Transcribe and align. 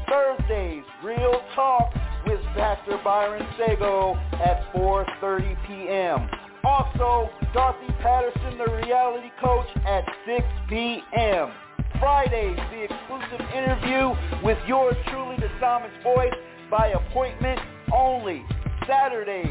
Thursdays, 0.08 0.82
Real 1.04 1.40
Talk 1.54 1.94
with 2.26 2.40
Pastor 2.54 2.98
Byron 3.04 3.46
Sago 3.56 4.16
at 4.32 4.72
4.30 4.74 5.56
p.m. 5.66 6.28
Also, 6.64 7.30
Dorothy 7.54 7.92
Patterson, 8.02 8.58
the 8.58 8.70
reality 8.84 9.30
coach, 9.40 9.66
at 9.86 10.04
6 10.26 10.44
p.m. 10.68 11.52
Fridays, 12.00 12.56
the 12.72 12.82
exclusive 12.82 13.46
interview 13.54 14.12
with 14.44 14.58
yours 14.66 14.96
truly, 15.08 15.36
the 15.36 15.48
Psalmist 15.60 15.94
Voice, 16.02 16.34
by 16.68 16.88
appointment 16.88 17.60
only. 17.94 18.42
Saturdays 18.88 19.46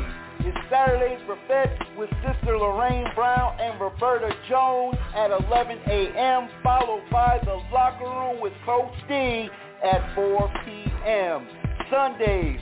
is 0.45 0.53
Saturday's 0.69 1.19
Buffet 1.28 1.97
with 1.97 2.09
Sister 2.28 2.57
Lorraine 2.57 3.07
Brown 3.16 3.57
and 3.59 3.79
Roberta 3.79 4.35
Jones 4.50 4.97
at 5.16 5.31
11 5.31 5.79
a.m., 5.88 6.50
followed 6.62 7.03
by 7.09 7.40
the 7.45 7.62
Locker 7.74 8.06
Room 8.06 8.41
with 8.41 8.53
Coach 8.66 8.94
D 9.07 9.50
at 9.84 10.16
4 10.16 10.52
p.m. 10.66 11.47
Sundays, 11.90 12.59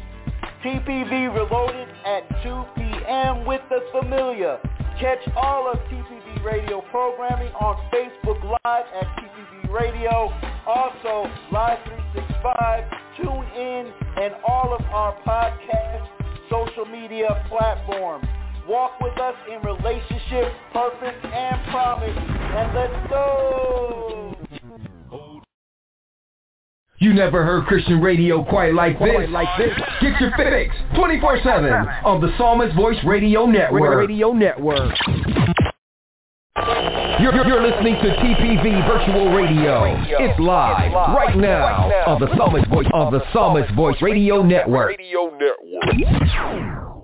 TPV 0.63 1.33
Reloaded 1.33 1.87
at 2.05 2.27
2 2.43 2.63
p.m. 2.75 3.45
with 3.45 3.61
the 3.69 3.79
Familiar. 3.91 4.59
Catch 4.99 5.19
all 5.35 5.71
of 5.71 5.77
TPV 5.89 6.43
Radio 6.43 6.81
programming 6.91 7.53
on 7.53 7.77
Facebook 7.93 8.43
Live 8.43 8.85
at 8.93 9.07
TPV 9.17 9.71
Radio. 9.71 10.31
Also, 10.67 11.31
Live 11.51 11.79
365, 11.85 12.83
Tune 13.17 13.45
In, 13.55 13.93
and 14.21 14.33
all 14.47 14.73
of 14.73 14.81
our 14.87 15.15
podcast 15.25 16.09
social 16.49 16.85
media 16.85 17.45
platforms. 17.47 18.27
Walk 18.67 18.99
with 19.01 19.17
us 19.19 19.35
in 19.51 19.61
relationship, 19.61 20.51
purpose, 20.73 21.15
and 21.23 21.63
promise. 21.71 22.17
And 22.17 22.75
let's 22.75 23.09
go! 23.09 24.28
You 26.99 27.13
never 27.13 27.45
heard 27.45 27.65
Christian 27.65 28.01
radio 28.01 28.43
quite 28.43 28.73
like 28.73 28.99
this. 28.99 29.29
Like 29.29 29.47
this. 29.57 29.71
Get 30.01 30.19
your 30.19 30.31
fix 30.35 30.75
24-7 30.95 32.03
on 32.03 32.19
the 32.19 32.35
Psalmist 32.37 32.75
Voice 32.75 32.97
Radio 33.05 33.45
Network. 33.45 33.99
Radio 33.99 34.33
Network. 34.33 34.93
You're, 37.21 37.33
you're 37.47 37.61
listening 37.61 37.95
to 37.95 38.09
TPV 38.17 38.85
Virtual 38.85 39.33
Radio. 39.33 39.95
It's 40.19 40.37
live 40.39 40.91
right 41.15 41.37
now 41.37 41.89
on 42.05 42.19
the 42.19 42.27
Psalmist 42.35 42.67
Voice 42.69 42.87
on 42.93 43.13
the 43.13 43.21
Psalmist 43.31 43.73
Voice 43.75 44.01
Radio 44.01 44.41
Network. 44.43 44.89
Radio 44.89 45.31
Network. 45.37 46.99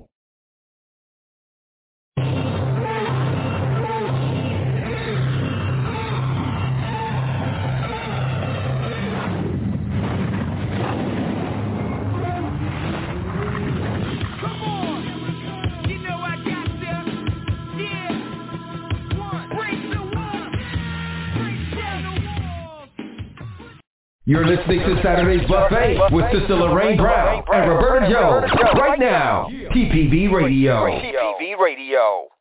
You're 24.28 24.48
listening 24.48 24.80
to 24.80 25.00
Saturday's 25.04 25.48
Buffet 25.48 26.00
with 26.12 26.26
Sister 26.34 26.56
Lorraine 26.56 26.98
Brown 26.98 27.44
and 27.54 27.70
Roberta 27.70 28.12
Jones 28.12 28.52
right 28.74 28.98
now. 28.98 29.48
TPV 29.72 30.32
Radio. 30.32 30.88
TPV 30.88 31.60
Radio. 31.60 32.35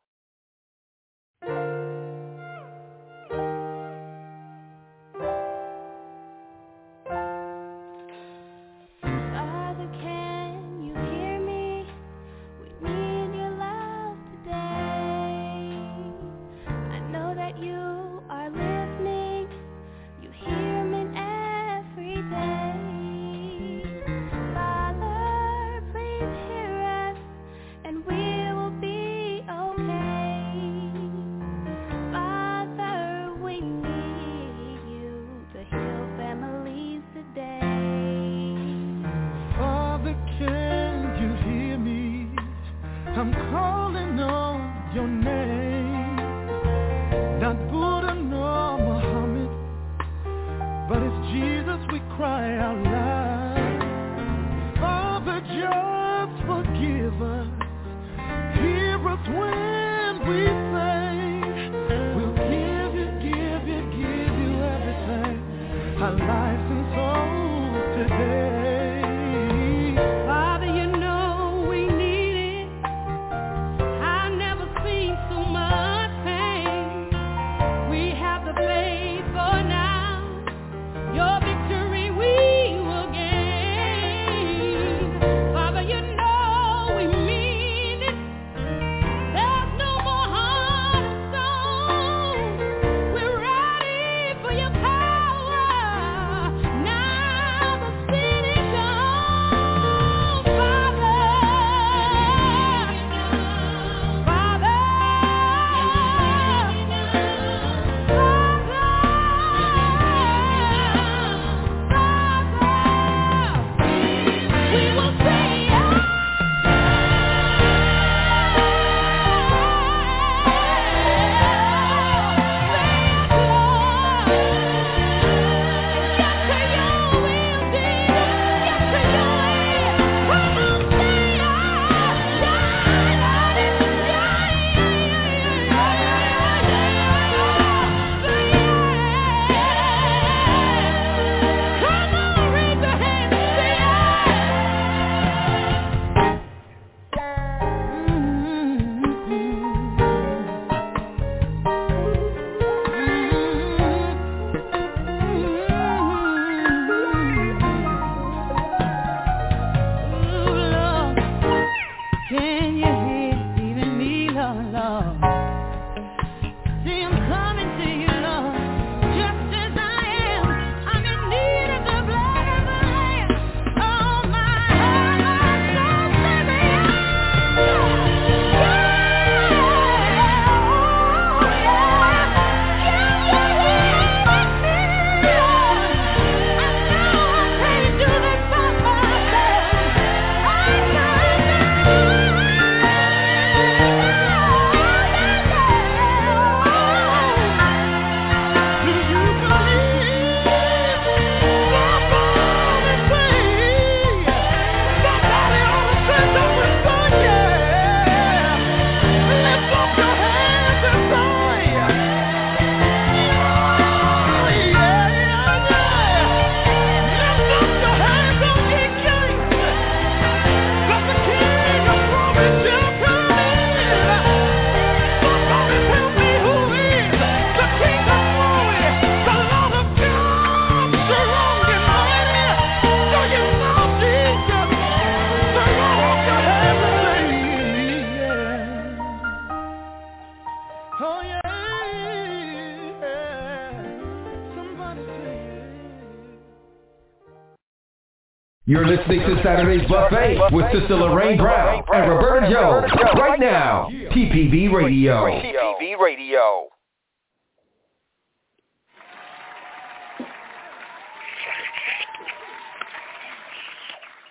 You're 248.75 248.89
listening 248.89 249.21
to 249.21 249.41
Saturday's 249.45 249.89
Buffet 249.89 250.37
with 250.51 250.67
Sister 250.73 250.97
Lorraine 250.97 251.39
Brown 251.39 251.85
and 251.95 252.11
Roberta 252.11 252.51
Jones 252.51 252.91
right 253.15 253.39
now. 253.39 253.89
TPV 254.11 254.73
Radio. 254.73 255.27
TPV 255.27 255.97
Radio. 255.97 256.67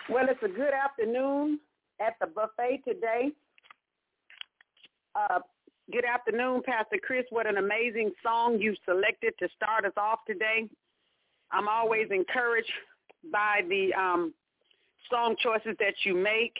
Well, 0.09 0.25
it's 0.29 0.43
a 0.43 0.49
good 0.49 0.73
afternoon 0.73 1.61
at 2.01 2.15
the 2.19 2.27
buffet 2.27 2.81
today. 2.85 3.29
Uh, 5.15 5.39
good 5.89 6.03
afternoon, 6.03 6.63
Pastor 6.65 6.97
Chris. 7.01 7.23
What 7.29 7.47
an 7.47 7.55
amazing 7.55 8.11
song 8.21 8.59
you 8.59 8.75
selected 8.83 9.35
to 9.39 9.47
start 9.55 9.85
us 9.85 9.93
off 9.95 10.19
today. 10.27 10.67
I'm 11.53 11.69
always 11.69 12.07
encouraged 12.11 12.73
by 13.31 13.61
the 13.69 13.93
um, 13.93 14.33
song 15.13 15.35
choices 15.39 15.75
that 15.79 15.93
you 16.03 16.15
make. 16.15 16.55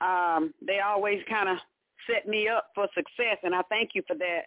Um, 0.00 0.52
they 0.66 0.80
always 0.80 1.20
kind 1.28 1.48
of 1.48 1.58
set 2.10 2.26
me 2.26 2.48
up 2.48 2.70
for 2.74 2.88
success, 2.94 3.38
and 3.44 3.54
I 3.54 3.62
thank 3.68 3.90
you 3.94 4.02
for 4.06 4.16
that. 4.16 4.42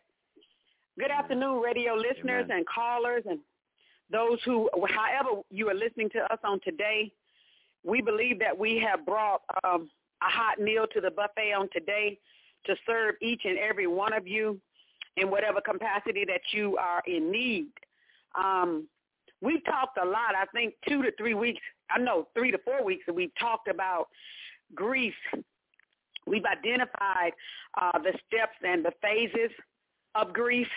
Good 0.99 1.11
afternoon, 1.11 1.61
radio 1.61 1.93
listeners 1.95 2.47
and 2.51 2.65
callers 2.67 3.23
and 3.29 3.39
those 4.11 4.39
who, 4.43 4.69
however 4.89 5.41
you 5.49 5.69
are 5.69 5.73
listening 5.73 6.09
to 6.09 6.19
us 6.31 6.39
on 6.43 6.59
today. 6.65 7.11
We 7.83 8.01
believe 8.01 8.37
that 8.39 8.55
we 8.55 8.77
have 8.79 9.05
brought 9.05 9.41
um, 9.63 9.89
a 10.21 10.29
hot 10.29 10.59
meal 10.59 10.85
to 10.93 11.01
the 11.01 11.09
buffet 11.09 11.53
on 11.53 11.69
today 11.73 12.19
to 12.65 12.75
serve 12.85 13.15
each 13.21 13.41
and 13.45 13.57
every 13.57 13.87
one 13.87 14.13
of 14.13 14.27
you 14.27 14.59
in 15.17 15.31
whatever 15.31 15.61
capacity 15.61 16.25
that 16.25 16.41
you 16.51 16.77
are 16.77 17.01
in 17.07 17.31
need. 17.31 17.67
Um, 18.37 18.87
we've 19.41 19.63
talked 19.65 19.97
a 19.97 20.05
lot. 20.05 20.35
I 20.35 20.45
think 20.53 20.75
two 20.87 21.01
to 21.01 21.11
three 21.17 21.33
weeks, 21.33 21.61
I 21.93 21.99
know 21.99 22.27
three 22.33 22.51
to 22.51 22.57
four 22.59 22.83
weeks, 22.83 23.03
that 23.07 23.13
we've 23.13 23.35
talked 23.39 23.67
about 23.67 24.07
grief. 24.73 25.13
We've 26.27 26.45
identified 26.45 27.33
uh, 27.81 27.99
the 27.99 28.13
steps 28.27 28.57
and 28.63 28.85
the 28.85 28.93
phases 29.01 29.51
of 30.15 30.33
grief. 30.33 30.67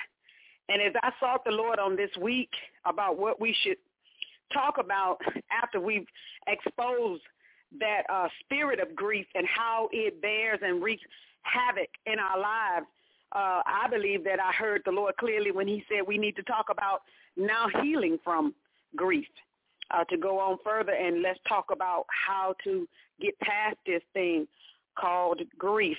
And 0.69 0.81
as 0.81 0.93
I 1.03 1.13
sought 1.21 1.45
the 1.45 1.51
Lord 1.51 1.79
on 1.79 1.97
this 1.97 2.11
week 2.21 2.51
about 2.87 3.19
what 3.19 3.41
we 3.41 3.55
should 3.63 3.77
talk 4.53 4.79
about 4.79 5.19
after 5.51 5.81
we've 5.81 6.07
exposed 6.47 7.23
that 7.81 8.03
uh, 8.09 8.29
spirit 8.41 8.81
of 8.81 8.95
grief 8.95 9.27
and 9.35 9.47
how 9.47 9.89
it 9.93 10.23
bears 10.23 10.61
and 10.63 10.83
wreaks 10.83 11.03
havoc 11.43 11.89
in 12.07 12.19
our 12.19 12.39
lives, 12.39 12.87
uh, 13.33 13.63
I 13.67 13.89
believe 13.91 14.25
that 14.25 14.41
I 14.41 14.53
heard 14.53 14.83
the 14.85 14.93
Lord 14.93 15.17
clearly 15.17 15.51
when 15.51 15.67
he 15.67 15.85
said 15.89 16.07
we 16.07 16.19
need 16.19 16.37
to 16.37 16.43
talk 16.45 16.67
about 16.71 17.03
now 17.37 17.69
healing 17.83 18.19
from 18.23 18.55
grief. 18.97 19.27
Uh, 19.91 20.03
to 20.05 20.17
go 20.17 20.41
on 20.41 20.57
further 20.65 20.93
and 20.93 21.21
let's 21.21 21.39
talk 21.47 21.67
about 21.71 22.07
how 22.09 22.55
to 22.65 22.89
get 23.21 23.39
past 23.41 23.77
this 23.87 24.03
thing 24.13 24.47
called 24.99 25.41
grief. 25.59 25.99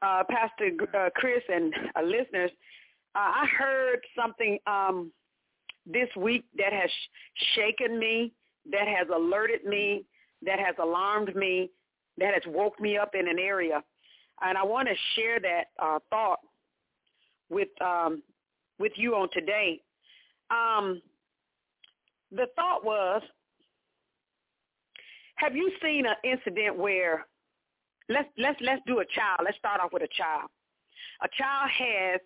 Uh, 0.00 0.22
Pastor 0.30 0.70
uh, 0.96 1.08
Chris 1.14 1.42
and 1.52 1.74
uh, 1.96 2.02
listeners, 2.02 2.50
uh, 3.14 3.32
I 3.34 3.46
heard 3.46 3.98
something 4.16 4.58
um, 4.66 5.10
this 5.86 6.08
week 6.16 6.44
that 6.56 6.72
has 6.72 6.90
shaken 7.54 7.98
me, 7.98 8.32
that 8.70 8.86
has 8.86 9.08
alerted 9.14 9.64
me, 9.64 10.04
that 10.42 10.58
has 10.58 10.76
alarmed 10.80 11.34
me, 11.34 11.70
that 12.18 12.32
has 12.34 12.42
woke 12.46 12.80
me 12.80 12.96
up 12.96 13.14
in 13.14 13.28
an 13.28 13.38
area. 13.38 13.82
And 14.40 14.56
I 14.56 14.62
want 14.62 14.88
to 14.88 14.94
share 15.16 15.40
that 15.40 15.64
uh, 15.82 15.98
thought 16.10 16.40
with 17.50 17.68
um, 17.80 18.22
with 18.78 18.92
you 18.94 19.16
on 19.16 19.28
today. 19.32 19.80
Um, 20.50 21.02
the 22.30 22.46
thought 22.56 22.84
was, 22.84 23.22
have 25.36 25.54
you 25.54 25.70
seen 25.82 26.04
an 26.06 26.16
incident 26.24 26.76
where 26.76 27.24
let's 28.08 28.28
let's 28.38 28.58
let's 28.60 28.82
do 28.86 29.00
a 29.00 29.04
child. 29.04 29.40
Let's 29.44 29.58
start 29.58 29.80
off 29.80 29.92
with 29.92 30.02
a 30.02 30.08
child. 30.16 30.50
A 31.22 31.28
child 31.36 31.70
has 31.70 32.20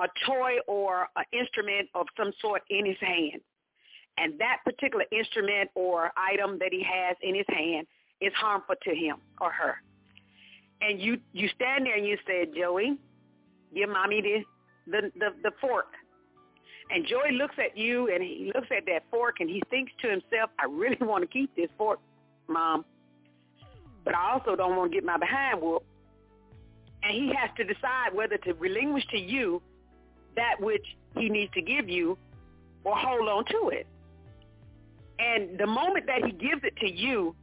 a 0.00 0.08
toy 0.26 0.58
or 0.66 1.08
an 1.16 1.24
instrument 1.32 1.88
of 1.94 2.06
some 2.16 2.32
sort 2.40 2.62
in 2.70 2.86
his 2.86 2.96
hand. 3.00 3.40
And 4.16 4.38
that 4.40 4.58
particular 4.64 5.04
instrument 5.12 5.70
or 5.74 6.10
item 6.16 6.58
that 6.58 6.70
he 6.72 6.82
has 6.82 7.16
in 7.22 7.34
his 7.34 7.46
hand 7.48 7.86
is 8.20 8.32
harmful 8.34 8.74
to 8.82 8.94
him 8.94 9.16
or 9.40 9.52
her. 9.52 9.76
And 10.80 11.00
you 11.00 11.18
you 11.32 11.48
stand 11.54 11.86
there 11.86 11.96
and 11.96 12.06
you 12.06 12.16
say, 12.26 12.46
Joey, 12.56 12.98
give 13.74 13.88
mommy 13.88 14.22
the 14.22 14.44
the, 14.90 15.12
the, 15.18 15.28
the 15.42 15.50
fork. 15.60 15.86
And 16.90 17.06
Joey 17.06 17.32
looks 17.32 17.56
at 17.58 17.76
you 17.76 18.12
and 18.12 18.22
he 18.22 18.50
looks 18.54 18.68
at 18.74 18.86
that 18.86 19.04
fork 19.10 19.36
and 19.40 19.48
he 19.48 19.62
thinks 19.68 19.92
to 20.00 20.08
himself, 20.08 20.50
I 20.58 20.64
really 20.64 20.96
want 21.00 21.22
to 21.22 21.28
keep 21.28 21.54
this 21.54 21.68
fork, 21.76 22.00
mom. 22.48 22.84
But 24.04 24.14
I 24.14 24.32
also 24.32 24.56
don't 24.56 24.76
want 24.76 24.90
to 24.90 24.96
get 24.96 25.04
my 25.04 25.18
behind 25.18 25.60
whooped. 25.60 25.84
And 27.02 27.12
he 27.12 27.32
has 27.34 27.50
to 27.56 27.64
decide 27.64 28.14
whether 28.14 28.38
to 28.38 28.54
relinquish 28.54 29.06
to 29.10 29.18
you 29.18 29.62
that 30.36 30.60
which 30.60 30.84
he 31.16 31.28
needs 31.28 31.52
to 31.54 31.62
give 31.62 31.88
you 31.88 32.16
or 32.84 32.96
hold 32.96 33.28
on 33.28 33.44
to 33.46 33.68
it. 33.68 33.86
And 35.18 35.58
the 35.58 35.66
moment 35.66 36.06
that 36.06 36.24
he 36.24 36.32
gives 36.32 36.62
it 36.62 36.76
to 36.76 36.90
you, 36.90 37.34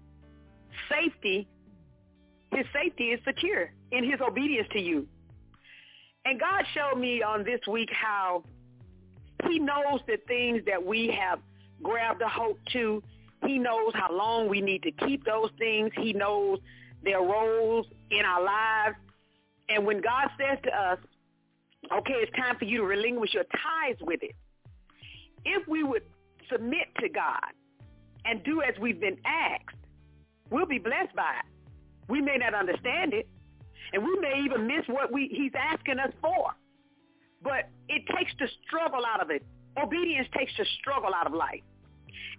safety, 0.90 1.48
his 2.52 2.66
safety 2.74 3.06
is 3.12 3.20
secure 3.26 3.72
in 3.92 4.10
his 4.10 4.20
obedience 4.22 4.68
to 4.72 4.80
you. 4.80 5.08
And 6.26 6.40
God 6.40 6.64
showed 6.74 7.00
me 7.00 7.22
on 7.22 7.44
this 7.44 7.60
week 7.68 7.90
how 7.92 8.44
he 9.44 9.60
knows 9.60 10.00
the 10.08 10.18
things 10.28 10.62
that 10.66 10.84
we 10.84 11.08
have 11.20 11.40
grabbed 11.84 12.22
a 12.22 12.30
hold 12.30 12.58
to. 12.74 13.04
He 13.46 13.58
knows 13.58 13.94
how 13.94 14.12
long 14.12 14.48
we 14.48 14.62
need 14.62 14.84
to 14.84 14.92
keep 14.92 15.26
those 15.26 15.50
things. 15.58 15.92
He 15.98 16.14
knows 16.14 16.60
their 17.04 17.20
roles 17.20 17.86
in 18.10 18.26
our 18.26 18.44
lives. 18.44 18.96
And 19.70 19.86
when 19.86 20.02
God 20.02 20.30
says 20.40 20.58
to 20.64 20.72
us, 20.72 21.00
okay, 21.92 22.14
it's 22.14 22.36
time 22.36 22.56
for 22.58 22.66
you 22.66 22.80
to 22.80 22.86
relinquish 22.86 23.34
your 23.34 23.44
ties 23.44 23.98
with 24.02 24.24
it, 24.24 24.36
if 25.44 25.68
we 25.68 25.84
would 25.84 26.04
submit 26.52 26.88
to 27.00 27.10
God 27.10 27.52
and 28.26 28.44
do 28.44 28.62
as 28.62 28.74
we've 28.80 29.00
been 29.00 29.18
asked, 29.26 29.76
we'll 30.50 30.66
be 30.66 30.80
blessed 30.80 31.16
by 31.16 31.34
it. 31.40 31.46
We 32.08 32.22
may 32.22 32.38
not 32.38 32.54
understand 32.54 33.14
it, 33.14 33.28
and 33.94 34.04
we 34.04 34.18
may 34.20 34.42
even 34.44 34.68
miss 34.68 34.88
what 34.88 35.12
we, 35.12 35.28
he's 35.32 35.54
asking 35.56 36.00
us 36.00 36.12
for. 36.22 36.54
But 37.42 37.70
it 37.90 38.04
takes 38.16 38.32
the 38.40 38.48
struggle 38.66 39.02
out 39.06 39.22
of 39.22 39.30
it. 39.30 39.46
Obedience 39.82 40.28
takes 40.38 40.52
the 40.58 40.66
struggle 40.80 41.14
out 41.14 41.28
of 41.28 41.34
life. 41.34 41.62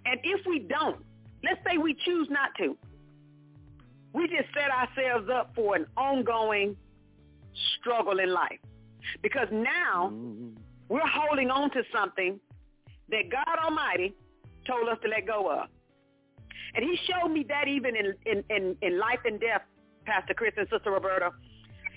And 0.05 0.21
if 0.23 0.47
we 0.47 0.61
don't, 0.61 1.05
let's 1.45 1.61
say 1.65 1.79
we 1.79 1.95
choose 1.95 2.29
not 2.31 2.51
to, 2.59 2.77
we 4.13 4.27
just 4.29 4.49
set 4.55 4.71
ourselves 4.71 5.29
up 5.33 5.53
for 5.55 5.77
an 5.77 5.87
ongoing 5.97 6.77
struggle 7.79 8.19
in 8.19 8.33
life. 8.33 8.59
Because 9.23 9.49
now 9.53 10.11
mm-hmm. 10.13 10.49
we're 10.89 11.07
holding 11.07 11.51
on 11.51 11.71
to 11.73 11.83
something 11.93 12.41
that 13.11 13.31
God 13.31 13.59
Almighty 13.65 14.15
told 14.67 14.89
us 14.89 14.99
to 15.03 15.09
let 15.09 15.27
go 15.27 15.51
of. 15.51 15.69
And 16.75 16.85
he 16.85 16.99
showed 17.09 17.29
me 17.29 17.45
that 17.49 17.69
even 17.69 17.95
in, 17.97 18.15
in, 18.27 18.45
in, 18.51 18.77
in 18.83 18.99
life 18.99 19.21
and 19.25 19.41
death, 19.41 19.63
Pastor 20.05 20.35
Chris 20.35 20.53
and 20.57 20.69
Sister 20.71 20.91
Roberta. 20.91 21.31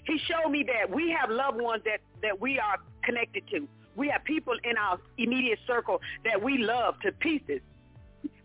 He 0.09 0.17
showed 0.17 0.49
me 0.49 0.63
that 0.63 0.89
we 0.89 1.11
have 1.11 1.29
loved 1.29 1.61
ones 1.61 1.83
that, 1.85 1.99
that 2.23 2.41
we 2.41 2.57
are 2.57 2.77
connected 3.03 3.43
to. 3.51 3.67
We 3.95 4.09
have 4.09 4.23
people 4.23 4.55
in 4.63 4.75
our 4.75 4.99
immediate 5.19 5.59
circle 5.67 6.01
that 6.25 6.41
we 6.41 6.57
love 6.57 6.99
to 7.01 7.11
pieces. 7.11 7.61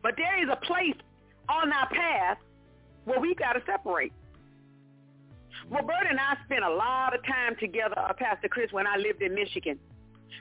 But 0.02 0.14
there 0.18 0.42
is 0.42 0.48
a 0.52 0.56
place 0.56 0.96
on 1.48 1.72
our 1.72 1.88
path 1.88 2.36
where 3.06 3.18
we've 3.18 3.38
got 3.38 3.54
to 3.54 3.62
separate. 3.64 4.12
Roberta 5.70 6.10
and 6.10 6.20
I 6.20 6.36
spent 6.44 6.64
a 6.64 6.68
lot 6.68 7.14
of 7.14 7.24
time 7.24 7.56
together, 7.58 7.98
uh, 7.98 8.12
Pastor 8.12 8.48
Chris, 8.48 8.70
when 8.70 8.86
I 8.86 8.96
lived 8.96 9.22
in 9.22 9.34
Michigan. 9.34 9.78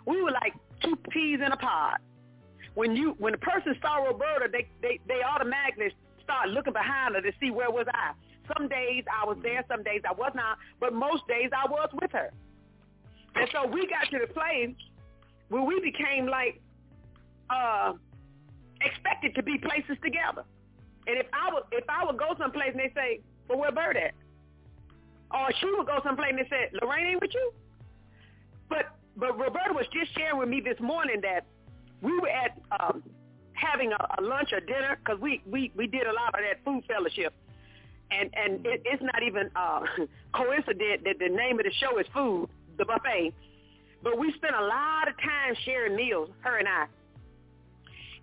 We 0.06 0.22
were 0.22 0.32
like 0.32 0.54
two 0.84 0.98
peas 1.10 1.40
in 1.46 1.54
a 1.54 1.58
pod. 1.58 2.00
When 2.74 2.98
you 2.98 3.16
when 3.20 3.34
a 3.34 3.38
person 3.38 3.76
saw 3.82 3.98
Roberta, 3.98 4.50
they 4.52 4.68
they 4.82 5.00
they 5.08 5.22
automatically 5.24 5.94
start 6.22 6.50
looking 6.50 6.74
behind 6.74 7.16
her 7.16 7.22
to 7.22 7.32
see 7.40 7.52
where 7.52 7.72
was 7.72 7.86
I. 7.94 8.12
Some 8.58 8.68
days 8.68 9.04
I 9.12 9.26
was 9.26 9.38
there, 9.42 9.64
some 9.70 9.84
days 9.84 10.02
I 10.08 10.14
was 10.14 10.32
not, 10.36 10.58
but 10.80 10.94
most 10.94 11.28
days 11.28 11.50
I 11.56 11.70
was 11.70 11.90
with 12.02 12.12
her. 12.12 12.32
And 13.36 13.50
so 13.52 13.68
we 13.68 13.88
got 13.88 14.10
to 14.12 14.20
the 14.20 14.32
place 14.32 14.76
where 15.50 15.64
we 15.64 15.80
became 15.80 16.28
like 16.28 16.62
uh 17.50 17.94
expected 18.82 19.36
to 19.36 19.44
be 19.44 19.58
places 19.58 19.98
together. 20.04 20.44
And 21.08 21.18
if 21.18 21.28
I 21.34 21.54
would 21.54 21.64
if 21.72 21.86
I 21.90 22.06
would 22.06 22.18
go 22.18 22.36
someplace 22.38 22.72
and 22.72 22.80
they 22.80 22.92
say, 22.96 23.22
Well 23.50 23.60
where 23.60 23.72
Bert 23.72 23.98
at? 23.98 24.14
Or 25.32 25.50
she 25.60 25.66
would 25.72 25.88
go 25.88 26.00
someplace 26.04 26.30
and 26.30 26.40
they 26.40 26.50
said, 26.50 26.80
Lorraine 26.82 27.08
ain't 27.08 27.22
with 27.22 27.34
you? 27.34 27.54
But 28.70 28.96
but 29.16 29.38
Roberta 29.38 29.74
was 29.74 29.86
just 29.94 30.14
sharing 30.16 30.38
with 30.38 30.50
me 30.50 30.62
this 30.62 30.80
morning 30.80 31.22
that 31.22 31.46
we 32.02 32.20
were 32.20 32.30
at 32.30 32.60
um, 32.80 33.04
having 33.54 33.92
a, 33.92 34.08
a 34.18 34.22
lunch 34.22 34.52
or 34.52 34.60
dinner 34.60 34.98
because 35.04 35.20
we, 35.22 35.42
we, 35.46 35.72
we 35.76 35.88
did 35.88 36.08
a 36.08 36.14
lot 36.14 36.30
of 36.30 36.42
that 36.42 36.64
food 36.66 36.84
fellowship. 36.88 37.34
And, 38.12 38.30
and 38.36 38.66
it, 38.66 38.82
it's 38.86 39.02
not 39.02 39.24
even 39.24 39.50
uh, 39.56 39.82
coincident 40.34 41.04
that 41.06 41.20
the 41.20 41.30
name 41.30 41.60
of 41.60 41.66
the 41.66 41.74
show 41.80 41.98
is 42.00 42.06
Food, 42.14 42.50
the 42.78 42.86
buffet. 42.86 43.34
But 44.04 44.20
we 44.20 44.34
spent 44.34 44.56
a 44.56 44.64
lot 44.64 45.08
of 45.08 45.16
time 45.18 45.56
sharing 45.66 45.96
meals, 45.96 46.30
her 46.42 46.58
and 46.58 46.68
I. 46.68 46.86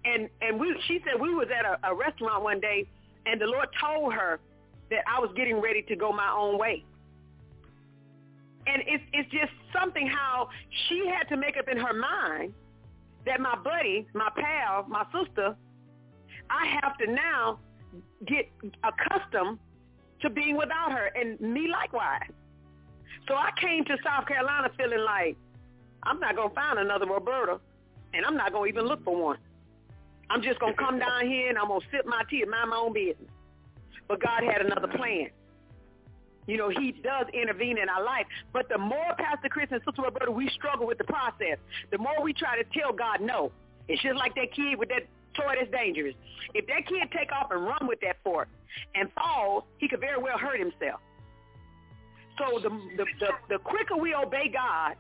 And 0.05 0.29
and 0.41 0.59
we 0.59 0.75
she 0.87 1.01
said 1.05 1.21
we 1.21 1.35
was 1.35 1.49
at 1.57 1.67
a, 1.67 1.93
a 1.93 1.95
restaurant 1.95 2.43
one 2.43 2.59
day 2.59 2.87
and 3.27 3.41
the 3.41 3.47
Lord 3.47 3.69
told 3.79 4.15
her 4.15 4.41
that 4.91 5.01
I 5.07 5.21
was 5.21 5.31
getting 5.37 5.61
ready 5.61 5.83
to 5.83 5.97
go 5.97 6.13
my 6.13 6.33
own 6.35 6.59
way. 6.59 6.85
And 8.67 8.83
it's 8.87 9.05
it's 9.13 9.31
just 9.31 9.53
something 9.79 10.07
how 10.07 10.49
she 10.89 11.07
had 11.07 11.29
to 11.29 11.37
make 11.37 11.57
up 11.57 11.69
in 11.69 11.77
her 11.77 11.93
mind 11.93 12.55
that 13.27 13.41
my 13.41 13.57
buddy, 13.57 14.07
my 14.15 14.31
pal, 14.35 14.87
my 14.89 15.05
sister, 15.13 15.55
I 16.49 16.67
have 16.83 16.97
to 16.99 17.07
now 17.11 17.59
get 18.27 18.51
accustomed 18.83 19.59
to 20.23 20.31
being 20.31 20.57
without 20.57 20.93
her 20.93 21.07
and 21.07 21.41
me 21.41 21.69
likewise. 21.69 22.31
So 23.29 23.35
I 23.35 23.51
came 23.61 23.85
to 23.85 23.97
South 24.05 24.27
Carolina 24.27 24.71
feeling 24.77 25.05
like 25.05 25.37
I'm 26.03 26.19
not 26.21 26.33
to 26.33 26.55
find 26.55 26.79
another 26.79 27.07
Roberta 27.07 27.61
and 28.13 28.25
I'm 28.25 28.37
not 28.37 28.53
to 28.53 28.67
even 28.67 28.87
look 28.87 29.05
for 29.05 29.17
one. 29.17 29.39
I'm 30.31 30.43
just 30.43 30.61
to 30.61 30.73
come 30.75 30.99
down 30.99 31.27
here 31.27 31.49
and 31.49 31.59
I'm 31.59 31.69
to 31.69 31.81
sip 31.91 32.07
my 32.07 32.23
tea 32.31 32.43
and 32.43 32.51
mind 32.51 32.71
my 32.71 32.77
own 32.77 32.93
business. 32.93 33.31
But 34.09 34.21
God 34.21 34.43
had 34.45 34.65
another 34.65 34.89
plan. 34.89 35.31
You 36.47 36.57
know, 36.57 36.69
he 36.69 36.93
does 36.93 37.27
intervene 37.33 37.79
in 37.79 37.89
our 37.89 38.03
life. 38.03 38.27
But 38.53 38.69
the 38.69 38.79
more 38.79 39.15
Pastor 39.19 39.49
Chris 39.49 39.69
and 39.71 39.81
Sister 39.85 40.03
Roberta, 40.03 40.31
we 40.31 40.49
struggle 40.49 40.87
with 40.87 40.99
the 40.99 41.05
process, 41.05 41.59
the 41.91 41.99
more 41.99 42.23
we 42.23 42.33
try 42.33 42.61
to 42.61 42.65
tell 42.79 42.93
God 42.93 43.21
no. 43.21 43.53
It's 43.89 44.03
just 44.03 44.17
like 44.17 44.35
that 44.37 44.53
kid 44.53 44.79
with 44.79 44.89
that 44.89 45.07
toy 45.35 45.55
that's 45.59 45.71
dangerous. 45.71 46.15
If 46.55 46.67
that 46.67 46.87
kid 46.87 47.09
take 47.17 47.33
off 47.33 47.51
and 47.51 47.65
run 47.65 47.87
with 47.87 48.01
that 48.01 48.17
fork 48.25 48.49
and 48.95 49.11
fall, 49.13 49.67
he 49.79 49.89
could 49.89 50.01
very 50.01 50.21
well 50.21 50.39
hurt 50.39 50.59
himself. 50.59 51.01
So 52.39 52.59
the, 52.59 52.71
the, 52.97 53.05
the, 53.19 53.31
the 53.49 53.59
quicker 53.59 53.97
we 53.97 54.15
obey 54.15 54.49
God 54.49 54.97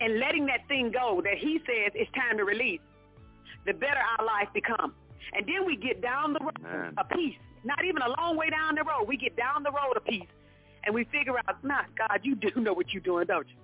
and 0.00 0.18
letting 0.18 0.46
that 0.46 0.66
thing 0.68 0.90
go 0.90 1.20
that 1.22 1.38
he 1.38 1.58
says 1.66 1.92
it's 1.94 2.10
time 2.12 2.38
to 2.38 2.44
release, 2.44 2.80
the 3.66 3.72
better 3.72 4.00
our 4.18 4.24
life 4.24 4.48
becomes. 4.52 4.94
And 5.32 5.46
then 5.46 5.66
we 5.66 5.76
get 5.76 6.00
down 6.00 6.32
the 6.32 6.40
road 6.40 6.62
Man. 6.62 6.94
a 6.96 7.04
piece, 7.04 7.36
not 7.64 7.84
even 7.84 8.02
a 8.02 8.08
long 8.20 8.36
way 8.36 8.50
down 8.50 8.74
the 8.74 8.84
road. 8.84 9.06
We 9.08 9.16
get 9.16 9.36
down 9.36 9.62
the 9.62 9.70
road 9.70 9.96
a 9.96 10.00
piece 10.00 10.28
and 10.84 10.94
we 10.94 11.04
figure 11.04 11.36
out, 11.38 11.62
not 11.64 11.86
God, 11.96 12.20
you 12.22 12.34
do 12.34 12.50
know 12.60 12.72
what 12.72 12.92
you're 12.92 13.02
doing, 13.02 13.26
don't 13.26 13.46
you? 13.48 13.54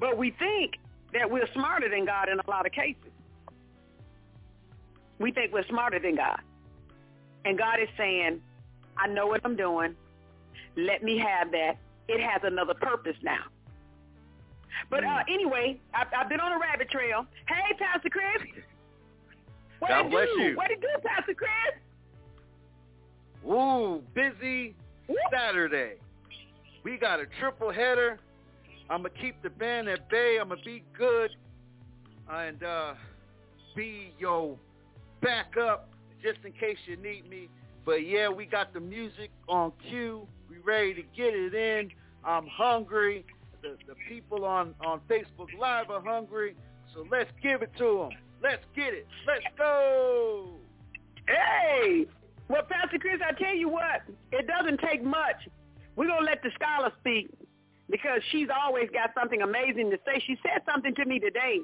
But 0.00 0.18
we 0.18 0.30
think 0.32 0.74
that 1.12 1.30
we're 1.30 1.48
smarter 1.52 1.88
than 1.88 2.04
God 2.04 2.28
in 2.28 2.38
a 2.38 2.50
lot 2.50 2.66
of 2.66 2.72
cases. 2.72 3.10
We 5.18 5.32
think 5.32 5.52
we're 5.52 5.66
smarter 5.68 5.98
than 5.98 6.16
God. 6.16 6.40
And 7.44 7.58
God 7.58 7.80
is 7.80 7.88
saying, 7.96 8.40
I 8.96 9.06
know 9.08 9.26
what 9.26 9.40
I'm 9.44 9.56
doing. 9.56 9.94
Let 10.76 11.02
me 11.02 11.18
have 11.18 11.50
that. 11.52 11.74
It 12.08 12.20
has 12.20 12.40
another 12.44 12.74
purpose 12.74 13.16
now. 13.22 13.44
But 14.90 15.04
uh, 15.04 15.22
hmm. 15.26 15.32
anyway, 15.32 15.80
I've, 15.94 16.06
I've 16.16 16.28
been 16.28 16.40
on 16.40 16.52
a 16.52 16.58
rabbit 16.58 16.90
trail. 16.90 17.26
Hey, 17.46 17.74
Pastor 17.78 18.10
Chris. 18.10 18.64
What 19.80 19.88
God 19.88 20.10
bless 20.10 20.28
do? 20.34 20.42
you. 20.42 20.56
What 20.56 20.70
it 20.70 20.80
do, 20.80 20.88
Pastor 21.04 21.34
Chris? 21.34 21.50
Ooh, 23.46 24.02
busy 24.14 24.74
Saturday. 25.32 25.94
We 26.84 26.96
got 26.96 27.20
a 27.20 27.26
triple 27.38 27.72
header. 27.72 28.18
I'm 28.90 29.02
going 29.02 29.12
to 29.14 29.20
keep 29.20 29.42
the 29.42 29.50
band 29.50 29.88
at 29.88 30.08
bay. 30.08 30.38
I'm 30.40 30.48
going 30.48 30.60
to 30.60 30.64
be 30.64 30.82
good 30.96 31.30
and 32.30 32.62
uh, 32.62 32.94
be 33.76 34.12
your 34.18 34.56
backup 35.20 35.88
just 36.22 36.38
in 36.44 36.52
case 36.52 36.78
you 36.86 36.96
need 36.96 37.28
me. 37.28 37.48
But 37.84 38.06
yeah, 38.06 38.28
we 38.28 38.46
got 38.46 38.72
the 38.72 38.80
music 38.80 39.30
on 39.48 39.72
cue. 39.88 40.26
We 40.50 40.58
ready 40.58 40.94
to 40.94 41.02
get 41.16 41.34
it 41.34 41.54
in. 41.54 41.90
I'm 42.24 42.46
hungry. 42.46 43.24
The, 43.62 43.76
the 43.86 43.94
people 44.08 44.44
on, 44.44 44.74
on 44.84 45.00
Facebook 45.08 45.48
Live 45.58 45.90
are 45.90 46.02
hungry. 46.02 46.54
So 46.94 47.06
let's 47.10 47.30
give 47.42 47.62
it 47.62 47.70
to 47.78 48.08
them. 48.10 48.18
Let's 48.42 48.64
get 48.74 48.94
it. 48.94 49.06
Let's 49.26 49.44
go. 49.56 50.50
Hey, 51.26 52.06
well, 52.48 52.62
Pastor 52.62 52.98
Chris, 52.98 53.20
I 53.26 53.32
tell 53.32 53.54
you 53.54 53.68
what, 53.68 54.02
it 54.32 54.46
doesn't 54.46 54.80
take 54.80 55.04
much. 55.04 55.48
We're 55.96 56.06
going 56.06 56.20
to 56.20 56.24
let 56.24 56.42
the 56.42 56.50
scholar 56.54 56.92
speak 57.00 57.28
because 57.90 58.20
she's 58.30 58.48
always 58.54 58.88
got 58.90 59.10
something 59.18 59.42
amazing 59.42 59.90
to 59.90 59.98
say. 60.06 60.22
She 60.26 60.36
said 60.42 60.62
something 60.70 60.94
to 60.94 61.04
me 61.04 61.18
today, 61.18 61.60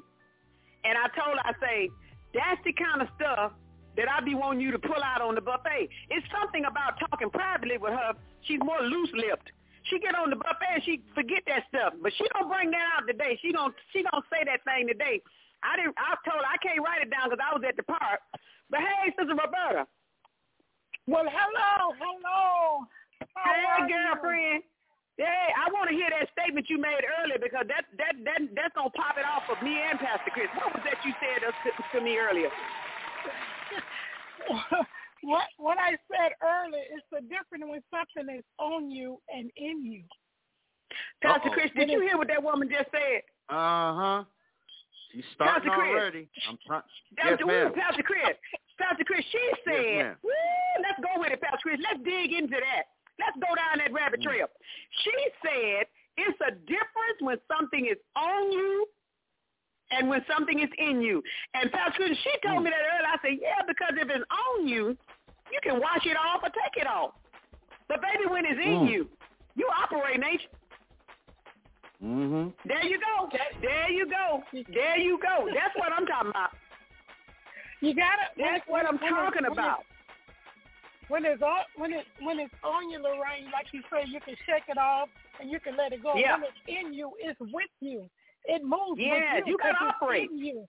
and 0.83 0.97
I 0.97 1.07
told 1.17 1.37
her, 1.37 1.43
I 1.43 1.53
say, 1.59 1.89
that's 2.35 2.59
the 2.67 2.75
kind 2.75 3.01
of 3.01 3.07
stuff 3.15 3.55
that 3.95 4.11
I 4.11 4.19
be 4.19 4.35
wanting 4.35 4.59
you 4.59 4.71
to 4.75 4.79
pull 4.79 4.99
out 4.99 5.23
on 5.23 5.35
the 5.35 5.41
buffet. 5.41 5.87
It's 6.11 6.27
something 6.27 6.67
about 6.67 6.99
talking 6.99 7.31
privately 7.31 7.79
with 7.79 7.95
her. 7.95 8.11
She's 8.43 8.59
more 8.59 8.83
loose-lipped. 8.83 9.55
She 9.87 9.99
get 9.99 10.17
on 10.17 10.29
the 10.29 10.35
buffet 10.35 10.81
and 10.81 10.83
she 10.83 11.01
forget 11.13 11.45
that 11.47 11.63
stuff, 11.69 11.93
but 12.01 12.11
she 12.17 12.25
don't 12.33 12.49
bring 12.49 12.71
that 12.71 12.85
out 12.97 13.07
today. 13.07 13.37
She 13.41 13.53
don't 13.53 13.73
she 13.93 14.01
don't 14.01 14.25
say 14.33 14.41
that 14.43 14.65
thing 14.65 14.89
today. 14.89 15.21
I 15.61 15.77
didn't. 15.77 15.93
I 15.97 16.17
told 16.25 16.41
her 16.41 16.49
I 16.49 16.57
can't 16.57 16.81
write 16.81 17.05
it 17.05 17.13
down 17.13 17.29
because 17.29 17.41
I 17.41 17.53
was 17.53 17.61
at 17.61 17.77
the 17.77 17.85
park. 17.85 18.19
But 18.69 18.81
hey, 18.81 19.13
Sister 19.13 19.37
Roberta. 19.37 19.85
Well, 21.05 21.29
hello, 21.29 21.93
hello. 22.01 22.89
How 23.37 23.53
hey, 23.53 23.85
girlfriend. 23.85 24.65
Hey, 25.17 25.47
I 25.55 25.71
want 25.71 25.89
to 25.89 25.95
hear 25.95 26.09
that 26.11 26.27
statement 26.35 26.69
you 26.69 26.77
made 26.77 26.99
earlier 27.19 27.39
because 27.39 27.63
that 27.71 27.87
that 27.95 28.19
that 28.27 28.39
that's 28.51 28.75
gonna 28.75 28.91
pop 28.91 29.15
it 29.15 29.23
off 29.23 29.47
of 29.47 29.63
me 29.63 29.71
and 29.71 29.97
Pastor 29.97 30.31
Chris. 30.35 30.51
What 30.55 30.75
was 30.75 30.83
that 30.83 30.99
you 31.07 31.13
said 31.23 31.39
to, 31.39 31.71
to 31.97 32.03
me 32.03 32.17
earlier? 32.19 32.51
what 35.23 35.47
what 35.57 35.77
I 35.79 35.95
said 36.11 36.35
earlier 36.43 36.83
is 36.91 37.01
the 37.11 37.21
difference 37.31 37.63
when 37.63 37.79
something 37.87 38.27
is 38.35 38.43
on 38.59 38.91
you 38.91 39.21
and 39.31 39.49
in 39.55 39.85
you. 39.85 40.03
Pastor 41.21 41.47
Uh-oh. 41.49 41.53
Chris, 41.53 41.71
did 41.75 41.89
you 41.89 42.01
hear 42.01 42.17
what 42.17 42.27
that 42.27 42.43
woman 42.43 42.67
just 42.69 42.91
said? 42.91 43.23
Uh-huh. 43.49 44.23
She's 45.11 45.23
starting 45.33 45.69
Pastor 45.69 45.79
Chris. 45.79 45.95
already. 45.95 46.29
I'm 46.49 46.57
trying. 46.67 46.83
Yes, 47.15 47.39
Pastor, 47.39 47.45
ma'am. 47.45 47.67
ooh, 47.67 47.73
Pastor 47.73 48.03
Chris. 48.03 48.35
Pastor 48.77 49.03
Chris, 49.07 49.23
she 49.31 49.43
said, 49.63 49.95
ma'am. 49.95 50.15
woo, 50.23 50.83
let's 50.83 50.99
go 50.99 51.21
with 51.23 51.31
it, 51.31 51.39
Pastor 51.39 51.63
Chris. 51.63 51.79
Let's 51.79 52.03
dig 52.03 52.35
into 52.35 52.59
that. 52.59 52.91
Let's 53.19 53.37
go 53.39 53.53
down 53.55 53.79
that 53.79 53.91
rabbit 53.93 54.19
Mm. 54.21 54.23
trail. 54.23 54.47
She 55.03 55.15
said 55.41 55.87
it's 56.17 56.39
a 56.41 56.51
difference 56.51 57.19
when 57.19 57.37
something 57.47 57.85
is 57.85 57.97
on 58.15 58.51
you 58.51 58.87
and 59.91 60.09
when 60.09 60.25
something 60.25 60.59
is 60.59 60.69
in 60.77 61.01
you. 61.01 61.23
And 61.53 61.71
Pastor 61.71 62.03
Chris, 62.05 62.17
she 62.19 62.31
told 62.47 62.63
me 62.63 62.69
that 62.69 62.79
earlier. 62.79 63.07
I 63.07 63.17
said, 63.21 63.37
yeah, 63.41 63.61
because 63.67 63.93
if 63.95 64.09
it's 64.09 64.25
on 64.31 64.67
you, 64.67 64.97
you 65.51 65.59
can 65.61 65.79
wash 65.79 66.05
it 66.05 66.17
off 66.17 66.41
or 66.43 66.49
take 66.49 66.81
it 66.81 66.87
off. 66.87 67.13
But 67.87 68.01
baby, 68.01 68.25
when 68.27 68.45
it's 68.45 68.59
in 68.59 68.87
Mm. 68.87 68.91
you, 68.91 69.09
you 69.55 69.69
operate, 69.69 70.19
nation. 70.19 70.49
Mm-hmm. 72.03 72.49
There 72.67 72.83
you 72.83 72.99
go. 72.99 73.29
There 73.61 73.89
you 73.91 74.05
go. 74.05 74.43
There 74.51 74.97
you 74.97 75.17
go. 75.19 75.47
That's 75.53 75.75
what 75.75 75.93
I'm 75.93 76.05
talking 76.05 76.31
about. 76.31 76.51
You 77.81 77.93
gotta. 77.95 78.27
That's 78.37 78.63
what 78.67 78.85
I'm 78.85 78.97
talking 78.99 79.45
about. 79.45 79.85
When 81.07 81.25
it's 81.25 81.41
on, 81.41 81.63
when 81.77 81.93
it 81.93 82.05
when 82.21 82.39
it's 82.39 82.53
on 82.63 82.89
you, 82.89 82.97
Lorraine, 82.97 83.53
like 83.53 83.69
you 83.71 83.81
say, 83.93 84.09
you 84.09 84.19
can 84.21 84.35
shake 84.45 84.65
it 84.67 84.77
off 84.77 85.09
and 85.39 85.51
you 85.51 85.59
can 85.59 85.77
let 85.77 85.93
it 85.93 86.01
go. 86.01 86.17
Yeah. 86.17 86.33
When 86.33 86.49
it's 86.49 86.63
in 86.65 86.93
you, 86.93 87.13
it's 87.21 87.39
with 87.39 87.73
you. 87.79 88.09
It 88.45 88.63
moves 88.63 88.97
with 88.97 89.45
you. 89.45 89.53
you 89.53 89.57
gotta 89.57 89.93
operate. 89.93 90.29
in 90.31 90.37
you. 90.37 90.65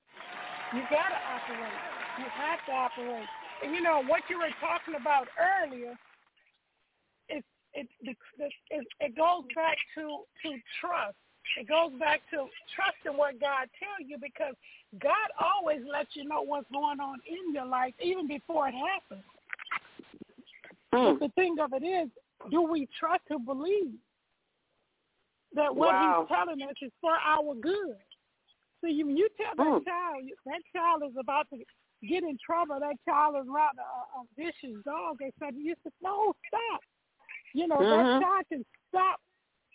You 0.74 0.82
gotta 0.92 1.20
operate. 1.32 1.78
You 2.20 2.28
have 2.36 2.60
to 2.68 2.72
operate. 2.72 3.28
And 3.64 3.74
you 3.74 3.80
know 3.80 4.02
what 4.04 4.22
you 4.28 4.38
were 4.38 4.52
talking 4.60 5.00
about 5.00 5.28
earlier. 5.40 5.96
It 7.28 7.44
it 7.72 7.88
it, 8.02 8.16
it, 8.70 8.84
it 9.00 9.16
goes 9.16 9.44
back 9.54 9.76
to 9.96 10.24
to 10.44 10.48
trust. 10.80 11.16
It 11.56 11.68
goes 11.68 11.92
back 11.98 12.20
to 12.32 12.44
trusting 12.74 13.16
what 13.16 13.40
God 13.40 13.70
tells 13.80 14.04
you 14.04 14.18
because 14.20 14.52
God 15.00 15.28
always 15.40 15.80
lets 15.90 16.12
you 16.12 16.28
know 16.28 16.42
what's 16.42 16.68
going 16.72 17.00
on 17.00 17.20
in 17.24 17.54
your 17.54 17.64
life 17.64 17.94
even 18.02 18.26
before 18.26 18.68
it 18.68 18.74
happens. 18.74 19.24
Mm. 20.94 21.18
But 21.18 21.26
the 21.26 21.32
thing 21.34 21.56
of 21.60 21.72
it 21.72 21.84
is, 21.84 22.08
do 22.50 22.62
we 22.62 22.86
trust 22.99 23.22
to 23.30 23.38
believe 23.38 23.92
that 25.54 25.75
what 25.75 25.94
Wow. 25.94 26.26
he's 26.28 26.36
telling 26.36 26.62
us 26.62 26.75
is 26.82 26.92
for 27.00 27.12
our 27.14 27.54
good? 27.54 27.96
So 28.80 28.88
you, 28.88 29.08
you 29.08 29.28
tell 29.36 29.54
that 29.56 29.66
Mm. 29.66 29.84
child, 29.84 30.25
that 30.44 30.62
child 30.75 31.02
is 31.08 31.16
about 31.18 31.49
to 31.50 31.58
get 32.06 32.22
in 32.22 32.36
trouble. 32.44 32.78
That 32.78 32.96
child 33.04 33.36
is 33.36 33.49
around 33.49 33.78
a, 33.78 33.82
a 34.20 34.25
vicious 34.36 34.82
dog. 34.84 35.18
They 35.18 35.32
said, 35.38 35.54
you 35.56 35.75
said, 35.82 35.92
no, 36.02 36.34
stop. 36.49 36.80
You 37.54 37.66
know, 37.68 37.78
Mhm. 37.78 38.20
that 38.20 38.22
child 38.22 38.44
can 38.49 38.64
stop 38.88 39.20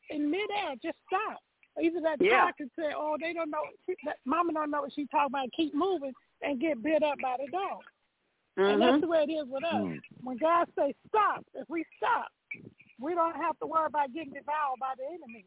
in 0.09 0.29
midair. 0.29 0.75
Just 0.83 0.97
stop. 1.07 1.39
Either 1.81 1.99
that 2.01 2.21
Yeah. 2.21 2.41
child 2.43 2.57
can 2.57 2.71
say, 2.77 2.93
oh, 2.95 3.17
they 3.19 3.33
don't 3.33 3.49
know. 3.49 3.63
She, 3.85 3.95
that 4.05 4.17
mama 4.25 4.53
don't 4.53 4.69
know 4.71 4.81
what 4.81 4.93
she's 4.93 5.09
talking 5.09 5.33
about. 5.33 5.51
Keep 5.53 5.73
moving 5.73 6.13
and 6.41 6.59
get 6.59 6.81
bit 6.83 7.01
up 7.01 7.17
by 7.19 7.37
the 7.37 7.47
dog. 7.51 7.83
And 8.57 8.81
that's 8.81 8.97
Mhm. 8.97 9.01
the 9.01 9.07
way 9.07 9.23
it 9.23 9.31
is 9.31 9.47
with 9.47 9.63
us. 9.63 9.73
Mm. 9.73 10.01
When 10.23 10.37
God 10.37 10.67
says 10.75 10.93
stop, 11.07 11.45
if 11.53 11.69
we 11.69 11.85
stop, 11.97 12.27
we 12.99 13.15
don't 13.15 13.35
have 13.35 13.57
to 13.59 13.65
worry 13.65 13.85
about 13.85 14.11
getting 14.13 14.33
devoured 14.33 14.79
by 14.79 14.93
the 14.97 15.05
enemy. 15.07 15.45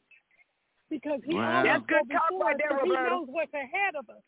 Because 0.89 1.23
he 1.25 1.35
Wow. 1.35 1.59
always 1.59 1.65
That's 1.65 1.87
good 1.87 2.11
talk 2.11 2.29
before 2.29 2.45
right 2.47 2.55
us, 2.55 2.59
there, 2.61 2.69
'cause 2.79 2.83
he 2.85 2.91
knows 2.91 3.29
what's 3.29 3.55
ahead 3.55 3.95
of 3.97 4.09
us. 4.11 4.23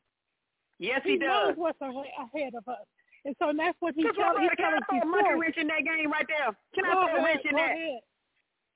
Yes, 0.79 1.03
He, 1.05 1.13
he, 1.13 1.17
knows 1.19 1.49
does. 1.49 1.57
what's 1.57 1.81
ahe- 1.81 2.13
ahead 2.19 2.55
of 2.55 2.69
us. 2.69 2.87
And 3.25 3.35
so 3.39 3.53
that's 3.53 3.81
what 3.81 3.95
he 3.95 4.03
Sister 4.03 4.21
tells 4.23 4.37
Roberta, 4.37 4.51
he 4.51 4.57
can 4.57 4.75
I 4.75 4.77
us 4.77 4.85
throw 4.89 5.01
a 5.01 5.05
monkey 5.07 5.25
before. 5.25 5.41
wrench 5.41 5.57
in 5.57 5.67
that 5.69 5.85
game 5.85 6.11
right 6.13 6.27
there? 6.29 6.57
Can 6.75 6.85
I 6.85 6.93
Go 6.93 6.93
throw 6.93 7.01
a 7.03 7.07
ahead, 7.17 7.25
wrench 7.25 7.45
in 7.45 7.51
go 7.53 7.57
that? 7.57 7.71
ahead. 7.73 8.01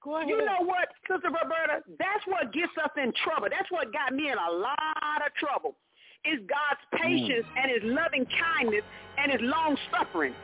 Go 0.00 0.16
ahead. 0.16 0.28
You 0.30 0.44
know 0.44 0.60
what, 0.62 0.88
Sister 1.06 1.30
Roberta? 1.30 1.84
That's 1.98 2.26
what 2.26 2.52
gets 2.52 2.76
us 2.78 2.90
in 2.96 3.12
trouble. 3.12 3.48
That's 3.50 3.70
what 3.70 3.92
got 3.92 4.12
me 4.14 4.30
in 4.30 4.38
a 4.38 4.50
lot 4.50 5.22
of 5.24 5.32
trouble. 5.34 5.76
Is 6.24 6.40
God's 6.46 6.84
patience 7.02 7.46
mm. 7.48 7.62
and 7.62 7.70
his 7.70 7.82
loving 7.84 8.26
kindness 8.26 8.84
and 9.16 9.32
his 9.32 9.40
long 9.40 9.76
suffering. 9.90 10.34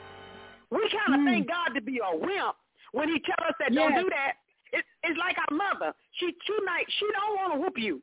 We 0.71 0.81
kind 0.89 1.15
of 1.15 1.21
Mm. 1.21 1.31
think 1.31 1.49
God 1.49 1.75
to 1.75 1.81
be 1.81 2.01
a 2.01 2.17
wimp 2.17 2.57
when 2.93 3.09
he 3.09 3.21
tell 3.21 3.47
us 3.47 3.55
that 3.61 3.75
don't 3.75 3.95
do 3.95 4.09
that. 4.11 4.35
It, 4.73 4.85
it's 5.05 5.19
like 5.19 5.37
our 5.39 5.57
mother. 5.57 5.95
She 6.13 6.35
she 6.45 6.57
might 6.65 6.85
she 6.99 7.07
don't 7.13 7.37
want 7.37 7.53
to 7.55 7.61
whoop 7.61 7.79
you. 7.79 8.03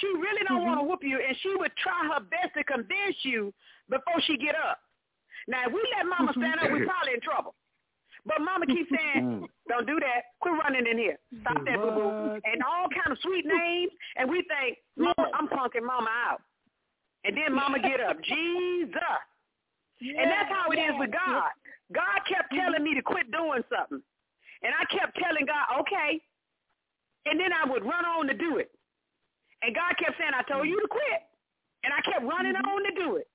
She 0.00 0.06
really 0.06 0.44
don't 0.46 0.58
mm-hmm. 0.58 0.66
want 0.66 0.80
to 0.80 0.84
whoop 0.84 1.02
you, 1.02 1.18
and 1.18 1.36
she 1.40 1.54
would 1.56 1.72
try 1.76 1.96
her 2.12 2.20
best 2.20 2.52
to 2.56 2.64
convince 2.64 3.16
you 3.22 3.54
before 3.88 4.20
she 4.26 4.36
get 4.36 4.54
up. 4.54 4.78
Now, 5.48 5.64
if 5.66 5.72
we 5.72 5.80
let 5.96 6.04
Mama 6.04 6.32
mm-hmm. 6.32 6.40
stand 6.42 6.60
up, 6.60 6.70
we're 6.70 6.84
probably 6.84 7.14
in 7.14 7.20
trouble. 7.24 7.54
But 8.26 8.42
Mama 8.44 8.66
keeps 8.66 8.90
saying, 8.96 9.24
mm. 9.24 9.46
"Don't 9.68 9.86
do 9.86 9.98
that. 10.00 10.36
Quit 10.40 10.54
running 10.60 10.86
in 10.86 10.98
here. 10.98 11.16
Stop 11.40 11.64
that, 11.64 11.80
boo 11.80 11.90
boo." 11.90 12.40
And 12.44 12.60
all 12.62 12.88
kind 12.92 13.12
of 13.12 13.18
sweet 13.22 13.46
names, 13.46 13.92
and 14.16 14.28
we 14.28 14.44
think, 14.44 14.78
"Mama, 14.96 15.30
I'm 15.32 15.48
punking 15.48 15.86
Mama 15.86 16.10
out." 16.10 16.42
And 17.28 17.36
then 17.36 17.52
Mama 17.52 17.76
get 17.76 18.00
up. 18.00 18.16
Jesus. 18.24 19.20
And 20.00 20.32
that's 20.32 20.48
how 20.48 20.72
it 20.72 20.80
is 20.80 20.96
with 20.96 21.12
God. 21.12 21.52
God 21.92 22.24
kept 22.24 22.48
mm-hmm. 22.48 22.56
telling 22.56 22.82
me 22.82 22.96
to 22.96 23.04
quit 23.04 23.28
doing 23.28 23.60
something. 23.68 24.00
And 24.64 24.72
I 24.72 24.88
kept 24.88 25.12
telling 25.20 25.44
God, 25.44 25.84
okay. 25.84 26.24
And 27.28 27.36
then 27.36 27.52
I 27.52 27.68
would 27.68 27.84
run 27.84 28.08
on 28.08 28.32
to 28.32 28.34
do 28.34 28.56
it. 28.56 28.72
And 29.60 29.76
God 29.76 29.92
kept 30.00 30.16
saying, 30.16 30.32
I 30.32 30.40
told 30.48 30.64
mm-hmm. 30.64 30.72
you 30.72 30.80
to 30.80 30.88
quit. 30.88 31.20
And 31.84 31.92
I 31.92 32.00
kept 32.00 32.24
running 32.24 32.56
mm-hmm. 32.56 32.72
on 32.72 32.80
to 32.88 32.92
do 32.96 33.20
it. 33.20 33.28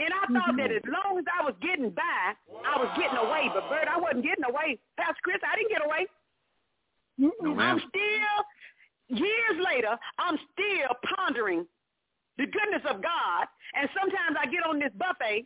And 0.00 0.08
I 0.16 0.24
thought 0.32 0.56
that 0.56 0.72
as 0.72 0.86
long 0.88 1.20
as 1.20 1.28
I 1.28 1.44
was 1.44 1.52
getting 1.60 1.92
by, 1.92 2.32
I 2.64 2.80
was 2.80 2.88
getting 2.96 3.20
away. 3.20 3.52
But, 3.52 3.68
Bert, 3.68 3.84
I 3.84 4.00
wasn't 4.00 4.24
getting 4.24 4.48
away. 4.48 4.80
Pastor 4.96 5.20
Chris, 5.20 5.44
I 5.44 5.60
didn't 5.60 5.68
get 5.68 5.84
away. 5.84 6.08
No, 7.20 7.52
I'm 7.60 7.84
still, 7.84 8.36
years 9.12 9.56
later, 9.60 9.92
I'm 10.16 10.40
still 10.56 10.96
pondering 11.04 11.68
the 12.40 12.48
goodness 12.48 12.82
of 12.88 13.04
God. 13.04 13.44
And 13.76 13.84
sometimes 13.92 14.40
I 14.40 14.48
get 14.48 14.64
on 14.64 14.80
this 14.80 14.92
buffet 14.96 15.44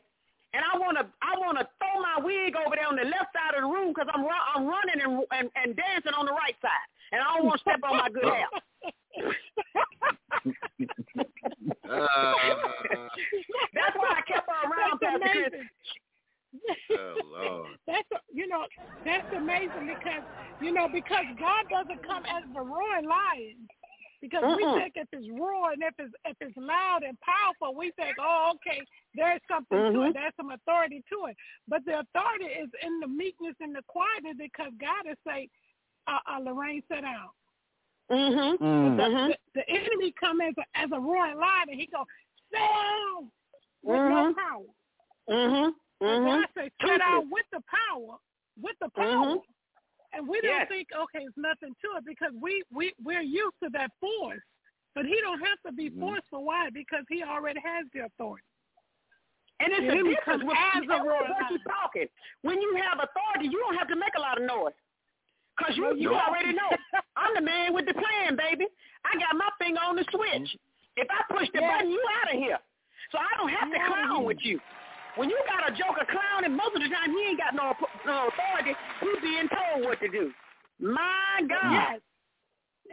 and 0.55 0.63
I 0.63 0.79
want 0.79 0.97
to 0.97 1.05
I 1.21 1.35
want 1.37 1.59
to 1.59 1.67
throw 1.83 1.99
my 2.01 2.23
wig 2.23 2.55
over 2.55 2.79
there 2.79 2.87
on 2.87 2.95
the 2.95 3.05
left 3.11 3.35
side 3.35 3.59
of 3.59 3.67
the 3.67 3.69
room 3.69 3.91
because 3.93 4.07
I'm 4.15 4.23
ru- 4.23 4.47
I'm 4.55 4.65
running 4.65 5.03
and, 5.03 5.27
and 5.35 5.51
and 5.59 5.75
dancing 5.75 6.15
on 6.15 6.27
the 6.27 6.33
right 6.33 6.55
side, 6.63 6.87
and 7.11 7.21
I 7.21 7.35
don't 7.37 7.47
want 7.51 7.59
to 7.59 7.67
step 7.67 7.83
on 7.83 7.99
my 7.99 8.09
good 8.09 8.31
hair. 8.31 8.47
Uh, 11.89 12.35
That's 13.75 13.97
why 13.97 14.19
I 14.19 14.23
kept 14.27 14.49
her 14.49 14.69
around, 14.69 14.99
That's 15.01 15.21
Pastor 15.21 15.29
Chris. 15.33 15.47
amazing. 15.53 15.69
oh, 16.99 17.17
Lord. 17.25 17.79
That's 17.87 18.09
you 18.33 18.47
know 18.49 18.65
that's 19.05 19.27
amazing 19.37 19.87
because 19.87 20.23
you 20.61 20.73
know 20.73 20.89
because 20.93 21.25
God 21.39 21.65
doesn't 21.71 22.03
come 22.07 22.23
as 22.25 22.43
the 22.55 22.61
roaring 22.61 23.07
lion. 23.07 23.69
Because 24.25 24.57
we 24.57 24.65
Mm-mm. 24.65 24.81
think 24.81 24.95
if 24.97 25.07
it's 25.13 25.29
roaring, 25.39 25.81
if 25.83 25.93
it's 25.99 26.15
if 26.25 26.37
it's 26.41 26.57
loud 26.57 27.03
and 27.07 27.15
powerful, 27.21 27.77
we 27.77 27.93
think, 27.93 28.17
oh, 28.19 28.55
okay, 28.57 28.81
there's 29.15 29.41
something 29.47 29.77
to 29.77 29.85
Mhm. 29.85 30.09
it, 30.09 30.15
there's 30.15 30.33
some 30.39 30.51
authority 30.51 31.05
to 31.13 31.27
it. 31.29 31.37
But 31.69 31.85
the 31.85 32.01
authority 32.01 32.47
is 32.47 32.71
in 32.81 33.01
the 33.01 33.07
meekness 33.07 33.55
and 33.61 33.75
the 33.77 33.83
quietness 33.87 34.37
because 34.39 34.73
God 34.81 35.05
is 35.13 35.19
say, 35.27 35.51
uh, 36.07 36.21
uh, 36.27 36.39
Lorraine, 36.41 36.83
sit 36.89 37.03
down. 37.03 37.29
Mhm. 38.11 38.59
Mm. 38.61 38.97
The, 38.97 39.03
Mhm. 39.03 39.27
the, 39.29 39.39
the 39.61 39.69
enemy 39.69 40.15
come 40.19 40.41
as 40.41 40.55
a, 40.57 40.65
as 40.75 40.91
a 40.91 40.99
roaring 40.99 41.37
lion 41.37 41.69
and 41.69 41.79
he 41.79 41.85
go, 41.85 42.07
sit 42.51 42.61
down 42.61 43.31
with 43.83 44.01
no 44.09 44.33
power. 44.33 44.73
Mhm. 45.29 45.75
And 46.01 46.25
Mhm. 46.25 46.25
God 46.25 46.49
say, 46.57 46.71
sit 46.81 46.99
down 46.99 47.29
with 47.29 47.45
the 47.53 47.63
power, 47.69 48.17
with 48.57 48.79
the 48.81 48.89
power. 48.89 49.37
And 50.15 50.29
we 50.29 50.41
don't 50.41 50.51
Yes. 50.51 50.69
think, 50.69 50.89
okay, 50.95 51.25
it's 51.25 51.37
nothing 51.37 51.75
to 51.83 51.97
it 51.99 52.05
because 52.07 52.33
we, 52.41 52.63
we, 52.73 52.95
we're 53.03 53.23
used 53.23 53.57
to 53.63 53.71
that 53.71 53.91
force. 54.01 54.43
But 54.95 55.07
he 55.07 55.21
don't 55.21 55.41
have 55.41 55.61
to 55.67 55.73
be 55.73 55.91
Mhm. 55.91 55.99
forceful. 55.99 56.45
Why? 56.45 56.71
Because 56.71 57.05
he 57.09 57.25
already 57.25 57.61
has 57.61 57.87
the 57.93 58.05
authority. 58.07 58.47
And 59.61 59.73
it's 59.73 59.87
The 59.87 60.01
a 60.01 60.03
difference 60.03 60.45
with 60.45 60.57
as 60.75 60.83
a 60.89 61.03
what 61.03 61.51
you 61.51 61.59
talking. 61.59 62.09
When 62.43 62.61
you 62.61 62.77
have 62.77 63.01
authority, 63.01 63.49
you 63.49 63.59
don't 63.59 63.77
have 63.77 63.89
to 63.89 63.97
make 63.97 64.15
a 64.15 64.21
lot 64.21 64.39
of 64.39 64.45
noise. 64.45 64.75
Cause 65.57 65.77
you 65.77 65.95
you 65.97 66.13
already 66.15 66.53
know. 66.53 66.71
I'm 67.17 67.35
the 67.35 67.41
man 67.41 67.73
with 67.73 67.87
the 67.87 67.95
plan, 67.95 68.35
baby. 68.37 68.67
I 69.05 69.19
got 69.19 69.37
my 69.37 69.49
finger 69.59 69.81
on 69.81 69.95
the 69.95 70.05
switch. 70.11 70.57
If 70.97 71.09
I 71.11 71.23
push 71.33 71.49
the 71.55 71.61
button, 71.61 71.91
you 71.91 72.03
out 72.23 72.35
of 72.35 72.39
here. 72.41 72.59
So 73.13 73.19
I 73.19 73.37
don't 73.37 73.51
have 73.51 73.71
to 73.71 73.79
clown 73.87 74.25
with 74.25 74.39
you. 74.43 74.61
When 75.17 75.31
you 75.31 75.39
got 75.47 75.71
a 75.71 75.73
joker 75.73 76.07
clown, 76.11 76.45
and 76.45 76.57
most 76.57 76.75
of 76.75 76.83
the 76.83 76.89
time 76.91 77.15
he 77.15 77.23
ain't 77.31 77.39
got 77.39 77.55
no 77.55 77.73
no 78.07 78.29
authority. 78.29 78.75
he's 79.01 79.21
being 79.23 79.49
told 79.49 79.87
what 79.87 80.01
to 80.01 80.09
do. 80.09 80.33
My 80.81 81.41
God. 81.47 81.73
Yes. 81.73 82.01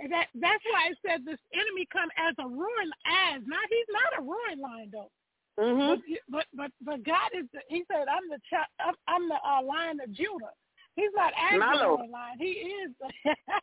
That 0.09 0.27
that's 0.39 0.63
why 0.71 0.93
it 0.93 0.97
says 1.05 1.19
this 1.25 1.41
enemy 1.53 1.87
come 1.91 2.09
as 2.17 2.33
a 2.39 2.47
roaring 2.47 2.93
as. 3.33 3.41
Not 3.45 3.65
he's 3.69 3.89
not 3.91 4.19
a 4.19 4.21
roaring 4.21 4.61
lion 4.61 4.89
though. 4.93 5.11
Mm-hmm. 5.59 5.99
But, 6.29 6.45
but 6.45 6.45
but 6.55 6.71
but 6.85 7.03
God 7.03 7.29
is. 7.37 7.45
The, 7.53 7.59
he 7.67 7.83
said, 7.91 8.07
"I'm 8.07 8.29
the 8.29 8.39
I'm, 8.79 8.95
I'm 9.07 9.27
the 9.27 9.35
uh, 9.35 9.61
lion 9.61 9.99
of 9.99 10.13
Judah." 10.13 10.53
He's 10.95 11.11
not 11.15 11.33
as 11.35 11.59
My 11.59 11.73
a 11.79 11.87
roaring 11.87 12.11
lion. 12.11 12.37
He 12.39 12.51
is. 12.67 12.91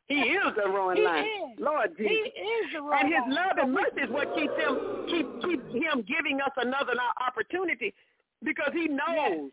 He 0.08 0.20
is 0.32 0.52
the 0.56 0.68
roaring 0.70 0.98
He 1.00 1.04
lion. 1.04 1.24
is. 1.24 1.58
Lord 1.60 1.90
He 1.96 2.04
Jesus. 2.04 2.32
is 2.36 2.64
the 2.74 2.82
roaring 2.82 3.04
And 3.04 3.08
his 3.12 3.24
love 3.28 3.56
and 3.60 3.72
mercy 3.72 4.00
is 4.04 4.10
what 4.10 4.34
keeps 4.34 4.56
him 4.56 4.74
keep 5.08 5.26
keep 5.42 5.62
him 5.72 6.04
giving 6.08 6.40
us 6.40 6.52
another 6.56 6.92
opportunity 7.20 7.92
because 8.44 8.70
he 8.72 8.88
knows 8.88 9.50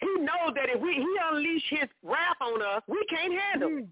he 0.00 0.08
knows 0.18 0.52
that 0.56 0.68
if 0.68 0.80
we 0.80 0.94
he 0.94 1.16
unleash 1.30 1.62
his 1.70 1.88
wrath 2.02 2.40
on 2.40 2.60
us, 2.62 2.82
we 2.88 3.04
can't 3.08 3.32
handle 3.38 3.68
it. 3.78 3.84
Mm. 3.84 3.88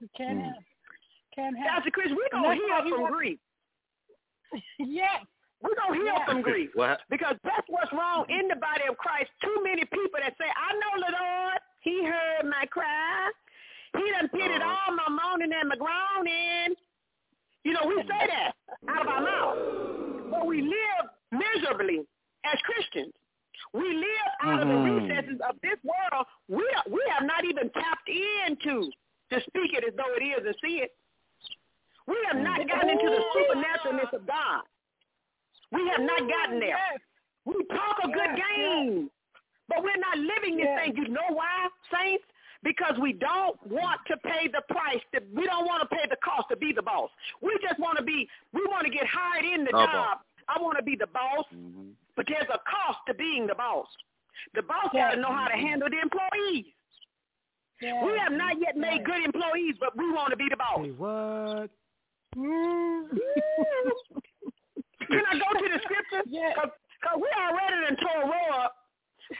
We 0.00 0.08
can't 0.16 0.38
Mm. 0.38 0.44
have. 0.44 0.62
Can't 1.34 1.58
have. 1.58 1.66
Pastor 1.68 1.90
Chris, 1.90 2.08
we're 2.10 2.28
gonna 2.32 2.54
heal 2.54 2.82
he 2.84 2.90
from 2.90 3.12
grief. 3.12 3.38
yes. 4.78 5.24
We're 5.62 5.74
gonna 5.76 5.94
heal 5.96 6.04
Yeah. 6.04 6.24
from 6.26 6.42
grief. 6.42 6.70
What? 6.74 7.00
Because 7.08 7.36
that's 7.42 7.66
what's 7.68 7.92
wrong 7.92 8.26
in 8.28 8.48
the 8.48 8.56
body 8.56 8.84
of 8.88 8.96
Christ. 8.98 9.30
Too 9.42 9.60
many 9.64 9.84
people 9.86 10.20
that 10.20 10.34
say, 10.38 10.44
I 10.50 10.72
know 10.74 11.06
the 11.06 11.12
Lord, 11.12 11.58
he 11.80 12.04
heard 12.04 12.44
my 12.50 12.66
cry. 12.66 13.30
He 13.96 14.10
done 14.10 14.28
pitted 14.28 14.60
Uh-huh. 14.60 14.76
all 14.90 14.96
my 14.96 15.08
moaning 15.08 15.52
and 15.52 15.68
my 15.68 15.76
groaning. 15.76 16.74
You 17.62 17.72
know, 17.72 17.86
we 17.86 17.96
say 18.02 18.26
that 18.26 18.52
out 18.88 19.02
of 19.02 19.08
our 19.08 19.20
mouth. 19.22 20.30
But 20.30 20.46
we 20.46 20.60
live 20.60 21.06
miserably 21.32 22.04
as 22.44 22.60
Christians. 22.62 23.12
We 23.72 23.92
live 23.92 24.30
out 24.42 24.62
of 24.62 24.68
the 24.68 24.74
Mhm. 24.74 25.08
recesses 25.08 25.40
of 25.40 25.60
this 25.60 25.78
world. 25.82 26.26
We 26.48 26.62
are, 26.76 26.84
we 26.86 27.02
have 27.10 27.24
not 27.24 27.44
even 27.44 27.70
tapped 27.70 28.08
into 28.08 28.92
to 29.30 29.40
speak 29.40 29.72
it 29.72 29.84
as 29.84 29.94
though 29.96 30.12
it 30.14 30.22
is 30.22 30.46
and 30.46 30.54
see 30.62 30.80
it. 30.80 30.94
We 32.06 32.16
have 32.26 32.36
not 32.36 32.66
gotten 32.68 32.90
into 32.90 33.08
the 33.10 33.24
supernaturalness 33.34 34.12
of 34.12 34.26
God. 34.26 34.62
We 35.72 35.88
have 35.88 36.02
not 36.02 36.28
gotten 36.28 36.60
there. 36.60 36.78
We 37.44 37.64
talk 37.64 37.98
a 38.04 38.08
good 38.08 38.36
game, 38.36 39.10
but 39.68 39.82
we're 39.82 39.96
not 39.96 40.18
living 40.18 40.56
this 40.56 40.68
thing. 40.78 40.96
You 40.96 41.08
know 41.08 41.28
why, 41.30 41.68
saints? 41.90 42.24
Because 42.62 42.96
we 42.98 43.12
don't 43.12 43.60
want 43.66 44.00
to 44.06 44.16
pay 44.18 44.48
the 44.48 44.62
price. 44.68 45.02
To, 45.12 45.20
we 45.32 45.44
don't 45.44 45.66
want 45.66 45.82
to 45.82 45.88
pay 45.94 46.06
the 46.08 46.16
cost 46.16 46.48
to 46.50 46.56
be 46.56 46.72
the 46.72 46.82
boss. 46.82 47.10
We 47.42 47.58
just 47.60 47.78
want 47.78 47.98
to 47.98 48.04
be. 48.04 48.28
We 48.52 48.64
want 48.66 48.84
to 48.84 48.90
get 48.90 49.06
hired 49.06 49.44
in 49.44 49.64
the 49.64 49.72
The 49.72 49.84
job. 49.84 50.20
I 50.48 50.60
want 50.60 50.76
to 50.78 50.82
be 50.84 50.96
the 50.96 51.06
boss, 51.08 51.44
Mm-hmm. 51.54 51.90
but 52.16 52.26
there's 52.28 52.48
a 52.48 52.58
cost 52.68 52.98
to 53.08 53.14
being 53.14 53.46
the 53.46 53.54
boss. 53.54 53.86
The 54.54 54.62
boss 54.62 54.90
Yes. 54.92 55.10
got 55.10 55.14
to 55.16 55.20
know 55.20 55.32
how 55.32 55.46
to 55.48 55.54
handle 55.56 55.88
the 55.90 56.00
employees. 56.00 56.66
Yes. 57.80 58.02
We 58.04 58.18
have 58.18 58.32
not 58.32 58.60
yet 58.60 58.76
made 58.76 59.00
Yes. 59.02 59.06
good 59.06 59.24
employees, 59.24 59.74
but 59.80 59.96
we 59.96 60.10
want 60.12 60.30
to 60.30 60.36
be 60.36 60.48
the 60.48 60.56
boss. 60.56 60.86
what? 60.98 61.70
Mm. 62.36 63.08
Can 65.08 65.22
I 65.30 65.38
go 65.38 65.58
to 65.60 65.68
the 65.72 65.80
scripture? 65.84 66.22
Yes. 66.28 66.56
Because 66.56 67.20
we 67.20 67.28
already 67.38 67.86
done 67.86 67.96
tore 68.00 68.22
a 68.22 68.26
row 68.26 68.56
up. 68.64 68.76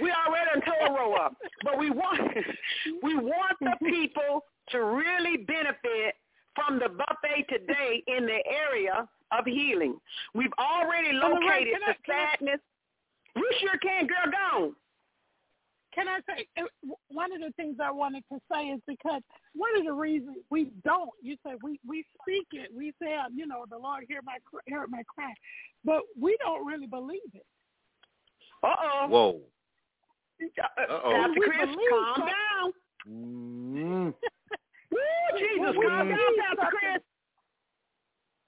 We 0.00 0.10
already 0.12 0.50
done 0.52 0.62
tore 0.62 0.86
a 0.88 0.92
row 0.92 1.14
up. 1.14 1.34
But 1.64 1.78
we 1.78 1.90
want 1.90 2.20
we 3.02 3.14
want 3.16 3.56
the 3.60 3.72
people 3.80 4.44
to 4.70 4.84
really 4.84 5.38
benefit 5.38 6.14
from 6.54 6.78
the 6.78 6.88
buffet 6.88 7.46
today 7.48 8.02
in 8.06 8.26
the 8.26 8.40
area 8.46 9.08
of 9.36 9.44
healing. 9.46 9.96
We've 10.34 10.52
already 10.58 11.12
located 11.12 11.72
can 11.72 11.82
I- 11.86 11.92
the 12.06 12.12
I- 12.12 12.26
sadness. 12.36 12.60
You 13.36 13.50
sure 13.60 13.76
can, 13.78 14.06
girl, 14.06 14.30
go 14.30 14.64
on. 14.66 14.76
Can 15.92 16.08
I 16.08 16.18
say 16.28 16.46
uh, 16.60 16.64
one 17.08 17.32
of 17.32 17.40
the 17.40 17.52
things 17.56 17.76
I 17.80 17.90
wanted 17.90 18.24
to 18.32 18.40
say 18.52 18.64
is 18.66 18.80
because 18.86 19.22
one 19.54 19.70
of 19.78 19.84
the 19.84 19.92
reasons 19.92 20.38
we 20.50 20.70
don't, 20.84 21.10
you 21.22 21.36
say 21.46 21.52
we 21.62 21.78
we 21.86 22.04
speak 22.20 22.46
it, 22.52 22.70
we 22.76 22.92
say 23.00 23.14
uh, 23.14 23.28
you 23.32 23.46
know 23.46 23.64
the 23.70 23.78
Lord 23.78 24.04
hear 24.08 24.20
my 24.24 24.38
hear 24.66 24.84
my 24.88 25.02
cry, 25.06 25.32
but 25.84 26.02
we 26.20 26.36
don't 26.40 26.66
really 26.66 26.88
believe 26.88 27.20
it. 27.32 27.46
Uh-oh. 28.64 29.06
Whoa. 29.08 29.28
Uh-oh. 29.30 29.38
We 30.40 30.50
Pastor 31.14 31.40
Chris, 31.44 31.76
believe 31.76 31.90
calm 31.90 32.28
down. 32.28 32.72
Mm. 33.08 34.14
Woo, 34.94 35.38
Jesus, 35.38 35.74
we 35.76 35.86
calm 35.86 36.08
down, 36.08 36.18
Pastor 36.38 36.56
something- 36.62 36.78
Chris. 36.78 37.02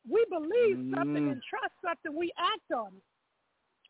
We 0.09 0.24
believe 0.30 0.76
something 0.94 1.26
Mm. 1.26 1.32
and 1.32 1.42
trust 1.42 1.74
something. 1.82 2.14
We 2.14 2.30
act 2.38 2.70
on 2.70 2.94
it. 2.96 3.02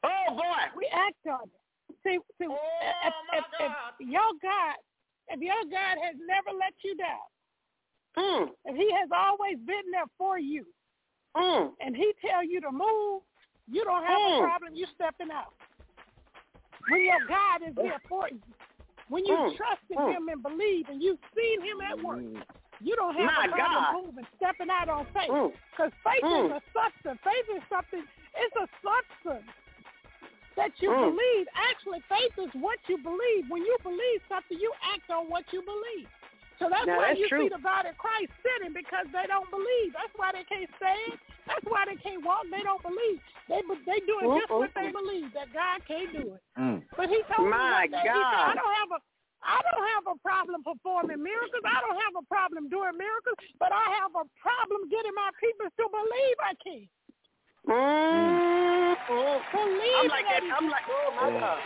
Oh, 0.02 0.34
boy. 0.34 0.70
We 0.76 0.86
act 0.86 1.26
on 1.26 1.44
it. 1.44 1.96
See, 2.02 2.18
see, 2.38 2.46
Oh, 2.48 2.56
if, 3.04 3.14
if, 3.34 3.44
if 3.60 4.00
your 4.08 4.32
God, 4.42 4.76
if 5.28 5.40
your 5.40 5.64
God 5.70 5.98
has 6.02 6.16
never 6.18 6.52
let 6.52 6.72
you 6.82 6.94
down, 6.96 7.20
Mm, 8.16 8.56
if 8.64 8.76
He 8.76 8.90
has 8.92 9.10
always 9.12 9.58
been 9.58 9.90
there 9.90 10.06
for 10.16 10.38
you, 10.38 10.64
mm. 11.36 11.76
and 11.80 11.94
He 11.94 12.14
tell 12.24 12.42
you 12.42 12.62
to 12.62 12.72
move, 12.72 13.22
you 13.68 13.84
don't 13.84 14.02
have 14.04 14.18
Mm. 14.18 14.38
a 14.38 14.42
problem. 14.42 14.74
You 14.74 14.86
stepping 14.94 15.30
out. 15.30 15.52
When 16.88 17.04
your 17.04 17.20
God 17.26 17.62
is 17.62 17.74
there 17.74 17.98
for 18.08 18.28
you, 18.30 18.40
when 19.08 19.24
you 19.24 19.34
Mm. 19.34 19.56
trust 19.56 19.82
in 19.90 19.98
Mm. 19.98 20.12
Him 20.12 20.28
and 20.28 20.42
believe, 20.42 20.88
and 20.88 21.02
you've 21.02 21.20
seen 21.34 21.60
Him 21.60 21.80
at 21.80 21.98
work, 22.00 22.20
you 22.80 22.96
don't 22.96 23.14
have 23.16 23.26
My 23.26 23.44
a 23.44 23.48
problem 23.48 23.84
God. 23.84 24.04
moving, 24.04 24.26
stepping 24.36 24.70
out 24.70 24.88
on 24.88 25.06
faith. 25.06 25.30
Mm. 25.30 25.52
Because 25.70 25.92
faith 26.04 26.22
Mm. 26.24 26.46
is 26.46 26.50
a 26.52 26.62
substance. 26.72 27.20
Faith 27.22 27.48
is 27.56 27.62
something. 27.68 28.04
It's 28.34 28.56
a 28.56 28.68
substance 28.82 29.50
that 30.56 30.72
you 30.82 30.90
Mm. 30.90 31.10
believe. 31.16 31.48
Actually, 31.54 32.00
faith 32.08 32.38
is 32.38 32.54
what 32.54 32.78
you 32.88 32.98
believe. 32.98 33.48
When 33.48 33.64
you 33.64 33.76
believe 33.82 34.22
something, 34.28 34.58
you 34.58 34.72
act 34.82 35.10
on 35.10 35.28
what 35.28 35.50
you 35.52 35.62
believe. 35.62 36.08
So 36.58 36.72
that's 36.72 36.88
Now, 36.88 36.96
why 36.96 37.12
that's 37.12 37.20
you 37.20 37.28
true. 37.28 37.46
see 37.46 37.52
the 37.52 37.60
body 37.60 37.92
of 37.92 37.98
Christ 38.00 38.32
sitting 38.40 38.72
because 38.72 39.04
they 39.12 39.28
don't 39.28 39.48
believe. 39.52 39.92
That's 39.92 40.12
why 40.16 40.32
they 40.32 40.44
can't 40.48 40.68
stand. 40.80 41.20
That's 41.44 41.64
why 41.68 41.84
they 41.84 42.00
can't 42.00 42.24
walk. 42.24 42.48
They 42.48 42.64
don't 42.64 42.80
believe. 42.80 43.20
They 43.46 43.60
they 43.84 44.00
doing 44.08 44.40
just 44.40 44.50
what 44.50 44.72
they 44.72 44.88
believe 44.90 45.30
that 45.36 45.52
God 45.52 45.84
can't 45.84 46.10
do 46.10 46.34
it. 46.34 46.42
Mm. 46.56 46.82
But 46.96 47.12
he 47.12 47.20
told 47.28 47.52
My 47.52 47.86
me 47.86 47.92
one 47.92 47.92
day, 47.92 48.08
he 48.08 48.08
said, 48.08 48.40
God. 48.40 48.50
I 48.50 48.54
don't 48.56 48.76
have 48.80 48.90
a 48.96 49.00
I 49.46 49.62
don't 49.62 49.86
have 49.94 50.04
a 50.10 50.16
problem 50.24 50.64
performing 50.66 51.22
miracles. 51.22 51.62
I 51.62 51.78
don't 51.84 52.00
have 52.02 52.18
a 52.18 52.24
problem 52.26 52.66
doing 52.66 52.98
miracles, 52.98 53.38
but 53.62 53.70
I 53.70 53.84
have 54.02 54.10
a 54.18 54.26
problem 54.42 54.90
getting 54.90 55.14
my 55.14 55.30
people 55.38 55.70
to 55.70 55.84
believe 55.86 56.36
I 56.42 56.52
can. 56.58 56.82
Mm. 57.70 58.96
Believe 59.06 60.02
I'm 60.02 60.10
like 60.10 60.26
that. 60.26 60.42
he 60.42 60.50
I'm 60.50 60.66
like, 60.66 60.86
oh 60.90 61.14
my 61.14 61.30
God. 61.30 61.62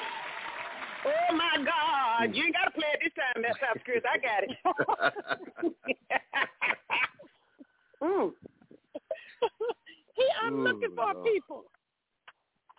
Oh 1.07 1.35
my 1.37 1.57
God. 1.65 2.35
You 2.37 2.45
ain't 2.45 2.55
got 2.55 2.65
to 2.69 2.73
play 2.77 2.89
it 2.93 3.01
this 3.05 3.13
time, 3.17 3.43
that 3.43 3.57
Pastor 3.61 3.81
Chris. 3.85 4.03
I 4.05 4.19
got 4.21 4.45
it. 4.45 4.51
mm. 8.05 8.33
he, 10.17 10.25
I'm 10.45 10.55
Ooh, 10.55 10.65
looking 10.65 10.91
for 10.97 11.13
Lord. 11.15 11.25
people. 11.25 11.65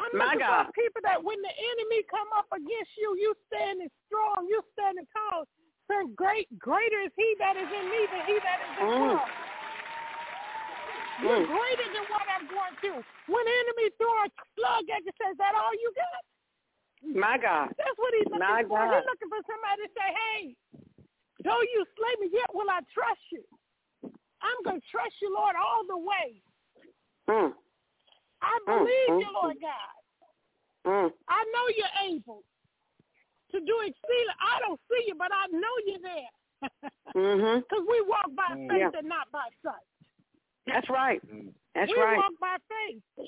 I'm 0.02 0.12
My 0.18 0.26
looking 0.34 0.40
God. 0.46 0.66
for 0.70 0.74
people 0.78 1.02
that 1.06 1.22
when 1.22 1.38
the 1.42 1.54
enemy 1.54 2.02
come 2.10 2.30
up 2.38 2.48
against 2.54 2.92
you, 2.98 3.16
you 3.18 3.34
standing 3.50 3.90
strong, 4.06 4.46
you 4.50 4.62
standing 4.74 5.06
tall. 5.14 5.46
Saying, 5.90 6.14
great, 6.16 6.48
greater 6.58 7.02
is 7.06 7.12
he 7.18 7.36
that 7.42 7.58
is 7.58 7.70
in 7.70 7.86
me 7.90 8.02
than 8.10 8.22
he 8.26 8.38
that 8.42 8.60
is 8.66 8.74
in 8.78 8.86
the 8.88 8.94
Mm. 8.98 9.02
world. 9.02 9.30
You're 11.22 11.42
Mm. 11.42 11.46
greater 11.48 11.88
than 11.94 12.06
what 12.10 12.26
I'm 12.30 12.46
going 12.48 12.76
through. 12.82 13.02
When 13.30 13.46
the 13.46 13.54
enemy 13.66 13.90
throw 13.98 14.14
a 14.26 14.28
slug 14.58 14.90
at 14.90 15.06
you, 15.06 15.12
says, 15.22 15.38
that 15.38 15.54
all 15.56 15.74
you 15.74 15.92
got? 15.96 16.22
My 17.04 17.38
God. 17.38 17.74
That's 17.78 17.98
what 17.98 18.14
he's 18.18 18.30
looking 18.30 18.46
My 18.46 18.64
for. 18.64 18.78
God. 18.78 19.02
He's 19.02 19.10
looking 19.10 19.32
for 19.34 19.42
somebody 19.50 19.82
to 19.86 19.90
say, 19.98 20.10
hey, 20.14 20.42
though 21.44 21.62
you 21.74 21.82
slay 21.98 22.14
me, 22.22 22.30
yet 22.32 22.50
will 22.54 22.70
I 22.70 22.86
trust 22.94 23.26
you. 23.34 23.44
I'm 24.42 24.60
going 24.64 24.82
to 24.82 24.88
trust 24.90 25.14
you, 25.22 25.34
Lord, 25.34 25.56
all 25.58 25.86
the 25.86 25.98
way. 25.98 26.42
Mm. 27.30 27.54
I 28.42 28.54
Mm, 28.66 28.78
believe 28.78 29.10
mm, 29.10 29.20
you, 29.22 29.30
Lord 29.34 29.58
God. 29.62 29.94
Mm. 30.86 31.12
I 31.30 31.42
know 31.54 31.66
you're 31.78 32.16
able 32.16 32.44
to 33.52 33.60
do 33.60 33.76
exceeding. 33.82 34.38
I 34.42 34.60
don't 34.62 34.80
see 34.90 35.06
you, 35.08 35.16
but 35.16 35.30
I 35.32 35.46
know 35.52 35.76
you're 35.86 36.06
there. 36.06 36.34
Mm-hmm. 37.12 37.60
Because 37.60 37.86
we 37.90 38.02
walk 38.08 38.32
by 38.38 38.56
Mm, 38.56 38.70
faith 38.70 38.80
yeah. 38.80 39.00
and 39.00 39.10
not 39.10 39.28
by 39.34 39.50
sight. 39.62 39.84
That's 40.66 40.90
right. 40.90 41.22
That's 41.76 41.92
we 41.92 42.00
right. 42.00 42.16
We 42.16 42.18
walk 42.18 42.32
by 42.40 42.56
faith. 42.72 43.28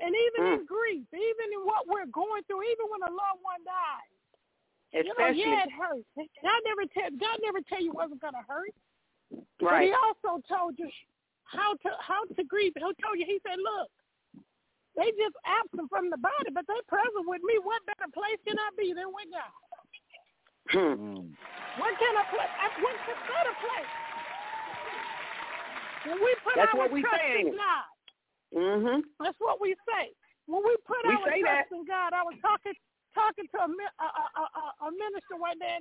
And 0.00 0.14
even 0.14 0.52
in 0.52 0.60
Mm. 0.60 0.66
grief, 0.66 1.06
even 1.12 1.52
in 1.54 1.64
what 1.64 1.86
we're 1.86 2.06
going 2.06 2.42
through, 2.44 2.62
even 2.64 2.86
when 2.90 3.02
a 3.02 3.10
loved 3.10 3.42
one 3.42 3.62
dies, 3.64 4.10
you 4.92 5.04
know, 5.04 5.12
Especially. 5.14 5.40
yeah, 5.42 5.64
it 5.64 5.72
hurts. 5.72 6.06
God 6.42 6.60
never 6.64 6.84
tell 6.86 7.10
God 7.18 7.38
never 7.42 7.60
tell 7.62 7.80
you 7.80 7.90
it 7.90 7.96
wasn't 7.96 8.20
gonna 8.20 8.42
hurt. 8.42 8.74
But 9.58 9.66
right. 9.66 9.88
he 9.88 9.92
also 9.92 10.42
told 10.46 10.78
you 10.78 10.90
how 11.44 11.74
to 11.74 11.90
how 12.00 12.24
to 12.24 12.44
grieve. 12.44 12.72
He 12.74 12.80
told 12.80 12.94
you, 13.18 13.26
he 13.26 13.38
said, 13.46 13.58
Look, 13.58 13.90
They 14.96 15.10
just 15.18 15.34
absent 15.42 15.90
from 15.90 16.10
the 16.10 16.18
body, 16.18 16.50
but 16.54 16.66
they 16.70 16.78
present 16.86 17.26
with 17.26 17.42
me. 17.42 17.58
What 17.62 17.82
better 17.86 18.06
place 18.14 18.38
can 18.46 18.58
I 18.58 18.70
be 18.78 18.94
than 18.94 19.10
with 19.10 19.26
God? 19.30 19.54
Hmm. 20.70 21.34
What 21.82 21.92
can 21.98 22.14
I 22.14 22.24
play? 22.30 22.46
What 22.82 22.94
better 23.26 23.54
place? 23.58 23.92
When 26.06 26.18
we 26.22 26.30
put 26.46 26.54
That's 26.54 26.70
our 26.74 26.78
what 26.78 26.92
we 26.92 27.02
trust 27.02 27.22
say, 27.26 27.40
in? 27.40 27.56
God, 27.58 27.90
Mhm. 28.54 29.02
that's 29.18 29.38
what 29.40 29.60
we 29.60 29.74
say. 29.88 30.14
When 30.46 30.62
we 30.62 30.76
put 30.86 31.02
We 31.04 31.14
our 31.14 31.28
trust 31.40 31.70
that. 31.70 31.76
in 31.76 31.84
God, 31.84 32.12
I 32.12 32.22
was 32.22 32.34
talking 32.40 32.74
talking 33.14 33.46
to 33.54 33.58
a, 33.62 33.68
a, 33.70 33.70
a, 33.70 34.44
a, 34.44 34.64
a 34.86 34.90
minister 34.90 35.38
one 35.38 35.58
day, 35.58 35.78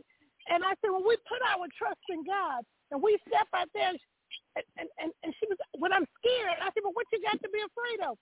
and 0.49 0.63
I 0.63 0.77
said, 0.81 0.93
when 0.93 1.01
we 1.01 1.17
put 1.25 1.41
our 1.49 1.65
trust 1.77 2.01
in 2.09 2.23
God 2.23 2.61
and 2.91 3.01
we 3.01 3.17
step 3.27 3.49
out 3.57 3.69
there, 3.73 3.89
and, 3.89 4.65
and, 4.77 4.87
and, 5.01 5.11
and 5.23 5.33
she 5.39 5.47
was, 5.49 5.57
when 5.77 5.91
I'm 5.91 6.05
scared, 6.21 6.61
I 6.61 6.69
said, 6.73 6.85
well, 6.85 6.93
what 6.93 7.07
you 7.11 7.21
got 7.25 7.41
to 7.41 7.49
be 7.49 7.57
afraid 7.57 8.05
of? 8.05 8.17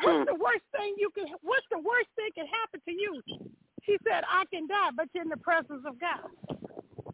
What's 0.00 0.32
the 0.32 0.40
worst 0.40 0.64
thing 0.72 0.96
you 0.96 1.10
can? 1.14 1.28
What's 1.42 1.66
the 1.70 1.78
worst 1.78 2.08
thing 2.16 2.32
can 2.34 2.46
happen 2.48 2.80
to 2.88 2.92
you? 2.92 3.20
She 3.84 3.96
said, 4.08 4.24
I 4.24 4.44
can 4.52 4.66
die, 4.66 4.90
but 4.96 5.08
you're 5.12 5.24
in 5.24 5.28
the 5.28 5.36
presence 5.36 5.84
of 5.86 6.00
God. 6.00 6.24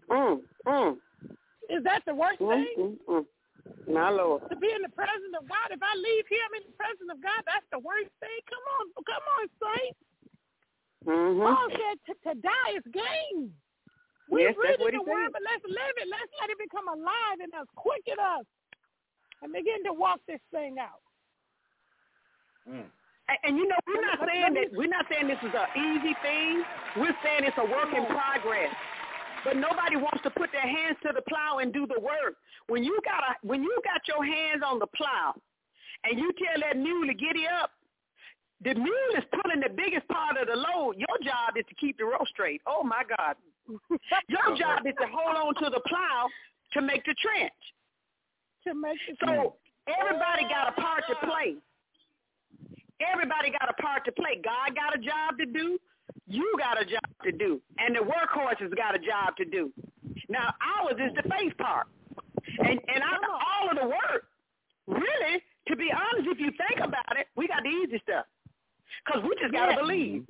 Mm. 0.09 0.41
Mm. 0.67 0.97
Is 1.69 1.83
that 1.85 2.03
the 2.07 2.15
worst 2.15 2.41
Mm. 2.41 2.55
thing? 2.55 2.75
Mm. 2.79 2.99
mm. 3.09 3.27
My 3.89 4.11
Lord. 4.11 4.45
To 4.51 4.57
be 4.57 4.69
in 4.71 4.83
the 4.83 4.93
presence 4.93 5.33
of 5.39 5.49
God. 5.49 5.69
If 5.73 5.81
I 5.83 5.95
leave 5.97 6.27
here, 6.29 6.45
I'm 6.45 6.57
in 6.61 6.65
the 6.69 6.77
presence 6.77 7.09
of 7.11 7.19
God. 7.23 7.41
That's 7.49 7.67
the 7.73 7.81
worst 7.81 8.13
thing. 8.21 8.39
Come 8.49 8.65
on, 8.79 8.85
come 9.05 9.25
on, 9.39 9.45
saints. 9.61 10.01
Mhm. 11.07 11.41
Paul 11.41 11.69
said 11.73 11.97
to, 12.07 12.13
to 12.29 12.33
die 12.43 12.73
is 12.77 12.87
gain. 12.93 13.55
We 14.29 14.45
Yes, 14.45 14.57
read 14.61 14.77
that's 14.77 14.83
what 14.83 14.93
the 14.93 15.01
he 15.01 15.09
word, 15.09 15.33
said. 15.33 15.33
but 15.33 15.43
let's 15.49 15.65
live 15.65 15.95
it. 15.97 16.09
Let's 16.09 16.33
let 16.41 16.51
it 16.51 16.59
become 16.59 16.89
alive 16.89 17.39
in 17.41 17.49
us, 17.57 17.67
quicken 17.77 18.21
us, 18.21 18.45
and 19.43 19.53
begin 19.53 19.85
to 19.85 19.93
walk 19.95 20.21
this 20.29 20.41
thing 20.53 20.77
out. 20.79 21.01
And, 23.29 23.39
and 23.45 23.57
you 23.57 23.69
know, 23.69 23.77
we're 23.87 24.05
not 24.05 24.21
saying 24.27 24.55
that 24.55 24.69
we're 24.77 24.93
not 24.93 25.07
saying 25.09 25.29
this 25.29 25.41
is 25.43 25.55
an 25.55 25.69
easy 25.77 26.15
thing. 26.21 26.65
We're 26.97 27.17
saying 27.25 27.45
it's 27.45 27.57
a 27.57 27.65
work 27.65 27.89
in 27.97 28.05
progress. 28.07 28.73
But 29.45 29.57
nobody 29.57 29.97
wants 29.97 30.23
to 30.25 30.31
put 30.31 30.51
their 30.53 30.67
hands 30.67 30.97
to 31.07 31.13
the 31.15 31.23
plow 31.23 31.59
and 31.59 31.73
do 31.73 31.87
the 31.87 32.01
work. 32.01 32.37
When 32.67 32.83
you 32.83 32.99
got 33.05 33.23
a, 33.23 33.47
when 33.47 33.63
you 33.63 33.75
got 33.85 34.03
your 34.07 34.25
hands 34.25 34.63
on 34.65 34.79
the 34.79 34.89
plow, 34.97 35.35
and 36.05 36.19
you 36.19 36.33
tell 36.39 36.61
that 36.61 36.77
mule 36.77 37.07
to 37.07 37.15
giddy 37.15 37.47
up, 37.47 37.71
the 38.63 38.75
mule 38.75 39.13
is 39.17 39.25
pulling 39.31 39.61
the 39.61 39.71
biggest 39.71 40.07
part 40.09 40.37
of 40.37 40.49
the 40.49 40.57
load. 40.57 40.99
Your 40.99 41.17
job 41.23 41.55
is 41.57 41.65
to 41.69 41.75
keep 41.75 41.97
the 41.99 42.05
rope 42.05 42.27
straight. 42.29 42.61
Oh 42.67 42.83
my 42.83 43.03
God! 43.07 43.37
Your 44.29 44.57
job 44.57 44.83
is 44.87 44.95
to 45.01 45.07
hold 45.07 45.37
on 45.37 45.55
to 45.63 45.71
the 45.71 45.81
plow 45.87 46.27
to 46.73 46.83
make 46.83 47.05
the 47.05 47.15
trench. 47.23 47.61
To 48.67 48.75
make 48.75 48.99
it 49.07 49.17
So 49.25 49.55
everybody 49.87 50.43
got 50.51 50.75
a 50.77 50.81
part 50.81 51.05
to 51.09 51.15
play. 51.27 51.55
Everybody 52.99 53.51
got 53.51 53.71
a 53.71 53.81
part 53.81 54.05
to 54.07 54.13
play. 54.13 54.41
God 54.43 54.75
got 54.75 54.97
a 54.97 54.99
job 54.99 55.39
to 55.39 55.47
do. 55.47 55.79
You 56.29 56.55
got 56.59 56.81
a 56.81 56.85
job 56.85 57.09
to 57.25 57.33
do. 57.33 57.61
And 57.79 57.97
the 57.97 58.01
workhorse 58.01 58.61
has 58.61 58.71
got 58.77 58.95
a 58.95 58.99
job 58.99 59.37
to 59.39 59.45
do. 59.45 59.73
Now, 60.29 60.55
ours 60.61 60.97
is 61.01 61.17
the 61.17 61.29
faith 61.29 61.57
part. 61.57 61.87
And 62.59 62.79
and 62.89 63.03
I, 63.03 63.13
know 63.23 63.33
all 63.33 63.71
of 63.71 63.77
the 63.77 63.89
work, 63.89 64.27
really, 64.87 65.43
to 65.69 65.77
be 65.77 65.89
honest, 65.91 66.29
if 66.31 66.39
you 66.39 66.51
think 66.51 66.85
about 66.85 67.17
it, 67.19 67.29
we 67.37 67.49
got 67.49 67.63
the 67.63 67.71
easy 67.71 68.01
stuff. 68.03 68.27
Because 69.05 69.23
we 69.23 69.31
just 69.41 69.53
got 69.53 69.67
to 69.67 69.73
Yeah. 69.73 69.81
believe. 69.81 70.27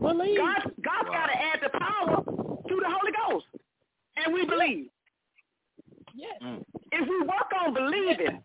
believe. 0.00 0.38
God, 0.38 0.62
God's 0.80 1.08
got 1.10 1.26
to 1.26 1.36
add 1.36 1.60
the 1.62 1.70
power 1.78 2.22
through 2.68 2.80
the 2.80 2.90
Holy 2.90 3.12
Ghost. 3.12 3.46
And 4.16 4.32
we 4.34 4.46
believe. 4.46 4.90
Yes. 6.14 6.38
Mm. 6.42 6.64
If 6.92 7.08
we 7.08 7.20
work 7.22 7.50
on 7.60 7.74
believing 7.74 8.42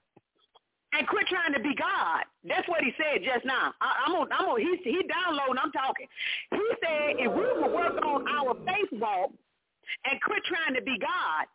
and 0.98 1.08
quit 1.08 1.28
trying 1.28 1.54
to 1.54 1.60
be 1.60 1.76
God, 1.76 2.24
that's 2.48 2.68
what 2.68 2.84
he 2.84 2.92
said 2.98 3.24
just 3.24 3.46
now. 3.46 3.74
I, 3.82 4.08
I'm 4.08 4.16
on, 4.16 4.28
I'm 4.32 4.46
on, 4.48 4.60
he, 4.60 4.80
he 4.84 5.04
downloading, 5.08 5.60
I'm 5.62 5.72
talking. 5.72 6.08
He 6.52 6.66
said 6.80 7.20
if 7.20 7.30
we 7.32 7.46
would 7.62 7.72
work 7.72 8.00
on 8.04 8.24
our 8.28 8.56
faith 8.66 8.92
walk 9.00 9.32
and 10.10 10.22
quit 10.22 10.44
trying 10.46 10.74
to 10.76 10.82
be 10.82 10.98
God, 11.00 11.46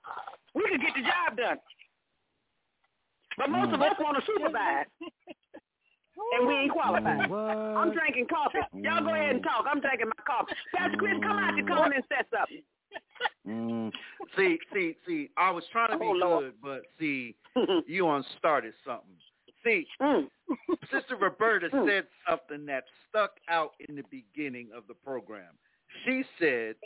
we 0.55 0.63
could 0.69 0.81
get 0.81 0.95
the 0.95 1.03
job 1.03 1.37
done. 1.37 1.59
But 3.39 3.49
most 3.49 3.73
of 3.73 3.81
us 3.81 3.95
want 3.99 4.19
to 4.19 4.25
supervise, 4.27 4.87
and 6.37 6.47
we 6.47 6.55
ain't 6.55 6.73
qualified. 6.73 7.31
I'm 7.31 7.93
drinking 7.93 8.27
coffee. 8.27 8.59
Y'all 8.75 9.03
go 9.03 9.15
ahead 9.15 9.37
and 9.37 9.43
talk. 9.43 9.65
I'm 9.71 9.81
drinking 9.81 10.09
my 10.09 10.25
coffee. 10.27 10.53
Pastor 10.77 10.99
Chris, 10.99 11.15
come 11.23 11.39
out 11.39 11.57
your 11.57 11.67
corner 11.67 11.95
and 11.95 12.05
say 12.11 12.21
something. 12.29 12.63
Mm. 13.47 13.93
See, 14.37 14.59
see, 14.75 14.97
see. 15.07 15.31
I 15.37 15.51
was 15.51 15.65
trying 15.73 15.93
to 15.93 15.99
be 15.99 16.07
Oh, 16.07 16.13
Lord. 16.13 16.45
good, 16.45 16.55
but 16.63 16.83
see, 16.99 17.37
you 17.87 18.05
unstarted 18.05 18.73
something. 18.85 19.17
See, 19.65 19.87
Mm. 20.01 20.31
Sister 20.91 21.17
Roberta 21.17 21.69
said 21.87 22.07
something 22.29 22.65
that 22.67 22.85
stuck 23.09 23.33
out 23.49 23.75
in 23.89 23.95
the 23.95 24.05
beginning 24.11 24.71
of 24.75 24.87
the 24.87 24.95
program. 24.95 25.59
She 26.05 26.25
said, 26.39 26.77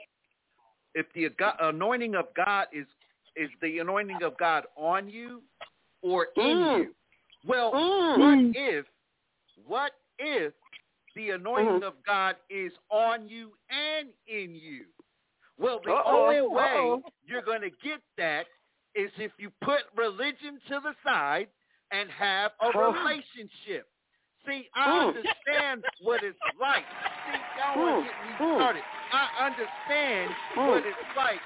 "If 0.94 1.10
the 1.12 1.30
anointing 1.60 2.14
of 2.14 2.32
God 2.34 2.68
is 2.72 2.86
is 3.36 3.50
the 3.60 3.80
anointing 3.80 4.22
of 4.22 4.36
God 4.36 4.64
on 4.76 5.08
you 5.08 5.42
or 6.02 6.28
in 6.36 6.56
Mm. 6.58 6.78
you? 6.78 6.94
Well, 7.44 7.72
Mm. 7.72 8.18
what 8.18 8.56
if, 8.56 8.86
what 9.56 9.92
if 10.18 10.54
the 11.14 11.30
anointing 11.30 11.80
Mhm. 11.80 11.82
of 11.82 12.00
God 12.04 12.36
is 12.48 12.72
on 12.90 13.28
you 13.28 13.56
and 13.70 14.12
in 14.26 14.54
you? 14.54 14.86
Well, 15.58 15.80
the 15.80 15.94
Uh-oh, 15.94 16.26
only 16.26 16.42
way 16.42 16.62
uh-oh. 16.90 17.04
you're 17.24 17.42
going 17.42 17.62
to 17.62 17.70
get 17.70 18.00
that 18.16 18.46
is 18.94 19.10
if 19.18 19.32
you 19.38 19.50
put 19.60 19.82
religion 19.94 20.60
to 20.68 20.78
the 20.80 20.94
side 21.02 21.50
and 21.94 22.10
have 22.10 22.52
a 22.60 22.76
relationship. 22.76 23.86
See, 24.46 24.68
I 24.74 25.06
understand 25.08 25.84
what 26.02 26.22
it's 26.22 26.38
like. 26.60 26.84
See, 27.30 27.38
y'all 27.56 27.80
want 27.82 28.04
to 28.04 28.10
get 28.10 28.16
me 28.28 28.34
started. 28.58 28.82
I 29.12 29.46
understand 29.46 30.34
what 30.54 30.82
it's 30.84 31.16
like 31.16 31.40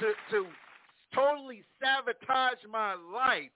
to 0.00 0.14
to 0.30 0.46
totally 1.14 1.64
sabotage 1.82 2.62
my 2.70 2.94
life 2.94 3.50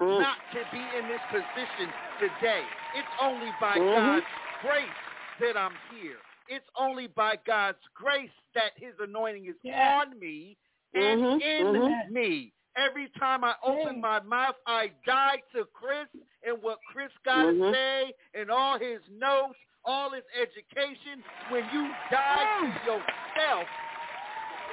not 0.00 0.36
to 0.52 0.60
be 0.72 0.82
in 0.98 1.08
this 1.08 1.20
position 1.30 1.88
today. 2.20 2.62
It's 2.94 3.08
only 3.20 3.50
by 3.60 3.78
Mhm. 3.78 3.94
God's 3.94 4.26
grace 4.60 5.00
that 5.40 5.56
I'm 5.56 5.74
here. 5.90 6.18
It's 6.48 6.68
only 6.76 7.06
by 7.06 7.36
God's 7.46 7.82
grace 7.94 8.30
that 8.54 8.76
his 8.76 8.94
anointing 9.00 9.46
is 9.46 9.56
Yeah. 9.62 10.00
on 10.00 10.18
me 10.18 10.56
and 10.94 11.20
Mhm, 11.20 11.40
in 11.40 11.66
mhm. 11.74 12.10
me. 12.10 12.52
Every 12.76 13.08
time 13.18 13.42
I 13.42 13.54
open 13.64 14.00
my 14.00 14.20
mouth, 14.20 14.56
I 14.66 14.90
die 15.06 15.42
to 15.54 15.64
Chris 15.72 16.08
and 16.46 16.62
what 16.62 16.78
Chris 16.92 17.10
got 17.24 17.42
to 17.42 17.52
Mhm. 17.52 17.72
say 17.72 18.14
and 18.34 18.50
all 18.50 18.78
his 18.78 19.00
notes, 19.10 19.58
all 19.84 20.10
his 20.10 20.24
education. 20.34 21.24
When 21.48 21.68
you 21.72 21.94
die 22.10 22.46
to 22.60 22.66
yourself, 22.84 23.68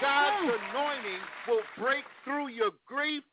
God's 0.02 0.60
anointing 0.72 1.22
will 1.48 1.63
break 1.78 2.04
through 2.24 2.48
your 2.48 2.72
grief, 2.86 3.24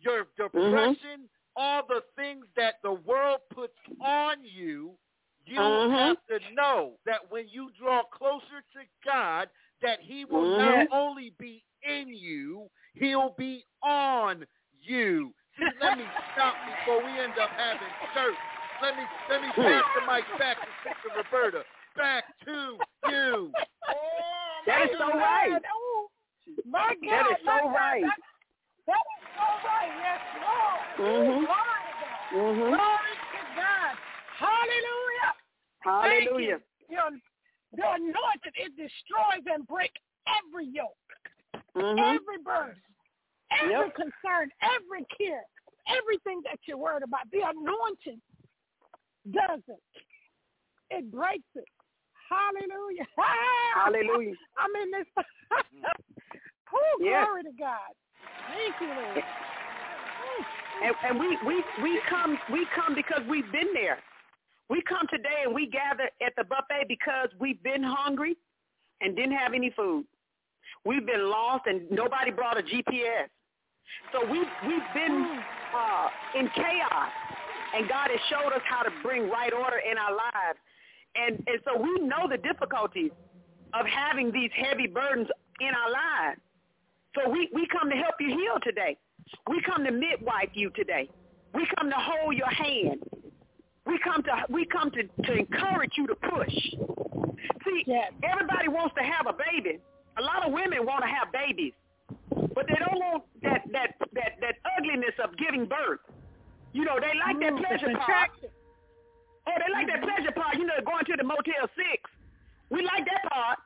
your 0.00 0.26
depression, 0.36 1.28
all 1.54 1.82
the 1.86 2.02
things 2.16 2.46
that 2.56 2.82
the 2.82 2.92
world 2.92 3.40
puts 3.50 3.78
on 4.00 4.44
you. 4.44 4.98
You 5.46 5.60
Mhm. 5.60 5.90
have 5.90 6.26
to 6.26 6.40
know 6.50 6.98
that 7.04 7.30
when 7.30 7.48
you 7.48 7.70
draw 7.78 8.02
closer 8.02 8.62
to 8.72 8.86
God, 9.04 9.48
that 9.82 10.00
he 10.00 10.24
will 10.24 10.44
Mhm. 10.44 10.58
not 10.58 10.88
only 10.90 11.30
be 11.38 11.64
in 11.82 12.08
you, 12.08 12.70
he'll 12.94 13.30
be 13.30 13.64
on 13.82 14.46
you. 14.80 15.34
See, 15.56 15.64
let 15.80 15.96
me 15.96 16.12
stop 16.32 16.62
before 16.64 17.00
we 17.02 17.18
end 17.18 17.38
up 17.38 17.52
having 17.56 17.94
church. 18.12 18.38
Let 18.80 18.96
me 18.96 19.08
let 19.28 19.40
me 19.42 19.52
pass 19.52 19.84
the 19.94 20.00
mic 20.02 20.26
back 20.38 20.58
to 20.60 20.66
Sister 20.82 21.08
Roberta. 21.16 21.64
Back 21.94 22.24
to 22.44 22.78
you. 23.08 23.54
That 24.66 24.90
is 24.90 24.98
so 24.98 25.08
right. 25.16 25.62
Oh, 25.72 26.10
my 26.64 26.94
God. 26.94 27.10
That 27.10 27.30
is 27.30 27.44
my 27.44 27.60
so 27.60 27.66
God, 27.66 27.74
right. 27.74 28.02
That, 28.02 28.18
that 28.86 29.04
is 29.22 29.28
so 29.34 29.68
right. 29.68 29.92
Yes, 29.96 30.20
Lord. 30.34 30.82
Mhm. 30.98 31.46
Glory 31.46 31.80
to 31.86 32.04
God. 32.04 32.32
Mhm. 32.32 32.76
Glory 32.76 33.14
to 33.32 33.54
God. 33.54 33.98
Hallelujah. 34.36 35.34
Hallelujah. 35.80 36.60
Thank 36.88 36.90
you. 36.90 37.20
The, 37.74 37.82
anointing, 37.82 38.52
it 38.56 38.76
destroys 38.76 39.44
and 39.52 39.66
breaks 39.66 40.00
every 40.26 40.66
yoke, 40.66 40.96
Mhm. 41.74 42.16
every 42.16 42.38
burden, 42.38 42.80
every 43.50 43.70
Yep. 43.70 43.94
concern, 43.94 44.50
every 44.62 45.04
care, 45.16 45.44
everything 45.88 46.40
that 46.42 46.58
you're 46.66 46.78
worried 46.78 47.02
about. 47.02 47.30
The 47.30 47.40
anointing 47.42 48.20
does 49.30 49.62
it. 49.68 49.82
It 50.90 51.10
breaks 51.10 51.44
it. 51.54 51.68
Hallelujah. 52.28 53.06
Hallelujah. 53.74 54.34
I'm 54.58 54.74
in 54.76 54.90
this. 54.90 55.06
oh, 56.72 56.96
Yes. 56.98 57.24
glory 57.26 57.42
to 57.44 57.52
God. 57.52 57.94
Thank 58.48 58.80
you, 58.80 58.88
Lord. 58.88 59.24
And, 60.82 60.94
and 61.04 61.18
we, 61.18 61.38
we, 61.46 61.64
we 61.82 62.00
come 62.08 62.38
we 62.52 62.66
come 62.74 62.94
because 62.94 63.22
we've 63.28 63.50
been 63.50 63.72
there. 63.72 63.98
We 64.68 64.82
come 64.82 65.06
today 65.10 65.44
and 65.44 65.54
we 65.54 65.66
gather 65.68 66.10
at 66.26 66.34
the 66.36 66.44
buffet 66.44 66.86
because 66.88 67.28
we've 67.40 67.62
been 67.62 67.82
hungry 67.82 68.36
and 69.00 69.16
didn't 69.16 69.36
have 69.36 69.54
any 69.54 69.70
food. 69.70 70.06
We've 70.84 71.06
been 71.06 71.30
lost 71.30 71.66
and 71.66 71.90
nobody 71.90 72.30
brought 72.30 72.58
a 72.58 72.62
GPS. 72.62 73.28
So 74.12 74.24
we 74.30 74.40
we've 74.66 74.90
been 74.94 75.40
uh, 75.74 76.08
in 76.38 76.48
chaos 76.54 77.10
And 77.76 77.88
God 77.88 78.10
has 78.10 78.20
showed 78.30 78.52
us 78.54 78.62
how 78.68 78.82
to 78.82 78.90
bring 79.02 79.28
right 79.30 79.52
order 79.52 79.78
in 79.78 79.98
our 79.98 80.12
lives. 80.12 80.58
And, 81.16 81.36
and 81.46 81.60
so 81.64 81.80
we 81.80 82.00
know 82.06 82.28
the 82.28 82.38
difficulties 82.38 83.10
of 83.74 83.86
having 83.86 84.32
these 84.32 84.50
heavy 84.56 84.86
burdens 84.86 85.28
in 85.60 85.68
our 85.68 85.90
lives. 85.90 86.40
So 87.14 87.30
we, 87.30 87.48
we 87.54 87.66
come 87.68 87.90
to 87.90 87.96
help 87.96 88.16
you 88.20 88.28
heal 88.28 88.58
today. 88.62 88.96
We 89.48 89.62
come 89.62 89.84
to 89.84 89.92
midwife 89.92 90.50
you 90.54 90.70
today. 90.70 91.08
We 91.54 91.66
come 91.76 91.90
to 91.90 91.96
hold 91.96 92.36
your 92.36 92.50
hand. 92.50 93.02
We 93.86 93.98
come 94.02 94.22
to 94.24 94.44
we 94.48 94.66
come 94.66 94.90
to, 94.90 95.02
to 95.02 95.32
encourage 95.32 95.92
you 95.96 96.06
to 96.08 96.14
push. 96.14 96.54
See, 97.64 97.82
yes. 97.86 98.12
everybody 98.22 98.68
wants 98.68 98.94
to 98.98 99.02
have 99.04 99.26
a 99.26 99.32
baby. 99.32 99.78
A 100.18 100.22
lot 100.22 100.46
of 100.46 100.52
women 100.52 100.84
want 100.84 101.04
to 101.04 101.10
have 101.10 101.30
babies, 101.30 101.72
but 102.30 102.66
they 102.66 102.74
don't 102.74 102.98
want 102.98 103.22
that 103.42 103.62
that 103.72 103.94
that 104.14 104.32
that 104.40 104.54
ugliness 104.76 105.14
of 105.22 105.36
giving 105.36 105.66
birth. 105.66 106.00
You 106.72 106.84
know, 106.84 106.98
they 107.00 107.14
like 107.18 107.38
that 107.40 107.54
Mm, 107.54 107.62
pleasure 107.62 107.96
part. 107.98 108.30
Oh, 109.46 109.54
they 109.54 109.72
like 109.72 109.86
that 109.86 110.02
pleasure 110.02 110.32
part. 110.32 110.56
You 110.58 110.66
know, 110.66 110.74
going 110.84 111.04
to 111.06 111.14
the 111.16 111.24
Motel 111.24 111.70
Six. 111.76 112.02
We 112.70 112.82
like 112.82 113.06
that 113.06 113.30
part. 113.30 113.58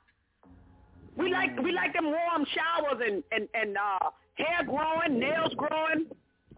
We 1.17 1.33
like 1.33 1.59
we 1.63 1.73
like 1.73 1.93
them 1.95 2.07
warm 2.13 2.45
showers 2.53 3.01
and 3.05 3.25
and 3.33 3.49
and 3.55 3.77
uh, 3.77 4.11
hair 4.35 4.65
growing, 4.67 5.19
nails 5.19 5.55
growing. 5.57 6.07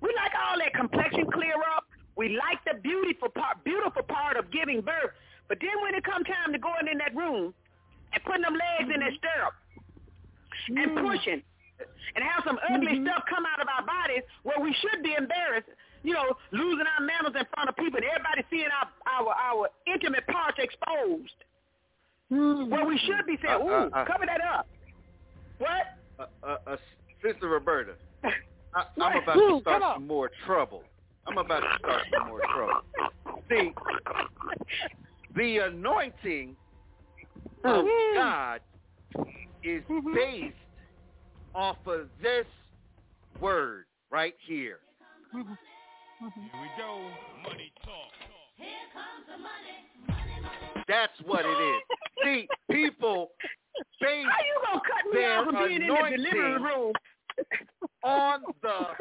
We 0.01 0.11
like 0.16 0.33
all 0.35 0.59
that 0.59 0.75
complexion 0.75 1.31
clear 1.31 1.55
up. 1.77 1.87
We 2.16 2.37
like 2.37 2.61
the 2.66 2.79
beautiful 2.81 3.29
part, 3.29 3.64
beautiful 3.64 4.03
part 4.03 4.37
of 4.37 4.51
giving 4.51 4.81
birth. 4.81 5.12
But 5.48 5.59
then 5.61 5.75
when 5.83 5.94
it 5.94 6.05
comes 6.05 6.27
time 6.27 6.53
to 6.53 6.59
going 6.59 6.88
in 6.90 6.98
that 6.98 7.14
room 7.16 7.55
and 8.12 8.22
putting 8.25 8.42
them 8.42 8.55
legs 8.55 8.90
in 8.92 9.01
that 9.01 9.12
stirrup 9.16 9.55
and 10.68 10.92
pushing 10.96 11.42
and 12.14 12.20
have 12.25 12.44
some 12.46 12.59
ugly 12.72 13.01
stuff 13.03 13.25
come 13.29 13.44
out 13.46 13.61
of 13.61 13.68
our 13.68 13.85
bodies 13.85 14.22
where 14.44 14.61
we 14.61 14.75
should 14.81 15.03
be 15.03 15.14
embarrassed, 15.16 15.68
you 16.05 16.12
know, 16.12 16.37
losing 16.53 16.85
our 16.87 17.05
manners 17.05 17.35
in 17.38 17.46
front 17.55 17.68
of 17.68 17.77
people 17.77 17.96
and 17.98 18.07
everybody 18.07 18.44
seeing 18.51 18.68
our 18.70 18.88
our, 19.09 19.33
our 19.35 19.68
intimate 19.87 20.27
parts 20.29 20.59
exposed. 20.61 21.35
Where 22.29 22.87
we 22.87 22.96
should 22.98 23.27
be 23.27 23.37
saying, 23.44 23.61
Uh, 23.61 23.64
ooh, 23.64 23.72
uh, 23.72 23.88
uh. 23.92 24.05
cover 24.07 24.25
that 24.27 24.40
up. 24.40 24.66
What? 25.59 25.98
Uh, 26.18 26.25
uh, 26.42 26.57
uh, 26.66 26.77
Sister 27.22 27.48
Roberta, 27.48 27.92
I, 28.25 28.29
I'm 28.75 28.85
What? 28.96 29.22
about 29.22 29.35
to 29.35 29.61
start 29.61 29.83
some 29.96 30.07
more 30.07 30.31
trouble. 30.46 30.83
I'm 31.27 31.39
about 31.39 31.61
to 31.61 31.69
start 31.79 32.03
some 32.13 32.29
more 32.29 32.41
trouble. 32.55 32.83
See, 33.49 33.73
the 35.37 35.59
anointing 35.59 36.57
of 37.65 37.85
Mm. 37.85 38.15
God 38.15 38.61
is 39.63 39.83
Mm-hmm. 39.85 40.15
based 40.15 40.57
off 41.55 41.77
of 41.87 42.09
this 42.21 42.47
word 43.41 43.87
right 44.11 44.35
here. 44.47 44.81
Here 45.33 45.43
we 45.45 46.69
go. 46.77 47.11
Money 47.43 47.73
talk. 47.85 48.13
Here 48.57 48.67
comes 48.93 49.27
the 49.27 49.39
money. 49.39 49.89
money, 50.07 50.41
money. 50.43 50.85
That's 50.89 51.19
what 51.25 51.45
it 51.45 51.49
is. 51.49 51.83
See, 52.25 52.49
people 52.71 53.33
base 54.01 54.27
How 54.29 54.45
you 54.45 54.61
gonna 54.67 54.81
cut 54.81 55.13
me 55.13 55.21
their 55.21 55.33
out 55.39 55.45
for 55.47 55.53
being 55.69 55.83
in 55.83 55.87
the 55.89 55.95
anointing 55.95 56.17
delivery 56.19 56.63
room? 56.63 56.93
on 58.05 58.43
the 58.63 58.97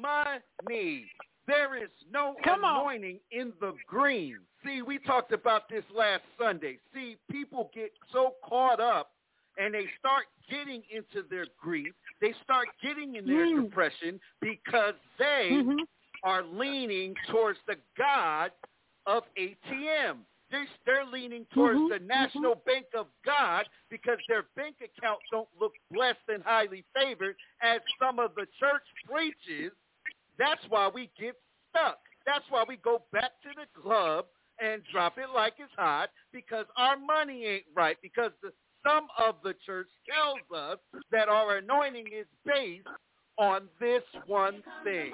money. 0.00 1.10
There 1.46 1.82
is 1.82 1.90
no 2.10 2.34
Come 2.44 2.64
on. 2.64 2.80
anointing 2.80 3.20
in 3.30 3.52
the 3.60 3.74
green. 3.86 4.38
See, 4.64 4.82
we 4.82 4.98
talked 4.98 5.32
about 5.32 5.68
this 5.68 5.84
last 5.94 6.22
Sunday. 6.38 6.78
See, 6.92 7.16
people 7.30 7.70
get 7.74 7.92
so 8.12 8.34
caught 8.44 8.80
up 8.80 9.12
and 9.58 9.72
they 9.72 9.86
start 9.98 10.24
getting 10.50 10.82
into 10.90 11.26
their 11.28 11.46
grief. 11.60 11.94
They 12.20 12.34
start 12.42 12.68
getting 12.82 13.14
in 13.14 13.26
their 13.26 13.46
Mm. 13.46 13.64
depression 13.64 14.20
because 14.40 14.94
they 15.18 15.50
Mhm. 15.52 15.86
are 16.22 16.42
leaning 16.42 17.14
towards 17.28 17.60
the 17.66 17.76
God 17.96 18.52
of 19.06 19.24
ATM. 19.36 20.26
They're, 20.50 20.66
they're 20.84 21.04
leaning 21.04 21.44
towards 21.46 21.78
Mhm, 21.80 21.88
the 21.88 21.98
National 22.00 22.54
Bank 22.54 22.86
of 22.94 23.08
God 23.22 23.68
because 23.88 24.18
their 24.28 24.44
bank 24.54 24.80
accounts 24.80 25.24
don't 25.30 25.48
look 25.58 25.74
blessed 25.90 26.28
and 26.28 26.42
highly 26.42 26.82
favored 26.94 27.36
as 27.60 27.80
some 27.98 28.18
of 28.18 28.34
the 28.34 28.46
church 28.58 28.86
preaches. 29.04 29.72
That's 30.38 30.60
why 30.68 30.90
we 30.92 31.10
get 31.18 31.34
stuck. 31.70 31.98
That's 32.26 32.44
why 32.50 32.64
we 32.66 32.76
go 32.76 33.02
back 33.12 33.32
to 33.42 33.48
the 33.54 33.80
club 33.80 34.26
and 34.60 34.82
drop 34.92 35.18
it 35.18 35.28
like 35.34 35.54
it's 35.58 35.72
hot 35.76 36.10
because 36.32 36.66
our 36.76 36.96
money 36.98 37.44
ain't 37.44 37.64
right 37.74 37.96
because 38.02 38.32
the, 38.42 38.50
some 38.84 39.06
of 39.18 39.36
the 39.44 39.54
church 39.64 39.88
tells 40.08 40.40
us 40.54 40.78
that 41.12 41.28
our 41.28 41.58
anointing 41.58 42.06
is 42.06 42.26
based 42.44 42.86
on 43.38 43.68
this 43.80 44.02
one 44.26 44.62
thing. 44.84 45.12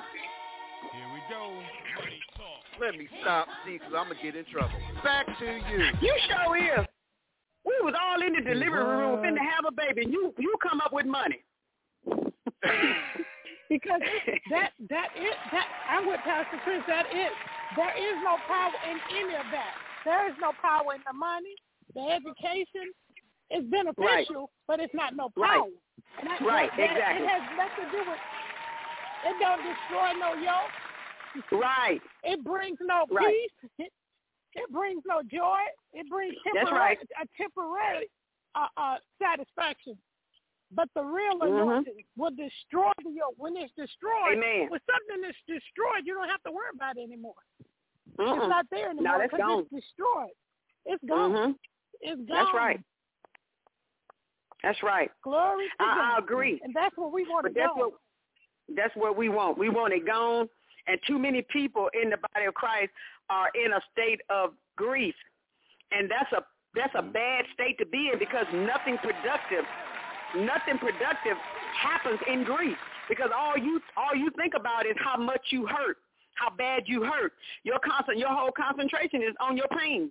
Here 0.93 1.09
we 1.13 1.21
go. 1.31 1.51
Money 1.99 2.21
talk. 2.37 2.81
Let 2.81 2.97
me 2.97 3.09
stop, 3.21 3.47
see, 3.65 3.75
because 3.75 3.93
I'm 3.97 4.07
going 4.07 4.17
to 4.17 4.23
get 4.23 4.37
in 4.37 4.45
trouble. 4.53 4.75
Back 5.05 5.27
to 5.27 5.45
you. 5.45 5.85
You 6.01 6.15
show 6.29 6.55
is. 6.55 6.87
We 7.65 7.75
was 7.83 7.95
all 8.01 8.21
in 8.27 8.33
the 8.35 8.41
delivery 8.41 8.85
room 8.85 9.21
finna 9.23 9.39
have 9.39 9.65
a 9.69 9.73
baby. 9.73 10.03
and 10.03 10.13
You 10.13 10.35
you 10.39 10.55
come 10.63 10.81
up 10.81 10.93
with 10.93 11.07
money. 11.07 11.45
because 13.73 14.05
that 14.53 14.77
that 14.93 15.09
is 15.17 15.33
that 15.51 15.67
I'm 15.89 16.05
with 16.07 16.21
Pastor 16.29 16.61
Chris. 16.65 16.85
That 16.87 17.09
is 17.09 17.33
there 17.77 17.95
is 17.97 18.17
no 18.21 18.37
power 18.45 18.77
in 18.85 19.01
any 19.17 19.33
of 19.33 19.49
that. 19.49 19.73
There 20.05 20.29
is 20.29 20.37
no 20.41 20.53
power 20.61 20.93
in 20.95 21.01
the 21.09 21.17
money, 21.17 21.57
the 21.97 22.05
education. 22.13 22.93
It's 23.49 23.65
beneficial, 23.69 24.51
but 24.69 24.81
it's 24.81 24.93
not 24.95 25.17
no 25.17 25.29
power. 25.37 25.69
And 26.21 26.29
that- 26.29 26.41
Right, 26.41 26.71
that- 26.77 26.91
exactly. 26.93 27.25
It 27.25 27.29
has 27.29 27.45
nothing 27.57 27.85
to 27.85 27.91
do 27.93 28.01
with. 28.11 28.21
It 29.29 29.37
don't 29.41 29.63
destroy 29.63 30.13
no 30.19 30.35
yoke. 30.35 30.73
Right. 31.53 32.01
It 32.25 32.43
brings 32.45 32.79
no 32.81 33.05
Right. 33.11 33.29
peace. 33.29 33.71
It, 33.79 33.93
it 34.55 34.71
brings 34.73 35.03
no 35.07 35.23
joy. 35.23 35.61
It 35.95 36.09
brings 36.09 36.35
That's 36.45 36.69
temporary, 36.69 36.97
right. 36.97 36.99
a 37.21 37.27
temporary 37.41 38.09
uh, 38.55 38.69
uh, 38.77 38.97
satisfaction. 39.21 39.97
But 40.75 40.89
the 40.95 41.03
real 41.05 41.39
Mhm. 41.41 41.49
anointing 41.63 42.05
will 42.17 42.31
destroy 42.31 42.93
the 43.05 43.11
yoke. 43.11 43.35
When 43.37 43.57
it's 43.57 43.73
destroyed, 43.75 44.39
Amen. 44.39 44.69
when 44.71 44.81
something 44.91 45.21
that's 45.21 45.37
destroyed, 45.47 46.07
you 46.07 46.15
don't 46.15 46.29
have 46.29 46.43
to 46.45 46.51
worry 46.51 46.71
about 46.75 46.97
it 46.97 47.03
anymore. 47.03 47.35
Mm-mm. 48.17 48.37
It's 48.39 48.49
not 48.49 48.67
there 48.71 48.91
anymore 48.91 49.19
because 49.23 49.39
gone. 49.39 49.61
it's 49.61 49.71
destroyed. 49.71 50.31
It's 50.87 51.05
gone. 51.05 51.33
Mhm. 51.33 51.59
It's 52.01 52.17
gone. 52.23 52.27
That's 52.27 52.55
right. 52.55 52.81
That's 54.63 54.83
right. 54.83 55.11
Glory 55.23 55.69
to 55.69 55.75
I- 55.81 56.15
I 56.15 56.19
agree. 56.19 56.61
And 56.63 56.73
that's 56.73 56.97
what 56.97 57.13
we 57.13 57.25
want 57.29 57.43
But 57.45 57.49
to 57.51 57.55
that's 57.55 57.75
go. 57.75 57.89
what 57.89 57.99
that's 58.69 58.95
what 58.97 59.17
we 59.17 59.29
want. 59.29 59.59
We 59.59 59.69
want 59.69 59.93
it 59.93 60.05
gone. 60.07 60.49
And 60.87 61.03
too 61.07 61.19
many 61.19 61.43
people 61.43 61.89
in 61.89 62.11
the 62.11 62.17
body 62.17 62.47
of 62.47 62.55
Christ 62.55 62.93
are 63.29 63.51
in 63.55 63.73
a 63.73 63.81
state 63.93 64.21
of 64.31 64.57
grief. 64.77 65.17
And 65.91 66.11
that's 66.11 66.33
a 66.33 66.45
that's 66.75 66.95
a 66.95 67.03
bad 67.03 67.47
state 67.53 67.77
to 67.79 67.87
be 67.87 68.11
in 68.11 68.19
because 68.19 68.47
nothing 68.53 68.97
productive 68.99 69.67
nothing 70.37 70.79
productive 70.79 71.37
happens 71.77 72.21
in 72.27 72.45
grief. 72.45 72.77
Because 73.09 73.31
all 73.37 73.59
you 73.59 73.81
all 73.97 74.15
you 74.15 74.31
think 74.37 74.55
about 74.55 74.87
is 74.87 74.97
how 75.03 75.17
much 75.17 75.43
you 75.51 75.67
hurt, 75.67 75.99
how 76.35 76.51
bad 76.51 76.85
you 76.87 77.03
hurt. 77.03 77.33
Your 77.65 77.79
constant 77.79 78.19
your 78.19 78.31
whole 78.31 78.53
concentration 78.53 79.23
is 79.23 79.35
on 79.41 79.57
your 79.57 79.69
pain, 79.69 80.11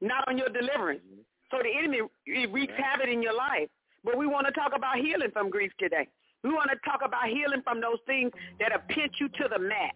not 0.00 0.26
on 0.28 0.38
your 0.38 0.48
deliverance. 0.48 1.02
Mm-hmm. 1.04 1.22
So 1.50 1.58
the 1.62 1.76
enemy 1.76 2.00
it 2.26 2.52
wreaks 2.52 2.72
havoc 2.76 3.08
in 3.08 3.22
your 3.22 3.34
life. 3.34 3.68
But 4.04 4.16
we 4.16 4.26
want 4.26 4.46
to 4.46 4.52
talk 4.52 4.72
about 4.74 4.96
healing 4.96 5.30
from 5.32 5.50
grief 5.50 5.72
today. 5.80 6.06
We 6.44 6.50
want 6.50 6.70
to 6.70 6.78
talk 6.88 7.00
about 7.04 7.26
healing 7.26 7.60
from 7.64 7.80
those 7.80 7.98
things 8.06 8.30
that 8.60 8.70
have 8.70 8.86
pinned 8.88 9.10
you 9.18 9.28
to 9.28 9.48
the 9.50 9.58
mat. 9.58 9.94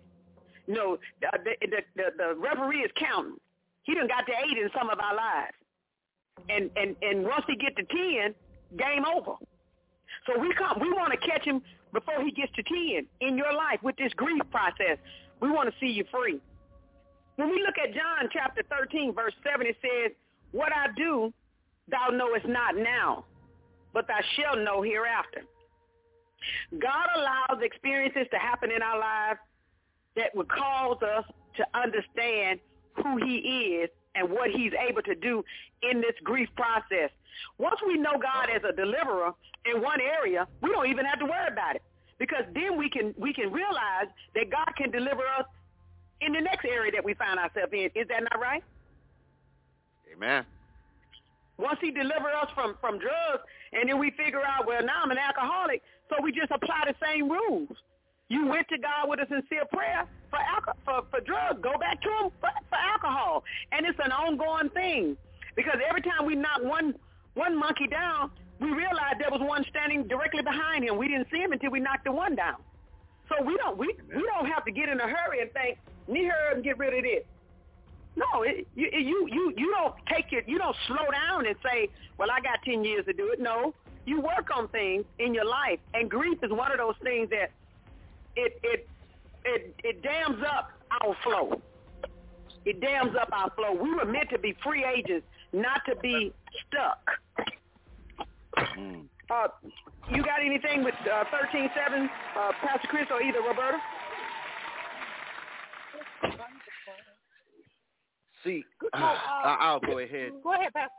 No, 0.66 0.98
the, 1.20 1.30
the, 1.60 1.82
the, 1.94 2.04
the 2.16 2.34
referee 2.34 2.80
is 2.80 2.90
counting. 2.98 3.36
He 3.84 3.94
done 3.94 4.08
got 4.08 4.26
to 4.26 4.32
eight 4.32 4.58
in 4.58 4.68
some 4.76 4.90
of 4.90 4.98
our 4.98 5.14
lives. 5.14 5.54
And, 6.48 6.70
and, 6.76 6.96
and 7.02 7.22
once 7.24 7.44
he 7.46 7.56
get 7.56 7.76
to 7.76 7.84
10, 7.84 8.34
game 8.76 9.04
over. 9.04 9.34
So 10.26 10.38
we 10.38 10.52
come, 10.54 10.78
we 10.80 10.90
want 10.90 11.12
to 11.12 11.18
catch 11.18 11.44
him 11.44 11.62
before 11.92 12.22
he 12.22 12.30
gets 12.30 12.52
to 12.56 12.62
10 12.62 13.06
in 13.20 13.36
your 13.36 13.52
life 13.52 13.82
with 13.82 13.96
this 13.96 14.12
grief 14.14 14.42
process. 14.50 14.98
We 15.40 15.50
want 15.50 15.68
to 15.68 15.74
see 15.80 15.90
you 15.90 16.04
free. 16.10 16.40
When 17.36 17.50
we 17.50 17.62
look 17.62 17.76
at 17.82 17.94
John 17.94 18.28
chapter 18.32 18.62
13, 18.68 19.14
verse 19.14 19.32
7, 19.42 19.66
it 19.66 19.76
says, 19.80 20.12
What 20.52 20.72
I 20.74 20.88
do, 20.96 21.32
thou 21.88 22.08
knowest 22.12 22.46
not 22.46 22.76
now, 22.76 23.24
but 23.94 24.06
thou 24.06 24.20
shalt 24.36 24.58
know 24.58 24.82
hereafter. 24.82 25.42
God 26.78 27.08
allows 27.16 27.62
experiences 27.62 28.26
to 28.30 28.38
happen 28.38 28.70
in 28.70 28.82
our 28.82 28.98
lives 28.98 29.40
that 30.16 30.34
would 30.34 30.48
cause 30.48 30.98
us 31.02 31.24
to 31.56 31.66
understand 31.74 32.60
who 32.94 33.16
he 33.24 33.36
is 33.82 33.90
and 34.14 34.30
what 34.30 34.50
he's 34.50 34.72
able 34.88 35.02
to 35.02 35.14
do 35.14 35.44
in 35.82 36.00
this 36.00 36.14
grief 36.24 36.48
process. 36.56 37.10
Once 37.58 37.80
we 37.86 37.96
know 37.96 38.18
God 38.20 38.48
as 38.54 38.62
a 38.68 38.74
deliverer 38.74 39.32
in 39.64 39.80
one 39.82 40.00
area, 40.00 40.46
we 40.62 40.70
don't 40.70 40.88
even 40.88 41.04
have 41.04 41.18
to 41.20 41.24
worry 41.24 41.48
about 41.50 41.76
it 41.76 41.82
because 42.18 42.44
then 42.54 42.76
we 42.76 42.90
can 42.90 43.14
we 43.18 43.32
can 43.32 43.50
realize 43.52 44.08
that 44.34 44.50
God 44.50 44.68
can 44.76 44.90
deliver 44.90 45.22
us 45.38 45.46
in 46.20 46.32
the 46.32 46.40
next 46.40 46.64
area 46.64 46.92
that 46.92 47.04
we 47.04 47.14
find 47.14 47.38
ourselves 47.38 47.72
in. 47.72 47.90
Is 47.94 48.08
that 48.08 48.22
not 48.22 48.40
right? 48.40 48.62
Amen. 50.12 50.44
Once 51.58 51.78
he 51.80 51.90
deliver 51.90 52.28
us 52.30 52.48
from, 52.54 52.74
from 52.80 52.98
drugs, 52.98 53.44
and 53.72 53.88
then 53.88 53.98
we 53.98 54.10
figure 54.12 54.42
out, 54.42 54.66
well, 54.66 54.82
now 54.82 55.02
I'm 55.02 55.10
an 55.10 55.18
alcoholic, 55.18 55.82
so 56.08 56.16
we 56.22 56.32
just 56.32 56.50
apply 56.50 56.84
the 56.86 56.94
same 57.04 57.30
rules. 57.30 57.76
You 58.30 58.46
went 58.46 58.68
to 58.68 58.78
God 58.78 59.10
with 59.10 59.18
a 59.18 59.26
sincere 59.26 59.66
prayer 59.72 60.06
for 60.30 60.38
alcohol, 60.38 60.78
for, 60.84 61.02
for 61.10 61.20
drugs. 61.20 61.58
Go 61.60 61.76
back 61.78 62.00
to 62.00 62.08
him 62.08 62.30
for, 62.40 62.48
for 62.70 62.78
alcohol. 62.78 63.42
And 63.72 63.84
it's 63.84 63.98
an 64.02 64.12
ongoing 64.12 64.70
thing. 64.70 65.16
Because 65.56 65.78
every 65.86 66.00
time 66.00 66.24
we 66.24 66.36
knock 66.36 66.62
one 66.62 66.94
one 67.34 67.58
monkey 67.58 67.88
down, 67.88 68.30
we 68.60 68.70
realized 68.70 69.18
there 69.18 69.30
was 69.30 69.40
one 69.42 69.64
standing 69.68 70.06
directly 70.06 70.42
behind 70.42 70.84
him. 70.84 70.96
We 70.96 71.08
didn't 71.08 71.26
see 71.32 71.38
him 71.38 71.50
until 71.52 71.72
we 71.72 71.80
knocked 71.80 72.04
the 72.04 72.12
one 72.12 72.36
down. 72.36 72.62
So 73.28 73.42
we 73.44 73.56
don't 73.56 73.76
we 73.76 73.94
we 74.14 74.22
don't 74.22 74.46
have 74.46 74.64
to 74.64 74.70
get 74.70 74.88
in 74.88 75.00
a 75.00 75.08
hurry 75.08 75.42
and 75.42 75.52
think, 75.52 75.78
me 76.06 76.24
hurry 76.24 76.54
and 76.54 76.62
get 76.62 76.78
rid 76.78 76.94
of 76.94 77.02
this. 77.02 77.24
No, 78.14 78.42
it, 78.42 78.66
you 78.76 78.90
you 78.92 79.28
you 79.28 79.54
you 79.56 79.74
don't 79.76 79.94
take 80.06 80.32
it. 80.32 80.44
You 80.46 80.58
don't 80.58 80.76
slow 80.86 81.06
down 81.10 81.46
and 81.46 81.56
say, 81.64 81.88
"Well, 82.16 82.30
I 82.30 82.40
got 82.40 82.62
ten 82.64 82.84
years 82.84 83.06
to 83.06 83.12
do 83.12 83.32
it." 83.32 83.40
No, 83.40 83.74
you 84.06 84.20
work 84.20 84.50
on 84.56 84.68
things 84.68 85.04
in 85.18 85.34
your 85.34 85.46
life, 85.46 85.80
and 85.94 86.08
grief 86.08 86.38
is 86.42 86.50
one 86.50 86.70
of 86.70 86.78
those 86.78 86.96
things 87.02 87.30
that 87.30 87.50
it 88.44 88.58
it 88.62 88.88
it 89.44 89.74
it 89.84 90.02
dams 90.02 90.42
up 90.56 90.70
our 91.02 91.14
flow. 91.22 91.60
It 92.64 92.80
dams 92.80 93.14
up 93.20 93.28
our 93.32 93.50
flow. 93.50 93.72
We 93.72 93.94
were 93.94 94.04
meant 94.04 94.30
to 94.30 94.38
be 94.38 94.54
free 94.62 94.84
agents, 94.84 95.26
not 95.52 95.80
to 95.88 95.96
be 95.96 96.32
stuck. 96.68 97.00
Uh, 98.56 99.48
you 100.10 100.22
got 100.22 100.40
anything 100.44 100.82
with 100.84 100.94
uh, 101.10 101.24
thirteen 101.30 101.70
seven, 101.76 102.08
uh, 102.36 102.52
Pastor 102.60 102.88
Chris, 102.88 103.06
or 103.10 103.22
either 103.22 103.38
Roberta? 103.40 103.78
See, 108.44 108.64
uh, 108.92 108.96
I- 109.44 109.56
I'll 109.60 109.80
go 109.80 109.98
ahead. 109.98 110.32
Go 110.42 110.52
ahead, 110.54 110.72
Pastor. 110.72 110.90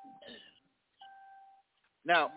Now, 2.05 2.31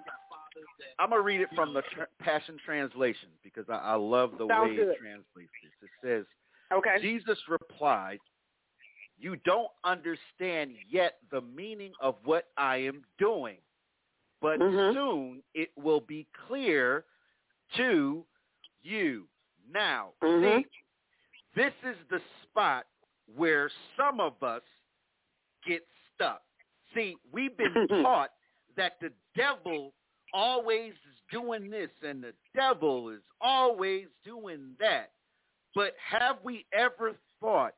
I'm 0.99 1.11
gonna 1.11 1.23
read 1.23 1.41
it 1.41 1.49
from 1.55 1.75
the 1.75 1.83
tr- 1.83 2.03
Passion 2.21 2.57
Translation 2.65 3.29
because 3.43 3.65
I, 3.69 3.75
I 3.75 3.95
love 3.95 4.33
the 4.39 4.47
Sounds 4.47 4.71
way 4.71 4.77
good. 4.77 4.89
it 4.89 4.99
translates 5.01 5.51
this. 5.63 5.73
It 5.83 6.07
says, 6.07 6.27
Okay. 6.73 6.97
Jesus 7.01 7.39
replied, 7.49 8.19
"You 9.19 9.37
don't 9.45 9.71
understand 9.85 10.73
yet 10.89 11.19
the 11.31 11.41
meaning 11.41 11.93
of 12.01 12.17
what 12.25 12.47
I 12.57 12.79
am 12.79 13.05
doing, 13.19 13.59
but 14.41 14.59
Mhm. 14.61 14.93
soon 14.95 15.43
it 15.55 15.71
will 15.77 16.01
be 16.01 16.27
clear 16.47 17.05
to 17.77 18.25
you." 18.83 19.29
Now, 19.69 20.13
Mhm. 20.23 20.63
see, 20.63 20.67
this 21.55 21.75
is 21.85 21.97
the 22.09 22.21
spot 22.43 22.87
where 23.27 23.71
some 23.97 24.21
of 24.21 24.43
us 24.43 24.63
get 25.65 25.87
stuck. 26.15 26.43
See, 26.95 27.17
we've 27.33 27.57
been 27.57 27.75
taught 28.07 28.33
that 28.77 29.01
the 29.01 29.13
devil 29.35 29.95
always 30.35 30.93
is 30.93 31.17
doing 31.31 31.71
this 31.71 31.91
and 32.07 32.23
the 32.23 32.35
devil 32.55 33.09
is 33.09 33.23
always 33.41 34.07
doing 34.25 34.75
that. 34.81 35.13
But 35.75 35.95
have 36.11 36.37
we 36.43 36.67
ever 36.73 37.13
thought 37.41 37.75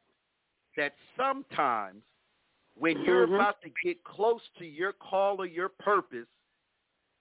that 0.77 0.95
sometimes 1.17 2.03
when 2.75 3.01
you're 3.03 3.27
Mhm. 3.27 3.35
about 3.37 3.61
to 3.63 3.71
get 3.83 4.03
close 4.05 4.43
to 4.59 4.67
your 4.67 4.93
call 4.93 5.41
or 5.41 5.47
your 5.47 5.69
purpose, 5.69 6.27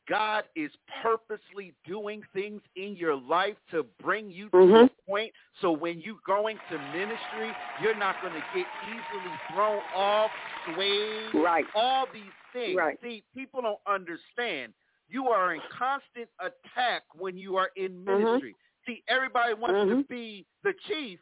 God 0.07 0.47
is 0.55 0.71
purposely 1.01 1.73
doing 1.85 2.21
things 2.33 2.61
in 2.75 2.95
your 2.95 3.15
life 3.15 3.57
to 3.71 3.83
bring 3.83 4.29
you 4.29 4.49
to 4.51 4.57
Mhm. 4.57 4.85
a 4.85 4.89
point 5.07 5.33
so 5.55 5.71
when 5.71 5.99
you're 6.01 6.19
going 6.25 6.59
to 6.69 6.77
ministry, 6.77 7.55
you're 7.81 7.95
not 7.95 8.21
going 8.21 8.33
to 8.33 8.43
get 8.53 8.67
easily 8.83 9.37
thrown 9.51 9.81
off, 9.93 10.31
swayed, 10.65 11.33
Right. 11.33 11.65
all 11.73 12.05
these 12.07 12.33
things. 12.53 12.75
Right. 12.75 12.99
See, 13.01 13.23
people 13.33 13.61
don't 13.61 13.81
understand. 13.87 14.73
You 15.07 15.29
are 15.29 15.53
in 15.53 15.61
constant 15.69 16.29
attack 16.39 17.03
when 17.13 17.37
you 17.37 17.55
are 17.57 17.71
in 17.75 18.03
Mhm. 18.03 18.05
ministry. 18.05 18.55
See, 18.85 19.03
everybody 19.07 19.53
wants 19.53 19.89
to 19.89 19.97
Mhm. 19.97 20.07
be 20.07 20.45
the 20.63 20.73
chief, 20.87 21.19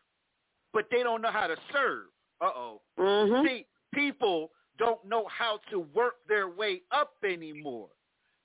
but 0.72 0.90
they 0.90 1.04
don't 1.04 1.22
know 1.22 1.32
how 1.32 1.48
to 1.48 1.58
serve. 1.72 2.10
Uh-oh. 2.42 2.82
Mhm. 2.98 3.46
See, 3.46 3.68
people 3.94 4.54
don't 4.78 5.04
know 5.06 5.28
how 5.28 5.58
to 5.70 5.80
work 5.80 6.26
their 6.28 6.48
way 6.50 6.84
up 6.92 7.24
anymore. 7.24 7.90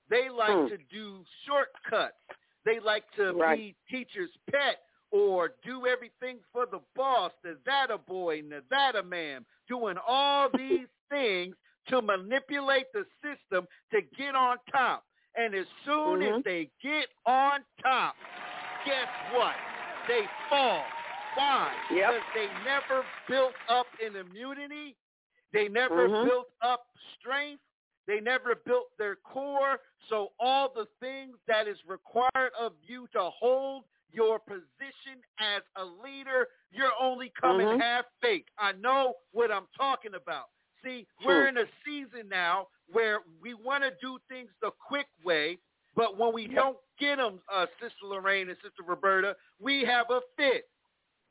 They 0.08 0.28
like 0.28 0.56
Hmm. 0.56 0.68
to 0.68 0.78
do 0.78 1.24
shortcuts. 1.44 2.16
They 2.64 2.80
like 2.80 3.10
to 3.12 3.32
Right. 3.32 3.56
be 3.58 3.76
teacher's 3.88 4.36
pet 4.50 4.84
or 5.10 5.48
do 5.62 5.86
everything 5.86 6.42
for 6.52 6.66
the 6.66 6.80
boss, 6.94 7.32
the 7.42 7.54
that 7.64 7.90
a 7.90 7.98
boy, 7.98 8.42
the 8.42 8.60
that 8.68 8.94
a 8.96 9.02
man, 9.02 9.46
doing 9.66 9.96
all 9.98 10.48
these 10.50 10.88
things 11.08 11.56
to 11.86 12.02
manipulate 12.02 12.92
the 12.92 13.06
system 13.22 13.66
to 13.90 14.02
get 14.02 14.34
on 14.34 14.58
top. 14.70 15.07
And 15.38 15.54
as 15.54 15.66
soon 15.84 16.20
as 16.22 16.34
Mhm. 16.34 16.44
they 16.44 16.70
get 16.82 17.08
on 17.24 17.64
top, 17.80 18.16
guess 18.84 19.08
what? 19.32 19.54
They 20.08 20.26
fall. 20.50 20.84
Why? 21.34 21.72
Yep. 21.90 22.10
Because 22.10 22.28
they 22.34 22.48
never 22.64 23.06
built 23.28 23.54
up 23.68 23.86
an 24.00 24.16
immunity. 24.16 24.96
They 25.52 25.68
never 25.68 26.08
Mhm. 26.08 26.24
built 26.24 26.50
up 26.60 26.88
strength. 27.14 27.62
They 28.06 28.20
never 28.20 28.56
built 28.56 28.96
their 28.98 29.16
core. 29.16 29.80
So 30.08 30.32
all 30.40 30.70
the 30.70 30.86
things 30.98 31.38
that 31.46 31.68
is 31.68 31.78
required 31.86 32.52
of 32.58 32.72
you 32.82 33.06
to 33.08 33.30
hold 33.30 33.84
your 34.10 34.40
position 34.40 35.22
as 35.38 35.62
a 35.76 35.84
leader, 35.84 36.48
you're 36.72 36.94
only 36.98 37.30
coming 37.30 37.68
Mhm. 37.68 37.80
half 37.80 38.06
baked. 38.20 38.50
I 38.58 38.72
know 38.72 39.14
what 39.32 39.52
I'm 39.52 39.68
talking 39.76 40.14
about. 40.14 40.50
See, 40.84 41.06
we're 41.26 41.48
in 41.48 41.56
a 41.58 41.64
season 41.84 42.28
now 42.28 42.68
where 42.90 43.20
we 43.42 43.54
want 43.54 43.82
to 43.84 43.90
do 44.00 44.18
things 44.28 44.48
the 44.62 44.70
quick 44.86 45.06
way, 45.24 45.58
but 45.96 46.16
when 46.18 46.32
we 46.32 46.46
don't 46.46 46.76
get 47.00 47.16
them, 47.16 47.40
uh, 47.52 47.66
Sister 47.80 48.04
Lorraine 48.06 48.48
and 48.48 48.56
Sister 48.62 48.82
Roberta, 48.86 49.34
we 49.60 49.84
have 49.84 50.06
a 50.10 50.20
fit. 50.36 50.64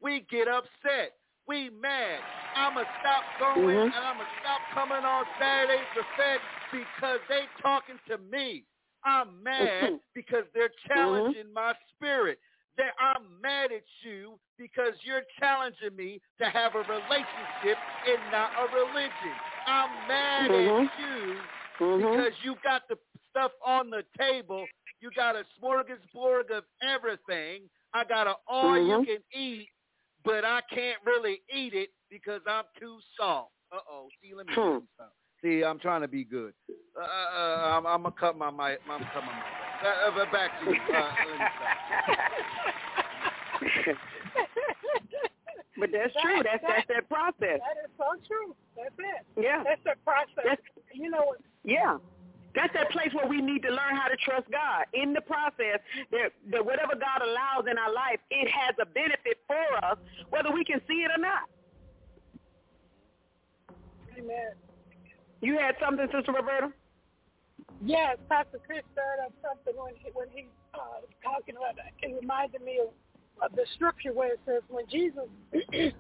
We 0.02 0.22
get 0.30 0.48
upset. 0.48 1.14
We 1.48 1.70
mad. 1.70 2.20
I'ma 2.56 2.84
stop 3.00 3.24
going 3.40 3.76
Mhm. 3.78 3.86
and 3.86 3.96
I'ma 3.96 4.26
stop 4.42 4.62
coming 4.74 5.06
on 5.06 5.26
Saturdays 5.40 5.88
to 5.96 6.04
Fed 6.18 6.42
because 6.72 7.20
they 7.30 7.48
talking 7.62 8.00
to 8.08 8.18
me. 8.18 8.66
I'm 9.04 9.42
mad 9.44 9.94
Mhm. 9.94 10.02
because 10.14 10.46
they're 10.54 10.70
challenging 10.88 11.54
my 11.54 11.74
spirit. 11.96 12.40
That 12.78 12.94
I'm 13.00 13.42
mad 13.42 13.72
at 13.72 13.84
you 14.04 14.40
because 14.58 14.94
you're 15.02 15.24
challenging 15.40 15.96
me 15.96 16.22
to 16.38 16.46
have 16.46 16.76
a 16.76 16.80
relationship 16.80 17.78
and 18.06 18.32
not 18.32 18.52
a 18.58 18.68
religion. 18.74 19.34
I'm 19.66 20.08
mad 20.08 20.52
Mhm. 20.52 20.86
at 20.86 21.00
you 21.00 21.42
Mhm. 21.80 21.98
because 21.98 22.44
you 22.44 22.56
got 22.64 22.88
the 22.88 22.98
stuff 23.30 23.52
on 23.64 23.90
the 23.90 24.04
table. 24.18 24.68
You 25.00 25.12
got 25.12 25.36
a 25.36 25.46
smorgasbord 25.60 26.52
of 26.52 26.66
everything. 26.82 27.70
I 27.94 28.04
got 28.04 28.28
a 28.28 28.38
all 28.48 28.78
Mhm. 28.78 29.00
you 29.00 29.06
can 29.06 29.24
eat, 29.32 29.70
but 30.24 30.46
I 30.46 30.62
can't 30.62 31.04
really 31.04 31.44
eat 31.50 31.74
it 31.74 31.92
because 32.10 32.42
I'm 32.46 32.66
too 32.80 33.00
soft. 33.16 33.54
Uh 33.72 33.80
oh. 33.90 34.10
See, 34.22 34.34
let 34.34 34.46
me 34.48 34.54
Hmm. 34.54 34.86
Tell 35.42 35.50
you 35.52 35.62
something. 35.62 35.62
See, 35.62 35.64
I'm 35.64 35.80
trying 35.80 36.02
to 36.02 36.08
be 36.08 36.24
good. 36.24 36.54
Uh, 37.00 37.04
uh, 37.04 37.78
I'm, 37.78 37.86
I'm 37.88 38.04
gonna 38.04 38.16
cut 38.20 38.38
my 38.38 38.52
mic. 38.52 38.80
I'm 38.90 39.00
gonna 39.00 39.12
cut 39.14 39.24
my 39.24 39.34
mic. 39.34 39.44
Uh, 39.84 40.22
uh, 40.22 40.32
back 40.32 40.60
to 40.60 40.66
you. 40.72 40.78
Uh, 40.96 41.12
let 41.30 41.40
me 41.40 41.46
stop. 43.86 43.98
but 45.80 45.90
that's 45.92 46.14
true. 46.22 46.42
That's 46.44 46.64
that's 46.68 46.88
that 46.90 47.10
process. 47.10 47.60
That 47.62 47.78
is 47.86 47.92
so 47.98 48.18
true. 48.28 48.56
That's 48.76 48.96
it. 48.98 49.26
Yeah. 49.42 49.64
That's 49.64 49.84
the 49.84 49.94
process. 50.04 50.44
That's- 50.44 50.68
you 50.94 51.10
know, 51.12 51.26
what 51.26 51.40
Yeah. 51.64 51.98
That's 52.56 52.74
that 52.74 52.90
place 52.90 53.14
where 53.14 53.28
we 53.28 53.40
need 53.40 53.62
to 53.64 53.70
learn 53.70 53.96
how 53.96 54.08
to 54.08 54.18
trust 54.18 54.50
God. 54.50 54.86
In 54.94 55.14
the 55.14 55.22
process, 55.22 55.78
that, 56.10 56.34
that 56.50 56.66
whatever 56.66 56.94
God 56.96 57.22
allows 57.22 57.70
in 57.70 57.78
our 57.78 57.94
life, 57.94 58.18
it 58.32 58.50
has 58.50 58.74
a 58.82 58.86
benefit 58.86 59.38
for 59.46 59.86
us, 59.86 59.98
whether 60.32 60.50
we 60.52 60.66
can 60.66 60.82
see 60.88 61.06
it 61.06 61.12
or 61.14 61.22
not. 61.22 61.46
amen. 64.18 64.54
You 65.42 65.58
had 65.58 65.76
something, 65.80 66.08
Sister 66.12 66.32
Roberta? 66.32 66.72
Yes, 67.84 68.18
Pastor 68.30 68.60
Chris 68.66 68.84
stirred 68.94 69.26
up 69.26 69.34
something 69.42 69.74
when 69.76 69.94
he 69.96 70.10
when 70.14 70.28
he 70.34 70.48
uh, 70.74 71.02
was 71.02 71.14
talking 71.24 71.56
about 71.58 71.76
that. 71.76 71.94
It 72.02 72.16
reminded 72.20 72.62
me 72.62 72.80
of, 72.82 72.90
of 73.44 73.56
the 73.56 73.66
scripture 73.76 74.14
where 74.14 74.34
it 74.34 74.40
says 74.46 74.62
when 74.70 74.88
Jesus 74.88 75.30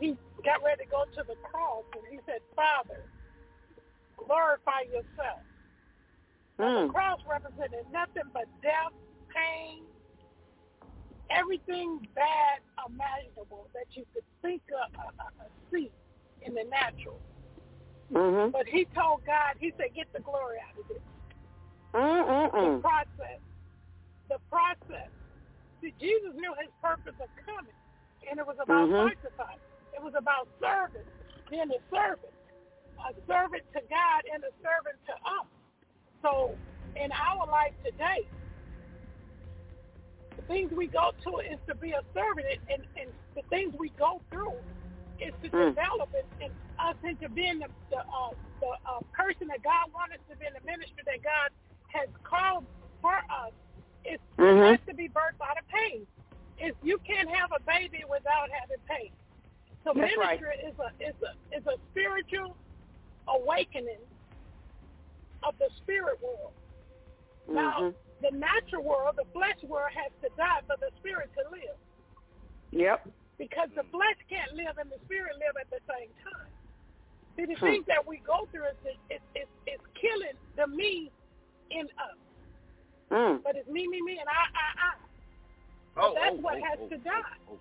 he 0.00 0.16
got 0.44 0.64
ready 0.64 0.84
to 0.84 0.90
go 0.90 1.04
to 1.04 1.22
the 1.28 1.36
cross 1.42 1.84
and 1.94 2.02
he 2.10 2.18
said, 2.26 2.40
Father, 2.56 3.04
glorify 4.16 4.82
yourself. 4.88 5.44
Mm. 6.58 6.86
The 6.86 6.92
cross 6.92 7.20
represented 7.28 7.86
nothing 7.92 8.26
but 8.32 8.46
death, 8.62 8.92
pain, 9.30 9.84
everything 11.30 12.06
bad 12.14 12.60
imaginable 12.88 13.68
that 13.74 13.86
you 13.92 14.04
could 14.12 14.24
think 14.42 14.62
of, 14.74 14.90
uh, 14.98 15.12
uh, 15.20 15.44
see 15.72 15.90
in 16.42 16.54
the 16.54 16.64
natural. 16.64 17.20
Mm-hmm. 18.12 18.50
But 18.50 18.66
he 18.66 18.86
told 18.94 19.24
God, 19.24 19.54
he 19.58 19.72
said, 19.78 19.94
get 19.94 20.06
the 20.12 20.20
glory 20.20 20.58
out 20.58 20.78
of 20.78 20.86
this. 20.88 21.02
The 21.92 21.98
Mm-mm-mm. 21.98 22.82
process. 22.82 23.40
The 24.28 24.38
process. 24.50 25.10
See, 25.80 25.94
Jesus 26.00 26.34
knew 26.34 26.54
his 26.60 26.70
purpose 26.82 27.14
of 27.22 27.30
coming, 27.46 27.74
and 28.28 28.38
it 28.38 28.46
was 28.46 28.58
about 28.60 28.88
Mhm. 28.88 29.10
sacrifice. 29.10 29.62
It 29.94 30.02
was 30.02 30.14
about 30.14 30.48
service, 30.60 31.06
being 31.50 31.70
a 31.70 31.80
servant, 31.90 32.34
a 32.98 33.14
servant 33.26 33.64
to 33.72 33.80
God 33.88 34.20
and 34.32 34.44
a 34.44 34.52
servant 34.62 34.98
to 35.06 35.14
us. 35.24 35.46
So 36.22 36.54
in 36.96 37.10
our 37.12 37.46
life 37.46 37.74
today, 37.84 38.28
the 40.36 40.42
things 40.42 40.70
we 40.72 40.86
go 40.86 41.12
to 41.24 41.38
is 41.38 41.58
to 41.66 41.74
be 41.74 41.92
a 41.92 42.02
servant, 42.14 42.46
and, 42.68 42.84
and 42.96 43.12
the 43.34 43.42
things 43.50 43.74
we 43.78 43.90
go 43.90 44.20
through 44.30 44.54
is 45.20 45.34
to 45.42 45.50
Mm. 45.50 45.74
develop 45.74 46.10
it 46.14 46.26
and 46.40 46.52
us 46.80 46.96
into 47.04 47.28
being 47.30 47.58
the 47.60 47.68
the, 47.90 47.98
uh, 47.98 48.32
the 48.60 48.72
uh, 48.88 49.00
person 49.12 49.48
that 49.48 49.62
God 49.62 49.92
wants 49.92 50.14
us 50.16 50.22
to 50.30 50.36
be, 50.36 50.46
in 50.46 50.54
the 50.54 50.64
ministry 50.64 51.02
that 51.06 51.22
God 51.22 51.50
has 51.92 52.08
called 52.24 52.66
for 53.00 53.16
us. 53.16 53.52
It's, 54.04 54.22
Mhm. 54.38 54.56
It 54.64 54.70
has 54.78 54.80
to 54.88 54.94
be 54.94 55.08
birthed 55.08 55.40
out 55.44 55.58
of 55.58 55.66
pain. 55.68 56.06
It's, 56.58 56.76
you 56.82 56.98
can't 57.00 57.28
have 57.30 57.50
a 57.52 57.60
baby 57.62 58.04
without 58.08 58.48
having 58.50 58.80
pain. 58.88 59.12
So 59.84 59.92
That's 59.94 60.16
right. 60.16 60.40
ministry 60.40 60.56
is 60.68 60.78
a 60.78 60.90
is 61.00 61.16
a 61.22 61.56
is 61.56 61.66
a 61.66 61.76
spiritual 61.90 62.56
awakening 63.28 64.04
of 65.42 65.56
the 65.58 65.70
spirit 65.78 66.20
world. 66.22 66.54
Now, 67.48 67.80
Mhm. 67.80 67.96
the 68.20 68.30
natural 68.32 68.82
world, 68.84 69.16
the 69.16 69.24
flesh 69.32 69.62
world, 69.64 69.90
has 69.92 70.12
to 70.22 70.28
die 70.36 70.60
for 70.66 70.76
the 70.78 70.90
spirit 70.98 71.30
to 71.34 71.48
live. 71.50 71.78
Yep. 72.72 73.08
Because 73.40 73.72
the 73.72 73.88
flesh 73.88 74.20
can't 74.28 74.52
live 74.52 74.76
and 74.76 74.92
the 74.92 75.00
spirit 75.08 75.32
live 75.40 75.56
at 75.56 75.64
the 75.72 75.80
same 75.88 76.12
time. 76.20 76.52
See, 77.40 77.46
the 77.48 77.56
Hmm. 77.56 77.72
things 77.72 77.86
that 77.88 78.04
we 78.04 78.20
go 78.20 78.44
through 78.52 78.68
is 78.68 78.76
is, 78.84 79.00
is, 79.16 79.48
is, 79.48 79.48
is 79.64 79.80
killing 79.96 80.36
the 80.60 80.66
me 80.68 81.08
in 81.72 81.88
us. 81.96 82.18
Mm. 83.10 83.40
But 83.42 83.56
it's 83.56 83.66
me, 83.68 83.88
me, 83.88 84.02
me, 84.04 84.18
and 84.20 84.28
I, 84.28 84.44
I, 84.52 84.68
I. 84.84 84.92
Oh, 86.04 86.12
That's 86.14 86.36
oh, 86.36 86.42
what 86.44 86.56
oh, 86.60 86.64
has 86.68 86.78
oh, 86.84 86.88
to 86.92 86.96
die. 86.98 87.10
oh, 87.48 87.58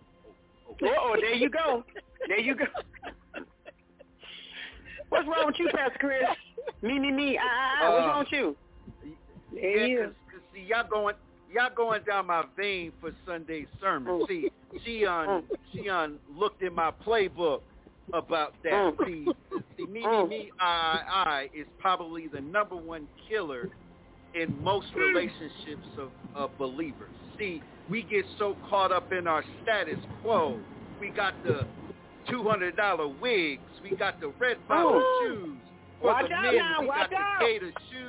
oh, 0.83 0.95
Oh, 0.99 1.15
there 1.19 1.33
you 1.33 1.49
go. 1.49 1.83
There 2.27 2.39
you 2.39 2.55
go. 2.55 2.65
What's 5.09 5.27
wrong 5.27 5.47
with 5.47 5.55
you, 5.59 5.69
Pastor 5.73 5.97
Chris? 5.99 6.23
Me, 6.81 6.99
me, 6.99 7.11
me. 7.11 7.37
I, 7.37 7.41
ah, 7.41 7.79
ah. 7.81 7.91
What's 7.91 8.03
Uh, 8.03 8.07
wrong 8.07 8.19
with 8.19 8.31
you? 8.31 8.57
There 9.53 9.77
Yeah, 9.77 9.85
he 9.87 9.93
is. 9.93 10.05
cause, 10.05 10.15
'cause 10.31 10.41
see, 10.53 10.61
y'all 10.61 10.87
going, 10.89 11.15
y'all 11.51 11.69
going 11.75 12.01
down 12.03 12.27
my 12.27 12.43
vein 12.57 12.91
for 13.01 13.11
Sunday's 13.25 13.67
sermon. 13.81 14.19
Mm. 14.21 14.27
See, 14.27 14.49
she 14.85 15.05
on, 15.05 15.43
she 15.73 15.89
on 15.89 16.19
looked 16.29 16.61
in 16.61 16.73
my 16.73 16.91
playbook 17.05 17.61
about 18.13 18.53
that. 18.63 18.71
Mm. 18.71 19.05
See, 19.05 19.27
see, 19.77 19.85
me, 19.85 19.99
me, 20.01 20.05
Mm. 20.05 20.29
me, 20.29 20.51
I, 20.59 21.01
I 21.09 21.49
is 21.53 21.67
probably 21.79 22.27
the 22.27 22.41
number 22.41 22.75
one 22.75 23.07
killer 23.27 23.69
in 24.33 24.55
most 24.63 24.87
Mm. 24.93 25.13
relationships 25.13 25.87
of, 25.97 26.09
of 26.35 26.57
believers. 26.57 27.09
See, 27.37 27.61
we 27.89 28.03
get 28.03 28.25
so 28.37 28.55
caught 28.69 28.91
up 28.91 29.11
in 29.11 29.25
our 29.27 29.43
status 29.63 29.99
quo. 30.21 30.59
We 30.99 31.09
got 31.09 31.33
the 31.43 31.65
two 32.29 32.43
hundred 32.43 32.75
dollar 32.75 33.07
wigs. 33.07 33.61
We 33.81 33.95
got 33.95 34.19
the 34.19 34.27
red 34.39 34.57
bottom 34.67 35.01
shoes. 35.21 35.57
For 36.01 36.07
Watch 36.07 36.27
the 36.29 36.33
out 36.35 36.43
men, 36.53 36.63
we 36.81 36.87
watch 36.87 37.09
got 37.09 37.19
out. 37.21 37.39
the 37.39 37.45
gator 37.45 37.71
shoes. 37.91 38.08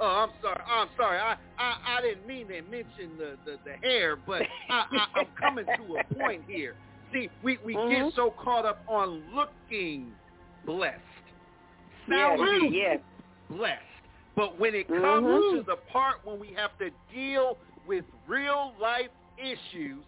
Oh, 0.00 0.06
I'm 0.06 0.30
sorry. 0.42 0.62
I'm 0.66 0.88
sorry. 0.96 1.18
I, 1.18 1.34
I, 1.58 1.98
I 1.98 2.00
didn't 2.00 2.26
mean 2.26 2.48
to 2.48 2.62
mention 2.62 3.18
the, 3.18 3.36
the, 3.44 3.58
the 3.64 3.86
hair, 3.86 4.16
but 4.16 4.42
I, 4.70 4.84
I, 4.90 5.06
I'm 5.20 5.26
coming 5.38 5.66
to 5.76 5.96
a 5.96 6.14
point 6.14 6.42
here. 6.46 6.74
See, 7.12 7.28
we, 7.42 7.58
we 7.64 7.74
Mhm. 7.76 7.90
get 7.90 8.14
so 8.14 8.30
caught 8.42 8.64
up 8.64 8.82
on 8.88 9.22
looking 9.34 10.12
blessed, 10.64 10.96
Yes, 12.08 12.38
sounding 12.38 12.72
yes. 12.72 12.98
blessed. 13.50 13.80
But 14.36 14.58
when 14.58 14.74
it 14.74 14.88
comes 14.88 15.26
Mhm. 15.26 15.50
to 15.58 15.62
the 15.66 15.76
part 15.92 16.24
when 16.24 16.38
we 16.38 16.52
have 16.56 16.70
to 16.78 16.90
deal 17.12 17.58
with 17.86 18.04
real 18.26 18.72
life 18.80 19.10
issues, 19.36 20.04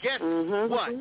guess 0.00 0.20
Mhm. 0.20 0.68
what? 0.70 0.94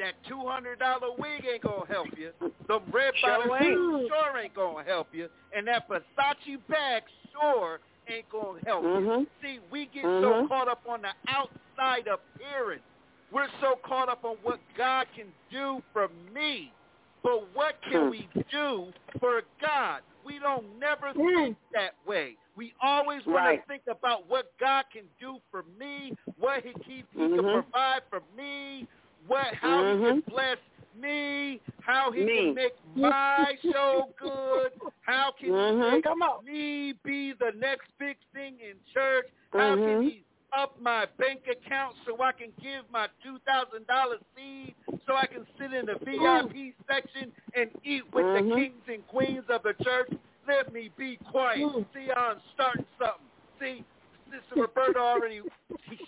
That 0.00 0.14
two 0.26 0.40
hundred 0.46 0.78
dollar 0.78 1.14
wig 1.18 1.44
ain't 1.44 1.62
gonna 1.62 1.86
help 1.86 2.08
you. 2.16 2.32
The 2.68 2.80
red 2.92 3.14
Sure 3.16 3.38
bottom 3.38 3.52
ain't. 3.62 4.08
sure 4.08 4.38
ain't 4.38 4.54
gonna 4.54 4.84
help 4.84 5.08
you, 5.12 5.28
and 5.54 5.68
that 5.68 5.88
Versace 5.88 6.56
bag 6.68 7.02
sure 7.32 7.80
ain't 8.08 8.28
gonna 8.30 8.60
help 8.64 8.82
you. 8.84 8.90
Mhm. 8.90 9.26
See, 9.42 9.58
we 9.70 9.86
get 9.86 10.04
Mhm. 10.04 10.42
so 10.42 10.48
caught 10.48 10.68
up 10.68 10.82
on 10.88 11.02
the 11.02 11.12
outside 11.28 12.06
appearance. 12.08 12.82
We're 13.30 13.48
so 13.60 13.76
caught 13.86 14.08
up 14.08 14.24
on 14.24 14.36
what 14.42 14.60
God 14.76 15.06
can 15.14 15.34
do 15.50 15.82
for 15.92 16.08
me. 16.08 16.74
But 17.22 17.54
what 17.54 17.80
can 17.82 18.06
Hmm. 18.06 18.10
we 18.10 18.28
do 18.50 18.92
for 19.20 19.42
God? 19.60 20.02
We 20.24 20.38
don't 20.38 20.78
never 20.78 21.12
Hmm. 21.12 21.36
think 21.36 21.58
that 21.72 21.92
way. 22.06 22.38
We 22.56 22.72
always 22.82 23.24
want 23.26 23.44
Right. 23.44 23.60
to 23.60 23.66
think 23.66 23.82
about 23.86 24.26
what 24.26 24.52
God 24.58 24.84
can 24.92 25.04
do 25.20 25.38
for 25.50 25.62
me, 25.78 26.16
what 26.36 26.64
He, 26.64 26.72
he, 26.84 27.04
he 27.12 27.18
Mhm. 27.18 27.34
can 27.36 27.50
provide 27.50 28.02
for 28.10 28.22
me, 28.36 28.88
what 29.26 29.54
how 29.54 29.82
He 29.84 29.90
Mhm. 29.92 30.06
can 30.06 30.20
bless 30.28 30.58
me, 30.94 31.60
how 31.80 32.10
He 32.10 32.24
Me. 32.24 32.36
can 32.36 32.54
make 32.54 32.74
my 32.96 33.56
show 33.72 34.12
good, 34.18 34.72
how 35.02 35.32
can 35.32 35.46
He 35.48 35.52
Mhm. 35.52 35.92
make 35.92 36.04
Come 36.04 36.22
on. 36.22 36.44
me 36.44 36.92
be 37.04 37.32
the 37.32 37.52
next 37.52 37.88
big 37.98 38.16
thing 38.32 38.58
in 38.60 38.76
church, 38.92 39.26
how 39.52 39.76
can 39.76 39.84
Mhm. 39.84 40.02
He 40.04 40.24
up 40.52 40.80
my 40.80 41.06
bank 41.16 41.46
account 41.46 41.96
so 42.04 42.20
I 42.20 42.32
can 42.32 42.52
give 42.60 42.90
my 42.90 43.08
two 43.22 43.38
thousand 43.40 43.86
dollar 43.86 44.18
seed, 44.34 44.74
so 45.06 45.14
I 45.14 45.26
can 45.26 45.46
sit 45.56 45.72
in 45.72 45.86
the 45.86 45.94
VIP 46.04 46.74
section 46.88 47.32
and 47.54 47.70
eat 47.84 48.04
with 48.12 48.26
the 48.34 48.42
Mhm. 48.42 48.54
kings 48.56 48.88
and 48.88 49.06
queens 49.06 49.48
of 49.48 49.62
the 49.62 49.74
church. 49.74 50.10
Let 50.48 50.72
me 50.72 50.88
be 50.96 51.16
quiet. 51.18 51.60
Mm. 51.60 51.86
See, 51.92 52.10
I'm 52.10 52.40
starting 52.54 52.86
something. 52.98 53.28
See, 53.60 53.84
Sister 54.30 54.62
Roberta 54.62 54.98
already 54.98 55.42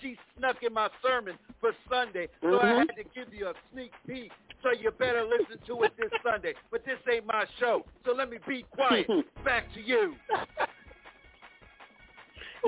she, 0.01 0.17
snuck 0.39 0.63
in 0.63 0.73
my 0.73 0.89
sermon 1.03 1.37
for 1.61 1.73
Sunday, 1.89 2.29
so 2.41 2.61
I 2.61 2.67
Mhm. 2.67 2.79
had 2.79 2.97
to 2.97 3.05
give 3.05 3.35
you 3.35 3.49
a 3.49 3.55
sneak 3.73 3.93
peek. 4.07 4.33
So 4.63 4.71
you 4.71 4.91
better 4.93 5.25
listen 5.25 5.59
to 5.67 5.83
it 5.83 5.97
this 5.97 6.13
Sunday. 6.23 6.55
But 6.71 6.85
this 6.85 6.99
ain't 7.09 7.27
my 7.27 7.47
show, 7.59 7.85
so 8.05 8.13
let 8.13 8.31
me 8.31 8.39
be 8.47 8.63
quiet. 8.65 9.09
Back 9.45 9.73
to 9.75 9.81
you. 9.81 10.17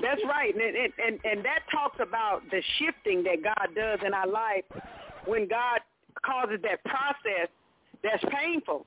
That's 0.00 0.22
right, 0.24 0.54
and, 0.54 0.76
and 0.76 0.92
and 0.98 1.20
and 1.24 1.44
that 1.44 1.60
talks 1.70 2.00
about 2.00 2.42
the 2.50 2.60
shifting 2.78 3.22
that 3.24 3.42
God 3.42 3.74
does 3.76 4.00
in 4.04 4.12
our 4.12 4.26
life 4.26 4.64
when 5.24 5.46
God 5.46 5.80
causes 6.22 6.60
that 6.62 6.82
process 6.84 7.48
that's 8.02 8.24
painful. 8.24 8.86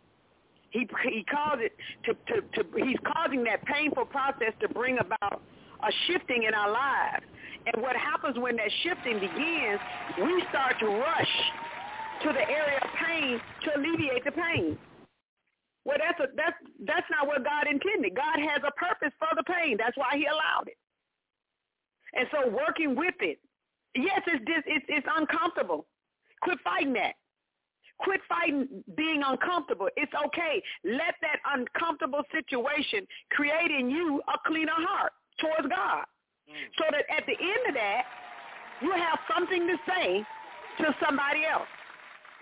He 0.69 0.87
he 1.09 1.23
calls 1.23 1.59
it 1.61 1.73
to, 2.03 2.13
to 2.13 2.41
to 2.41 2.85
he's 2.85 2.99
causing 3.15 3.43
that 3.45 3.63
painful 3.65 4.05
process 4.05 4.53
to 4.59 4.67
bring 4.67 4.99
about 4.99 5.41
a 5.83 5.91
shifting 6.07 6.43
in 6.43 6.53
our 6.53 6.71
lives. 6.71 7.25
And 7.73 7.83
what 7.83 7.95
happens 7.95 8.37
when 8.37 8.55
that 8.57 8.71
shifting 8.83 9.19
begins, 9.19 9.79
we 10.23 10.43
start 10.49 10.79
to 10.79 10.87
rush 10.87 11.33
to 12.23 12.29
the 12.33 12.45
area 12.49 12.79
of 12.81 12.89
pain 13.05 13.39
to 13.65 13.77
alleviate 13.77 14.23
the 14.25 14.31
pain. 14.31 14.77
Well, 15.85 15.97
that's 15.99 16.19
a, 16.19 16.27
that's 16.35 16.57
that's 16.83 17.07
not 17.09 17.27
what 17.27 17.43
God 17.43 17.67
intended. 17.67 18.15
God 18.15 18.39
has 18.39 18.59
a 18.67 18.71
purpose 18.75 19.13
for 19.19 19.29
the 19.35 19.43
pain. 19.43 19.77
That's 19.77 19.95
why 19.95 20.15
He 20.15 20.25
allowed 20.25 20.67
it. 20.67 20.77
And 22.13 22.27
so, 22.31 22.49
working 22.49 22.95
with 22.95 23.15
it, 23.21 23.39
yes, 23.95 24.19
it's 24.27 24.43
dis, 24.45 24.63
it's 24.65 24.85
it's 24.89 25.07
uncomfortable. 25.15 25.85
Quit 26.41 26.59
fighting 26.63 26.93
that. 26.93 27.15
Quit 27.99 28.19
fighting 28.27 28.67
being 28.95 29.23
uncomfortable. 29.25 29.87
It's 29.95 30.11
okay. 30.27 30.61
Let 30.83 31.15
that 31.21 31.39
uncomfortable 31.55 32.21
situation 32.35 33.07
create 33.31 33.71
in 33.71 33.89
you 33.89 34.21
a 34.27 34.37
cleaner 34.45 34.75
heart 34.75 35.13
towards 35.39 35.67
God, 35.67 36.05
mm. 36.49 36.67
so 36.77 36.85
that 36.91 37.05
at 37.09 37.25
the 37.25 37.33
end 37.33 37.63
of 37.69 37.73
that, 37.75 38.03
you 38.81 38.91
have 38.91 39.19
something 39.33 39.67
to 39.67 39.77
say 39.87 40.25
to 40.79 40.95
somebody 41.03 41.45
else. 41.45 41.67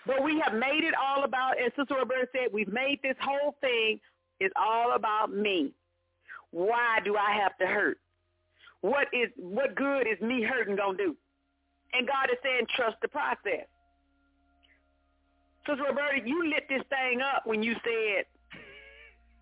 But 0.06 0.24
we 0.24 0.40
have 0.44 0.54
made 0.54 0.84
it 0.84 0.94
all 0.94 1.24
about, 1.24 1.58
as 1.58 1.72
Sister 1.76 1.96
Roberta 1.96 2.28
said, 2.32 2.54
we've 2.54 2.72
made 2.72 3.00
this 3.02 3.16
whole 3.20 3.56
thing 3.62 4.00
is 4.40 4.52
all 4.56 4.96
about 4.96 5.34
me. 5.34 5.74
Why 6.52 7.00
do 7.04 7.16
I 7.18 7.32
have 7.42 7.58
to 7.58 7.66
hurt? 7.66 7.98
What 8.82 9.08
is 9.14 9.30
what 9.38 9.76
good 9.76 10.06
is 10.08 10.20
me 10.22 10.44
hurting 10.44 10.76
gonna 10.76 10.98
do? 10.98 11.16
And 11.94 12.08
God 12.08 12.30
is 12.32 12.38
saying, 12.44 12.68
trust 12.76 12.98
the 13.02 13.08
process. 13.08 13.66
Sister 15.68 15.84
Roberta, 15.84 16.22
you 16.24 16.48
lit 16.50 16.66
this 16.70 16.84
thing 16.90 17.22
up 17.22 17.48
when 17.48 17.64
you 17.64 17.74
said 17.84 18.26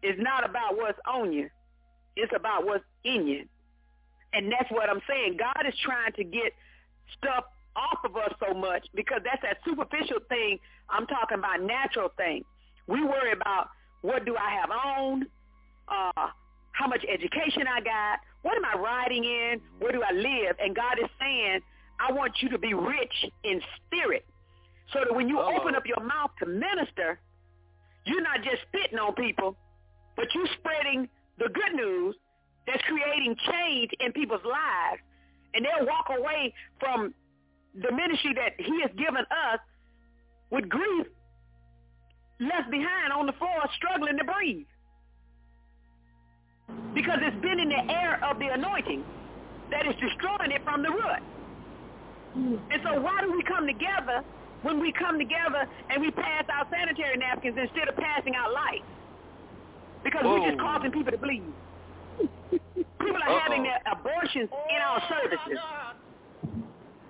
it's 0.01 0.21
not 0.21 0.47
about 0.47 0.77
what's 0.77 0.99
on 1.05 1.33
you. 1.33 1.49
It's 2.15 2.31
about 2.35 2.65
what's 2.65 2.83
in 3.03 3.27
you. 3.27 3.45
And 4.33 4.51
that's 4.51 4.69
what 4.71 4.89
I'm 4.89 5.01
saying. 5.07 5.37
God 5.37 5.67
is 5.67 5.73
trying 5.83 6.13
to 6.13 6.23
get 6.23 6.53
stuff 7.17 7.45
off 7.75 7.99
of 8.03 8.15
us 8.15 8.33
so 8.39 8.53
much 8.53 8.85
because 8.93 9.21
that's 9.23 9.41
that 9.41 9.57
superficial 9.65 10.19
thing. 10.29 10.59
I'm 10.89 11.07
talking 11.07 11.39
about 11.39 11.61
natural 11.61 12.09
things. 12.17 12.45
We 12.87 13.03
worry 13.03 13.31
about 13.31 13.69
what 14.01 14.25
do 14.25 14.35
I 14.35 14.49
have 14.59 14.69
on, 14.69 15.25
uh, 15.87 16.27
how 16.71 16.87
much 16.87 17.05
education 17.07 17.65
I 17.67 17.79
got, 17.81 18.19
what 18.41 18.57
am 18.57 18.65
I 18.65 18.77
riding 18.77 19.23
in, 19.23 19.61
where 19.79 19.91
do 19.91 20.01
I 20.03 20.11
live? 20.11 20.57
And 20.59 20.75
God 20.75 20.99
is 21.01 21.09
saying, 21.19 21.61
I 21.99 22.11
want 22.11 22.33
you 22.41 22.49
to 22.49 22.57
be 22.57 22.73
rich 22.73 23.13
in 23.43 23.61
spirit 23.85 24.25
so 24.91 24.99
that 25.05 25.15
when 25.15 25.29
you 25.29 25.37
Hello. 25.37 25.57
open 25.61 25.75
up 25.75 25.83
your 25.85 26.03
mouth 26.05 26.31
to 26.39 26.45
minister, 26.45 27.19
you're 28.05 28.21
not 28.21 28.43
just 28.43 28.63
spitting 28.67 28.99
on 28.99 29.13
people, 29.13 29.55
but 30.15 30.25
you're 30.35 30.49
spreading 30.59 31.07
the 31.37 31.49
good 31.49 31.75
news 31.75 32.15
that's 32.67 32.83
creating 32.83 33.35
change 33.49 33.91
in 33.99 34.11
people's 34.13 34.45
lives. 34.45 35.01
And 35.53 35.65
they'll 35.65 35.85
walk 35.85 36.07
away 36.09 36.53
from 36.79 37.13
the 37.75 37.91
ministry 37.91 38.33
that 38.35 38.53
he 38.57 38.81
has 38.81 38.91
given 38.97 39.25
us 39.29 39.59
with 40.49 40.69
grief 40.69 41.07
left 42.39 42.69
behind 42.69 43.13
on 43.13 43.25
the 43.25 43.33
floor 43.33 43.69
struggling 43.75 44.17
to 44.17 44.23
breathe. 44.23 44.65
Because 46.93 47.19
it's 47.21 47.41
been 47.41 47.59
in 47.59 47.69
the 47.69 47.91
air 47.91 48.23
of 48.23 48.39
the 48.39 48.47
anointing 48.47 49.03
that 49.71 49.85
is 49.85 49.95
destroying 49.99 50.51
it 50.51 50.63
from 50.63 50.81
the 50.81 50.89
root. 50.89 51.23
And 52.35 52.81
so 52.83 52.99
why 53.01 53.21
do 53.21 53.31
we 53.31 53.43
come 53.43 53.67
together 53.67 54.23
when 54.61 54.79
we 54.79 54.91
come 54.91 55.19
together 55.19 55.67
and 55.89 56.01
we 56.01 56.09
pass 56.11 56.45
out 56.51 56.67
sanitary 56.71 57.17
napkins 57.17 57.57
instead 57.57 57.87
of 57.87 57.95
passing 57.95 58.33
out 58.35 58.53
lights? 58.53 58.85
Because 60.03 60.23
we're 60.23 60.49
just 60.49 60.59
causing 60.59 60.91
people 60.91 61.11
to 61.11 61.17
bleed. 61.17 61.43
People 62.19 63.21
are 63.23 63.29
Uh-oh. 63.29 63.39
having 63.39 63.63
their 63.63 63.79
abortions 63.91 64.49
in 64.69 64.79
our 64.81 65.01
services. 65.09 65.59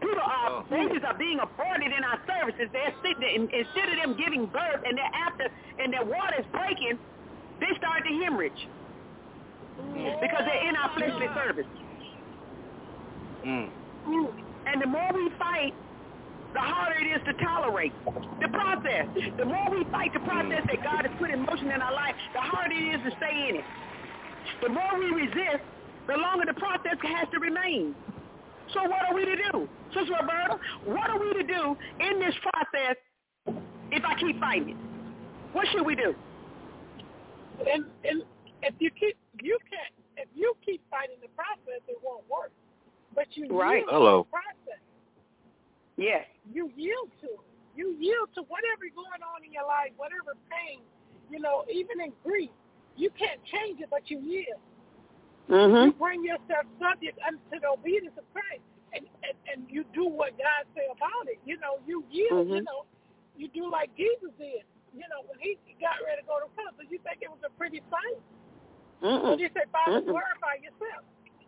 People 0.01 0.19
are 0.21 0.63
babies 0.69 1.01
are 1.05 1.17
being 1.17 1.39
aborted 1.39 1.91
in 1.91 2.03
our 2.03 2.19
services. 2.27 2.69
They're 2.73 2.93
sitting 3.01 3.19
there, 3.19 3.35
instead 3.35 3.89
of 3.89 3.95
them 4.01 4.17
giving 4.17 4.45
birth 4.47 4.83
and 4.85 4.97
they're 4.97 5.15
after 5.15 5.47
and 5.79 5.93
their 5.93 6.05
water's 6.05 6.45
breaking, 6.51 6.99
they 7.59 7.71
start 7.77 8.03
to 8.03 8.13
hemorrhage 8.23 8.67
because 10.21 10.43
they're 10.45 10.67
in 10.67 10.75
our 10.75 10.93
fleshly 10.95 11.27
service. 11.33 11.67
Mm. 13.45 13.69
And 14.67 14.81
the 14.81 14.87
more 14.87 15.09
we 15.13 15.29
fight, 15.39 15.73
the 16.53 16.61
harder 16.61 16.99
it 16.99 17.09
is 17.09 17.21
to 17.25 17.33
tolerate 17.43 17.93
the 18.41 18.49
process. 18.49 19.09
The 19.37 19.45
more 19.45 19.69
we 19.71 19.83
fight 19.91 20.13
the 20.13 20.21
process 20.21 20.61
hmm. 20.61 20.69
that 20.69 20.83
God 20.83 21.05
has 21.05 21.13
put 21.19 21.29
in 21.29 21.45
motion 21.45 21.71
in 21.71 21.81
our 21.81 21.93
life, 21.93 22.15
the 22.33 22.41
harder 22.41 22.75
it 22.75 22.95
is 22.95 23.01
to 23.09 23.11
stay 23.17 23.49
in 23.49 23.55
it. 23.57 23.65
The 24.61 24.69
more 24.69 24.99
we 24.99 25.09
resist, 25.11 25.63
the 26.07 26.15
longer 26.17 26.45
the 26.45 26.59
process 26.59 26.99
has 27.01 27.27
to 27.31 27.39
remain. 27.39 27.95
So 28.73 28.83
what 28.83 29.05
are 29.09 29.15
we 29.15 29.25
to 29.25 29.35
do? 29.51 29.69
Sister 29.93 30.13
Roberta, 30.19 30.57
what 30.85 31.09
are 31.09 31.19
we 31.19 31.33
to 31.33 31.43
do 31.43 31.77
in 31.99 32.19
this 32.19 32.33
process 32.41 32.95
if 33.91 34.03
I 34.03 34.19
keep 34.19 34.39
fighting 34.39 34.69
it? 34.69 34.77
What 35.53 35.67
should 35.71 35.85
we 35.85 35.95
do? 35.95 36.15
And 37.59 37.85
and 38.03 38.23
if 38.63 38.73
you 38.79 38.89
keep 38.91 39.15
you 39.41 39.57
can't 39.69 39.93
if 40.17 40.27
you 40.33 40.53
keep 40.65 40.81
fighting 40.89 41.17
the 41.21 41.29
process, 41.35 41.81
it 41.87 41.97
won't 42.03 42.23
work. 42.29 42.51
But 43.15 43.27
you 43.37 43.47
Right. 43.47 43.77
yield 43.77 43.89
Hello. 43.89 44.23
to 44.23 44.29
the 44.29 44.31
process. 44.31 44.81
Yes. 45.97 46.25
You 46.51 46.71
yield 46.75 47.11
to 47.21 47.27
it. 47.27 47.47
You 47.75 47.95
yield 47.97 48.29
to 48.35 48.43
whatever 48.49 48.85
going 48.93 49.21
on 49.25 49.41
in 49.45 49.51
your 49.53 49.65
life, 49.65 49.93
whatever 49.97 50.37
pain, 50.49 50.81
you 51.29 51.39
know, 51.41 51.65
even 51.71 52.01
in 52.01 52.13
grief. 52.23 52.51
You 52.97 53.09
can't 53.17 53.41
change 53.49 53.81
it, 53.81 53.89
but 53.89 54.09
you 54.09 54.19
yield. 54.21 54.61
You 55.49 55.53
Mm-hmm. 55.55 55.99
bring 55.99 56.23
yourself 56.23 56.65
subject 56.79 57.19
unto 57.25 57.59
the 57.59 57.67
obedience 57.69 58.15
of 58.17 58.25
Christ, 58.31 58.63
and, 58.95 59.03
and 59.27 59.35
and 59.51 59.59
you 59.67 59.83
do 59.93 60.07
what 60.07 60.37
God 60.39 60.63
say 60.73 60.87
about 60.87 61.27
it. 61.27 61.37
You 61.45 61.57
know, 61.59 61.81
you 61.85 62.05
yield. 62.09 62.47
You 62.47 62.63
Mhm. 62.63 62.65
know, 62.65 62.85
you 63.35 63.49
do 63.51 63.67
like 63.69 63.91
Jesus 63.97 64.31
did. 64.39 64.63
You 64.95 65.05
know, 65.11 65.25
when 65.27 65.39
he 65.41 65.57
got 65.81 65.99
ready 66.05 66.21
to 66.23 66.27
go 66.27 66.39
to 66.39 66.47
cross, 66.55 66.73
did 66.79 66.89
you 66.91 66.99
think 67.03 67.19
it 67.21 67.29
was 67.29 67.41
a 67.45 67.51
pretty 67.59 67.81
sight? 67.91 68.21
Mm-mm. 69.03 69.35
So 69.35 69.37
he 69.37 69.49
said, 69.53 69.67
Father, 69.73 69.99
Mm-mm. 70.01 70.13
glorify 70.13 70.61
yourself. 70.63 71.03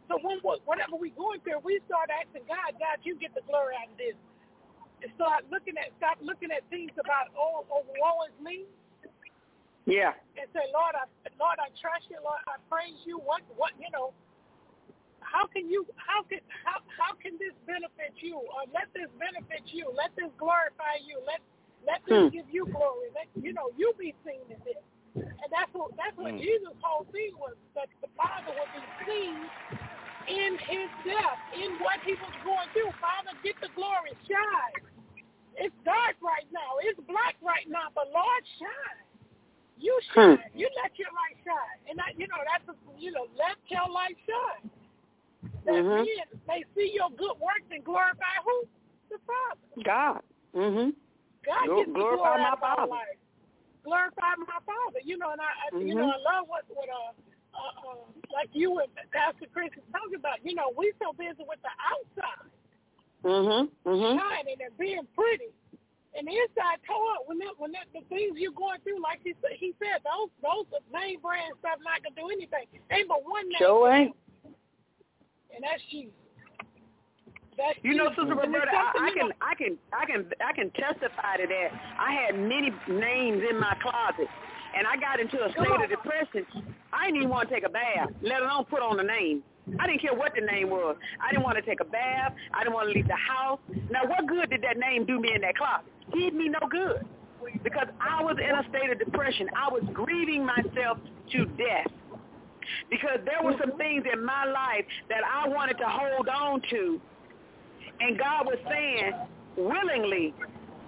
So 0.09 0.19
when 0.21 0.39
whatever 0.65 0.97
we're 0.97 1.15
going 1.17 1.41
through, 1.41 1.61
we 1.65 1.81
start 1.87 2.09
asking 2.13 2.45
God, 2.49 2.77
God, 2.77 3.01
you 3.03 3.15
get 3.17 3.33
the 3.33 3.41
glory 3.47 3.73
out 3.79 3.89
of 3.93 3.97
this. 3.97 4.15
Start 5.13 5.45
looking 5.53 5.77
at, 5.77 5.93
stop 6.01 6.17
looking 6.21 6.49
at 6.49 6.65
things 6.73 6.91
about, 6.97 7.29
oh, 7.37 7.61
woe 7.69 8.25
is 8.25 8.33
me, 8.41 8.65
Yeah. 9.85 10.17
and 10.33 10.49
say, 10.49 10.65
Lord, 10.73 10.97
I, 10.97 11.05
Lord, 11.37 11.61
I 11.61 11.69
trust 11.77 12.09
you, 12.09 12.17
Lord, 12.25 12.41
I 12.49 12.57
praise 12.65 12.97
you. 13.05 13.21
What, 13.21 13.45
what, 13.53 13.77
you 13.77 13.89
know, 13.93 14.17
how 15.21 15.45
can 15.45 15.69
you, 15.69 15.85
how 15.95 16.25
can, 16.25 16.41
how, 16.65 16.81
how 16.89 17.13
can 17.21 17.37
this 17.37 17.53
benefit 17.69 18.17
you, 18.17 18.41
or 18.41 18.65
let 18.73 18.89
this 18.97 19.11
benefit 19.21 19.61
you, 19.69 19.91
let 19.93 20.09
this 20.17 20.31
glorify 20.41 20.97
you, 21.05 21.21
let, 21.21 21.39
let 21.85 22.01
this 22.09 22.17
Hmm. 22.17 22.33
give 22.33 22.49
you 22.49 22.65
glory, 22.73 23.13
let, 23.13 23.29
you 23.37 23.53
know, 23.53 23.69
you 23.77 23.93
be 23.99 24.17
seen 24.25 24.41
in 24.49 24.57
this. 24.65 24.81
And 25.15 25.49
that's 25.53 25.71
what, 25.71 25.93
that's 25.95 26.17
what 26.17 26.33
Hmm. 26.33 26.41
Jesus' 26.41 26.75
whole 26.81 27.05
thing 27.13 27.37
was, 27.37 27.53
that 27.77 27.87
the 28.01 28.09
Father 28.17 28.51
would 28.51 28.71
be 28.73 28.83
seen 29.05 29.37
in 30.25 30.57
his 30.57 30.89
death, 31.05 31.37
in 31.53 31.77
what 31.77 32.01
he 32.01 32.17
was 32.17 32.33
going 32.41 32.67
through. 32.73 32.89
Father, 32.97 33.37
get 33.45 33.53
the 33.61 33.69
glory, 33.77 34.17
shine. 34.25 34.81
It's 35.57 35.75
dark 35.83 36.15
right 36.21 36.47
now. 36.51 36.79
It's 36.83 36.99
black 37.07 37.35
right 37.41 37.67
now, 37.69 37.87
but 37.95 38.11
Lord, 38.11 38.43
shine. 38.59 39.03
You 39.77 39.95
Hmm. 40.11 40.35
shine. 40.39 40.51
You 40.55 40.69
let 40.81 40.97
your 40.99 41.11
light 41.11 41.37
shine. 41.43 41.79
And 41.89 41.99
that, 41.99 42.15
you 42.19 42.27
know, 42.27 42.39
that's, 42.47 42.67
a, 42.69 42.75
you 42.99 43.11
know, 43.11 43.27
let 43.35 43.57
your 43.67 43.87
light 43.89 44.17
shine. 44.27 44.69
That 45.65 45.83
Mhm. 45.83 46.05
men 46.05 46.27
may 46.47 46.63
see 46.75 46.91
your 46.93 47.09
good 47.11 47.39
works 47.39 47.67
and 47.71 47.83
glorify 47.83 48.35
who? 48.43 48.67
The 49.09 49.19
Father. 49.19 49.83
God. 49.83 50.23
Mm-hmm. 50.53 50.89
God 51.43 51.65
Glo- 51.65 51.77
gets 51.77 51.91
glorify 51.93 52.37
my 52.37 52.45
out 52.47 52.57
of 52.57 52.63
our 52.63 52.75
Father. 52.77 52.91
life. 52.91 53.17
Glorify 53.83 54.35
my 54.37 54.59
Father. 54.65 54.99
You 55.03 55.17
know, 55.17 55.29
and 55.31 55.41
I, 55.41 55.45
I 55.45 55.77
you 55.77 55.93
Mhm. 55.93 55.99
know, 55.99 56.11
I 56.11 56.17
love 56.17 56.47
what 56.47 56.65
what 56.69 56.89
uh, 56.89 57.11
uh, 57.53 57.89
uh, 57.89 57.95
like 58.33 58.49
you 58.53 58.79
and 58.79 58.89
Pastor 59.11 59.45
Chris 59.53 59.71
is 59.77 59.83
talking 59.91 60.15
about. 60.15 60.43
You 60.43 60.55
know, 60.55 60.71
we 60.75 60.91
so 60.99 61.13
busy 61.13 61.43
with 61.47 61.61
the 61.61 61.69
outside 61.79 62.49
Mm-hmm. 63.25 63.89
Mm-hmm. 63.89 64.13
shining 64.21 64.61
and 64.61 64.77
being 64.77 65.07
pretty, 65.17 65.49
and 66.13 66.29
the 66.29 66.31
inside 66.31 66.77
tore 66.85 67.17
up. 67.17 67.25
When 67.25 67.41
that, 67.41 67.57
when 67.57 67.73
that, 67.73 67.89
the 67.89 68.05
things 68.05 68.37
you're 68.37 68.53
going 68.53 68.77
through, 68.85 69.01
like 69.01 69.19
he 69.25 69.33
said, 69.41 69.57
he 69.57 69.73
said 69.81 70.05
those 70.05 70.29
those 70.45 70.69
name 70.93 71.25
brand 71.25 71.57
stuff 71.57 71.81
not 71.81 72.05
gonna 72.05 72.13
do 72.13 72.29
anything. 72.29 72.69
Ain't 72.93 73.09
but 73.09 73.25
one 73.25 73.49
name, 73.49 73.57
Sure 73.57 73.89
ain't. 73.89 74.15
and 75.49 75.65
that's 75.65 75.81
Jesus. 75.89 76.13
That's 77.57 77.79
You 77.81 77.97
know, 77.97 78.13
Jesus. 78.13 78.29
Sister 78.29 78.37
And 78.37 78.53
Roberta, 78.53 78.77
I, 78.77 78.93
I 78.93 79.09
can, 79.09 79.29
I 79.41 79.53
can, 79.57 79.73
I 79.89 80.05
can, 80.05 80.21
I 80.45 80.51
can 80.53 80.69
testify 80.77 81.41
to 81.41 81.47
that. 81.49 81.69
I 81.97 82.13
had 82.13 82.37
many 82.37 82.69
names 82.85 83.41
in 83.41 83.57
my 83.57 83.73
closet, 83.81 84.29
and 84.77 84.85
I 84.85 85.01
got 85.01 85.17
into 85.17 85.41
a 85.41 85.49
state 85.49 85.81
of 85.81 85.89
depression. 85.89 86.45
I 86.93 87.09
didn't 87.09 87.25
even 87.25 87.29
want 87.33 87.49
to 87.49 87.55
take 87.55 87.65
a 87.65 87.73
bath, 87.73 88.13
let 88.21 88.45
alone 88.45 88.65
put 88.69 88.85
on 88.85 88.99
a 88.99 89.03
name. 89.03 89.41
I 89.79 89.87
didn't 89.87 90.01
care 90.01 90.13
what 90.13 90.33
the 90.35 90.45
name 90.45 90.69
was. 90.69 90.95
I 91.21 91.31
didn't 91.31 91.43
want 91.43 91.57
to 91.57 91.63
take 91.63 91.79
a 91.79 91.85
bath. 91.85 92.33
I 92.53 92.63
didn't 92.63 92.73
want 92.73 92.89
to 92.89 92.93
leave 92.93 93.07
the 93.07 93.15
house. 93.15 93.59
Now, 93.89 94.05
what 94.05 94.27
good 94.27 94.49
did 94.49 94.61
that 94.61 94.77
name 94.77 95.05
do 95.05 95.19
me 95.19 95.31
in 95.33 95.41
that 95.41 95.57
closet? 95.57 95.85
Did 96.13 96.33
me 96.35 96.49
no 96.49 96.59
good 96.69 97.05
because 97.63 97.87
I 98.01 98.23
was 98.23 98.37
in 98.41 98.55
a 98.55 98.67
state 98.69 98.89
of 98.91 98.99
depression. 98.99 99.49
I 99.55 99.71
was 99.71 99.83
grieving 99.93 100.45
myself 100.45 100.97
to 101.31 101.45
death 101.45 101.91
because 102.89 103.19
there 103.25 103.41
were 103.43 103.55
some 103.59 103.77
things 103.77 104.03
in 104.11 104.23
my 104.25 104.45
life 104.45 104.85
that 105.09 105.21
I 105.23 105.47
wanted 105.47 105.77
to 105.77 105.85
hold 105.85 106.27
on 106.27 106.61
to 106.71 107.01
and 107.99 108.17
God 108.17 108.45
was 108.45 108.57
saying, 108.69 109.13
willingly, 109.57 110.33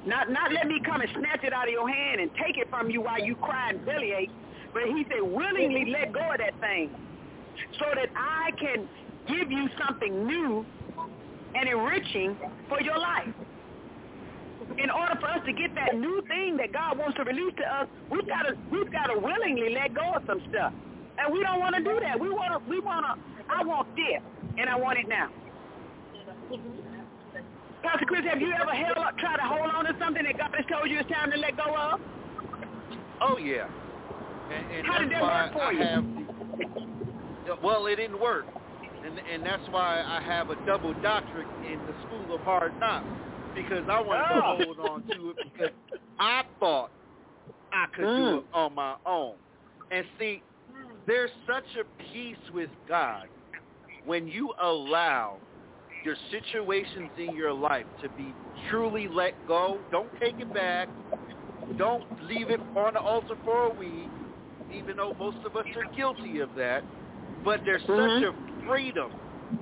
not 0.06 0.30
not 0.32 0.52
let 0.52 0.68
me 0.68 0.80
come 0.86 1.02
and 1.02 1.10
snatch 1.18 1.44
it 1.44 1.54
out 1.54 1.68
of 1.68 1.74
your 1.74 1.90
hand 1.90 2.22
and 2.22 2.32
take 2.36 2.58
it 2.58 2.70
from 2.70 2.90
you 2.90 3.02
while 3.02 3.24
you 3.24 3.36
cry 3.36 3.70
and 3.70 3.86
bellyache, 3.86 4.30
but 4.74 4.84
he 4.84 5.06
said, 5.10 5.22
willingly 5.22 5.92
let 5.92 6.12
go 6.12 6.20
of 6.20 6.38
that 6.38 6.60
thing 6.60 6.90
so 7.80 7.86
that 7.96 8.10
I 8.16 8.52
can 8.60 8.88
give 9.28 9.52
you 9.52 9.70
something 9.86 10.26
new 10.26 10.66
and 11.56 11.70
enriching 11.70 12.36
for 12.70 12.82
your 12.82 12.98
life. 12.98 13.28
In 14.78 14.90
order 14.92 15.16
for 15.20 15.28
us 15.28 15.42
to 15.46 15.54
get 15.54 15.74
that 15.76 15.96
new 15.96 16.22
thing 16.28 16.58
that 16.58 16.72
God 16.74 16.98
wants 16.98 17.18
to 17.18 17.24
release 17.24 17.54
to 17.58 17.66
us, 17.66 17.88
we've 18.12 18.28
got 18.28 18.44
to 18.44 18.54
we've 18.72 18.92
got 18.92 19.08
to 19.08 19.20
willingly 19.20 19.74
let 19.74 19.94
go 19.96 20.14
of 20.14 20.24
some 20.28 20.42
stuff, 20.50 20.74
and 21.18 21.34
we 21.34 21.42
don't 21.42 21.60
want 21.60 21.76
to 21.76 21.84
do 21.84 22.00
that. 22.00 22.20
We 22.20 22.30
want 22.30 22.54
to 22.54 22.70
we 22.70 22.80
want 22.80 23.06
to. 23.06 23.14
I 23.50 23.64
want 23.64 23.88
this, 23.96 24.22
and 24.58 24.70
I 24.70 24.76
want 24.76 25.00
it 25.00 25.08
now. 25.08 25.30
Pastor 27.82 28.06
Chris, 28.06 28.26
have 28.26 28.42
you 28.42 28.54
ever 28.54 28.72
held 28.72 28.98
up, 28.98 29.18
tried 29.18 29.38
to 29.38 29.44
hold 29.44 29.72
on 29.72 29.86
to 29.86 29.96
something 30.00 30.24
that 30.24 30.38
God 30.38 30.54
has 30.56 30.66
told 30.70 30.90
you 30.92 31.00
it's 31.00 31.10
time 31.10 31.32
to 31.32 31.38
let 31.38 31.56
go 31.56 31.74
of? 31.74 32.02
Oh 33.22 33.38
yeah. 33.38 33.68
And, 34.52 34.72
and 34.72 34.88
How 34.88 35.00
did 35.00 35.12
that 35.12 35.22
work 35.22 35.54
for 35.54 35.62
I 35.62 35.72
you? 35.72 35.80
have. 35.80 36.97
Well, 37.64 37.86
it 37.88 37.96
didn't 37.96 38.20
work, 38.20 38.46
and 39.06 39.20
and 39.32 39.46
that's 39.46 39.64
why 39.72 40.02
I 40.02 40.22
have 40.22 40.50
a 40.50 40.56
double 40.66 40.94
doctorate 41.02 41.48
in 41.64 41.80
the 41.88 41.94
School 42.08 42.36
of 42.36 42.42
Hard 42.42 42.74
Knocks 42.80 43.06
because 43.56 43.84
I 43.90 44.02
wanted 44.02 44.26
Oh. 44.32 44.36
to 44.36 44.64
hold 44.64 44.80
on 44.80 45.04
to 45.14 45.30
it 45.32 45.38
because 45.44 45.72
I 46.20 46.44
thought 46.60 46.92
I 47.74 47.86
could 47.96 48.06
do 48.06 48.10
Mm. 48.10 48.38
it 48.40 48.46
on 48.54 48.76
my 48.76 48.96
own. 49.06 49.36
And 49.92 50.06
see, 50.20 50.44
there's 51.06 51.32
such 51.46 51.66
a 51.80 51.86
peace 52.14 52.38
with 52.54 52.70
God 52.88 53.28
when 54.06 54.28
you 54.28 54.54
allow 54.62 55.40
your 56.04 56.16
situations 56.32 57.10
in 57.18 57.34
your 57.34 57.54
life 57.54 57.86
to 58.02 58.10
be 58.10 58.34
truly 58.70 59.08
let 59.08 59.46
go. 59.48 59.80
Don't 59.92 60.12
take 60.20 60.40
it 60.40 60.54
back. 60.54 60.90
Don't 61.78 62.04
leave 62.22 62.50
it 62.50 62.60
on 62.76 62.94
the 62.94 63.00
altar 63.00 63.36
for 63.44 63.66
a 63.66 63.74
week, 63.74 64.10
even 64.72 64.98
though 64.98 65.14
most 65.20 65.38
of 65.46 65.56
us 65.56 65.66
are 65.76 65.96
guilty 65.96 66.40
of 66.40 66.50
that. 66.56 66.84
But 67.44 67.62
there's 67.66 67.82
such 67.84 67.98
Mhm. 67.98 68.24
a 68.30 68.34
freedom 68.66 69.12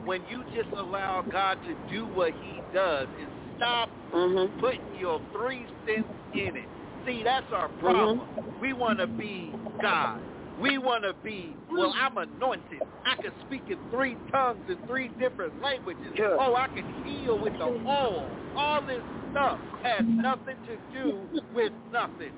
when 0.03 0.25
you 0.25 0.43
just 0.45 0.69
allow 0.75 1.21
God 1.23 1.61
to 1.65 1.75
do 1.89 2.07
what 2.07 2.33
he 2.33 2.63
does 2.71 3.09
and 3.19 3.31
stop 3.55 3.91
Mm-hmm. 4.13 4.59
putting 4.59 4.93
your 4.95 5.21
three 5.31 5.67
cents 5.85 6.09
in 6.33 6.55
it. 6.55 6.69
See, 7.05 7.23
that's 7.23 7.51
our 7.51 7.69
problem. 7.69 8.29
We 8.59 8.73
want 8.73 8.99
to 8.99 9.07
be 9.07 9.57
God. 9.81 10.21
We 10.57 10.77
want 10.77 11.03
to 11.03 11.13
be, 11.13 11.57
well, 11.69 11.93
I'm 11.95 12.17
anointed. 12.17 12.83
I 13.05 13.15
can 13.17 13.33
speak 13.41 13.63
in 13.69 13.77
three 13.91 14.17
tongues 14.31 14.63
in 14.69 14.77
three 14.87 15.09
different 15.19 15.61
languages. 15.61 16.13
Sure. 16.15 16.37
Oh, 16.39 16.55
I 16.55 16.67
can 16.69 16.87
heal 17.03 17.39
with 17.39 17.53
the 17.57 17.65
oil. 17.87 18.39
All 18.55 18.81
this 18.85 19.03
stuff 19.31 19.59
has 19.83 20.05
nothing 20.07 20.57
to 20.65 20.77
do 20.91 21.29
with 21.53 21.73
nothing. 21.91 22.31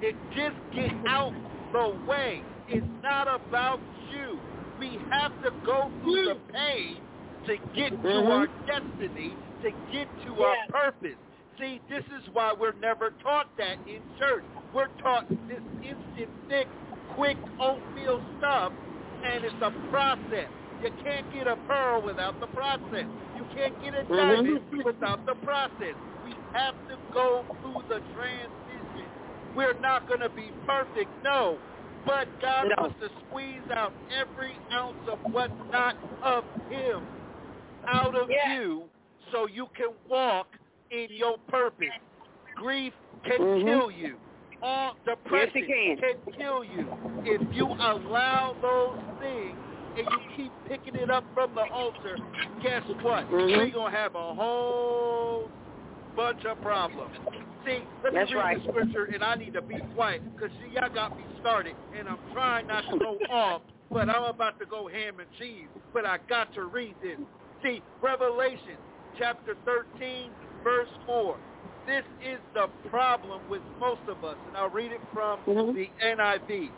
It 0.00 0.16
just 0.30 0.56
get 0.72 0.92
out 1.08 1.32
the 1.72 2.00
way. 2.06 2.46
It's 2.68 2.86
not 3.02 3.28
about 3.28 3.80
you. 4.10 4.42
We 4.78 5.00
have 5.10 5.32
to 5.42 5.52
go 5.64 5.92
through 6.00 6.20
the 6.24 6.36
pain 6.52 7.04
to 7.46 7.58
get 7.74 7.94
to 8.12 8.20
Mhm. 8.20 8.30
our 8.30 8.48
destiny, 8.66 9.38
to 9.62 9.72
get 9.92 10.08
to 10.26 10.42
our 10.42 10.58
purpose. 10.68 11.18
See, 11.58 11.80
this 11.88 12.04
is 12.06 12.28
why 12.32 12.54
we're 12.54 12.72
never 12.74 13.12
taught 13.22 13.56
that 13.58 13.78
in 13.86 14.04
church. 14.18 14.46
We're 14.72 14.88
taught 15.02 15.26
this 15.48 15.62
instant 15.82 16.30
fix, 16.48 16.70
quick 17.08 17.38
oatmeal 17.58 18.22
stuff, 18.38 18.74
and 19.22 19.44
it's 19.44 19.60
a 19.62 19.72
process. 19.90 20.50
You 20.80 20.90
can't 21.02 21.30
get 21.30 21.48
a 21.48 21.56
pearl 21.56 22.02
without 22.02 22.40
the 22.40 22.48
process. 22.48 23.08
You 23.34 23.46
can't 23.46 23.78
get 23.80 23.94
a 23.94 24.04
Mhm. 24.08 24.16
diamond 24.16 24.66
without 24.82 25.24
the 25.26 25.36
process. 25.36 25.96
We 26.22 26.40
have 26.52 26.76
to 26.88 26.98
go 27.12 27.46
through 27.60 27.84
the 27.88 28.00
transition. 28.14 29.12
We're 29.54 29.74
not 29.80 30.06
going 30.06 30.20
to 30.20 30.30
be 30.30 30.52
perfect, 30.66 31.12
no. 31.22 31.62
But 32.04 32.28
God 32.40 32.68
No. 32.68 32.74
wants 32.82 33.00
to 33.00 33.08
squeeze 33.28 33.62
out 33.74 33.92
every 34.10 34.54
ounce 34.72 35.08
of 35.08 35.18
what's 35.32 35.52
not 35.72 35.96
of 36.22 36.44
him 36.70 37.06
out 37.86 38.14
of 38.14 38.30
Yeah. 38.30 38.54
you 38.54 38.88
so 39.32 39.46
you 39.46 39.66
can 39.74 39.90
walk 40.08 40.48
in 40.90 41.08
your 41.10 41.38
purpose. 41.48 41.88
Grief 42.54 42.94
can 43.24 43.38
Mhm. 43.40 43.62
kill 43.64 43.90
you. 43.90 44.18
All 44.62 44.96
depression 45.04 45.64
Yes, 45.68 45.98
it 46.02 46.24
can. 46.24 46.32
kill 46.32 46.64
you. 46.64 46.86
If 47.24 47.54
you 47.54 47.66
allow 47.66 48.54
those 48.62 48.98
things 49.20 49.58
and 49.96 50.06
you 50.10 50.18
keep 50.36 50.52
picking 50.66 50.94
it 50.96 51.10
up 51.10 51.24
from 51.34 51.54
the 51.54 51.68
altar, 51.70 52.16
guess 52.62 52.82
what? 53.02 53.28
Mhm. 53.30 53.56
We're 53.56 53.70
going 53.70 53.92
to 53.92 53.98
have 53.98 54.14
a 54.14 54.34
whole 54.34 55.50
bunch 56.16 56.44
of 56.44 56.60
problems. 56.62 57.14
See, 57.66 57.88
let 58.02 58.12
me 58.14 58.20
That's 58.20 58.32
read 58.32 58.38
right. 58.38 58.62
the 58.64 58.70
scripture, 58.70 59.08
and 59.14 59.24
I 59.24 59.36
need 59.36 59.52
to 59.54 59.62
be 59.62 59.76
quiet 59.94 60.22
because 60.36 60.50
see, 60.60 60.70
y'all 60.74 60.90
got 60.94 61.16
me 61.16 61.26
started, 61.40 61.76
and 61.98 62.08
I'm 62.08 62.18
trying 62.32 62.66
not 62.66 62.84
to 62.92 62.98
go 62.98 63.18
off, 63.30 63.62
but 63.92 64.08
I'm 64.10 64.24
about 64.24 64.58
to 64.60 64.66
go 64.66 64.88
ham 64.88 65.20
and 65.20 65.28
cheese. 65.38 65.68
But 65.92 66.06
I 66.06 66.18
got 66.28 66.52
to 66.54 66.64
read 66.66 66.96
this. 67.02 67.18
See, 67.64 67.82
Revelation 68.02 68.78
chapter 69.18 69.56
13, 69.64 70.32
verse 70.64 70.88
4. 71.06 71.38
This 71.86 72.04
is 72.24 72.40
the 72.54 72.68
problem 72.88 73.42
with 73.48 73.62
most 73.80 74.02
of 74.08 74.24
us, 74.24 74.38
and 74.46 74.56
I'll 74.56 74.70
read 74.70 74.92
it 74.92 75.02
from 75.12 75.40
Mhm. 75.46 75.74
the 75.74 75.92
NIV. 76.02 76.72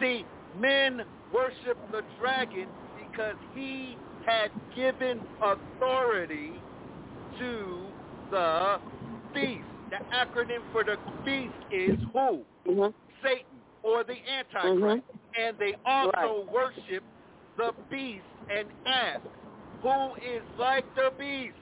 See, 0.00 0.26
men 0.54 1.06
worship 1.32 1.78
the 1.90 2.02
dragon 2.18 2.68
because 2.94 3.36
he 3.52 3.98
had 4.20 4.52
given 4.74 5.22
authority 5.40 6.64
to 7.38 7.85
the 8.30 8.80
beast. 9.32 9.66
The 9.90 9.98
acronym 10.12 10.64
for 10.72 10.84
the 10.84 10.98
beast 11.24 11.54
is 11.70 11.96
who? 12.12 12.44
Mhm. 12.66 12.94
Satan 13.22 13.62
or 13.82 14.04
the 14.04 14.18
Antichrist. 14.28 15.04
And 15.36 15.58
they 15.58 15.74
also 15.84 16.44
Right. 16.44 16.52
worship 16.52 17.04
the 17.56 17.72
beast 17.88 18.26
and 18.48 18.70
ask, 18.86 19.22
who 19.80 20.14
is 20.16 20.42
like 20.58 20.92
the 20.94 21.12
beast? 21.18 21.56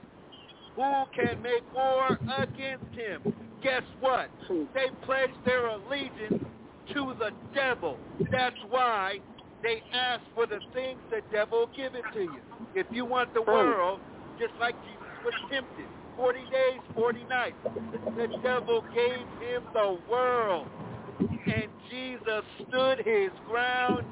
Who 0.76 1.06
can 1.12 1.40
make 1.42 1.62
war 1.72 2.18
against 2.26 2.94
him? 2.94 3.22
Guess 3.60 3.84
what? 4.00 4.30
They 4.74 4.90
pledge 5.02 5.30
their 5.44 5.66
allegiance 5.66 6.42
to 6.88 7.14
the 7.14 7.32
devil. 7.52 8.00
That's 8.30 8.56
why 8.64 9.20
they 9.62 9.82
ask 9.92 10.22
for 10.34 10.46
the 10.46 10.60
things 10.72 11.00
the 11.10 11.22
devil 11.30 11.66
give 11.76 11.94
it 11.94 12.10
to 12.12 12.22
you. 12.22 12.42
If 12.74 12.90
you 12.90 13.04
want 13.04 13.32
the 13.34 13.42
world, 13.42 14.00
just 14.38 14.52
like 14.58 14.74
Jesus 14.84 15.12
was 15.22 15.34
tempted, 15.48 15.88
40 16.16 16.38
days, 16.50 16.80
40 16.94 17.24
nights, 17.28 17.56
the 18.16 18.28
devil 18.42 18.82
gave 18.94 19.26
him 19.40 19.62
the 19.72 19.98
world. 20.10 20.66
And 21.20 21.68
Jesus 21.90 22.44
stood 22.68 22.98
his 23.04 23.30
ground 23.48 24.04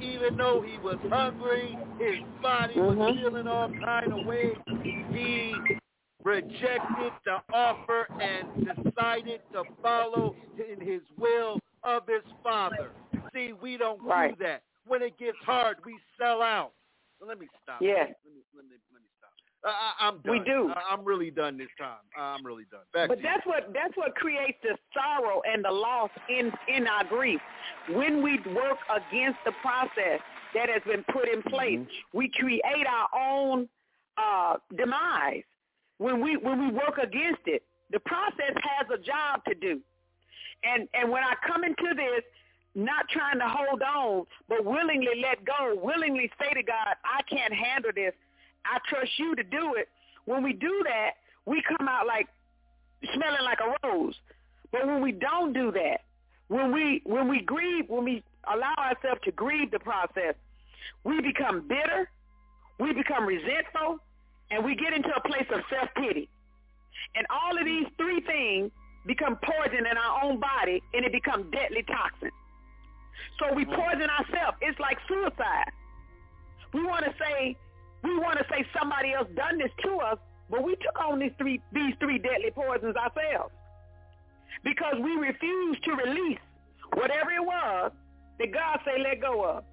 even 0.00 0.36
though 0.36 0.62
he 0.62 0.78
was 0.78 0.98
hungry, 1.10 1.76
his 1.98 2.18
body 2.42 2.74
was 2.78 2.96
Mhm. 2.96 3.16
feeling 3.20 3.46
all 3.46 3.68
kind 3.70 4.12
of 4.12 4.24
ways. 4.24 4.56
He 5.12 5.60
rejected 6.22 7.12
the 7.24 7.42
offer 7.52 8.08
and 8.20 8.48
decided 8.64 9.42
to 9.52 9.64
follow 9.82 10.36
in 10.58 10.80
his 10.80 11.02
will 11.18 11.60
of 11.82 12.06
his 12.06 12.24
father. 12.42 12.92
See, 13.32 13.52
we 13.52 13.76
don't 13.76 14.02
Right. 14.02 14.30
do 14.38 14.44
that. 14.44 14.62
When 14.84 15.02
it 15.02 15.16
gets 15.18 15.38
hard, 15.38 15.84
we 15.84 15.98
sell 16.16 16.42
out. 16.42 16.74
Let 17.20 17.38
me 17.38 17.48
stop. 17.62 17.82
Yeah. 17.82 18.04
Let 18.04 18.24
me, 18.24 18.42
let 18.54 18.64
me, 18.64 18.76
let 18.92 19.02
me 19.02 19.08
stop. 19.18 19.32
Uh, 19.46 19.49
I, 19.64 20.06
I'm 20.08 20.18
done. 20.18 20.32
We 20.32 20.38
do. 20.44 20.72
I, 20.74 20.92
I'm 20.94 21.04
really 21.04 21.30
done 21.30 21.58
this 21.58 21.68
time. 21.78 21.98
I'm 22.18 22.44
really 22.44 22.64
done. 22.70 22.80
Back 22.94 23.08
But 23.08 23.18
you. 23.18 23.24
that's 23.24 23.46
what 23.46 23.72
that's 23.74 23.94
what 23.96 24.14
creates 24.16 24.58
the 24.62 24.76
sorrow 24.94 25.42
and 25.50 25.64
the 25.64 25.70
loss 25.70 26.10
in 26.28 26.50
in 26.74 26.86
our 26.86 27.04
grief. 27.04 27.40
When 27.90 28.22
we 28.22 28.38
work 28.54 28.78
against 28.88 29.38
the 29.44 29.52
process 29.60 30.20
that 30.54 30.68
has 30.68 30.82
been 30.86 31.04
put 31.12 31.28
in 31.28 31.42
place, 31.42 31.78
Mm-hmm. 31.78 32.18
we 32.18 32.30
create 32.30 32.86
our 32.88 33.08
own 33.14 33.68
uh, 34.16 34.56
demise. 34.76 35.42
When 35.98 36.22
we 36.22 36.36
when 36.38 36.58
we 36.58 36.72
work 36.72 36.96
against 37.02 37.42
it, 37.46 37.62
the 37.90 38.00
process 38.00 38.54
has 38.56 38.86
a 38.92 38.98
job 38.98 39.44
to 39.46 39.54
do. 39.54 39.80
And 40.64 40.88
and 40.94 41.10
when 41.10 41.22
I 41.22 41.34
come 41.46 41.64
into 41.64 41.94
this, 41.94 42.22
not 42.74 43.08
trying 43.10 43.38
to 43.38 43.48
hold 43.48 43.82
on, 43.82 44.24
but 44.48 44.64
willingly 44.64 45.20
let 45.22 45.44
go, 45.44 45.74
willingly 45.82 46.30
say 46.40 46.54
to 46.54 46.62
God, 46.62 46.94
I 47.04 47.20
can't 47.28 47.52
handle 47.52 47.90
this. 47.94 48.14
I 48.64 48.78
trust 48.88 49.10
you 49.18 49.34
to 49.36 49.42
do 49.42 49.74
it. 49.76 49.88
When 50.24 50.42
we 50.42 50.52
do 50.52 50.82
that, 50.84 51.12
we 51.46 51.62
come 51.66 51.88
out 51.88 52.06
like 52.06 52.28
smelling 53.14 53.44
like 53.44 53.58
a 53.60 53.86
rose. 53.86 54.14
But 54.72 54.86
when 54.86 55.02
we 55.02 55.12
don't 55.12 55.52
do 55.52 55.72
that, 55.72 56.02
when 56.48 56.72
we 56.72 57.02
when 57.04 57.28
we 57.28 57.40
grieve, 57.40 57.84
when 57.88 58.04
we 58.04 58.22
allow 58.52 58.74
ourselves 58.78 59.20
to 59.24 59.32
grieve 59.32 59.70
the 59.70 59.78
process, 59.78 60.34
we 61.04 61.20
become 61.20 61.66
bitter, 61.68 62.08
we 62.78 62.92
become 62.92 63.26
resentful, 63.26 63.98
and 64.50 64.64
we 64.64 64.74
get 64.74 64.92
into 64.92 65.10
a 65.14 65.20
place 65.20 65.46
of 65.52 65.60
self-pity. 65.70 66.28
And 67.14 67.26
all 67.30 67.58
of 67.58 67.64
these 67.64 67.86
three 67.96 68.20
things 68.20 68.70
become 69.06 69.38
poison 69.42 69.86
in 69.86 69.96
our 69.96 70.24
own 70.24 70.40
body, 70.40 70.82
and 70.92 71.04
it 71.04 71.12
becomes 71.12 71.46
deadly 71.52 71.82
toxin. 71.82 72.30
So 73.38 73.54
we 73.54 73.64
mm. 73.64 73.74
poison 73.74 74.08
ourselves. 74.10 74.58
It's 74.60 74.78
like 74.78 74.98
suicide. 75.08 75.72
We 76.72 76.84
want 76.84 77.04
to 77.04 77.14
say, 77.18 77.56
we 78.02 78.16
want 78.18 78.38
to 78.38 78.44
say 78.50 78.64
somebody 78.78 79.12
else 79.12 79.28
done 79.34 79.58
this 79.58 79.70
to 79.84 79.96
us, 79.98 80.18
but 80.50 80.62
we 80.64 80.76
took 80.76 80.98
on 81.00 81.18
these 81.18 81.32
three, 81.38 81.60
these 81.72 81.94
three 82.00 82.18
deadly 82.18 82.50
poisons 82.54 82.96
ourselves 82.96 83.52
because 84.64 84.94
we 85.02 85.12
refused 85.12 85.82
to 85.84 85.92
release 85.92 86.38
whatever 86.94 87.30
it 87.30 87.44
was 87.44 87.92
that 88.38 88.52
God 88.52 88.80
say 88.84 89.02
let 89.02 89.20
go 89.20 89.44
of. 89.44 89.64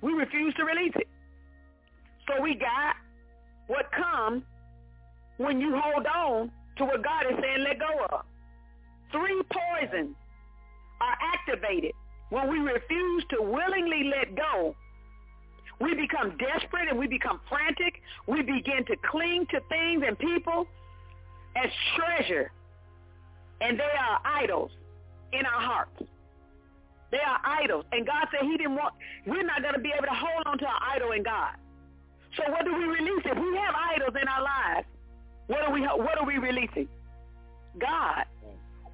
We 0.00 0.12
refused 0.12 0.56
to 0.56 0.64
release 0.64 0.92
it. 0.94 1.08
So 2.28 2.40
we 2.40 2.54
got 2.54 2.96
what 3.66 3.90
comes 3.92 4.42
when 5.36 5.60
you 5.60 5.78
hold 5.78 6.06
on 6.06 6.50
to 6.78 6.84
what 6.84 7.02
God 7.02 7.26
is 7.30 7.38
saying 7.40 7.64
let 7.64 7.78
go 7.78 8.06
of. 8.10 8.24
Three 9.12 9.42
poisons 9.52 10.16
are 11.00 11.16
activated 11.34 11.92
when 12.30 12.48
we 12.50 12.58
refuse 12.58 13.24
to 13.30 13.42
willingly 13.42 14.10
let 14.10 14.34
go. 14.34 14.74
We 15.80 15.94
become 15.94 16.36
desperate 16.38 16.88
and 16.88 16.98
we 16.98 17.06
become 17.06 17.40
frantic. 17.48 18.00
We 18.26 18.42
begin 18.42 18.84
to 18.86 18.96
cling 19.10 19.46
to 19.50 19.60
things 19.68 20.02
and 20.06 20.18
people 20.18 20.66
as 21.56 21.70
treasure. 21.96 22.52
And 23.60 23.78
they 23.78 23.84
are 23.84 24.20
idols 24.24 24.70
in 25.32 25.44
our 25.46 25.60
hearts. 25.60 26.02
They 27.10 27.18
are 27.18 27.40
idols. 27.44 27.84
And 27.92 28.06
God 28.06 28.26
said 28.30 28.42
he 28.42 28.56
didn't 28.56 28.74
want, 28.74 28.94
we're 29.26 29.44
not 29.44 29.62
going 29.62 29.74
to 29.74 29.80
be 29.80 29.92
able 29.96 30.06
to 30.06 30.14
hold 30.14 30.46
on 30.46 30.58
to 30.58 30.66
our 30.66 30.80
idol 30.94 31.12
in 31.12 31.22
God. 31.22 31.56
So 32.36 32.50
what 32.50 32.64
do 32.64 32.74
we 32.74 32.84
release? 32.84 33.22
If 33.24 33.38
we 33.38 33.56
have 33.56 33.74
idols 33.94 34.14
in 34.20 34.26
our 34.26 34.42
lives, 34.42 34.86
what 35.46 35.62
are 35.62 35.72
we, 35.72 35.82
what 35.82 36.18
are 36.18 36.26
we 36.26 36.38
releasing? 36.38 36.88
God. 37.78 38.24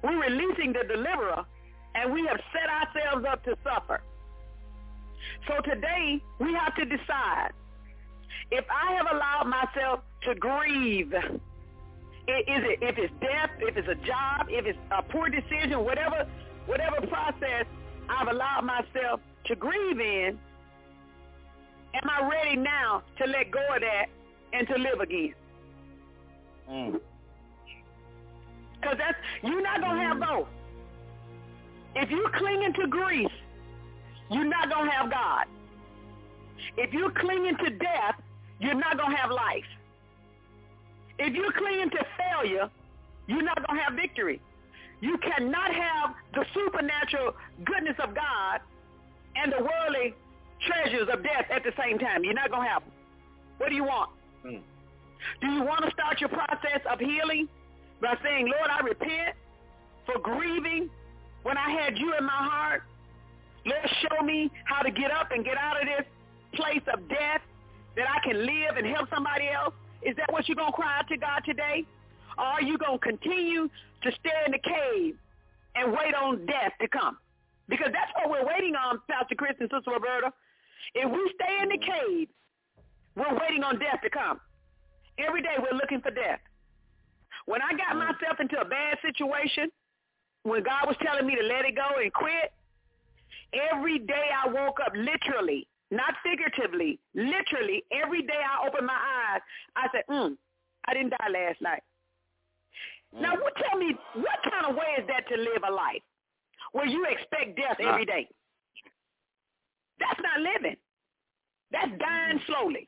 We're 0.03 0.21
releasing 0.21 0.73
the 0.73 0.83
deliverer 0.87 1.45
and 1.95 2.13
we 2.13 2.25
have 2.27 2.39
set 2.53 2.69
ourselves 2.69 3.25
up 3.29 3.43
to 3.45 3.55
suffer. 3.63 4.01
So 5.47 5.61
today 5.61 6.21
we 6.39 6.53
have 6.53 6.75
to 6.75 6.85
decide 6.85 7.51
if 8.51 8.65
I 8.69 8.93
have 8.93 9.07
allowed 9.11 9.47
myself 9.47 10.01
to 10.23 10.35
grieve, 10.35 11.13
is 11.13 11.31
it 12.27 12.79
if 12.81 12.97
it's 12.97 13.13
death, 13.21 13.49
if 13.59 13.77
it's 13.77 13.87
a 13.87 13.95
job, 14.05 14.47
if 14.49 14.65
it's 14.65 14.77
a 14.91 15.01
poor 15.01 15.29
decision, 15.29 15.83
whatever 15.83 16.27
whatever 16.65 17.01
process 17.07 17.65
I've 18.09 18.27
allowed 18.27 18.65
myself 18.65 19.21
to 19.45 19.55
grieve 19.55 19.99
in, 19.99 20.37
am 21.93 22.09
I 22.09 22.29
ready 22.29 22.57
now 22.57 23.03
to 23.17 23.25
let 23.25 23.51
go 23.51 23.59
of 23.73 23.81
that 23.81 24.05
and 24.53 24.67
to 24.67 24.75
live 24.75 24.99
again? 24.99 25.33
Mm. 26.69 26.99
Because 28.79 28.97
that's 28.97 29.17
you're 29.43 29.61
not 29.61 29.81
gonna 29.81 30.01
have 30.01 30.17
mm. 30.17 30.27
both. 30.27 30.47
If 31.95 32.09
you're 32.09 32.29
clinging 32.29 32.73
to 32.73 32.87
grief, 32.87 33.31
you're 34.31 34.45
not 34.45 34.69
going 34.69 34.85
to 34.85 34.91
have 34.91 35.11
God. 35.11 35.45
If 36.77 36.93
you're 36.93 37.11
clinging 37.11 37.57
to 37.57 37.69
death, 37.69 38.15
you're 38.59 38.75
not 38.75 38.97
going 38.97 39.11
to 39.11 39.17
have 39.17 39.31
life. 39.31 39.67
If 41.19 41.35
you're 41.35 41.51
clinging 41.51 41.89
to 41.89 42.05
failure, 42.17 42.69
you're 43.27 43.43
not 43.43 43.65
going 43.67 43.77
to 43.77 43.83
have 43.83 43.93
victory. 43.93 44.41
You 45.01 45.17
cannot 45.17 45.73
have 45.73 46.15
the 46.33 46.45
supernatural 46.53 47.35
goodness 47.65 47.95
of 48.01 48.15
God 48.15 48.61
and 49.35 49.51
the 49.51 49.63
worldly 49.63 50.13
treasures 50.65 51.09
of 51.11 51.23
death 51.23 51.45
at 51.49 51.63
the 51.63 51.73
same 51.77 51.97
time. 51.99 52.23
You're 52.23 52.33
not 52.33 52.51
going 52.51 52.63
to 52.63 52.69
have 52.69 52.83
them. 52.83 52.91
What 53.57 53.69
do 53.69 53.75
you 53.75 53.83
want? 53.83 54.11
Mm. 54.45 54.61
Do 55.41 55.47
you 55.47 55.63
want 55.63 55.85
to 55.85 55.91
start 55.91 56.19
your 56.19 56.29
process 56.29 56.81
of 56.89 56.99
healing 56.99 57.47
by 58.01 58.15
saying, 58.23 58.45
Lord, 58.45 58.69
I 58.69 58.79
repent 58.81 59.35
for 60.05 60.19
grieving 60.19 60.89
when 61.43 61.57
I 61.57 61.69
had 61.69 61.97
you 61.97 62.15
in 62.17 62.23
my 62.25 62.31
heart? 62.31 62.83
Lord, 63.65 63.89
show 64.01 64.23
me 64.23 64.51
how 64.65 64.81
to 64.81 64.91
get 64.91 65.11
up 65.11 65.31
and 65.31 65.45
get 65.45 65.57
out 65.57 65.79
of 65.81 65.87
this 65.87 66.05
place 66.53 66.81
of 66.93 67.07
death 67.07 67.41
that 67.95 68.07
I 68.09 68.19
can 68.25 68.45
live 68.45 68.77
and 68.77 68.85
help 68.87 69.09
somebody 69.13 69.49
else. 69.49 69.73
Is 70.01 70.15
that 70.17 70.31
what 70.31 70.47
you're 70.47 70.55
going 70.55 70.71
to 70.71 70.75
cry 70.75 70.99
out 70.99 71.07
to 71.09 71.17
God 71.17 71.41
today? 71.45 71.85
Or 72.37 72.45
are 72.45 72.61
you 72.61 72.77
going 72.77 72.97
to 72.97 73.05
continue 73.05 73.67
to 73.67 74.11
stay 74.19 74.37
in 74.45 74.51
the 74.51 74.59
cave 74.59 75.15
and 75.75 75.91
wait 75.91 76.15
on 76.15 76.45
death 76.45 76.73
to 76.81 76.87
come? 76.87 77.17
Because 77.69 77.89
that's 77.93 78.11
what 78.15 78.29
we're 78.29 78.47
waiting 78.47 78.75
on, 78.75 78.99
Pastor 79.09 79.35
Chris 79.35 79.53
and 79.59 79.69
Sister 79.69 79.91
Roberta. 79.91 80.33
If 80.95 81.09
we 81.11 81.31
stay 81.35 81.61
in 81.61 81.69
the 81.69 81.77
cave, 81.77 82.27
we're 83.15 83.37
waiting 83.39 83.63
on 83.63 83.77
death 83.77 84.01
to 84.03 84.09
come. 84.09 84.39
Every 85.19 85.41
day 85.41 85.55
we're 85.59 85.77
looking 85.77 86.01
for 86.01 86.11
death. 86.11 86.39
When 87.45 87.61
I 87.61 87.71
got 87.77 87.95
mm. 87.95 87.99
myself 87.99 88.39
into 88.39 88.59
a 88.59 88.65
bad 88.65 88.97
situation, 89.01 89.69
when 90.43 90.63
God 90.63 90.87
was 90.87 90.95
telling 91.01 91.27
me 91.27 91.35
to 91.35 91.43
let 91.43 91.65
it 91.65 91.75
go 91.75 92.01
and 92.01 92.11
quit, 92.11 92.51
every 93.53 93.99
day 93.99 94.29
I 94.43 94.47
woke 94.49 94.79
up 94.85 94.93
literally, 94.95 95.67
not 95.89 96.13
figuratively, 96.23 96.99
literally, 97.13 97.83
every 97.91 98.21
day 98.23 98.39
I 98.39 98.67
opened 98.67 98.87
my 98.87 98.93
eyes, 98.93 99.41
I 99.75 99.87
said, 99.93 100.03
mm, 100.09 100.37
I 100.85 100.93
didn't 100.93 101.11
die 101.11 101.29
last 101.29 101.61
night. 101.61 101.83
Now, 103.13 103.35
what, 103.35 103.53
tell 103.57 103.77
me, 103.77 103.95
what 104.15 104.39
kind 104.49 104.65
of 104.69 104.75
way 104.75 104.95
is 104.97 105.07
that 105.07 105.27
to 105.27 105.35
live 105.35 105.63
a 105.67 105.71
life 105.71 106.01
where 106.71 106.85
you 106.85 107.05
expect 107.05 107.57
death 107.57 107.77
every 107.79 108.05
day? 108.05 108.27
That's 109.99 110.19
not 110.23 110.39
living. 110.39 110.77
That's 111.71 111.91
dying 111.99 112.39
slowly. 112.47 112.87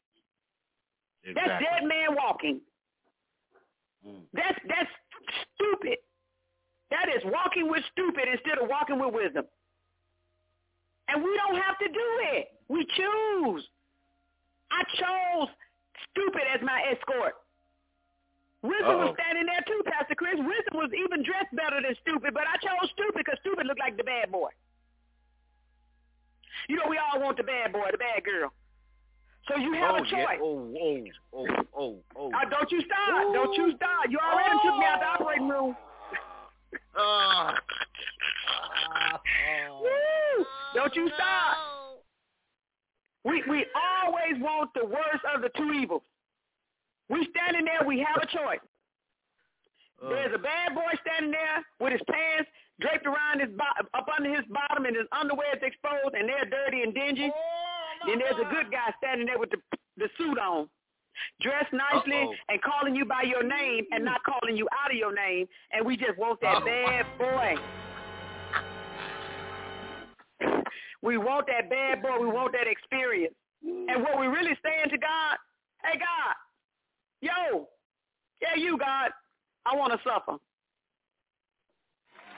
That's 1.26 1.64
dead 1.64 1.88
man 1.88 2.16
walking. 2.16 2.60
Mm. 4.06 4.22
That's 4.34 4.60
that's 4.68 4.90
stupid. 5.56 5.98
That 6.92 7.08
is 7.16 7.24
walking 7.26 7.70
with 7.70 7.82
stupid 7.92 8.28
instead 8.32 8.62
of 8.62 8.70
walking 8.70 9.00
with 9.00 9.14
wisdom. 9.14 9.46
And 11.10 11.24
we 11.24 11.32
don't 11.36 11.60
have 11.62 11.78
to 11.80 11.88
do 11.88 12.08
it. 12.34 12.48
We 12.70 12.86
choose. 12.96 13.64
I 14.72 14.82
chose 14.98 15.50
stupid 16.10 16.44
as 16.54 16.62
my 16.64 16.82
escort. 16.90 17.36
Wisdom 18.64 18.96
was 19.04 19.12
Uh-oh. 19.12 19.20
standing 19.20 19.46
there 19.46 19.64
too, 19.68 19.84
Pastor 19.84 20.16
Chris. 20.16 20.40
Wisdom 20.40 20.80
was 20.80 20.90
even 20.96 21.22
dressed 21.22 21.52
better 21.52 21.84
than 21.84 21.94
stupid, 22.00 22.34
but 22.34 22.48
I 22.48 22.56
chose 22.64 22.90
stupid 22.96 23.28
because 23.28 23.38
stupid 23.44 23.68
looked 23.68 23.84
like 23.84 23.98
the 23.98 24.08
bad 24.08 24.32
boy. 24.32 24.50
You 26.70 26.78
know, 26.78 26.88
we 26.88 26.98
all 26.98 27.20
want 27.20 27.36
the 27.36 27.44
bad 27.44 27.74
boy, 27.74 27.92
the 27.92 27.98
bad 28.00 28.24
girl. 28.24 28.54
So 29.52 29.60
you 29.60 29.74
have 29.74 29.96
oh, 29.96 29.98
a 29.98 30.08
choice. 30.08 30.40
Yeah. 30.40 30.48
Oh, 30.48 30.72
oh, 30.80 31.04
oh, 31.36 31.48
oh, 31.76 31.96
oh. 32.16 32.32
Uh, 32.32 32.48
don't 32.48 32.72
you 32.72 32.80
start. 32.88 33.34
Don't 33.36 33.54
you 33.60 33.76
start. 33.76 34.10
You 34.10 34.18
already 34.24 34.56
took 34.64 34.78
me 34.80 34.86
out 34.88 35.00
the 35.00 35.08
operating 35.08 35.50
room. 35.50 35.76
Ah. 36.96 37.56
Woo! 39.82 39.90
Don't 40.76 40.96
you 40.96 41.08
start. 41.16 41.58
We 43.26 43.44
we 43.50 43.66
always 43.76 44.42
want 44.42 44.72
the 44.76 44.86
worst 44.86 45.24
of 45.34 45.42
the 45.42 45.50
two 45.56 45.72
evils. 45.74 46.02
We 47.10 47.28
standing 47.36 47.66
there, 47.66 47.88
we 47.88 48.00
have 48.00 48.22
a 48.22 48.26
choice. 48.28 48.60
Uh. 50.04 50.10
There's 50.10 50.34
a 50.36 50.40
bad 50.40 50.76
boy 50.76 50.92
standing 51.06 51.32
there 51.32 51.64
with 51.80 51.94
his 51.94 52.02
pants 52.10 52.50
draped 52.82 53.06
around 53.06 53.40
his 53.40 53.50
bo- 53.56 53.86
up 53.94 54.08
under 54.18 54.34
his 54.34 54.44
bottom 54.50 54.86
and 54.86 54.96
his 54.96 55.06
underwear 55.12 55.56
is 55.56 55.62
exposed 55.62 56.16
and 56.18 56.28
they're 56.28 56.46
dirty 56.50 56.82
and 56.82 56.94
dingy. 56.94 57.32
then 58.08 58.18
there's 58.20 58.42
a 58.42 58.50
good 58.50 58.72
guy 58.72 58.92
standing 58.98 59.28
there 59.28 59.38
with 59.40 59.52
the 59.52 59.58
the 59.98 60.10
suit 60.18 60.40
on, 60.40 60.68
dressed 61.40 61.72
nicely 61.72 62.24
Uh-oh. 62.24 62.34
and 62.50 62.62
calling 62.64 62.96
you 62.96 63.06
by 63.06 63.22
your 63.22 63.44
name 63.44 63.86
and 63.92 64.04
not 64.04 64.22
calling 64.24 64.58
you 64.58 64.68
out 64.84 64.90
of 64.92 64.98
your 64.98 65.14
name. 65.14 65.48
And 65.72 65.86
we 65.86 65.96
just 65.96 66.18
want 66.18 66.42
that 66.42 66.64
Oh. 66.64 66.66
bad 66.66 67.06
boy. 67.20 67.56
We 71.04 71.18
want 71.18 71.48
that 71.48 71.70
bad 71.70 72.02
boy. 72.02 72.18
We 72.20 72.28
want 72.28 72.54
that 72.54 72.66
experience. 72.66 73.36
And 73.62 74.02
what 74.02 74.20
we 74.20 74.28
really 74.28 74.58
saying 74.64 74.90
to 74.90 74.98
God, 74.98 75.38
hey 75.84 76.00
God, 76.00 76.36
yo, 77.22 77.68
yeah, 78.42 78.56
you 78.58 78.78
God, 78.78 79.12
I 79.66 79.76
want 79.76 79.92
to 79.92 80.00
suffer. 80.00 80.38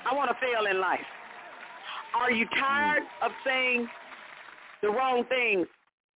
I 0.09 0.13
want 0.13 0.30
to 0.30 0.36
fail 0.39 0.66
in 0.70 0.80
life. 0.80 1.05
Are 2.16 2.32
you 2.32 2.45
tired 2.59 3.03
of 3.22 3.32
saying 3.45 3.88
the 4.82 4.89
wrong 4.89 5.26
things 5.30 5.68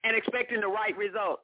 and 0.03 0.15
expecting 0.15 0.61
the 0.61 0.67
right 0.67 0.95
results? 0.97 1.43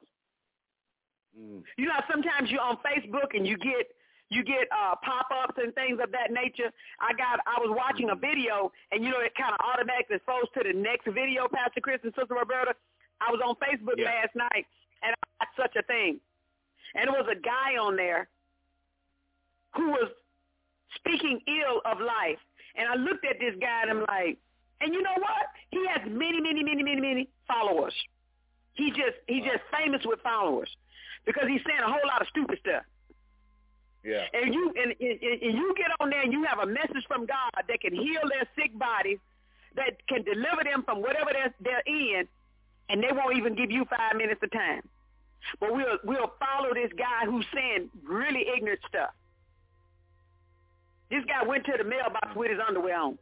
Mm. 1.38 1.62
You 1.76 1.86
know, 1.86 1.94
sometimes 2.10 2.50
you're 2.50 2.60
on 2.60 2.78
Facebook 2.78 3.34
and 3.34 3.46
you 3.46 3.56
get 3.58 3.86
you 4.28 4.42
get 4.42 4.66
uh, 4.74 4.94
pop-ups 5.02 5.54
and 5.62 5.74
things 5.74 5.98
of 6.02 6.10
that 6.12 6.32
nature. 6.32 6.70
I 7.00 7.12
got 7.14 7.38
I 7.46 7.60
was 7.60 7.70
watching 7.70 8.10
a 8.10 8.16
video 8.16 8.72
and 8.90 9.04
you 9.04 9.10
know 9.10 9.20
it 9.20 9.34
kind 9.38 9.54
of 9.54 9.60
automatically 9.62 10.18
flows 10.24 10.50
to 10.54 10.64
the 10.66 10.74
next 10.74 11.06
video, 11.06 11.46
Pastor 11.46 11.80
Chris 11.80 12.00
and 12.02 12.12
Sister 12.18 12.34
Roberta. 12.34 12.74
I 13.20 13.30
was 13.30 13.40
on 13.44 13.54
Facebook 13.62 13.96
Yeah. 13.96 14.10
last 14.10 14.34
night 14.34 14.66
and 15.02 15.14
I 15.14 15.44
got 15.44 15.48
such 15.56 15.76
a 15.76 15.82
thing, 15.86 16.18
and 16.94 17.08
it 17.08 17.12
was 17.14 17.26
a 17.30 17.38
guy 17.38 17.76
on 17.78 17.94
there 17.96 18.28
who 19.74 19.90
was 19.90 20.10
speaking 20.96 21.40
ill 21.46 21.80
of 21.84 22.00
life, 22.00 22.38
and 22.76 22.88
I 22.88 22.94
looked 22.96 23.24
at 23.24 23.38
this 23.38 23.54
guy 23.60 23.82
and 23.82 23.90
I'm 23.90 24.04
like, 24.08 24.38
and 24.80 24.92
you 24.92 25.02
know 25.02 25.14
what? 25.18 25.46
He 25.70 25.86
has 25.88 26.02
many, 26.08 26.40
many, 26.40 26.62
many, 26.62 26.82
many, 26.82 27.00
many 27.00 27.28
followers. 27.46 27.94
He 28.74 28.90
just 28.90 29.16
he's 29.26 29.44
just 29.44 29.62
famous 29.72 30.02
with 30.04 30.20
followers 30.20 30.68
because 31.24 31.44
he's 31.48 31.62
saying 31.66 31.80
a 31.80 31.86
whole 31.90 32.06
lot 32.06 32.20
of 32.20 32.28
stupid 32.28 32.58
stuff. 32.60 32.82
Yeah. 34.06 34.24
And 34.32 34.54
you 34.54 34.72
and, 34.76 34.94
and, 35.00 35.42
and 35.42 35.58
you 35.58 35.74
get 35.76 35.90
on 35.98 36.10
there 36.10 36.22
and 36.22 36.32
you 36.32 36.44
have 36.44 36.60
a 36.60 36.66
message 36.66 37.04
from 37.08 37.26
God 37.26 37.50
that 37.66 37.80
can 37.80 37.92
heal 37.92 38.22
their 38.30 38.46
sick 38.54 38.78
bodies, 38.78 39.18
that 39.74 39.98
can 40.06 40.22
deliver 40.22 40.62
them 40.62 40.84
from 40.84 41.02
whatever 41.02 41.30
they're, 41.32 41.52
they're 41.60 41.82
in, 41.86 42.28
and 42.88 43.02
they 43.02 43.10
won't 43.10 43.36
even 43.36 43.56
give 43.56 43.72
you 43.72 43.84
five 43.84 44.16
minutes 44.16 44.40
of 44.44 44.52
time. 44.52 44.82
But 45.58 45.74
we'll 45.74 45.98
we'll 46.04 46.32
follow 46.38 46.72
this 46.72 46.92
guy 46.96 47.26
who's 47.26 47.44
saying 47.52 47.90
really 48.04 48.46
ignorant 48.56 48.80
stuff. 48.88 49.10
This 51.10 51.24
guy 51.26 51.44
went 51.44 51.64
to 51.66 51.74
the 51.76 51.84
mailbox 51.84 52.34
with 52.36 52.50
his 52.50 52.60
underwear 52.66 52.98
on. 53.00 53.18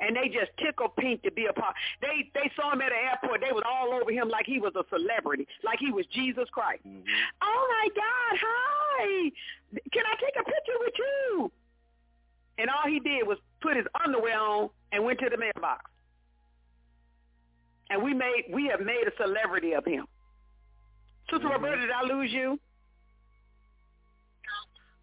And 0.00 0.16
they 0.16 0.28
just 0.28 0.50
tickle 0.58 0.88
pink 0.88 1.22
to 1.22 1.30
be 1.30 1.46
a 1.46 1.52
part. 1.52 1.74
They 2.02 2.30
they 2.34 2.50
saw 2.56 2.72
him 2.72 2.82
at 2.82 2.90
the 2.90 2.98
airport. 2.98 3.40
They 3.40 3.52
was 3.52 3.62
all 3.64 3.94
over 3.94 4.10
him 4.10 4.28
like 4.28 4.44
he 4.44 4.58
was 4.58 4.74
a 4.74 4.84
celebrity, 4.90 5.46
like 5.62 5.78
he 5.78 5.92
was 5.92 6.04
Jesus 6.12 6.48
Christ. 6.52 6.82
Mm-hmm. 6.86 7.06
Oh 7.42 7.62
my 7.70 7.88
God! 7.94 8.38
Hi, 8.42 9.30
can 9.92 10.02
I 10.04 10.14
take 10.20 10.34
a 10.34 10.44
picture 10.44 10.78
with 10.80 10.94
you? 10.98 11.52
And 12.58 12.70
all 12.70 12.90
he 12.90 13.00
did 13.00 13.26
was 13.26 13.38
put 13.62 13.76
his 13.76 13.86
underwear 14.04 14.38
on 14.38 14.70
and 14.92 15.04
went 15.04 15.18
to 15.20 15.28
the 15.30 15.38
mailbox. 15.38 15.84
And 17.90 18.02
we 18.02 18.14
made 18.14 18.44
we 18.52 18.66
have 18.66 18.80
made 18.80 19.04
a 19.06 19.22
celebrity 19.22 19.72
of 19.72 19.84
him. 19.84 20.06
Sister 21.30 21.46
mm-hmm. 21.46 21.64
Roberta, 21.64 21.82
did 21.82 21.90
I 21.90 22.02
lose 22.02 22.32
you? 22.32 22.58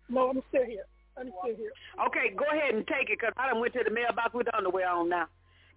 No, 0.09 0.29
I'm 0.29 0.43
still 0.49 0.65
here. 0.65 0.85
I'm 1.18 1.32
still 1.43 1.55
here. 1.55 1.72
Okay, 2.07 2.34
go 2.36 2.45
ahead 2.45 2.74
and 2.74 2.88
take 2.88 3.09
it 3.09 3.20
because 3.20 3.34
I 3.38 3.49
done 3.49 3.59
went 3.59 3.74
to 3.74 3.84
the 3.84 3.91
mailbox 3.91 4.34
with 4.34 4.47
underwear 4.55 4.89
on 4.89 5.09
now. 5.09 5.28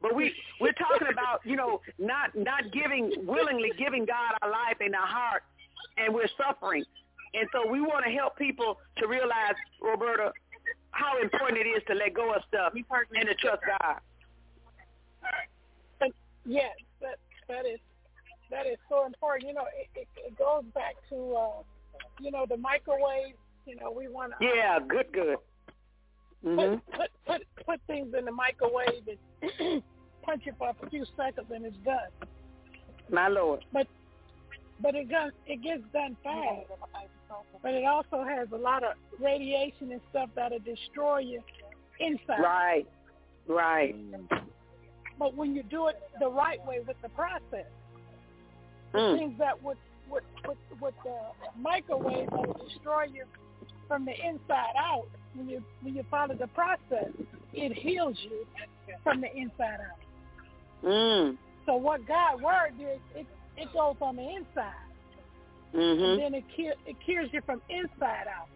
But 0.00 0.14
we 0.14 0.32
we're 0.60 0.72
talking 0.72 1.08
about 1.10 1.40
you 1.44 1.56
know 1.56 1.80
not 1.98 2.34
not 2.34 2.72
giving 2.72 3.12
willingly 3.26 3.72
giving 3.78 4.04
God 4.04 4.36
our 4.42 4.50
life 4.50 4.76
and 4.80 4.94
our 4.94 5.06
heart, 5.06 5.42
and 5.96 6.12
we're 6.14 6.28
suffering, 6.36 6.84
and 7.34 7.48
so 7.52 7.70
we 7.70 7.80
want 7.80 8.04
to 8.04 8.10
help 8.10 8.36
people 8.36 8.78
to 8.98 9.06
realize, 9.06 9.54
Roberta, 9.80 10.32
how 10.90 11.20
important 11.20 11.58
it 11.58 11.68
is 11.68 11.82
to 11.88 11.94
let 11.94 12.14
go 12.14 12.34
of 12.34 12.42
stuff 12.48 12.72
and 12.74 13.28
to 13.28 13.34
trust 13.34 13.62
God. 13.80 14.00
But 15.98 16.10
yes, 16.44 16.72
that 17.00 17.18
that 17.48 17.66
is 17.66 17.80
that 18.50 18.66
is 18.66 18.78
so 18.88 19.06
important. 19.06 19.48
You 19.48 19.54
know, 19.54 19.66
it, 19.74 19.88
it, 20.00 20.08
it 20.16 20.38
goes 20.38 20.64
back 20.74 20.94
to 21.10 21.34
uh, 21.34 21.62
you 22.20 22.30
know 22.30 22.46
the 22.48 22.56
microwave. 22.56 23.34
You 23.66 23.76
know, 23.76 23.90
we 23.90 24.08
want 24.08 24.32
to 24.38 24.44
Yeah, 24.44 24.78
good, 24.86 25.06
good. 25.12 25.36
hmm 26.42 26.56
put, 26.56 26.92
put 26.92 27.10
put 27.26 27.42
put 27.66 27.80
things 27.86 28.14
in 28.18 28.24
the 28.26 28.32
microwave 28.32 29.06
and 29.08 29.82
punch 30.24 30.42
it 30.46 30.54
for 30.58 30.68
a 30.70 30.90
few 30.90 31.04
seconds 31.16 31.46
and 31.54 31.64
it's 31.64 31.76
done. 31.84 32.28
My 33.10 33.28
Lord. 33.28 33.64
But 33.72 33.86
but 34.80 34.94
it 34.94 35.08
gets 35.08 35.32
it 35.46 35.62
gets 35.62 35.82
done 35.92 36.16
fast. 36.22 36.66
But 37.62 37.72
it 37.72 37.84
also 37.86 38.22
has 38.24 38.48
a 38.52 38.56
lot 38.56 38.82
of 38.84 38.92
radiation 39.18 39.92
and 39.92 40.00
stuff 40.10 40.28
that'll 40.36 40.58
destroy 40.58 41.18
you 41.20 41.42
inside. 41.98 42.40
Right, 42.40 42.86
right. 43.48 43.94
But 45.18 45.34
when 45.34 45.54
you 45.54 45.62
do 45.62 45.88
it 45.88 45.96
the 46.20 46.28
right 46.28 46.64
way 46.66 46.80
with 46.86 46.96
the 47.02 47.08
process, 47.10 47.66
the 48.92 48.98
Mm. 48.98 49.18
things 49.18 49.38
that 49.38 49.60
would 49.62 49.78
would 50.10 50.22
would, 50.46 50.58
would 50.80 50.94
the 51.04 51.18
microwave 51.58 52.28
that 52.30 52.46
will 52.46 52.66
destroy 52.68 53.04
you 53.04 53.24
from 53.88 54.04
the 54.04 54.12
inside 54.12 54.74
out. 54.78 55.06
When 55.34 55.48
you 55.48 55.62
when 55.82 55.94
you 55.94 56.04
follow 56.10 56.34
the 56.34 56.46
process, 56.48 57.10
it 57.52 57.72
heals 57.72 58.16
you 58.22 58.46
from 59.02 59.20
the 59.20 59.34
inside 59.34 59.78
out. 59.80 60.84
Mm. 60.84 61.36
So 61.66 61.76
what 61.76 62.06
God 62.06 62.42
word 62.42 62.74
is, 62.78 63.00
it 63.14 63.26
it 63.56 63.72
goes 63.72 63.96
on 64.00 64.16
the 64.16 64.28
inside. 64.28 64.74
Mhm. 65.74 66.12
and 66.12 66.22
then 66.22 66.34
it 66.34 66.44
cure, 66.54 66.74
it 66.86 66.96
cures 67.04 67.28
you 67.32 67.40
from 67.42 67.60
inside 67.68 68.28
out. 68.28 68.48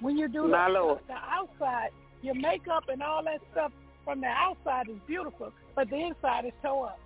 When 0.00 0.16
you 0.16 0.28
do 0.28 0.48
My 0.48 0.68
the, 0.68 0.74
Lord. 0.74 1.00
the 1.06 1.14
outside, 1.14 1.90
your 2.22 2.34
makeup 2.34 2.84
and 2.88 3.02
all 3.02 3.22
that 3.24 3.40
stuff 3.52 3.70
from 4.04 4.22
the 4.22 4.28
outside 4.28 4.88
is 4.88 4.96
beautiful, 5.06 5.52
but 5.74 5.90
the 5.90 5.96
inside 5.96 6.46
is 6.46 6.52
tore 6.62 6.86
up. 6.86 7.00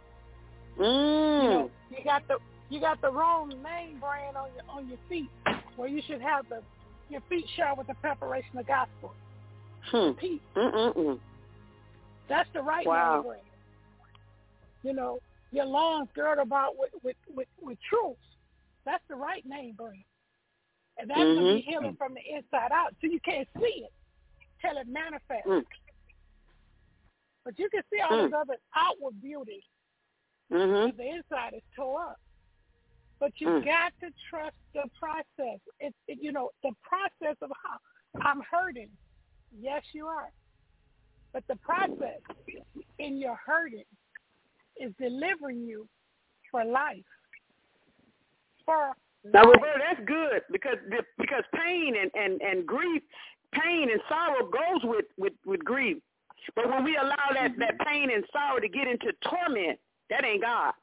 Mm. 0.79 1.43
You 1.43 1.49
know, 1.49 1.71
you 1.91 2.05
got 2.05 2.27
the 2.29 2.39
you 2.71 2.81
got 2.81 3.01
the 3.01 3.11
wrong 3.11 3.49
name 3.49 3.99
brand 4.01 4.37
on 4.37 4.49
your 4.55 4.65
on 4.69 4.89
your 4.89 4.99
feet, 5.09 5.31
where 5.77 5.89
you 5.89 6.01
should 6.07 6.21
have 6.21 6.49
the 6.49 6.63
your 7.09 7.21
feet 7.29 7.47
shod 7.57 7.79
with 7.79 7.87
the 7.87 7.95
preparation 7.95 8.59
of 8.59 8.67
gospel. 8.67 9.15
Hmm. 9.91 10.13
Peace. 10.13 10.41
Mm-mm-mm. 10.57 11.19
That's 12.29 12.49
the 12.55 12.63
right 12.63 12.87
Wow. 12.87 13.15
name 13.15 13.23
brand. 13.23 13.43
You 14.83 14.93
know, 14.95 15.19
your 15.53 15.67
lungs 15.67 16.09
girded 16.15 16.43
about 16.47 16.79
with 16.79 16.91
with 17.03 17.17
with, 17.35 17.49
with 17.63 17.79
truth. 17.89 18.17
That's 18.85 19.03
the 19.09 19.17
right 19.17 19.45
name 19.47 19.75
brand, 19.75 20.05
and 20.99 21.09
that's 21.09 21.21
gonna 21.21 21.55
be 21.55 21.63
Mhm. 21.63 21.65
healing 21.65 21.97
from 21.97 22.15
the 22.15 22.21
inside 22.35 22.73
out. 22.73 22.95
So 23.01 23.07
you 23.07 23.21
can't 23.21 23.49
see 23.59 23.85
it 23.85 23.93
till 24.61 24.77
it 24.79 24.87
manifests. 24.89 25.47
Mm. 25.47 25.65
But 27.45 27.59
you 27.59 27.69
can 27.71 27.83
see 27.93 28.01
all 28.01 28.13
Mm. 28.17 28.31
this 28.31 28.33
other 28.39 28.57
outward 28.75 29.21
beauty 29.21 29.63
Mm-hmm. 30.53 30.97
the 30.97 31.09
inside 31.09 31.55
is 31.55 31.63
tore 31.75 32.03
up. 32.03 32.21
But 33.21 33.33
you 33.41 33.49
Mm. 33.49 33.65
got 33.65 33.93
to 34.01 34.11
trust 34.29 34.57
the 34.75 34.89
process. 34.99 35.61
It's 35.81 35.97
it, 36.09 36.19
you 36.21 36.33
know 36.33 36.51
the 36.63 36.73
process 36.83 37.37
of 37.43 37.51
how 37.63 37.79
I'm 38.23 38.41
hurting. 38.43 38.91
Yes, 39.57 39.83
you 39.93 40.07
are. 40.07 40.31
But 41.33 41.47
the 41.49 41.57
process 41.57 42.21
in 42.99 43.19
your 43.19 43.37
hurting 43.37 43.85
is 44.77 44.93
delivering 44.99 45.65
you 45.65 45.89
for 46.51 46.65
life. 46.65 47.05
For 48.65 48.97
Now, 49.25 49.45
life. 49.45 49.55
Roberta, 49.55 49.79
that's 49.87 50.07
good 50.07 50.43
because 50.51 50.79
because 51.19 51.45
pain 51.55 51.97
and, 51.97 52.11
and, 52.15 52.41
and 52.43 52.67
grief, 52.67 53.03
pain 53.53 53.91
and 53.91 54.01
sorrow 54.09 54.47
goes 54.47 54.83
with, 54.85 55.07
with, 55.17 55.33
with 55.45 55.65
grief. 55.65 55.99
But 56.55 56.69
when 56.69 56.85
we 56.85 56.97
allow 56.97 57.31
that, 57.33 57.53
that 57.59 57.79
pain 57.87 58.11
and 58.11 58.25
sorrow 58.33 58.61
to 58.61 58.69
get 58.69 58.87
into 58.87 59.13
torment, 59.29 59.79
that 60.11 60.25
ain't 60.25 60.43
God. 60.43 60.75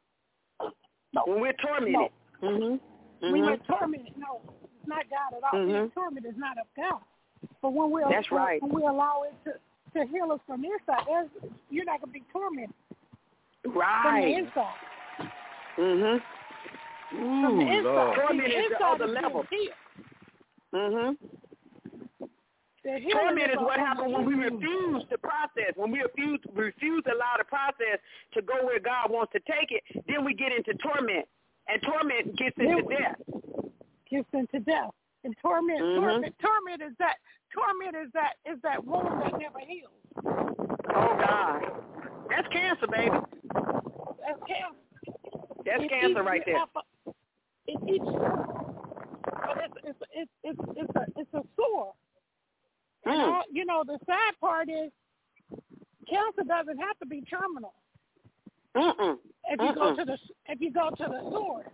No. 1.14 1.24
When 1.26 1.40
we're 1.42 1.54
tormented. 1.54 2.10
Mhm. 2.42 2.80
When 3.20 3.34
Mhm. 3.34 3.46
we're 3.46 3.58
tormented, 3.58 4.18
no, 4.18 4.42
it's 4.64 4.88
not 4.88 5.06
God 5.10 5.34
at 5.38 5.44
all. 5.44 5.60
Mhm. 5.60 5.94
Torment 5.94 6.26
is 6.26 6.38
not 6.38 6.58
of 6.58 6.68
God. 6.76 7.02
But 7.62 7.74
when 7.74 7.92
we 7.92 8.02
That's 8.10 8.30
when, 8.32 8.42
right. 8.42 8.62
when 8.62 8.72
we 8.72 8.82
allow 8.84 9.24
it 9.24 9.34
to, 9.46 9.60
to 10.00 10.06
heal 10.08 10.32
us 10.32 10.39
from 10.48 10.62
the 10.62 10.72
inside, 10.72 11.06
there's, 11.08 11.30
you're 11.70 11.86
not 11.86 12.02
gonna 12.02 12.12
be 12.12 12.24
tormented 12.32 12.74
Right. 13.66 14.02
from 14.04 14.16
the 14.16 14.22
Right. 14.22 14.38
inside. 14.38 14.80
Mhm. 15.78 16.24
From 17.10 17.58
the 17.60 17.66
inside. 17.68 17.84
Lord. 17.84 18.16
Torment 18.16 18.39
the 18.39 18.46
is 18.46 18.70
the 18.70 18.74
inside 18.74 18.92
other 18.94 19.06
is 19.06 19.12
level. 19.12 19.44
healed. 19.44 19.76
Mhm. 20.74 21.18
Torment 23.12 23.52
is 23.52 23.58
what 23.60 23.78
happens 23.78 24.12
when 24.12 24.26
we 24.26 24.34
refuse 24.34 25.06
to 25.10 25.18
process. 25.20 25.76
When 25.76 25.92
we 25.92 26.02
refuse 26.02 26.39
refuse 26.54 27.04
to 27.04 27.14
allow 27.14 27.38
the 27.38 27.44
process 27.44 28.00
to 28.34 28.42
go 28.42 28.66
where 28.66 28.80
God 28.80 29.12
wants 29.12 29.32
to 29.34 29.39
take 29.42 29.72
it, 29.72 29.84
then 30.08 30.26
we 30.26 30.34
get 30.34 30.52
into 30.52 30.74
torment, 30.76 31.28
and 31.68 31.82
torment 31.84 32.36
gets 32.38 32.57
into 32.57 32.82
death. 32.84 33.16
Gets 34.09 34.28
into 34.34 34.59
death. 34.59 34.91
And 35.24 35.36
torment, 35.41 35.80
Mhm. 35.82 35.95
torment, 35.99 36.39
torment 36.39 36.82
is 36.82 36.95
that 36.97 37.18
torment 37.53 37.95
is 37.95 38.12
that 38.14 38.38
is 38.45 38.59
that 38.62 38.84
wound 38.84 39.22
that 39.22 39.38
never 39.39 39.59
heals. 39.59 39.91
Oh 40.26 41.16
God, 41.18 41.84
that's 42.30 42.47
cancer, 42.47 42.88
baby. 42.88 43.16
That's 43.53 44.43
cancer. 44.47 44.78
That's 45.64 45.84
It 45.84 45.89
cancer 45.89 46.24
right 46.24 46.43
there. 46.45 46.57
up. 46.57 46.86
It 47.68 47.78
eats 47.88 48.03
you. 48.03 48.20
But 49.24 49.57
it's 49.64 49.74
it's 49.84 50.01
it's 50.12 50.32
it's 50.43 50.59
it's 50.76 50.95
a 50.95 51.05
it's 51.20 51.34
a 51.34 51.43
sore. 51.55 51.93
Mm. 53.05 53.34
all, 53.34 53.43
you 53.51 53.66
know 53.66 53.84
the 53.86 53.99
sad 54.05 54.39
part 54.39 54.70
is 54.70 54.91
cancer 56.09 56.43
doesn't 56.43 56.78
have 56.78 56.97
to 56.99 57.05
be 57.05 57.22
terminal. 57.22 57.74
Mm-mm. 58.76 59.18
if 59.50 59.60
you 59.60 59.74
go 59.76 59.82
Mm-mm. 59.92 59.96
to 59.98 60.06
the 60.06 60.18
if 60.48 60.62
you 60.62 60.72
go 60.72 60.90
to 60.90 61.04
the 61.04 61.22
source. 61.32 61.68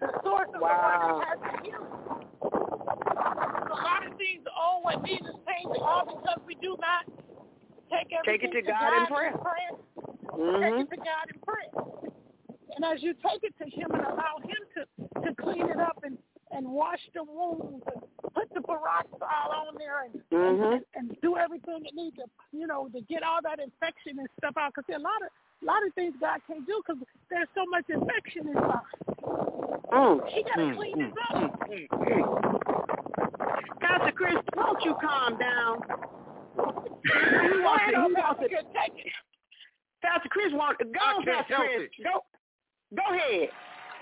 The 0.00 0.08
source 0.24 0.48
of 0.54 0.60
Wow. 0.60 0.78
the 1.00 1.14
one 1.14 1.18
that 1.18 1.28
has 1.28 1.38
the 1.40 1.52
healing. 1.64 1.92
A 3.70 3.74
lot 3.74 4.06
of 4.06 4.16
things 4.18 4.44
oh 4.56 4.80
what 4.82 5.02
needs 5.02 5.24
is 5.24 5.34
changing 5.48 5.82
all 5.82 6.04
because 6.06 6.40
we 6.46 6.54
do 6.56 6.76
not 6.80 7.06
take 7.90 8.12
everything 8.12 8.24
Take 8.24 8.42
it 8.44 8.48
everything 8.48 8.66
to 8.66 8.72
God 8.72 8.92
in 8.96 9.06
prayer. 9.06 9.32
Take 9.32 10.74
Mhm. 10.74 10.80
it 10.82 10.90
to 10.90 10.96
God 10.96 11.26
in 11.32 11.40
prayer. 11.40 11.72
And 12.74 12.84
as 12.84 13.02
you 13.02 13.12
take 13.14 13.42
it 13.44 13.54
to 13.58 13.64
him 13.68 13.90
and 13.92 14.02
allow 14.02 14.38
him 14.42 14.60
to, 14.76 15.20
to 15.20 15.34
clean 15.36 15.68
it 15.68 15.78
up 15.78 15.98
and, 16.04 16.16
and 16.52 16.66
wash 16.66 17.00
the 17.14 17.22
wounds 17.22 17.84
and 17.92 18.02
put 18.32 18.48
the 18.54 18.62
peroxide 18.62 19.50
on 19.52 19.74
there 19.76 20.04
and, 20.04 20.22
Mhm. 20.32 20.72
and, 20.76 20.84
and 20.94 21.20
do 21.20 21.36
everything 21.36 21.84
it 21.84 21.94
needs 21.94 22.16
to, 22.16 22.24
you 22.52 22.66
know, 22.66 22.88
to 22.88 23.00
get 23.02 23.22
all 23.22 23.40
that 23.42 23.60
infection 23.60 24.18
and 24.18 24.28
stuff 24.38 24.56
out. 24.56 24.72
Because 24.74 24.88
a 24.96 24.98
lot 24.98 25.20
of 25.22 25.28
a 25.62 25.64
lot 25.66 25.86
of 25.86 25.94
things 25.94 26.14
God 26.20 26.40
can't 26.46 26.66
do 26.66 26.82
because 26.86 27.02
there's 27.30 27.48
so 27.54 27.64
much 27.70 27.84
infection 27.88 28.48
inside. 28.48 28.80
Mm. 29.92 30.20
He 30.28 30.42
got 30.42 30.56
to 30.56 30.62
Mm, 30.62 30.74
clean 30.76 30.98
mm, 30.98 31.06
this 31.06 31.14
up. 31.30 31.36
mm, 31.36 31.86
mm. 31.92 32.24
Pastor 33.80 34.12
Chris, 34.12 34.36
won't 34.56 34.82
you 34.84 34.94
calm 35.00 35.38
down? 35.38 35.82
He 36.54 36.58
Go 36.58 37.62
wants 37.62 37.84
oh, 37.96 38.08
he 38.08 38.14
wants 38.14 38.40
it. 38.42 38.66
Pastor 40.02 40.28
Chris 40.30 40.52
wants 40.52 40.80
go 40.82 41.00
I 41.00 41.14
on, 41.14 41.24
can't 41.24 41.38
Pastor 41.38 41.54
help 41.54 41.66
Chris. 41.76 41.90
it. 41.98 42.04
Go, 42.04 42.24
go 42.96 43.14
ahead. 43.14 43.48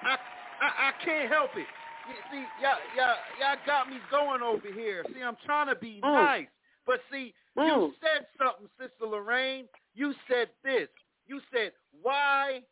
I, 0.02 0.16
I 0.60 0.88
I 0.88 0.92
can't 1.04 1.30
help 1.30 1.50
it. 1.56 1.66
You 2.08 2.14
See, 2.32 2.44
y'all, 2.62 2.78
y'all, 2.96 3.16
y'all 3.38 3.56
got 3.66 3.88
me 3.88 3.98
going 4.10 4.42
over 4.42 4.66
here. 4.72 5.04
See, 5.14 5.22
I'm 5.22 5.36
trying 5.44 5.68
to 5.68 5.74
be 5.74 6.00
Mm. 6.02 6.14
nice, 6.14 6.46
but 6.86 7.00
see, 7.12 7.34
you 7.56 7.62
Mm. 7.62 7.90
said 8.00 8.26
something, 8.38 8.68
Sister 8.80 9.06
Lorraine. 9.06 9.66
You 9.94 10.14
said 10.28 10.48
this. 10.64 10.88
You 11.30 11.40
said, 11.52 11.70
"Why 12.02 12.64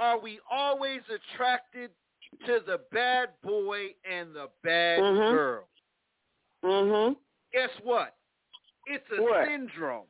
are 0.00 0.18
we 0.18 0.40
always 0.50 1.02
attracted 1.08 1.92
to 2.46 2.58
the 2.66 2.78
bad 2.90 3.28
boy 3.44 3.94
and 4.04 4.34
the 4.34 4.50
bad 4.64 4.98
Mhm. 4.98 5.30
girl?" 5.30 5.68
Mhm. 6.64 7.16
Guess 7.52 7.70
what? 7.84 8.16
It's 8.86 9.08
a 9.12 9.22
What? 9.22 9.46
syndrome. 9.46 10.08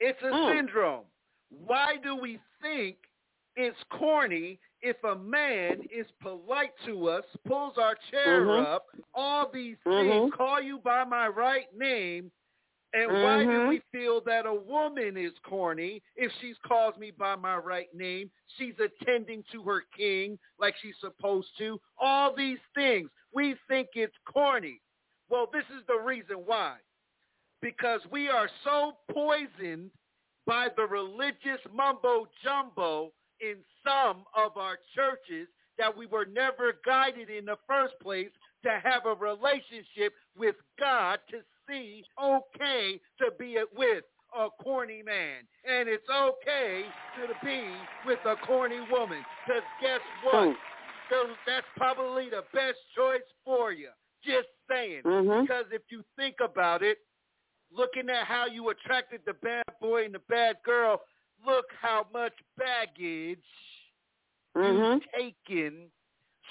It's 0.00 0.22
a 0.22 0.32
Mm. 0.32 0.56
syndrome. 0.56 1.04
Why 1.50 1.98
do 1.98 2.16
we 2.16 2.40
think 2.62 2.96
it's 3.56 3.84
corny 3.90 4.58
if 4.80 4.96
a 5.04 5.16
man 5.16 5.82
is 5.90 6.10
polite 6.22 6.72
to 6.86 7.10
us, 7.10 7.26
pulls 7.44 7.76
our 7.76 7.96
chair 8.10 8.40
Mhm. 8.40 8.72
up, 8.72 8.86
all 9.12 9.50
these 9.50 9.76
Mhm. 9.84 10.08
things, 10.08 10.34
call 10.34 10.62
you 10.62 10.78
by 10.78 11.04
my 11.04 11.28
right 11.28 11.70
name, 11.74 12.32
and 12.92 13.10
why 13.10 13.44
do 13.44 13.50
Mhm. 13.50 13.68
we 13.68 13.80
feel 13.92 14.20
that 14.22 14.46
a 14.46 14.54
woman 14.54 15.16
is 15.16 15.38
corny 15.40 16.02
if 16.14 16.32
she 16.40 16.54
calls 16.66 16.96
me 16.96 17.10
by 17.10 17.36
my 17.36 17.56
right 17.56 17.92
name? 17.94 18.30
She's 18.56 18.78
attending 18.80 19.42
to 19.52 19.62
her 19.64 19.82
king 19.96 20.38
like 20.58 20.76
she's 20.76 20.98
supposed 20.98 21.56
to. 21.58 21.80
All 21.98 22.32
these 22.32 22.60
things. 22.74 23.10
We 23.32 23.54
think 23.68 23.96
it's 23.96 24.16
corny. 24.24 24.80
Well, 25.28 25.46
this 25.46 25.68
is 25.70 25.84
the 25.86 25.98
reason 25.98 26.46
why. 26.46 26.80
Because 27.60 28.04
we 28.06 28.28
are 28.28 28.48
so 28.62 28.98
poisoned 29.10 29.90
by 30.46 30.68
the 30.68 30.86
religious 30.86 31.60
mumbo 31.72 32.28
jumbo 32.42 33.12
in 33.40 33.64
some 33.82 34.24
of 34.34 34.56
our 34.56 34.78
churches 34.94 35.48
that 35.76 35.94
we 35.94 36.06
were 36.06 36.24
never 36.26 36.72
guided 36.84 37.28
in 37.28 37.44
the 37.44 37.56
first 37.66 37.98
place 38.00 38.30
to 38.62 38.78
have 38.80 39.04
a 39.06 39.14
relationship 39.14 40.14
with 40.36 40.56
God 40.78 41.20
to 41.30 41.44
see 41.68 42.04
okay 42.22 43.00
to 43.18 43.30
be 43.38 43.58
with 43.76 44.04
a 44.36 44.48
corny 44.62 45.02
man. 45.02 45.42
And 45.68 45.88
it's 45.88 46.08
okay 46.08 46.84
to 47.16 47.46
be 47.46 47.62
with 48.04 48.18
a 48.24 48.36
corny 48.46 48.80
woman. 48.90 49.24
Because 49.46 49.62
guess 49.80 50.00
what? 50.22 50.34
Mm. 50.34 50.54
So 51.10 51.16
that's 51.46 51.66
probably 51.76 52.28
the 52.30 52.42
best 52.52 52.78
choice 52.96 53.26
for 53.44 53.72
you. 53.72 53.90
Just 54.24 54.48
saying. 54.68 55.02
Mhm. 55.02 55.42
Because 55.42 55.66
if 55.70 55.82
you 55.90 56.04
think 56.16 56.36
about 56.40 56.82
it, 56.82 56.98
looking 57.70 58.10
at 58.10 58.26
how 58.26 58.46
you 58.46 58.68
attracted 58.70 59.24
the 59.24 59.34
bad 59.34 59.64
boy 59.80 60.04
and 60.04 60.14
the 60.14 60.20
bad 60.28 60.56
girl, 60.64 61.00
look 61.44 61.66
how 61.80 62.06
much 62.12 62.34
baggage 62.56 63.44
Mhm. 64.54 64.94
you've 64.94 65.12
taken. 65.12 65.92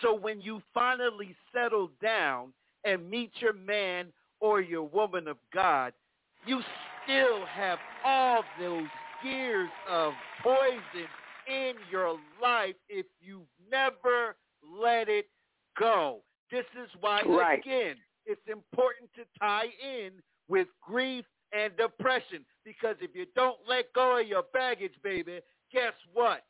So 0.02 0.14
when 0.14 0.42
you 0.42 0.62
finally 0.74 1.36
settle 1.52 1.88
down 2.02 2.54
and 2.84 3.10
meet 3.10 3.42
your 3.42 3.54
man 3.54 4.14
or 4.46 4.62
your 4.62 4.84
woman 4.84 5.28
of 5.28 5.38
God, 5.52 5.92
you 6.46 6.62
still 7.04 7.44
have 7.48 7.80
all 8.06 8.44
those 8.60 8.86
years 9.24 9.70
of 9.90 10.14
poison 10.44 11.08
in 11.48 11.74
your 11.92 12.20
life 12.40 12.76
if 12.88 13.08
you 13.20 13.42
never 13.72 14.36
let 14.80 15.10
it 15.10 15.26
go. 15.80 16.20
This 16.52 16.66
is 16.80 16.90
why, 17.00 17.24
Right. 17.24 17.58
again, 17.58 17.96
it's 18.28 18.48
important 18.48 19.12
to 19.16 19.26
tie 19.40 19.70
in 19.82 20.22
with 20.48 20.68
grief 20.80 21.26
and 21.52 21.76
depression 21.76 22.46
because 22.64 22.96
if 23.02 23.16
you 23.16 23.26
don't 23.36 23.58
let 23.68 23.92
go 23.94 24.18
of 24.20 24.28
your 24.28 24.44
baggage, 24.54 24.94
baby, 25.02 25.42
guess 25.72 25.94
what? 26.14 26.46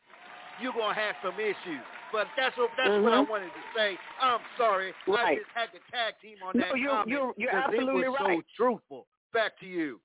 You're 0.60 0.74
going 0.74 0.96
to 0.96 1.00
have 1.00 1.16
some 1.24 1.39
issues. 1.39 1.86
But 2.16 2.28
that's 2.39 2.55
what 2.55 2.72
that's 2.78 2.88
mm-hmm. 2.88 3.03
what 3.03 3.13
I 3.13 3.20
wanted 3.20 3.51
to 3.51 3.63
say. 3.76 3.99
I'm 4.22 4.39
sorry. 4.57 4.93
Right. 5.05 5.36
I 5.36 5.36
just 5.36 5.51
had 5.51 5.70
to 5.76 5.80
tag 5.91 6.16
team 6.24 6.39
on 6.39 6.55
no, 6.55 6.63
that 6.63 6.80
you're, 6.80 6.89
comment 6.89 7.09
you're, 7.11 7.34
you're 7.36 7.51
absolutely 7.51 8.07
it 8.07 8.09
was 8.09 8.20
right. 8.24 8.39
so 8.39 8.55
truthful. 8.55 9.07
Back 9.34 9.59
to 9.59 9.66
you. 9.66 9.99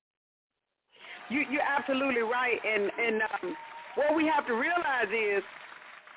You, 1.29 1.47
you're 1.49 1.63
absolutely 1.63 2.27
right, 2.27 2.59
and 2.67 2.91
and 2.99 3.21
um, 3.23 3.55
what 3.95 4.13
we 4.13 4.27
have 4.27 4.45
to 4.47 4.53
realize 4.53 5.07
is, 5.07 5.41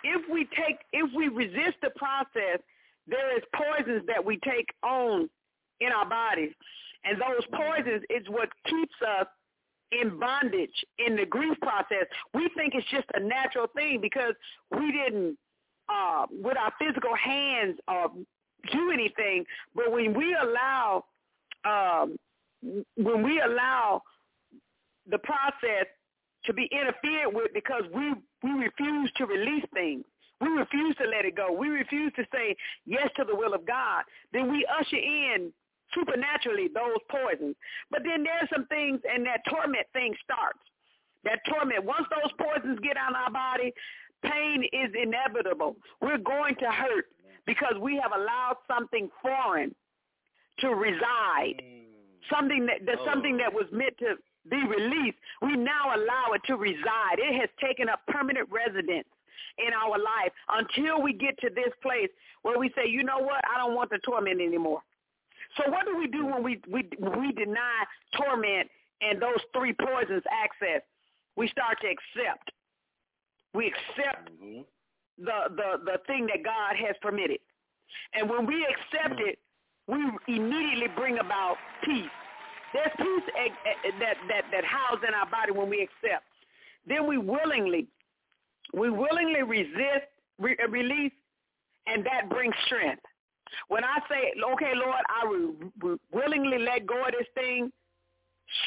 if 0.03 0.23
we 0.27 0.49
take, 0.59 0.83
if 0.93 1.09
we 1.15 1.29
resist 1.29 1.79
the 1.81 1.91
process, 1.95 2.59
there 3.07 3.37
is 3.37 3.45
poisons 3.55 4.03
that 4.09 4.25
we 4.25 4.39
take 4.43 4.67
on 4.83 5.31
in 5.79 5.93
our 5.95 6.09
bodies, 6.09 6.51
and 7.05 7.21
those 7.23 7.47
poisons 7.55 8.03
is 8.11 8.27
what 8.29 8.49
keeps 8.67 8.99
us 9.07 9.29
in 9.93 10.19
bondage 10.19 10.85
in 10.99 11.15
the 11.15 11.27
grief 11.27 11.57
process. 11.61 12.07
We 12.33 12.51
think 12.57 12.75
it's 12.75 12.89
just 12.91 13.07
a 13.15 13.21
natural 13.21 13.69
thing 13.77 14.01
because 14.01 14.35
we 14.77 14.91
didn't, 14.91 15.39
uh, 15.89 16.27
with 16.31 16.57
our 16.57 16.73
physical 16.79 17.15
hands, 17.15 17.79
uh, 17.89 18.09
do 18.73 18.91
anything. 18.93 19.45
But 19.75 19.93
when 19.93 20.15
we 20.15 20.35
allow, 20.35 21.05
um, 21.65 22.17
when 22.97 23.23
we 23.23 23.41
allow 23.41 24.03
the 25.11 25.19
process 25.19 25.87
to 26.47 26.53
be 26.53 26.69
interfered 26.73 27.35
with 27.35 27.53
because 27.55 27.83
we 27.95 28.15
we 28.43 28.51
refuse 28.51 29.11
to 29.17 29.27
release 29.27 29.65
things. 29.73 30.05
We 30.41 30.49
refuse 30.49 30.95
to 30.97 31.05
let 31.05 31.25
it 31.25 31.37
go. 31.37 31.53
We 31.53 31.69
refuse 31.69 32.13
to 32.17 32.25
say 32.33 32.57
yes 32.85 33.09
to 33.17 33.25
the 33.25 33.35
will 33.35 33.55
of 33.55 33.67
God. 33.67 34.05
Then 34.33 34.51
we 34.53 34.67
usher 34.69 34.97
in 34.97 35.53
supernaturally 35.95 36.69
those 36.69 37.01
poisons. 37.09 37.57
But 37.91 38.03
then 38.05 38.25
there's 38.25 38.51
some 38.53 38.67
things 38.67 39.01
and 39.09 39.25
that 39.27 39.41
torment 39.49 39.87
thing 39.93 40.15
starts. 40.23 40.59
That 41.25 41.41
torment, 41.49 41.85
once 41.85 42.05
those 42.11 42.33
poisons 42.37 42.79
get 42.83 42.99
on 42.99 43.17
our 43.17 43.31
body, 43.31 43.73
pain 44.25 44.65
is 44.73 44.91
inevitable. 45.01 45.77
We're 46.01 46.19
going 46.19 46.57
to 46.57 46.71
hurt 46.71 47.07
because 47.47 47.75
we 47.81 48.01
have 48.03 48.13
allowed 48.13 48.57
something 48.67 49.11
foreign 49.23 49.75
to 50.61 50.69
reside. 50.69 51.63
Mm. 51.63 51.83
Something 52.33 52.67
that, 52.67 52.87
that 52.87 52.97
oh. 53.01 53.07
something 53.07 53.37
that 53.37 53.53
was 53.53 53.67
meant 53.71 53.97
to 53.99 54.17
be 54.51 54.63
released, 54.65 55.19
we 55.43 55.57
now 55.57 55.95
allow 55.95 56.33
it 56.35 56.43
to 56.47 56.57
reside. 56.57 57.19
It 57.19 57.39
has 57.41 57.49
taken 57.61 57.89
up 57.89 58.01
permanent 58.09 58.49
residence 58.51 59.09
in 59.59 59.73
our 59.73 59.99
life 59.99 60.33
until 60.49 61.03
we 61.03 61.13
get 61.13 61.39
to 61.41 61.51
this 61.51 61.73
place 61.83 62.09
where 62.43 62.59
we 62.59 62.71
say, 62.77 62.89
you 62.89 63.05
know 63.05 63.19
what, 63.19 63.43
I 63.45 63.59
don't 63.59 63.75
want 63.75 63.91
the 63.91 63.99
torment 63.99 64.41
anymore. 64.41 64.81
So 65.57 65.71
what 65.71 65.87
do 65.87 65.97
we 65.97 66.09
do 66.09 66.27
when 66.27 66.43
we 66.43 66.61
we 66.69 66.89
we 66.99 67.33
deny 67.33 67.85
torment 68.17 68.69
and 69.01 69.21
those 69.21 69.39
three 69.57 69.73
poisons 69.73 70.23
access? 70.31 70.83
We 71.37 71.49
start 71.49 71.79
to 71.83 71.89
accept. 71.89 72.51
We 73.55 73.69
accept 73.69 74.31
mm-hmm. 74.31 74.63
the 75.19 75.39
the 75.57 75.85
the 75.85 75.99
thing 76.07 76.27
that 76.27 76.43
God 76.45 76.77
has 76.77 76.97
permitted, 77.01 77.39
and 78.13 78.29
when 78.29 78.47
we 78.47 78.67
accept 78.67 79.21
Mm-hmm. 79.21 79.29
it, 79.29 79.39
we 79.87 80.01
immediately 80.35 80.89
bring 80.97 81.19
about 81.19 81.57
peace. 81.85 82.11
There's 82.73 82.91
peace 82.97 83.23
that 84.01 84.17
that 84.29 84.45
that 84.51 84.65
housed 84.65 85.05
in 85.07 85.15
our 85.15 85.31
body 85.31 85.53
when 85.53 85.69
we 85.69 85.83
accept. 85.83 86.25
Then 86.87 87.07
we 87.07 87.19
willingly, 87.19 87.87
we 88.73 88.91
willingly 88.91 89.43
resist, 89.43 90.09
re- 90.39 90.57
release, 90.69 91.13
and 91.87 92.05
that 92.05 92.29
brings 92.29 92.55
strength. 92.67 93.03
When 93.69 93.85
I 93.85 93.99
say, 94.09 94.33
okay, 94.53 94.73
Lord, 94.75 95.01
I 95.09 95.27
will 95.27 95.55
re- 95.81 95.99
willingly 96.13 96.59
let 96.59 96.87
go 96.87 97.01
of 97.05 97.13
this 97.13 97.29
thing, 97.35 97.71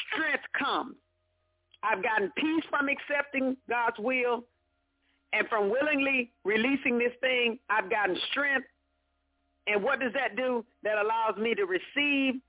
strength 0.06 0.44
comes. 0.58 0.96
I've 1.82 2.02
gotten 2.02 2.32
peace 2.36 2.64
from 2.70 2.88
accepting 2.88 3.56
God's 3.68 3.98
will, 3.98 4.44
and 5.32 5.48
from 5.48 5.70
willingly 5.70 6.30
releasing 6.44 6.98
this 6.98 7.12
thing, 7.20 7.58
I've 7.68 7.90
gotten 7.90 8.16
strength. 8.30 8.66
And 9.66 9.82
what 9.82 10.00
does 10.00 10.12
that 10.14 10.36
do? 10.36 10.64
That 10.82 10.96
allows 10.98 11.36
me 11.36 11.54
to 11.54 11.64
receive 11.64 12.40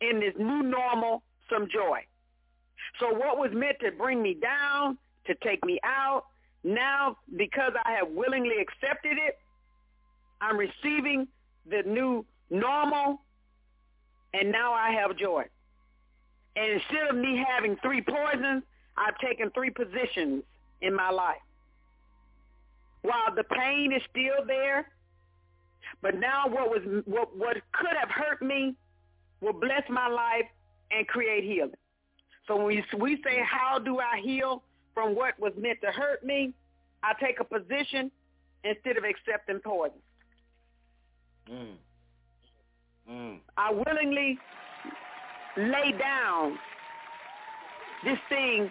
in 0.00 0.20
this 0.20 0.34
new 0.38 0.62
normal 0.62 1.22
some 1.50 1.68
joy. 1.72 2.00
So 3.00 3.12
what 3.12 3.38
was 3.38 3.50
meant 3.52 3.78
to 3.80 3.90
bring 3.92 4.22
me 4.22 4.34
down, 4.34 4.98
to 5.26 5.34
take 5.36 5.64
me 5.64 5.80
out, 5.82 6.24
now 6.62 7.16
because 7.36 7.72
I 7.84 7.92
have 7.92 8.08
willingly 8.08 8.56
accepted 8.60 9.18
it, 9.18 9.38
I'm 10.40 10.56
receiving 10.58 11.26
the 11.68 11.82
new 11.86 12.26
normal, 12.50 13.22
and 14.34 14.52
now 14.52 14.72
I 14.72 14.90
have 14.90 15.16
joy. 15.16 15.44
And 16.56 16.72
instead 16.72 17.08
of 17.10 17.16
me 17.16 17.42
having 17.48 17.76
three 17.82 18.02
poisons, 18.02 18.62
I've 18.96 19.18
taken 19.18 19.50
three 19.50 19.70
positions 19.70 20.44
in 20.82 20.94
my 20.94 21.10
life. 21.10 21.40
While 23.04 23.34
the 23.36 23.44
pain 23.44 23.92
is 23.92 24.00
still 24.10 24.46
there, 24.46 24.88
but 26.00 26.18
now 26.18 26.48
what 26.48 26.70
was 26.70 27.02
what 27.04 27.36
what 27.36 27.58
could 27.72 27.94
have 28.00 28.08
hurt 28.08 28.40
me 28.40 28.74
will 29.42 29.52
bless 29.52 29.82
my 29.90 30.08
life 30.08 30.46
and 30.90 31.06
create 31.06 31.44
healing. 31.44 31.76
So 32.48 32.56
when 32.56 32.66
we, 32.66 32.84
we 32.98 33.16
say, 33.22 33.42
how 33.44 33.78
do 33.78 33.98
I 33.98 34.20
heal 34.22 34.62
from 34.94 35.14
what 35.14 35.38
was 35.38 35.52
meant 35.58 35.82
to 35.82 35.88
hurt 35.88 36.24
me? 36.24 36.54
I 37.02 37.12
take 37.22 37.40
a 37.40 37.44
position 37.44 38.10
instead 38.64 38.96
of 38.96 39.04
accepting 39.04 39.58
poison. 39.58 39.98
Mm. 41.50 41.74
Mm. 43.10 43.38
I 43.58 43.70
willingly 43.70 44.38
lay 45.58 45.92
down 45.98 46.58
this 48.02 48.18
thing 48.30 48.70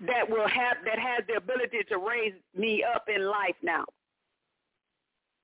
that 0.00 0.28
will 0.28 0.48
have 0.48 0.76
that 0.84 0.98
has 0.98 1.24
the 1.26 1.34
ability 1.34 1.78
to 1.88 1.98
raise 1.98 2.34
me 2.54 2.84
up 2.84 3.06
in 3.08 3.24
life 3.24 3.56
now. 3.62 3.84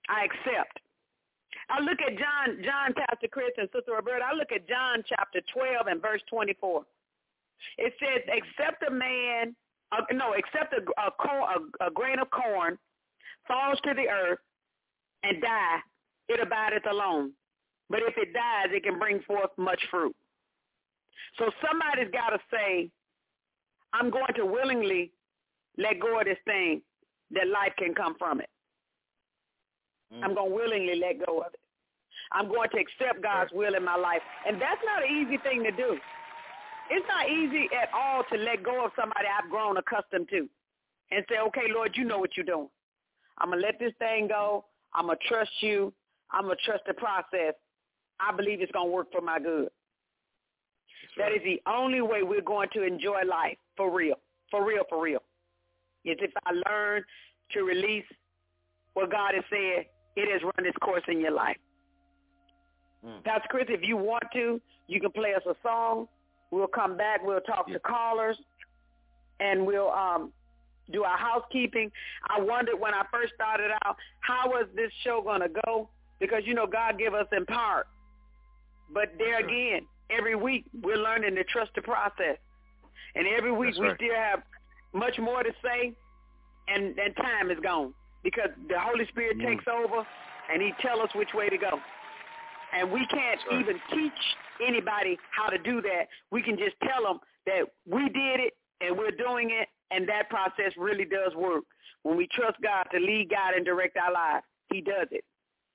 I 0.09 0.25
accept. 0.25 0.79
I 1.71 1.81
look 1.81 1.99
at 2.05 2.19
John, 2.19 2.61
John, 2.65 2.93
Pastor 2.93 3.29
Chris, 3.31 3.53
and 3.57 3.69
Sister 3.73 3.93
Roberta. 3.93 4.25
I 4.25 4.35
look 4.35 4.53
at 4.53 4.69
John 4.69 5.03
chapter 5.09 5.41
12 5.55 5.87
and 5.87 6.03
verse 6.03 6.21
24. 6.29 6.83
It 7.79 7.95
says, 7.99 8.23
"Except 8.29 8.83
a 8.87 8.91
man, 8.91 9.55
uh, 9.93 10.03
no, 10.13 10.33
except 10.33 10.75
a, 10.75 10.83
a, 11.01 11.11
corn, 11.13 11.71
a, 11.81 11.87
a 11.87 11.91
grain 11.91 12.19
of 12.19 12.31
corn 12.31 12.79
falls 13.47 13.81
to 13.85 13.95
the 13.95 14.09
earth 14.09 14.41
and 15.23 15.41
die, 15.41 15.79
it 16.29 16.41
abideth 16.41 16.87
alone. 16.91 17.33
But 17.89 18.01
if 18.03 18.17
it 18.17 18.33
dies, 18.33 18.69
it 18.73 18.83
can 18.83 18.99
bring 18.99 19.21
forth 19.23 19.51
much 19.57 19.81
fruit." 19.91 20.17
So 21.39 21.51
somebody's 21.65 22.13
got 22.13 22.31
to 22.31 22.39
say, 22.51 22.91
"I'm 23.93 24.11
going 24.11 24.35
to 24.37 24.47
willingly 24.47 25.13
let 25.79 26.01
go 26.01 26.21
of 26.21 26.27
this 26.27 26.39
thing, 26.45 26.83
that 27.31 27.47
life 27.49 27.73
can 27.79 27.95
come 27.95 28.15
from 28.19 28.41
it." 28.41 28.51
Mm. 30.13 30.25
I'm 30.25 30.35
going 30.35 30.51
to 30.51 30.55
willingly 30.55 30.97
let 30.97 31.25
go 31.27 31.41
of 31.41 31.55
it. 31.55 31.61
I'm 32.33 32.49
going 32.49 32.69
to 32.71 32.79
accept 32.79 33.23
God's 33.23 33.53
will 33.53 33.75
in 33.75 33.85
my 33.85 33.97
life. 33.97 34.23
And 34.47 34.61
that's 34.61 34.81
not 34.85 35.03
an 35.03 35.11
easy 35.11 35.39
thing 35.39 35.63
to 35.65 35.71
do. 35.71 35.99
It's 36.91 37.07
not 37.09 37.29
easy 37.29 37.69
at 37.81 37.89
all 37.95 38.25
to 38.31 38.37
let 38.37 38.63
go 38.63 38.85
of 38.85 38.93
somebody 38.99 39.27
I've 39.27 39.51
grown 39.51 39.77
accustomed 39.77 40.29
to 40.31 40.49
and 41.11 41.25
say, 41.29 41.39
okay, 41.49 41.73
Lord, 41.73 41.93
you 41.95 42.05
know 42.05 42.19
what 42.19 42.37
you're 42.37 42.47
doing. 42.47 42.69
I'm 43.39 43.51
going 43.51 43.61
to 43.61 43.67
let 43.67 43.79
this 43.79 43.93
thing 43.99 44.29
go. 44.29 44.65
I'm 44.95 45.07
going 45.07 45.19
to 45.19 45.29
trust 45.29 45.51
you. 45.61 45.93
I'm 46.31 46.45
going 46.45 46.57
to 46.57 46.65
trust 46.65 46.85
the 46.87 46.95
process. 46.95 47.55
I 48.21 48.35
believe 48.35 48.61
it's 48.61 48.73
going 48.73 48.89
to 48.89 48.93
work 48.93 49.13
for 49.13 49.21
my 49.21 49.39
good. 49.39 49.69
That 51.19 51.33
is 51.33 51.41
the 51.45 51.61
only 51.71 52.01
way 52.01 52.23
we're 52.23 52.41
going 52.41 52.69
to 52.73 52.83
enjoy 52.83 53.23
life 53.29 53.59
for 53.77 53.95
real, 53.95 54.17
for 54.51 54.65
real, 54.67 54.85
for 54.89 55.03
real. 55.03 55.21
Is 56.05 56.17
if 56.21 56.33
I 56.45 56.53
learn 56.69 57.05
to 57.53 57.63
release 57.63 58.05
what 58.95 59.11
God 59.11 59.35
has 59.35 59.45
said 59.51 59.87
it 60.17 60.31
has 60.31 60.43
run 60.43 60.67
its 60.67 60.77
course 60.79 61.03
in 61.09 61.21
your 61.21 61.31
life. 61.31 61.57
Mm. 63.05 63.25
Pastor 63.25 63.49
Chris, 63.51 63.67
if 63.69 63.81
you 63.83 63.97
want 63.97 64.25
to, 64.35 64.61
you 64.89 65.01
can 65.01 65.11
play 65.11 65.35
us 65.35 65.43
a 65.49 65.55
song. 65.63 66.07
We'll 66.51 66.67
come 66.67 66.97
back. 66.97 67.21
We'll 67.25 67.41
talk 67.41 67.67
to 67.69 67.79
callers, 67.79 68.37
and 69.41 69.67
we'll 69.67 69.91
um, 69.91 70.33
do 70.93 71.05
our 71.05 71.17
housekeeping. 71.17 71.91
I 72.29 72.41
wondered 72.41 72.79
when 72.79 72.93
I 72.93 73.05
first 73.11 73.33
started 73.35 73.71
out, 73.85 73.97
how 74.21 74.49
was 74.49 74.67
this 74.77 74.91
show 75.03 75.23
going 75.23 75.41
to 75.41 75.49
go? 75.65 75.89
Because, 76.21 76.43
you 76.45 76.55
know, 76.55 76.67
God 76.67 76.99
give 76.99 77.15
us 77.15 77.27
in 77.37 77.47
part. 77.47 77.87
But 78.93 79.15
there 79.19 79.39
again, 79.39 79.87
every 80.17 80.35
week 80.37 80.65
we're 80.83 80.97
learning 80.97 81.35
to 81.37 81.45
trust 81.45 81.71
the 81.75 81.83
process. 81.83 82.37
And 83.15 83.27
every 83.27 83.53
week 83.53 83.71
That's 83.75 83.81
we 83.81 83.87
right. 83.89 83.97
still 83.97 84.15
have 84.15 84.43
much 84.95 85.19
more 85.19 85.43
to 85.43 85.51
say, 85.63 85.93
and, 86.69 86.99
and 86.99 87.15
time 87.17 87.51
is 87.51 87.59
gone 87.63 87.93
because 88.23 88.51
the 88.69 88.79
Holy 88.79 89.07
Spirit 89.09 89.39
Mm. 89.39 89.47
takes 89.47 89.65
over 89.69 90.07
and 90.53 90.63
he 90.63 90.73
tell 90.81 91.01
us 91.01 91.11
which 91.15 91.35
way 91.35 91.49
to 91.49 91.59
go. 91.59 91.81
And 92.73 92.91
we 92.91 93.07
can't 93.07 93.41
right. 93.51 93.61
even 93.61 93.81
teach 93.93 94.21
anybody 94.67 95.19
how 95.31 95.49
to 95.51 95.59
do 95.59 95.83
that. 95.83 96.09
We 96.31 96.43
can 96.43 96.57
just 96.57 96.77
tell 96.83 97.03
them 97.03 97.21
that 97.47 97.65
we 97.87 98.09
did 98.09 98.41
it 98.41 98.55
and 98.81 98.97
we're 98.97 99.11
doing 99.11 99.51
it 99.51 99.69
and 99.91 100.09
that 100.09 100.31
process 100.31 100.73
really 100.79 101.05
does 101.05 101.35
work. 101.37 101.65
When 102.03 102.17
we 102.17 102.27
trust 102.33 102.57
God 102.63 102.85
to 102.93 102.99
lead, 102.99 103.29
guide, 103.31 103.55
and 103.55 103.65
direct 103.65 103.97
our 103.97 104.13
lives, 104.13 104.45
he 104.73 104.81
does 104.81 105.09
it. 105.11 105.25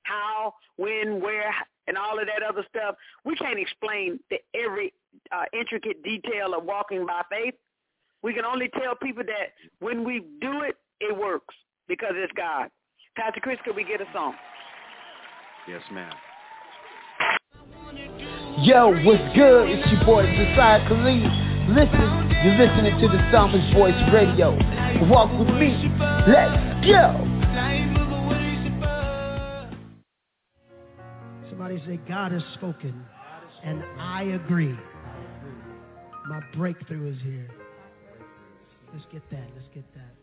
How, 0.03 0.53
when, 0.77 1.21
where, 1.21 1.53
and 1.87 1.97
all 1.97 2.19
of 2.19 2.27
that 2.27 2.43
other 2.47 2.65
stuff, 2.69 2.95
we 3.25 3.35
can't 3.35 3.59
explain 3.59 4.19
the 4.29 4.37
every 4.55 4.93
uh, 5.31 5.45
intricate 5.53 6.03
detail 6.03 6.53
of 6.55 6.63
walking 6.65 7.05
by 7.05 7.21
faith. 7.29 7.55
We 8.23 8.33
can 8.33 8.45
only 8.45 8.69
tell 8.79 8.95
people 8.95 9.23
that 9.23 9.53
when 9.79 10.03
we 10.03 10.19
do 10.41 10.61
it, 10.63 10.75
it 10.99 11.15
works. 11.15 11.55
because 11.87 12.13
it's 12.15 12.33
God. 12.33 12.69
Pastor 13.15 13.39
Chris, 13.39 13.57
could 13.65 13.75
we 13.75 13.83
get 13.83 14.01
a 14.01 14.05
song? 14.13 14.35
Yes, 15.67 15.81
ma'am. 15.91 16.11
Yo, 18.59 18.89
what's 19.03 19.35
good? 19.35 19.69
It's 19.69 19.91
your 19.91 20.05
boy 20.05 20.23
Josiah 20.23 20.87
Khalid. 20.87 21.23
Listen, 21.69 22.09
you're 22.43 22.57
listening 22.57 22.99
to 23.01 23.07
the 23.07 23.31
Psalmist 23.31 23.73
Voice 23.73 23.95
Radio. 24.13 24.57
Walk 25.09 25.31
with 25.37 25.49
me. 25.55 25.89
Let's 26.27 26.85
go. 26.85 27.96
Somebody 31.67 31.85
say, 31.85 31.99
God 32.07 32.31
has 32.31 32.43
spoken, 32.53 33.05
and 33.61 33.83
I 33.99 34.23
agree. 34.23 34.73
My 36.29 36.39
breakthrough 36.55 37.11
is 37.11 37.17
here. 37.21 37.49
Let's 38.93 39.05
get 39.11 39.21
that. 39.31 39.49
Let's 39.53 39.67
get 39.73 39.83
that. 39.93 40.15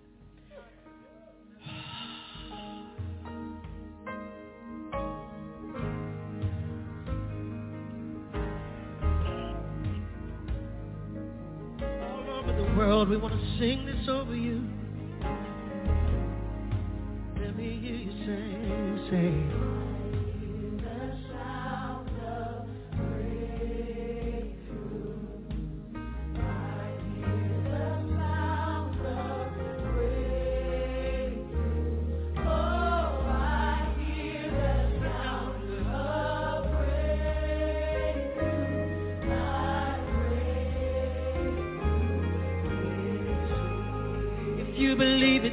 All 11.83 12.39
over 12.39 12.53
the 12.57 12.75
world, 12.75 13.11
we 13.11 13.19
want 13.19 13.35
to 13.35 13.59
sing 13.59 13.85
this 13.85 14.09
over 14.09 14.35
you. 14.35 14.67
Let 17.39 17.55
me 17.55 17.79
hear 17.83 17.97
you 17.97 18.13
say, 18.25 19.11
say. 19.11 19.84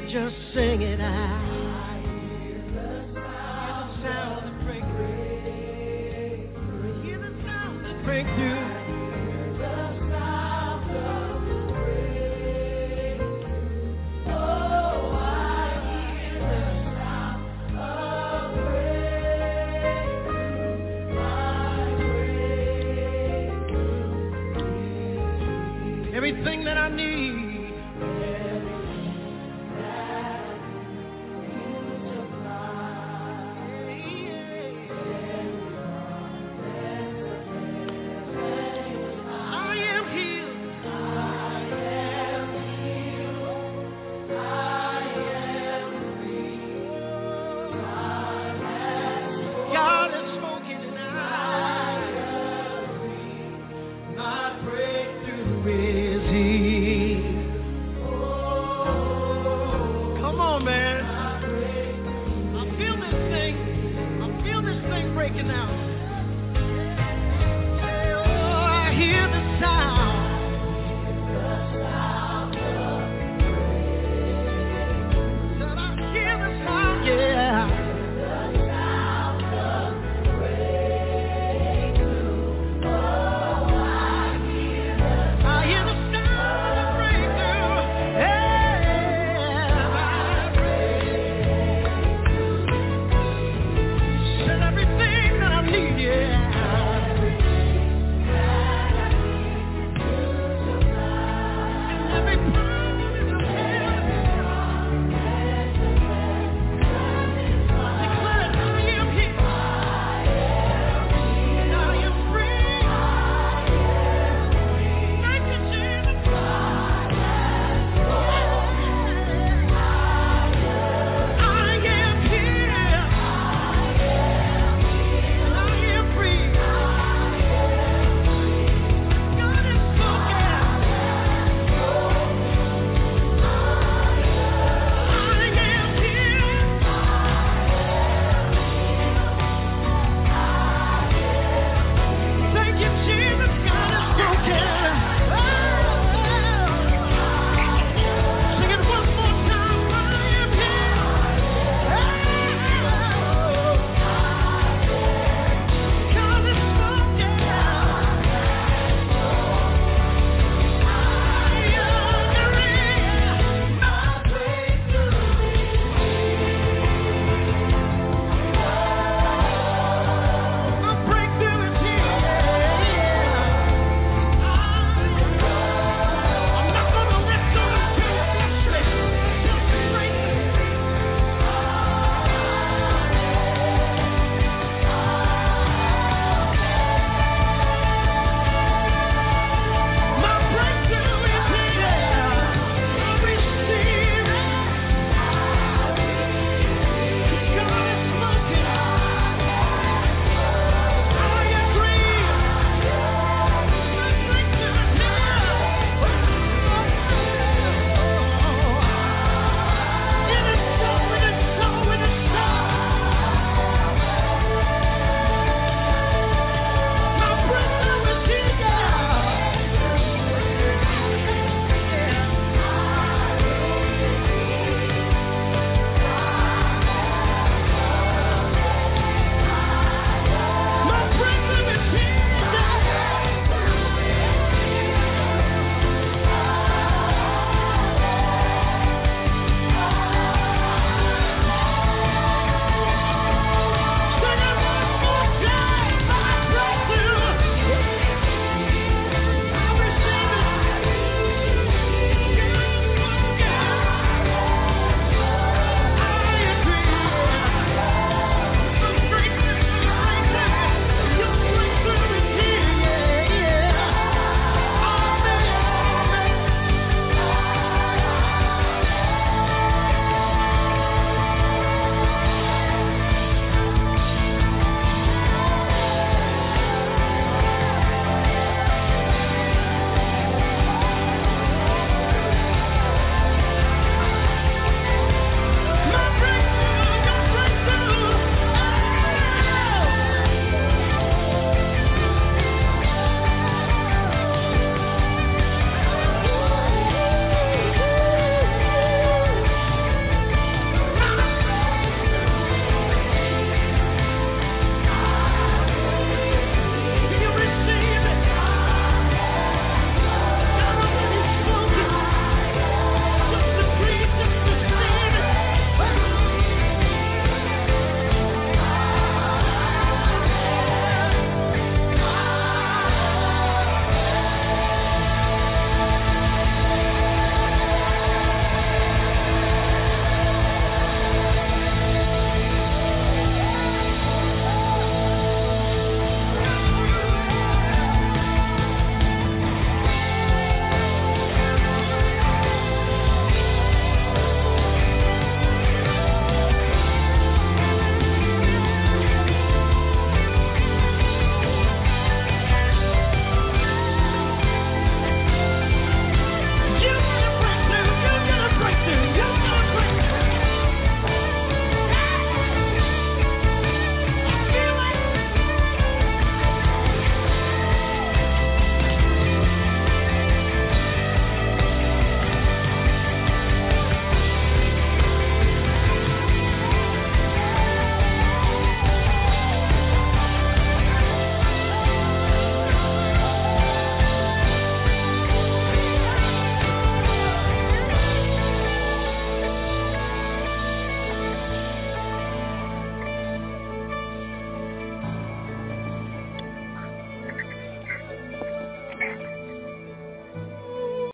Just 0.09 0.35
sing 0.53 0.81
it 0.81 1.01
out. 1.01 1.40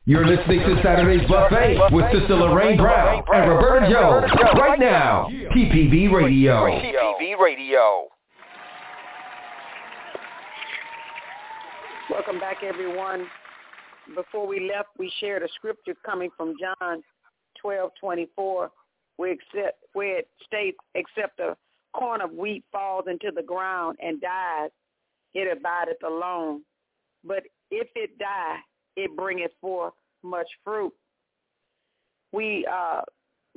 You're 0.08 0.26
listening 0.26 0.62
to 0.62 0.82
Saturday's 0.82 1.28
Buffet 1.28 1.78
with 1.92 2.06
Sister 2.14 2.34
Lorraine 2.34 2.78
Brown 2.78 3.26
and 3.28 3.52
Roberta 3.52 3.92
Jones 3.92 4.32
right 4.58 4.80
now. 4.80 5.28
TPV 5.54 6.10
Radio. 6.10 6.66
TPV 6.66 7.38
Radio. 7.38 8.08
Welcome 12.10 12.40
back, 12.40 12.64
everyone. 12.64 13.28
Before 14.16 14.48
we 14.48 14.72
left, 14.74 14.88
we 14.98 15.12
shared 15.20 15.44
a 15.44 15.50
scripture 15.56 15.94
coming 16.06 16.30
from 16.38 16.54
John 16.58 17.04
12:24, 17.62 18.72
where, 19.18 19.32
except, 19.34 19.84
where 19.92 20.20
it 20.20 20.30
states, 20.42 20.78
"Except 20.96 21.38
a 21.42 21.58
corn 21.92 22.22
of 22.22 22.32
wheat 22.32 22.64
falls 22.72 23.08
into 23.08 23.32
the 23.32 23.44
ground 23.44 23.98
and 24.02 24.22
dies, 24.22 24.72
it 25.34 25.52
abideth 25.52 26.02
alone. 26.02 26.64
But 27.26 27.44
if 27.72 27.90
it 27.96 28.18
die, 28.18 28.60
it 28.98 29.16
bringeth 29.16 29.52
forth 29.62 29.94
much 30.24 30.48
fruit." 30.66 30.94
We 32.34 32.68
uh, 32.70 33.02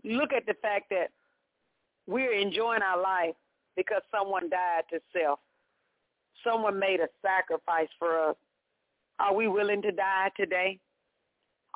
look 0.05 0.33
at 0.33 0.47
the 0.47 0.55
fact 0.63 0.87
that 0.91 1.09
we're 2.07 2.33
enjoying 2.33 2.83
our 2.83 3.01
life 3.01 3.35
because 3.77 4.03
someone 4.11 4.49
died 4.49 4.83
to 4.91 5.01
self. 5.13 5.39
Someone 6.45 6.79
made 6.79 7.01
a 7.01 7.09
sacrifice 7.23 7.89
for 7.99 8.31
us. 8.31 8.37
Are 9.19 9.35
we 9.35 9.49
willing 9.49 9.83
to 9.83 9.93
die 9.93 10.31
today? 10.37 10.79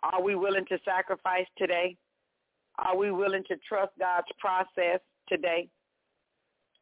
Are 0.03 0.23
we 0.23 0.35
willing 0.35 0.65
to 0.67 0.79
sacrifice 0.85 1.47
today? 1.57 1.97
Are 2.79 2.97
we 2.97 3.11
willing 3.11 3.45
to 3.49 3.57
trust 3.69 3.93
God's 3.99 4.27
process 4.39 5.01
today? 5.29 5.69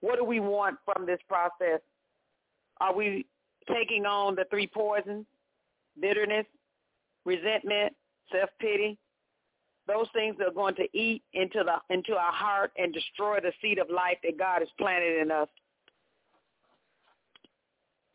What 0.01 0.17
do 0.17 0.25
we 0.25 0.41
want 0.41 0.79
from 0.85 1.07
this 1.07 1.21
process? 1.29 1.81
Are 2.81 2.95
we 2.95 3.27
taking 3.73 4.07
on 4.07 4.35
the 4.35 4.45
three 4.51 4.67
poisons, 4.67 5.27
bitterness, 6.01 6.47
resentment, 7.24 7.94
self-pity? 8.31 8.99
Those 9.89 10.07
things 10.15 10.36
are 10.40 10.53
going 10.53 10.77
to 10.77 10.86
eat 10.97 11.23
into 11.32 11.65
the 11.65 11.94
into 11.94 12.12
our 12.12 12.32
heart 12.32 12.70
and 12.77 12.94
destroy 12.94 13.40
the 13.40 13.53
seed 13.61 13.78
of 13.78 13.90
life 13.90 14.19
that 14.23 14.39
God 14.39 14.61
has 14.61 14.69
planted 14.78 15.20
in 15.20 15.31
us. 15.31 15.49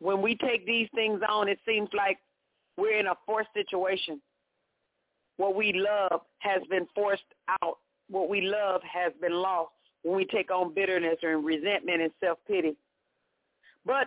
When 0.00 0.22
we 0.22 0.36
take 0.36 0.64
these 0.66 0.88
things 0.94 1.20
on, 1.28 1.48
it 1.48 1.58
seems 1.66 1.90
like 1.92 2.18
we're 2.76 2.98
in 2.98 3.06
a 3.06 3.14
forced 3.26 3.50
situation. 3.52 4.20
What 5.36 5.54
we 5.54 5.72
love 5.72 6.22
has 6.38 6.62
been 6.70 6.86
forced 6.94 7.22
out. 7.62 7.78
What 8.08 8.28
we 8.30 8.40
love 8.40 8.80
has 8.82 9.12
been 9.20 9.34
lost 9.34 9.72
when 10.02 10.16
we 10.16 10.24
take 10.24 10.50
on 10.50 10.72
bitterness 10.72 11.18
and 11.22 11.44
resentment 11.44 12.00
and 12.00 12.12
self-pity. 12.20 12.76
But 13.84 14.06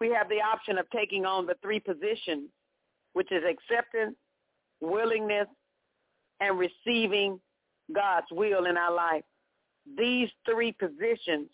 we 0.00 0.10
have 0.10 0.28
the 0.28 0.40
option 0.40 0.78
of 0.78 0.88
taking 0.90 1.24
on 1.24 1.46
the 1.46 1.56
three 1.62 1.80
positions, 1.80 2.50
which 3.14 3.32
is 3.32 3.42
acceptance, 3.42 4.16
willingness, 4.84 5.48
and 6.40 6.58
receiving 6.58 7.40
God's 7.94 8.26
will 8.30 8.66
in 8.66 8.76
our 8.76 8.92
life. 8.92 9.22
These 9.96 10.28
three 10.48 10.72
positions 10.72 11.48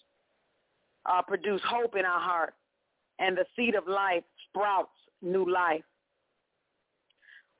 uh, 1.06 1.22
produce 1.22 1.60
hope 1.66 1.96
in 1.96 2.04
our 2.04 2.20
heart, 2.20 2.54
and 3.18 3.36
the 3.36 3.44
seed 3.56 3.74
of 3.74 3.86
life 3.86 4.22
sprouts 4.48 4.90
new 5.22 5.50
life. 5.50 5.82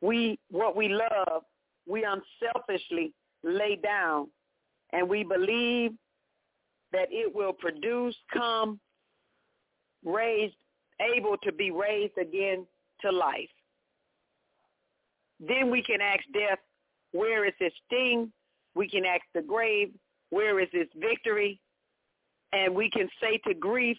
We, 0.00 0.38
what 0.50 0.76
we 0.76 0.88
love, 0.88 1.42
we 1.86 2.04
unselfishly 2.04 3.12
lay 3.42 3.76
down, 3.76 4.28
and 4.92 5.08
we 5.08 5.24
believe 5.24 5.92
that 6.92 7.08
it 7.10 7.34
will 7.34 7.52
produce, 7.52 8.16
come, 8.32 8.80
raised, 10.04 10.56
able 11.16 11.36
to 11.38 11.52
be 11.52 11.70
raised 11.70 12.16
again 12.18 12.66
to 13.02 13.10
life. 13.10 13.48
Then 15.40 15.70
we 15.70 15.82
can 15.82 16.00
ask 16.00 16.20
death, 16.32 16.58
where 17.12 17.46
is 17.46 17.54
its 17.60 17.74
sting? 17.86 18.32
We 18.74 18.88
can 18.88 19.04
ask 19.04 19.22
the 19.34 19.42
grave, 19.42 19.90
where 20.30 20.60
is 20.60 20.68
its 20.72 20.92
victory? 20.96 21.60
And 22.52 22.74
we 22.74 22.90
can 22.90 23.08
say 23.20 23.40
to 23.46 23.54
grief, 23.54 23.96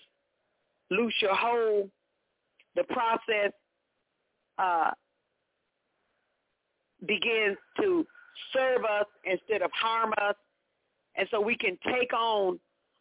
loose 0.89 1.13
your 1.22 1.35
hold. 1.35 1.89
The 2.76 2.84
process 2.85 3.51
uh, 4.57 4.91
begins 7.05 7.57
to 7.81 8.05
serve 8.53 8.84
us 8.85 9.07
instead 9.26 9.61
of 9.61 9.72
harm 9.73 10.13
us. 10.22 10.35
And 11.15 11.27
so 11.31 11.41
we 11.41 11.57
can 11.57 11.77
take 11.85 12.13
on 12.13 12.59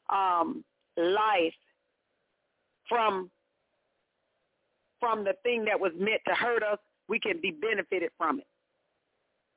um, 0.08 0.64
life 0.96 1.54
from 2.88 3.30
from 4.98 5.24
the 5.24 5.32
thing 5.42 5.64
that 5.64 5.80
was 5.80 5.92
meant 5.96 6.20
to 6.28 6.34
hurt 6.34 6.62
us. 6.62 6.78
We 7.10 7.18
can 7.18 7.40
be 7.42 7.50
benefited 7.50 8.10
from 8.16 8.38
it. 8.38 8.46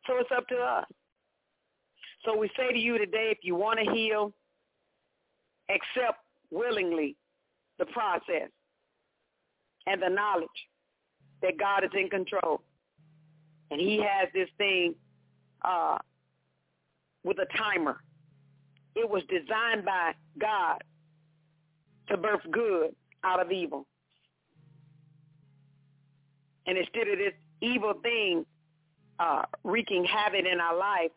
So 0.08 0.18
it's 0.18 0.32
up 0.36 0.48
to 0.48 0.56
us. 0.56 0.86
So 2.26 2.36
we 2.36 2.50
say 2.58 2.74
to 2.74 2.80
you 2.80 2.98
today, 2.98 3.30
if 3.30 3.38
you 3.44 3.54
want 3.54 3.80
to 3.80 3.94
heal, 3.94 4.34
accept 5.70 6.18
willingly 6.50 7.16
the 7.78 7.86
process 7.86 8.50
and 9.86 10.02
the 10.02 10.10
knowledge 10.10 10.48
that 11.44 11.60
God 11.60 11.84
is 11.84 11.92
in 11.94 12.10
control. 12.10 12.62
And 13.70 13.80
he 13.80 13.98
has 13.98 14.30
this 14.34 14.50
thing 14.58 14.96
uh, 15.64 16.00
with 17.24 17.38
a 17.38 17.46
timer. 17.56 17.98
It 18.96 19.08
was 19.08 19.22
designed 19.30 19.86
by 19.86 20.14
God 20.40 20.84
to 22.08 22.18
birth 22.18 22.42
good 22.52 22.96
out 23.24 23.40
of 23.40 23.52
evil. 23.52 23.86
And 26.66 26.78
instead 26.78 27.08
of 27.10 27.18
this 27.18 27.34
evil 27.64 27.94
thing 28.02 28.46
uh, 29.20 29.44
wreaking 29.64 30.06
havoc 30.06 30.46
in 30.46 30.60
our 30.60 30.78
life, 30.78 31.12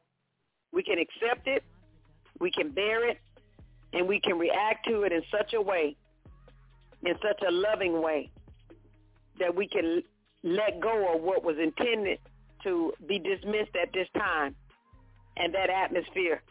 we 0.73 0.83
can 0.83 0.99
accept 0.99 1.47
it, 1.47 1.63
we 2.39 2.51
can 2.51 2.71
bear 2.71 3.09
it, 3.09 3.19
and 3.93 4.07
we 4.07 4.21
can 4.21 4.39
react 4.39 4.87
to 4.87 5.03
it 5.03 5.13
in 5.13 5.23
such 5.31 5.55
a 5.55 5.61
way, 5.61 5.97
in 7.05 7.15
such 7.23 7.43
a 7.47 7.51
loving 7.51 8.03
way, 8.03 8.31
that 9.39 9.55
we 9.55 9.67
can 9.69 10.03
let 10.43 10.81
go 10.81 11.15
of 11.15 11.23
what 11.23 11.43
was 11.43 11.57
intended 11.59 12.19
to 12.63 12.93
be 13.07 13.19
dismissed 13.19 13.75
at 13.81 13.93
this 13.93 14.09
time. 14.17 14.55
And 15.37 15.55
that 15.55 15.69
atmosphere 15.69 16.43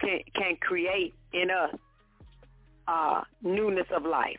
can, 0.00 0.20
can 0.34 0.56
create 0.56 1.14
in 1.32 1.50
us 1.50 1.74
uh, 2.88 3.22
newness 3.42 3.86
of 3.94 4.04
life. 4.04 4.38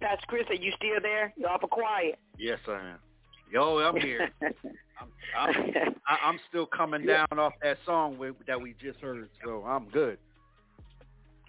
Pastor 0.00 0.26
Chris, 0.28 0.44
are 0.48 0.54
you 0.54 0.72
still 0.76 1.00
there? 1.02 1.32
You're 1.36 1.50
awful 1.50 1.68
quiet. 1.68 2.18
Yes, 2.38 2.58
I 2.68 2.90
am. 2.90 2.98
Yo, 3.50 3.78
I'm 3.78 3.96
here. 3.96 4.30
I'm, 5.38 5.54
I'm, 6.06 6.18
I'm 6.24 6.40
still 6.48 6.66
coming 6.66 7.06
down 7.06 7.26
off 7.38 7.52
that 7.62 7.78
song 7.86 8.18
we, 8.18 8.30
that 8.46 8.60
we 8.60 8.74
just 8.80 9.00
heard, 9.00 9.28
so 9.44 9.64
I'm 9.66 9.88
good. 9.88 10.18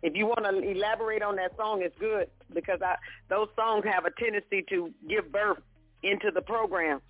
If 0.02 0.16
you 0.16 0.28
want 0.28 0.46
to 0.46 0.72
elaborate 0.72 1.22
on 1.22 1.36
that 1.38 1.56
song, 1.58 1.82
it's 1.82 1.96
good 2.00 2.28
because 2.54 2.80
I, 2.82 2.96
those 3.30 3.50
songs 3.56 3.84
have 3.92 4.06
a 4.06 4.12
tendency 4.12 4.64
to 4.70 4.94
give 5.10 5.32
birth 5.32 5.58
into 6.04 6.32
the 6.34 6.42
program. 6.42 7.02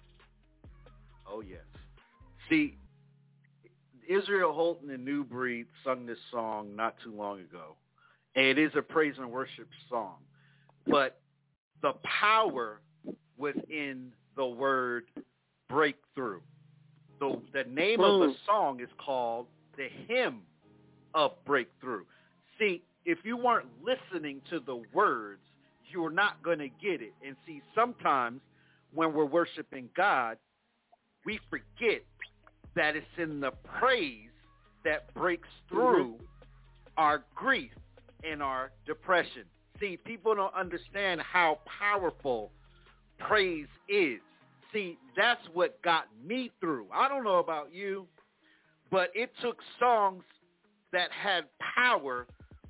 Oh 1.27 1.41
yes. 1.41 1.59
See, 2.49 2.77
Israel 4.07 4.53
Houghton 4.53 4.89
and 4.89 5.05
New 5.05 5.23
Breed 5.23 5.67
sung 5.83 6.07
this 6.07 6.17
song 6.31 6.75
not 6.75 6.95
too 7.03 7.13
long 7.15 7.41
ago, 7.41 7.75
and 8.35 8.45
it 8.45 8.57
is 8.57 8.71
a 8.75 8.81
praise 8.81 9.13
and 9.19 9.29
worship 9.31 9.67
song. 9.87 10.15
But 10.87 11.19
the 11.83 11.93
power 12.19 12.81
within 13.37 14.11
the 14.35 14.45
word 14.45 15.05
breakthrough. 15.69 16.41
The, 17.19 17.39
the 17.53 17.63
name 17.69 17.99
mm. 17.99 18.23
of 18.23 18.29
the 18.29 18.35
song 18.45 18.79
is 18.81 18.89
called 19.03 19.47
the 19.77 19.87
hymn 20.07 20.41
of 21.13 21.31
breakthrough. 21.45 22.03
See, 22.57 22.83
if 23.05 23.19
you 23.23 23.37
weren't 23.37 23.67
listening 23.83 24.41
to 24.49 24.59
the 24.59 24.81
words, 24.93 25.41
you're 25.91 26.11
not 26.11 26.41
going 26.43 26.59
to 26.59 26.69
get 26.69 27.01
it. 27.01 27.13
And 27.25 27.35
see, 27.45 27.61
sometimes 27.73 28.41
when 28.93 29.13
we're 29.13 29.25
worshiping 29.25 29.89
God, 29.95 30.37
we 31.25 31.39
forget 31.49 32.03
that 32.75 32.95
it's 32.95 33.05
in 33.17 33.39
the 33.39 33.51
praise 33.79 34.29
that 34.85 35.13
breaks 35.13 35.47
through 35.67 36.13
mm-hmm. 36.13 36.23
our 36.97 37.23
grief 37.35 37.71
and 38.23 38.41
our 38.41 38.71
depression. 38.85 39.43
See, 39.79 39.97
people 40.03 40.35
don't 40.35 40.53
understand 40.53 41.21
how 41.21 41.59
powerful 41.79 42.51
praise 43.19 43.67
is. 43.87 44.19
See, 44.73 44.97
that's 45.17 45.41
what 45.53 45.81
got 45.81 46.05
me 46.25 46.51
through. 46.59 46.87
I 46.93 47.07
don't 47.07 47.23
know 47.23 47.39
about 47.39 47.73
you, 47.73 48.07
but 48.91 49.09
it 49.15 49.31
took 49.41 49.57
songs 49.79 50.23
that 50.91 51.09
had 51.11 51.45
power 51.75 52.27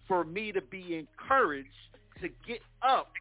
for 0.08 0.24
me 0.24 0.52
to 0.52 0.62
be 0.62 0.96
encouraged 0.96 1.70
to 2.22 2.30
get 2.48 2.60
up, 2.82 3.12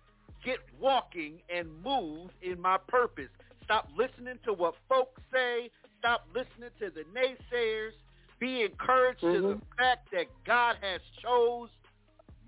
get 0.45 0.59
walking, 0.81 1.39
and 1.55 1.69
move 1.85 2.31
in 2.43 2.61
my 2.61 2.79
purpose. 2.89 3.29
Stop 3.65 3.89
listening 3.97 4.39
to 4.45 4.53
what 4.53 4.75
folks 4.89 5.21
say. 5.33 5.71
Stop 5.99 6.27
listening 6.35 6.71
to 6.81 6.91
the 6.91 7.03
naysayers. 7.19 7.93
Be 8.41 8.63
encouraged 8.63 9.23
mm-hmm. 9.23 9.35
to 9.35 9.43
the 9.43 9.55
mm-hmm. 9.55 9.79
fact 9.79 10.09
that 10.13 10.27
God 10.47 10.77
has 10.81 11.01
chose 11.23 11.69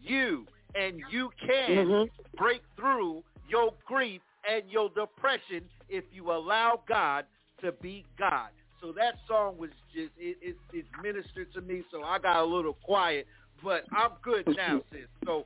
you 0.02 0.47
and 0.74 1.02
you 1.11 1.31
can 1.40 1.70
mm-hmm. 1.86 2.39
break 2.39 2.62
through 2.77 3.23
your 3.48 3.73
grief 3.85 4.20
and 4.49 4.71
your 4.71 4.89
depression 4.91 5.62
if 5.89 6.05
you 6.12 6.31
allow 6.31 6.81
God 6.89 7.25
to 7.62 7.73
be 7.73 8.05
God. 8.19 8.51
So 8.81 8.93
that 8.93 9.15
song 9.29 9.59
was 9.59 9.71
just 9.95 10.12
it, 10.19 10.39
it 10.41 10.57
it 10.73 10.87
ministered 11.03 11.53
to 11.55 11.61
me. 11.61 11.83
So 11.91 12.03
I 12.03 12.19
got 12.19 12.37
a 12.37 12.45
little 12.45 12.75
quiet, 12.83 13.27
but 13.62 13.85
I'm 13.93 14.12
good 14.23 14.47
now, 14.57 14.81
sis. 14.91 15.01
So 15.25 15.45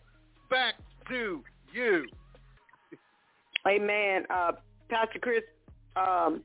back 0.51 0.75
to 1.09 1.43
you. 1.73 2.07
Amen. 3.66 4.25
Uh, 4.31 4.53
Pastor 4.89 5.19
Chris, 5.19 5.43
um, 5.97 6.43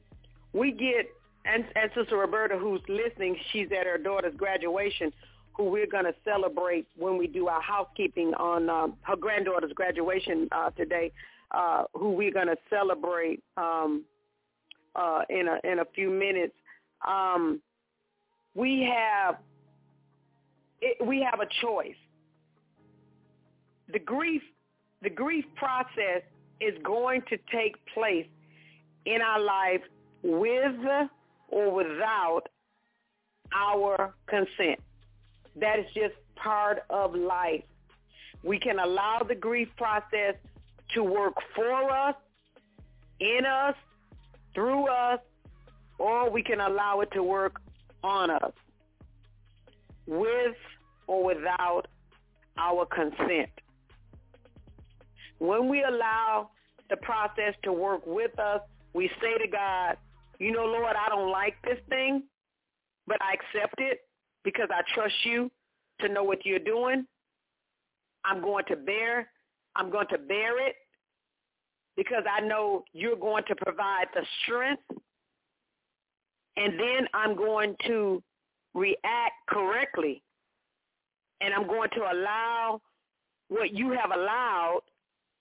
we 0.53 0.71
get 0.71 1.11
and, 1.45 1.65
and 1.76 1.91
Sister 1.95 2.17
Roberta, 2.17 2.57
who's 2.57 2.81
listening, 2.88 3.35
she's 3.51 3.67
at 3.77 3.85
her 3.85 3.97
daughter's 3.97 4.35
graduation, 4.35 5.11
who 5.53 5.65
we're 5.65 5.88
going 5.88 6.05
to 6.05 6.13
celebrate 6.23 6.88
when 6.97 7.17
we 7.17 7.27
do 7.27 7.47
our 7.47 7.61
housekeeping 7.61 8.34
on 8.35 8.69
um, 8.69 8.93
her 9.01 9.15
granddaughter's 9.15 9.73
graduation 9.73 10.47
uh, 10.51 10.69
today. 10.71 11.11
Uh, 11.51 11.84
who 11.95 12.11
we're 12.11 12.31
going 12.31 12.47
to 12.47 12.57
celebrate 12.69 13.41
um, 13.57 14.05
uh, 14.95 15.21
in 15.30 15.47
a 15.47 15.59
in 15.63 15.80
a 15.80 15.85
few 15.95 16.11
minutes. 16.11 16.53
Um, 17.07 17.59
we 18.53 18.88
have 18.93 19.38
it, 20.80 21.03
we 21.03 21.21
have 21.21 21.39
a 21.39 21.47
choice. 21.61 21.95
The 23.91 23.97
grief 23.97 24.43
the 25.01 25.09
grief 25.09 25.45
process 25.55 26.21
is 26.61 26.76
going 26.84 27.23
to 27.30 27.38
take 27.51 27.76
place 27.95 28.27
in 29.05 29.21
our 29.21 29.39
life 29.39 29.81
with 30.21 30.76
or 31.47 31.73
without 31.73 32.43
our 33.55 34.13
consent. 34.27 34.80
That 35.55 35.80
is 35.80 35.85
just 35.95 36.13
part 36.35 36.84
of 36.89 37.15
life. 37.15 37.63
We 38.43 38.59
can 38.59 38.80
allow 38.80 39.23
the 39.27 39.35
grief 39.35 39.69
process 39.77 40.35
to 40.95 41.03
work 41.03 41.33
for 41.55 41.91
us, 41.91 42.15
in 43.19 43.45
us, 43.45 43.75
through 44.53 44.87
us, 44.87 45.19
or 45.97 46.29
we 46.29 46.41
can 46.41 46.59
allow 46.59 47.01
it 47.01 47.09
to 47.11 47.23
work 47.23 47.61
on 48.03 48.29
us 48.29 48.53
with 50.07 50.55
or 51.07 51.23
without 51.23 51.83
our 52.57 52.85
consent. 52.85 53.49
When 55.39 55.69
we 55.69 55.83
allow 55.83 56.49
the 56.89 56.97
process 56.97 57.53
to 57.63 57.71
work 57.71 58.01
with 58.05 58.37
us, 58.39 58.61
we 58.93 59.09
say 59.21 59.37
to 59.37 59.47
God, 59.47 59.97
you 60.39 60.51
know, 60.51 60.65
Lord, 60.65 60.95
I 60.95 61.09
don't 61.09 61.31
like 61.31 61.55
this 61.63 61.77
thing, 61.89 62.23
but 63.07 63.17
I 63.21 63.33
accept 63.33 63.75
it 63.79 63.99
because 64.43 64.69
I 64.71 64.81
trust 64.93 65.15
you 65.23 65.51
to 65.99 66.09
know 66.09 66.23
what 66.23 66.45
you're 66.45 66.59
doing. 66.59 67.05
I'm 68.25 68.41
going 68.41 68.65
to 68.69 68.75
bear, 68.75 69.29
I'm 69.75 69.89
going 69.89 70.07
to 70.07 70.17
bear 70.17 70.65
it 70.67 70.75
because 71.95 72.23
I 72.29 72.41
know 72.41 72.83
you're 72.93 73.15
going 73.15 73.43
to 73.47 73.55
provide 73.55 74.07
the 74.13 74.21
strength. 74.43 74.83
And 76.57 76.79
then 76.79 77.07
I'm 77.13 77.35
going 77.35 77.75
to 77.87 78.23
react 78.73 79.33
correctly. 79.49 80.23
And 81.41 81.53
I'm 81.53 81.67
going 81.67 81.89
to 81.91 82.01
allow 82.01 82.81
what 83.49 83.73
you 83.73 83.91
have 83.91 84.11
allowed 84.11 84.81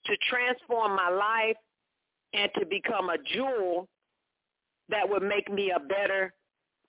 to 0.06 0.16
transform 0.28 0.96
my 0.96 1.10
life 1.10 1.56
and 2.34 2.50
to 2.58 2.66
become 2.66 3.10
a 3.10 3.18
jewel 3.34 3.88
that 4.88 5.08
would 5.08 5.22
make 5.22 5.52
me 5.52 5.70
a 5.74 5.80
better 5.80 6.32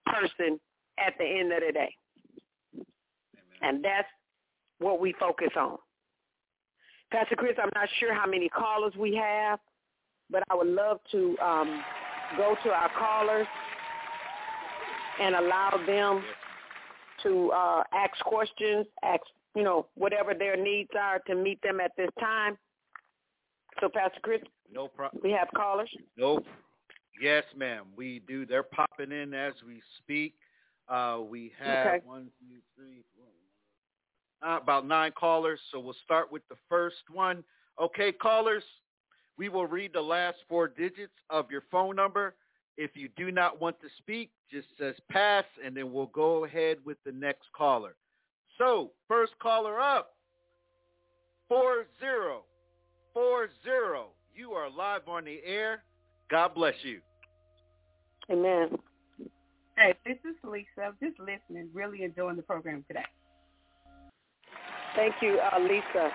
person 0.06 0.60
at 0.98 1.14
the 1.18 1.26
end 1.26 1.52
of 1.52 1.62
the 1.66 1.74
day. 1.74 1.96
Amen. 2.74 2.86
And 3.62 3.84
that's 3.84 4.08
what 4.80 5.00
we 5.00 5.14
focus 5.20 5.50
on. 5.58 5.78
Pastor 7.12 7.36
Chris, 7.36 7.56
I'm 7.62 7.72
not 7.74 7.90
sure 8.00 8.14
how 8.14 8.28
many 8.28 8.50
callers 8.50 8.94
we 8.98 9.16
have, 9.16 9.60
but 10.30 10.44
I 10.50 10.56
would 10.56 10.68
love 10.68 11.00
to 11.12 11.38
um, 11.44 11.84
go 12.38 12.56
to 12.64 12.70
our 12.70 12.90
callers 12.98 13.48
and 15.20 15.36
allow 15.36 15.72
them 15.88 16.24
to 17.24 17.52
uh, 17.52 17.84
ask 17.94 18.24
questions, 18.24 18.86
ask, 19.04 19.22
you 19.56 19.64
know, 19.64 19.88
whatever 19.96 20.34
their 20.34 20.56
needs 20.56 20.92
are 20.98 21.20
to 21.28 21.36
meet 21.36 21.62
them 21.64 21.80
at 21.80 21.92
this 21.98 22.10
time. 22.20 22.58
So, 23.82 23.90
Pastor 23.90 24.20
Chris, 24.22 24.42
no 24.72 24.88
problem. 24.88 25.22
We 25.24 25.32
have 25.32 25.48
callers. 25.56 25.90
Nope. 26.18 26.46
Yes, 27.22 27.44
ma'am. 27.58 27.86
We 27.96 28.22
do. 28.28 28.46
They're 28.46 28.64
popping 28.64 29.12
in 29.12 29.34
as 29.34 29.54
we 29.66 29.82
speak. 29.98 30.36
Uh, 30.88 31.20
we 31.28 31.52
have 31.60 31.88
okay. 31.88 32.00
one, 32.06 32.30
two, 32.40 32.58
three, 32.76 33.04
four, 33.16 33.28
uh, 34.46 34.60
about 34.62 34.88
nine 34.88 35.12
callers. 35.12 35.60
So 35.72 35.80
we'll 35.80 35.96
start 36.04 36.32
with 36.32 36.48
the 36.50 36.56
first 36.68 37.10
one. 37.12 37.44
Okay, 37.82 38.12
callers, 38.12 38.64
we 39.38 39.50
will 39.50 39.68
read 39.68 39.94
the 39.94 40.02
last 40.02 40.38
four 40.48 40.68
digits 40.68 41.14
of 41.30 41.50
your 41.50 41.64
phone 41.72 41.96
number. 41.96 42.36
If 42.78 42.92
you 42.96 43.10
do 43.18 43.32
not 43.32 43.60
want 43.60 43.80
to 43.82 43.88
speak, 43.98 44.32
just 44.52 44.68
says 44.78 44.96
pass, 45.10 45.46
and 45.64 45.76
then 45.76 45.92
we'll 45.92 46.08
go 46.08 46.46
ahead 46.46 46.78
with 46.86 46.98
the 47.06 47.12
next 47.12 47.48
caller. 47.56 47.96
So, 48.58 48.92
first 49.08 49.34
caller 49.40 49.80
up, 49.80 50.14
four 51.48 51.86
zero 52.00 52.44
four 53.14 53.50
zero. 53.64 54.08
You 54.34 54.52
are 54.52 54.70
live 54.70 55.08
on 55.08 55.26
the 55.26 55.40
air. 55.46 55.84
God 56.30 56.54
bless 56.54 56.76
you. 56.84 57.02
Amen. 58.32 58.78
Hey, 59.78 59.96
this 60.06 60.18
is 60.24 60.36
Lisa. 60.44 60.94
Just 61.02 61.20
listening, 61.20 61.70
really 61.74 62.04
enjoying 62.04 62.38
the 62.38 62.44
program 62.44 62.86
today. 62.88 63.04
Thank 65.00 65.16
you, 65.22 65.40
uh, 65.40 65.60
Lisa. 65.60 66.12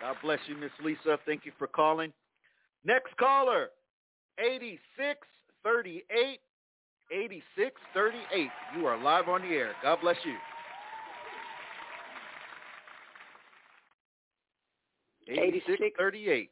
God 0.00 0.16
bless 0.22 0.38
you, 0.46 0.56
Miss 0.56 0.70
Lisa. 0.82 1.18
Thank 1.26 1.44
you 1.44 1.52
for 1.58 1.66
calling. 1.66 2.14
Next 2.82 3.14
caller, 3.18 3.68
8638. 4.38 6.40
8638. 7.12 8.50
You 8.74 8.86
are 8.86 8.96
live 9.02 9.28
on 9.28 9.42
the 9.42 9.48
air. 9.48 9.72
God 9.82 9.98
bless 10.00 10.16
you. 10.24 10.32
8638. 15.28 16.50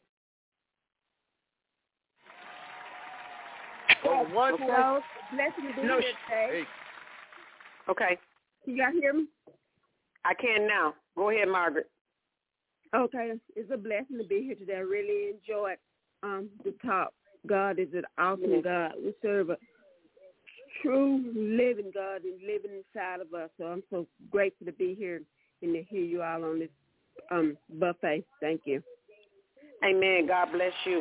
Oh, 4.04 4.26
one. 4.34 4.58
Hello. 4.58 5.00
Blessing 5.32 5.66
to 5.66 5.72
be 5.80 5.82
here 5.88 5.96
today. 5.96 6.12
Hey. 6.28 6.64
Okay. 7.88 8.18
Can 8.64 8.76
y'all 8.76 8.92
hear 8.92 9.12
me? 9.12 9.26
I 10.24 10.34
can 10.34 10.66
now. 10.66 10.94
Go 11.16 11.30
ahead, 11.30 11.48
Margaret. 11.48 11.88
Okay. 12.94 13.32
It's 13.56 13.70
a 13.72 13.76
blessing 13.76 14.18
to 14.18 14.24
be 14.24 14.42
here 14.42 14.54
today. 14.54 14.76
I 14.76 14.80
really 14.80 15.30
enjoyed 15.30 15.78
um, 16.22 16.48
the 16.64 16.74
talk. 16.84 17.12
God 17.46 17.78
is 17.78 17.88
an 17.94 18.04
awesome 18.18 18.44
mm-hmm. 18.44 18.68
God. 18.68 18.92
We 19.02 19.14
serve 19.22 19.50
a 19.50 19.56
true 20.82 21.24
living 21.34 21.90
God 21.94 22.22
and 22.24 22.40
living 22.42 22.72
inside 22.72 23.20
of 23.20 23.32
us. 23.34 23.50
So 23.58 23.64
I'm 23.64 23.82
so 23.90 24.06
grateful 24.30 24.66
to 24.66 24.72
be 24.72 24.94
here 24.94 25.22
and 25.62 25.74
to 25.74 25.82
hear 25.82 26.02
you 26.02 26.22
all 26.22 26.44
on 26.44 26.58
this 26.60 26.68
um, 27.30 27.56
buffet. 27.78 28.24
Thank 28.40 28.62
you. 28.64 28.82
Amen. 29.84 30.26
God 30.26 30.48
bless 30.52 30.72
you. 30.84 31.00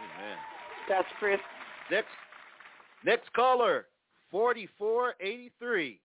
Amen. 0.00 0.36
That's 0.88 1.08
Chris. 1.18 1.38
Next, 1.90 2.08
next 3.04 3.32
caller, 3.34 3.86
4483. 4.34 6.00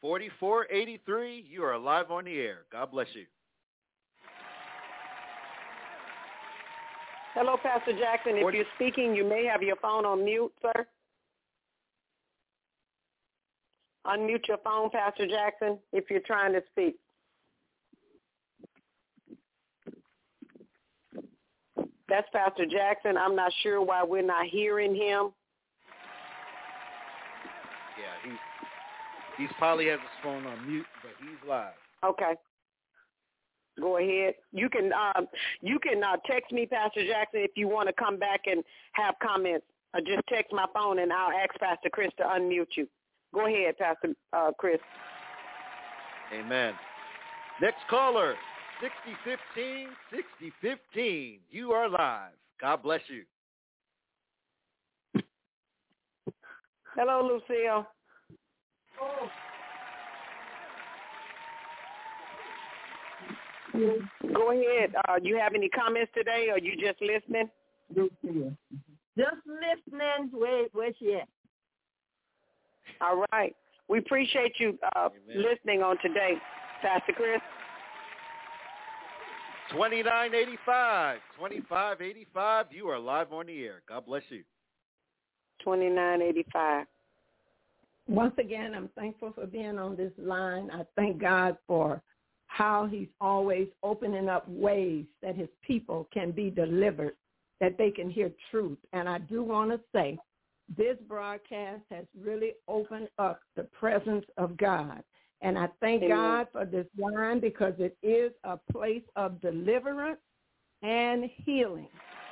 4483, 0.00 1.44
you 1.50 1.64
are 1.64 1.76
live 1.76 2.12
on 2.12 2.24
the 2.24 2.38
air. 2.38 2.58
God 2.70 2.92
bless 2.92 3.08
you. 3.14 3.24
Hello, 7.34 7.56
Pastor 7.60 7.98
Jackson. 7.98 8.36
If 8.36 8.54
you're 8.54 8.64
speaking, 8.76 9.16
you 9.16 9.28
may 9.28 9.44
have 9.46 9.60
your 9.60 9.74
phone 9.82 10.06
on 10.06 10.24
mute, 10.24 10.52
sir. 10.62 10.86
Unmute 14.06 14.46
your 14.46 14.58
phone, 14.58 14.90
Pastor 14.90 15.26
Jackson, 15.26 15.76
if 15.92 16.04
you're 16.10 16.20
trying 16.20 16.52
to 16.52 16.62
speak. 16.70 16.94
That's 22.08 22.28
Pastor 22.32 22.66
Jackson. 22.66 23.16
I'm 23.16 23.34
not 23.34 23.52
sure 23.64 23.82
why 23.82 24.04
we're 24.04 24.22
not 24.22 24.46
hearing 24.46 24.94
him. 24.94 25.30
Yeah, 27.98 28.30
he's 28.30 28.38
he's 29.38 29.56
probably 29.58 29.88
has 29.88 30.00
his 30.00 30.22
phone 30.22 30.46
on 30.46 30.66
mute, 30.66 30.86
but 31.02 31.12
he's 31.20 31.48
live. 31.48 31.74
Okay. 32.04 32.34
Go 33.80 33.98
ahead. 33.98 34.34
You 34.52 34.68
can 34.68 34.92
um, 34.92 35.26
you 35.60 35.78
can 35.78 36.02
uh, 36.02 36.16
text 36.26 36.52
me, 36.52 36.66
Pastor 36.66 37.04
Jackson, 37.06 37.40
if 37.40 37.52
you 37.56 37.68
want 37.68 37.88
to 37.88 37.94
come 37.94 38.18
back 38.18 38.42
and 38.46 38.62
have 38.92 39.14
comments. 39.22 39.66
Or 39.94 40.00
just 40.00 40.26
text 40.28 40.52
my 40.52 40.66
phone 40.74 40.98
and 40.98 41.12
I'll 41.12 41.30
ask 41.30 41.54
Pastor 41.60 41.88
Chris 41.88 42.10
to 42.18 42.24
unmute 42.24 42.76
you. 42.76 42.88
Go 43.32 43.46
ahead, 43.46 43.78
Pastor 43.78 44.14
uh, 44.32 44.50
Chris. 44.58 44.80
Amen. 46.32 46.74
Next 47.60 47.78
caller, 47.88 48.34
6015, 48.80 49.88
6015. 50.10 51.38
You 51.50 51.72
are 51.72 51.88
live. 51.88 52.32
God 52.60 52.82
bless 52.82 53.00
you. 53.08 53.22
Hello, 56.96 57.22
Lucille. 57.22 57.86
Oh. 59.00 59.28
Go 64.32 64.52
ahead. 64.52 64.94
Uh, 65.08 65.16
you 65.20 65.36
have 65.36 65.54
any 65.54 65.68
comments 65.68 66.12
today, 66.14 66.48
or 66.50 66.58
you 66.58 66.76
just 66.76 67.00
listening? 67.02 67.50
Lucille. 67.94 68.56
Just 69.18 69.36
listening. 69.46 70.30
Where, 70.32 70.66
where's 70.72 70.94
she 70.98 71.14
at? 71.14 71.28
All 73.00 73.24
right. 73.32 73.54
We 73.88 73.98
appreciate 73.98 74.54
you 74.58 74.78
uh, 74.94 75.08
listening 75.28 75.82
on 75.82 75.96
today, 76.00 76.34
Pastor 76.80 77.12
Chris. 77.12 77.40
2985, 79.70 81.18
2585. 81.36 82.66
You 82.70 82.88
are 82.88 82.98
live 82.98 83.32
on 83.32 83.46
the 83.46 83.64
air. 83.64 83.82
God 83.88 84.06
bless 84.06 84.22
you. 84.28 84.44
2985. 85.64 86.86
Once 88.06 88.34
again, 88.38 88.74
I'm 88.74 88.90
thankful 88.96 89.32
for 89.34 89.46
being 89.46 89.78
on 89.78 89.96
this 89.96 90.12
line. 90.18 90.70
I 90.70 90.82
thank 90.94 91.20
God 91.20 91.56
for 91.66 92.02
how 92.46 92.86
he's 92.86 93.08
always 93.20 93.68
opening 93.82 94.28
up 94.28 94.48
ways 94.48 95.06
that 95.22 95.34
his 95.34 95.48
people 95.66 96.06
can 96.12 96.30
be 96.30 96.50
delivered, 96.50 97.16
that 97.60 97.78
they 97.78 97.90
can 97.90 98.10
hear 98.10 98.30
truth. 98.50 98.78
And 98.92 99.08
I 99.08 99.18
do 99.18 99.42
want 99.42 99.70
to 99.70 99.80
say 99.92 100.18
this 100.76 100.96
broadcast 101.08 101.82
has 101.90 102.04
really 102.18 102.52
opened 102.68 103.08
up 103.18 103.40
the 103.56 103.64
presence 103.64 104.24
of 104.36 104.56
God. 104.56 105.02
And 105.40 105.58
I 105.58 105.68
thank 105.80 106.02
Amen. 106.02 106.16
God 106.16 106.46
for 106.52 106.64
this 106.64 106.86
line 106.98 107.40
because 107.40 107.74
it 107.78 107.96
is 108.02 108.32
a 108.44 108.58
place 108.72 109.02
of 109.16 109.40
deliverance 109.40 110.20
and 110.82 111.28
healing. 111.44 111.88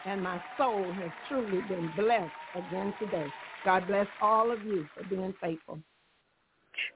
And 0.06 0.22
my 0.22 0.40
soul 0.56 0.92
has 0.92 1.10
truly 1.28 1.60
been 1.60 1.92
blessed 1.96 2.32
again 2.54 2.92
today. 2.98 3.26
God 3.64 3.86
bless 3.86 4.06
all 4.20 4.50
of 4.50 4.62
you 4.64 4.86
for 4.96 5.04
being 5.04 5.32
faithful. 5.40 5.78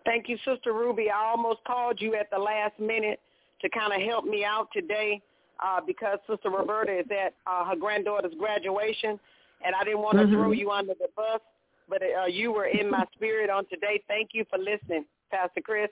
Thank 0.05 0.29
you, 0.29 0.37
Sister 0.39 0.73
Ruby. 0.73 1.11
I 1.11 1.25
almost 1.25 1.61
called 1.67 2.01
you 2.01 2.15
at 2.15 2.31
the 2.31 2.39
last 2.39 2.79
minute 2.81 3.21
to 3.61 3.69
kind 3.69 3.93
of 3.93 4.01
help 4.09 4.25
me 4.25 4.45
out 4.45 4.69
today 4.73 5.21
uh, 5.65 5.81
because 5.87 6.19
Sister 6.29 6.51
Roberta 6.51 6.99
is 6.99 7.07
at 7.11 7.35
uh, 7.47 7.65
her 7.65 7.77
granddaughter's 7.77 8.35
graduation, 8.39 9.19
and 9.65 9.75
I 9.75 9.85
didn't 9.85 10.01
want 10.01 10.19
to 10.19 10.25
Mhm. 10.25 10.33
throw 10.33 10.53
you 10.53 10.71
under 10.71 10.95
the 10.95 11.09
bus, 11.17 11.41
but 11.89 12.03
uh, 12.03 12.25
you 12.27 12.53
were 12.53 12.67
in 12.67 12.91
my 12.91 13.07
spirit 13.15 13.51
on 13.51 13.67
today. 13.67 14.03
Thank 14.09 14.35
you 14.35 14.45
for 14.51 14.59
listening, 14.59 15.07
Pastor 15.31 15.61
Chris. 15.61 15.91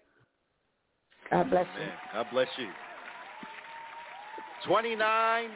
God 1.30 1.50
bless 1.50 1.66
you. 1.78 1.92
God 2.12 2.26
bless 2.30 2.48
you. 2.58 2.68
29, 4.64 5.50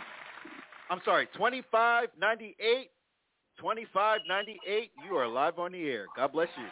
I'm 0.90 1.00
sorry, 1.04 1.26
2598, 1.34 2.90
2598. 3.58 4.90
You 5.06 5.16
are 5.16 5.28
live 5.28 5.58
on 5.58 5.72
the 5.72 5.88
air. 5.88 6.06
God 6.16 6.32
bless 6.32 6.48
you. 6.56 6.64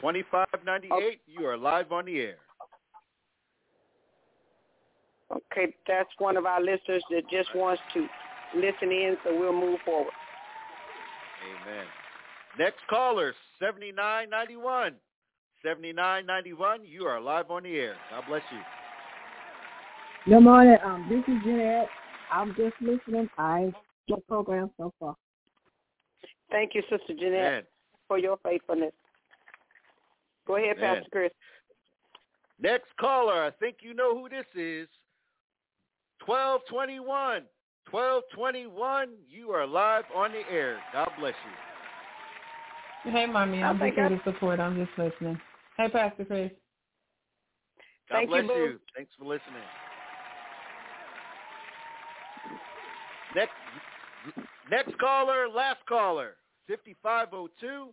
2598, 0.00 1.20
you 1.26 1.46
are 1.46 1.56
live 1.56 1.90
on 1.90 2.04
the 2.04 2.20
air. 2.20 2.36
Okay, 5.32 5.74
that's 5.88 6.10
one 6.18 6.36
of 6.36 6.44
our 6.44 6.60
listeners 6.60 7.02
that 7.10 7.22
just 7.30 7.48
wants 7.54 7.80
to 7.94 8.06
listen 8.54 8.92
in, 8.92 9.16
so 9.24 9.38
we'll 9.38 9.54
move 9.54 9.78
forward. 9.84 10.12
Amen. 11.64 11.86
Next 12.58 12.80
caller, 12.90 13.34
7991. 13.58 14.92
7991, 15.62 16.80
you 16.84 17.04
are 17.06 17.18
live 17.18 17.50
on 17.50 17.62
the 17.62 17.74
air. 17.74 17.94
God 18.10 18.24
bless 18.28 18.42
you. 18.52 18.58
Good 20.26 20.40
morning. 20.40 20.78
Um, 20.82 21.06
this 21.10 21.18
is 21.28 21.42
Jeanette. 21.44 21.88
I'm 22.32 22.54
just 22.56 22.74
listening. 22.80 23.28
I 23.36 23.70
your 24.06 24.20
program 24.26 24.70
so 24.78 24.90
far. 24.98 25.16
Thank 26.50 26.74
you, 26.74 26.80
Sister 26.82 27.12
Jeanette, 27.18 27.44
Amen. 27.44 27.62
for 28.08 28.18
your 28.18 28.38
faithfulness. 28.42 28.92
Go 30.46 30.56
ahead, 30.56 30.78
Amen. 30.78 30.96
Pastor 30.96 31.10
Chris. 31.12 31.30
Next 32.58 32.88
caller, 32.98 33.44
I 33.44 33.50
think 33.50 33.78
you 33.80 33.92
know 33.92 34.18
who 34.18 34.30
this 34.30 34.46
is. 34.54 34.88
1221. 36.24 37.42
1221, 37.90 39.08
you 39.28 39.50
are 39.50 39.66
live 39.66 40.04
on 40.14 40.32
the 40.32 40.40
air. 40.50 40.78
God 40.94 41.10
bless 41.18 41.34
you. 43.04 43.12
Hey, 43.12 43.26
mommy, 43.26 43.62
I'm 43.62 43.64
I 43.64 43.72
just 43.72 43.80
think 43.80 43.94
here 43.96 44.08
to 44.08 44.20
support. 44.24 44.58
I'm 44.58 44.74
just 44.74 44.98
listening. 44.98 45.38
Hey, 45.76 45.90
Pastor 45.90 46.24
Chris. 46.24 46.50
God 48.08 48.16
Thank 48.16 48.30
bless 48.30 48.46
boo. 48.46 48.52
you. 48.54 48.80
Thanks 48.96 49.12
for 49.18 49.26
listening. 49.26 49.62
Next 53.34 53.50
next 54.70 54.94
caller, 54.98 55.48
last 55.50 55.82
caller, 55.88 56.38
5502. 56.70 57.90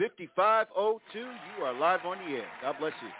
5502, 0.00 1.20
you 1.20 1.56
are 1.60 1.76
live 1.76 2.00
on 2.08 2.16
the 2.24 2.40
air. 2.40 2.48
God 2.64 2.80
bless 2.80 2.96
you. 3.04 3.12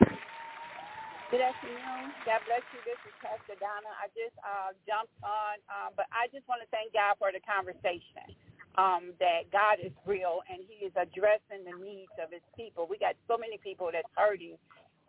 Good 1.28 1.44
afternoon. 1.44 2.12
God 2.24 2.40
bless 2.48 2.64
you. 2.72 2.80
This 2.88 2.96
is 3.04 3.12
Pastor 3.20 3.60
Donna. 3.60 3.92
I 4.00 4.08
just 4.16 4.32
uh, 4.40 4.72
jumped 4.88 5.12
on, 5.20 5.60
um, 5.68 5.92
but 5.92 6.08
I 6.08 6.32
just 6.32 6.48
want 6.48 6.64
to 6.64 6.68
thank 6.72 6.96
God 6.96 7.20
for 7.20 7.28
the 7.28 7.44
conversation. 7.44 8.32
Um, 8.80 9.12
that 9.20 9.52
God 9.52 9.84
is 9.84 9.92
real 10.08 10.40
and 10.48 10.64
He 10.64 10.88
is 10.88 10.96
addressing 10.96 11.68
the 11.68 11.76
needs 11.76 12.16
of 12.16 12.32
His 12.32 12.40
people. 12.56 12.88
We 12.88 12.96
got 12.96 13.20
so 13.28 13.36
many 13.36 13.60
people 13.60 13.92
that's 13.92 14.08
hurting 14.16 14.56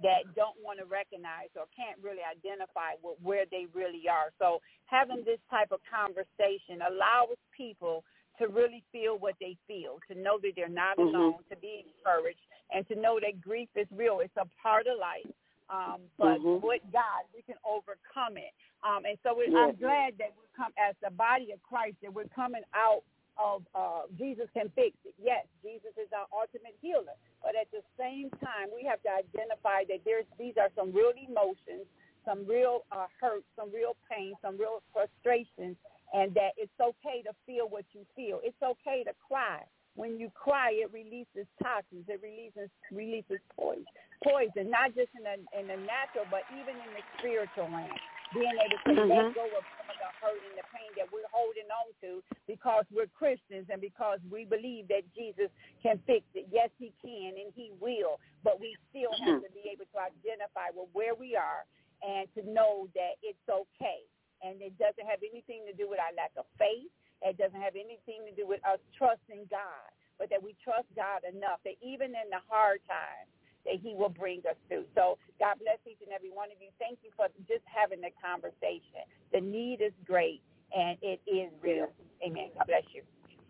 that 0.03 0.35
don't 0.35 0.59
want 0.61 0.80
to 0.80 0.85
recognize 0.85 1.49
or 1.55 1.65
can't 1.75 1.97
really 2.03 2.21
identify 2.21 2.99
with 3.01 3.17
where 3.23 3.45
they 3.49 3.65
really 3.73 4.07
are. 4.07 4.30
So 4.38 4.59
having 4.85 5.23
this 5.25 5.39
type 5.49 5.71
of 5.71 5.80
conversation 5.88 6.84
allows 6.84 7.39
people 7.55 8.03
to 8.39 8.47
really 8.47 8.84
feel 8.91 9.17
what 9.17 9.35
they 9.39 9.55
feel, 9.67 9.99
to 10.09 10.15
know 10.15 10.38
that 10.41 10.53
they're 10.55 10.67
not 10.67 10.97
Mhm. 10.97 11.07
alone, 11.07 11.43
to 11.49 11.55
be 11.55 11.85
encouraged, 11.88 12.41
and 12.71 12.88
to 12.88 12.95
know 12.95 13.19
that 13.19 13.39
grief 13.39 13.69
is 13.75 13.88
real. 13.91 14.19
It's 14.19 14.35
a 14.38 14.45
part 14.61 14.88
of 14.88 14.97
life. 14.97 15.30
Um, 15.69 16.09
but 16.17 16.39
Mhm. 16.39 16.61
with 16.61 16.81
God, 16.91 17.23
we 17.34 17.41
can 17.43 17.57
overcome 17.63 18.38
it. 18.38 18.53
Um, 18.84 19.05
and 19.05 19.17
so 19.23 19.34
we, 19.34 19.47
Yeah. 19.47 19.59
I'm 19.59 19.75
glad 19.75 20.17
that 20.17 20.35
we're 20.35 20.43
come 20.55 20.73
as 20.77 20.95
the 20.99 21.09
body 21.11 21.51
of 21.51 21.61
Christ, 21.63 21.99
that 22.01 22.13
we're 22.13 22.27
coming 22.30 22.63
out 22.73 23.03
of 23.38 23.64
uh, 23.76 24.10
Jesus 24.18 24.47
can 24.53 24.69
fix 24.76 24.97
it. 25.05 25.15
Yes, 25.22 25.45
Jesus 25.64 25.93
is 25.97 26.10
our 26.14 26.27
ultimate 26.34 26.76
healer. 26.81 27.18
But 27.41 27.55
at 27.60 27.69
the 27.72 27.81
same 27.99 28.30
time, 28.43 28.69
we 28.73 28.85
have 28.85 29.01
to 29.03 29.11
identify 29.11 29.85
that 29.89 30.01
there's 30.05 30.27
these 30.39 30.55
are 30.57 30.69
some 30.76 30.93
real 30.93 31.14
emotions, 31.15 31.85
some 32.26 32.45
real 32.47 32.85
uh, 32.91 33.07
hurt, 33.19 33.43
some 33.55 33.72
real 33.73 33.95
pain, 34.10 34.34
some 34.41 34.57
real 34.57 34.81
frustrations, 34.93 35.77
and 36.14 36.34
that 36.35 36.55
it's 36.57 36.73
okay 36.80 37.22
to 37.23 37.34
feel 37.45 37.68
what 37.69 37.85
you 37.93 38.05
feel. 38.15 38.39
It's 38.43 38.60
okay 38.64 39.03
to 39.03 39.14
cry. 39.27 39.64
When 39.95 40.19
you 40.19 40.31
cry, 40.34 40.73
it 40.73 40.89
releases 40.93 41.45
toxins. 41.61 42.05
It 42.07 42.22
releases 42.23 42.69
releases 42.91 43.41
poison, 43.55 43.85
poison, 44.23 44.69
not 44.69 44.95
just 44.95 45.10
in 45.18 45.23
the 45.26 45.38
in 45.57 45.68
the 45.68 45.77
natural, 45.77 46.26
but 46.31 46.45
even 46.53 46.76
in 46.76 46.91
the 46.97 47.03
spiritual 47.19 47.69
realm. 47.69 47.97
Being 48.34 48.57
able 48.57 48.77
to 48.77 48.89
Mhm. 48.89 49.10
let 49.10 49.35
go 49.35 49.45
of 49.45 49.65
some 49.77 49.89
of 49.89 49.97
the 49.97 50.10
hurt 50.19 50.41
and 50.43 50.57
the 50.57 50.64
pain 50.73 50.91
that 50.97 51.11
we're 51.11 51.27
holding 51.27 51.69
on 51.69 51.93
to 52.01 52.23
because 52.47 52.85
we're 52.91 53.07
Christians 53.07 53.69
and 53.69 53.80
because 53.80 54.19
we 54.30 54.45
believe 54.45 54.88
that 54.89 55.05
Jesus 55.14 55.51
can 55.81 55.99
fix 55.99 56.26
it. 56.34 56.47
Yes, 56.49 56.72
He 56.80 56.91
can 57.01 57.38
and 57.38 57.53
He 57.53 57.72
will, 57.80 58.19
but 58.43 58.60
we 58.60 58.76
still 58.89 59.14
have 59.14 59.43
to 59.43 59.51
be 59.51 59.69
able 59.69 59.85
to 59.85 59.99
identify 59.99 60.69
with 60.72 60.89
where 60.93 61.14
we 61.14 61.35
are 61.35 61.65
and 62.01 62.34
to 62.34 62.41
know 62.49 62.89
that 62.95 63.15
it's 63.22 63.47
okay. 63.47 64.01
And 64.41 64.61
it 64.61 64.77
doesn't 64.77 65.05
have 65.05 65.23
anything 65.23 65.65
to 65.68 65.73
do 65.73 65.88
with 65.88 65.99
our 65.99 66.11
lack 66.14 66.31
of 66.35 66.45
faith. 66.57 66.91
It 67.22 67.38
doesn't 67.38 67.61
have 67.61 67.76
anything 67.76 68.26
to 68.26 68.31
do 68.31 68.45
with 68.47 68.65
us 68.65 68.80
trusting 68.97 69.45
God, 69.47 69.89
but 70.18 70.30
that 70.30 70.41
we 70.43 70.55
trust 70.64 70.88
God 70.95 71.23
enough 71.23 71.64
that 71.64 71.76
even 71.81 72.15
in 72.15 72.30
the 72.30 72.39
hard 72.49 72.81
times, 72.88 73.31
that 73.65 73.80
he 73.81 73.95
will 73.95 74.10
bring 74.10 74.40
us 74.49 74.56
through. 74.68 74.85
So 74.95 75.18
God 75.40 75.56
bless 75.60 75.80
each 75.85 76.02
and 76.03 76.14
every 76.14 76.31
one 76.31 76.49
of 76.52 76.57
you. 76.60 76.69
Thank 76.80 76.99
you 77.03 77.11
for 77.15 77.27
just 77.48 77.64
having 77.65 78.02
the 78.02 78.11
conversation. 78.22 79.07
The 79.31 79.41
need 79.41 79.81
is 79.81 79.94
great, 80.06 80.41
and 80.76 80.98
it 81.02 81.22
is 81.27 81.52
real. 81.61 81.90
Amen. 82.26 82.49
God 82.57 82.68
bless 82.68 82.84
you. 82.94 83.02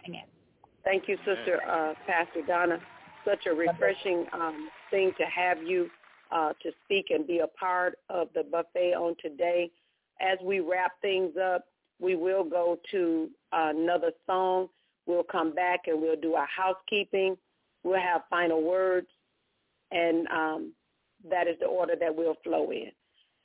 Amen. 0.08 0.26
Thank 0.84 1.08
you, 1.08 1.18
Sister 1.26 1.62
uh, 1.68 1.94
Pastor 2.06 2.42
Donna. 2.46 2.80
Such 3.26 3.46
a 3.46 3.54
refreshing 3.54 4.26
um, 4.34 4.70
thing 4.92 5.14
to 5.18 5.26
have 5.26 5.64
you 5.64 5.90
uh, 6.32 6.52
to 6.62 6.72
speak 6.84 7.06
and 7.10 7.26
be 7.26 7.40
a 7.40 7.48
part 7.48 7.98
of 8.10 8.28
the 8.36 8.44
buffet 8.44 8.94
on 8.94 9.16
today. 9.22 9.72
As 10.20 10.38
we 10.44 10.60
wrap 10.60 10.94
things 11.02 11.34
up, 11.42 11.66
we 12.00 12.16
will 12.16 12.44
go 12.44 12.80
to 12.92 13.30
another 13.52 14.12
song. 14.26 14.68
We'll 15.06 15.24
come 15.24 15.54
back 15.54 15.82
and 15.88 16.02
we'll 16.02 16.20
do 16.20 16.34
our 16.34 16.48
housekeeping. 16.48 17.38
We'll 17.84 18.00
have 18.00 18.22
final 18.30 18.62
words, 18.62 19.08
and 19.94 20.28
um, 20.28 20.74
that 21.30 21.48
is 21.48 21.56
the 21.60 21.68
order 21.68 21.94
that 22.00 22.14
we'll 22.16 22.36
flow 22.44 22.72
in. 22.72 22.92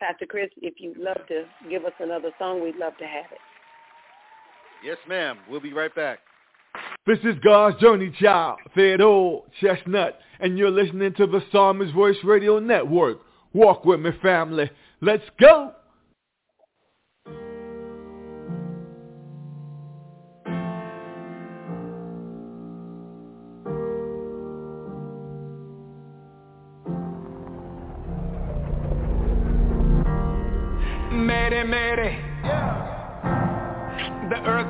Pastor 0.01 0.27
Chris, 0.27 0.49
if 0.63 0.75
you'd 0.79 0.97
love 0.97 1.19
to 1.29 1.45
give 1.69 1.85
us 1.85 1.93
another 1.99 2.31
song, 2.39 2.63
we'd 2.63 2.77
love 2.77 2.97
to 2.99 3.05
have 3.05 3.27
it. 3.33 3.39
Yes, 4.85 4.97
ma'am. 5.09 5.39
We'll 5.49 5.61
be 5.61 5.73
right 5.73 5.95
back. 5.95 6.21
This 7.07 7.19
is 7.25 7.35
God's 7.43 7.81
Journey 7.81 8.15
Child, 8.21 8.59
Fed 8.75 9.01
Old 9.01 9.45
Chestnut, 9.61 10.21
and 10.41 10.57
you're 10.57 10.71
listening 10.71 11.15
to 11.15 11.27
the 11.27 11.43
Psalmist 11.51 11.93
Voice 11.95 12.17
Radio 12.23 12.61
Network. 12.61 13.19
Walk 13.53 13.85
with 13.85 14.01
me, 14.01 14.11
family. 14.23 14.71
Let's 15.01 15.25
go! 15.41 15.73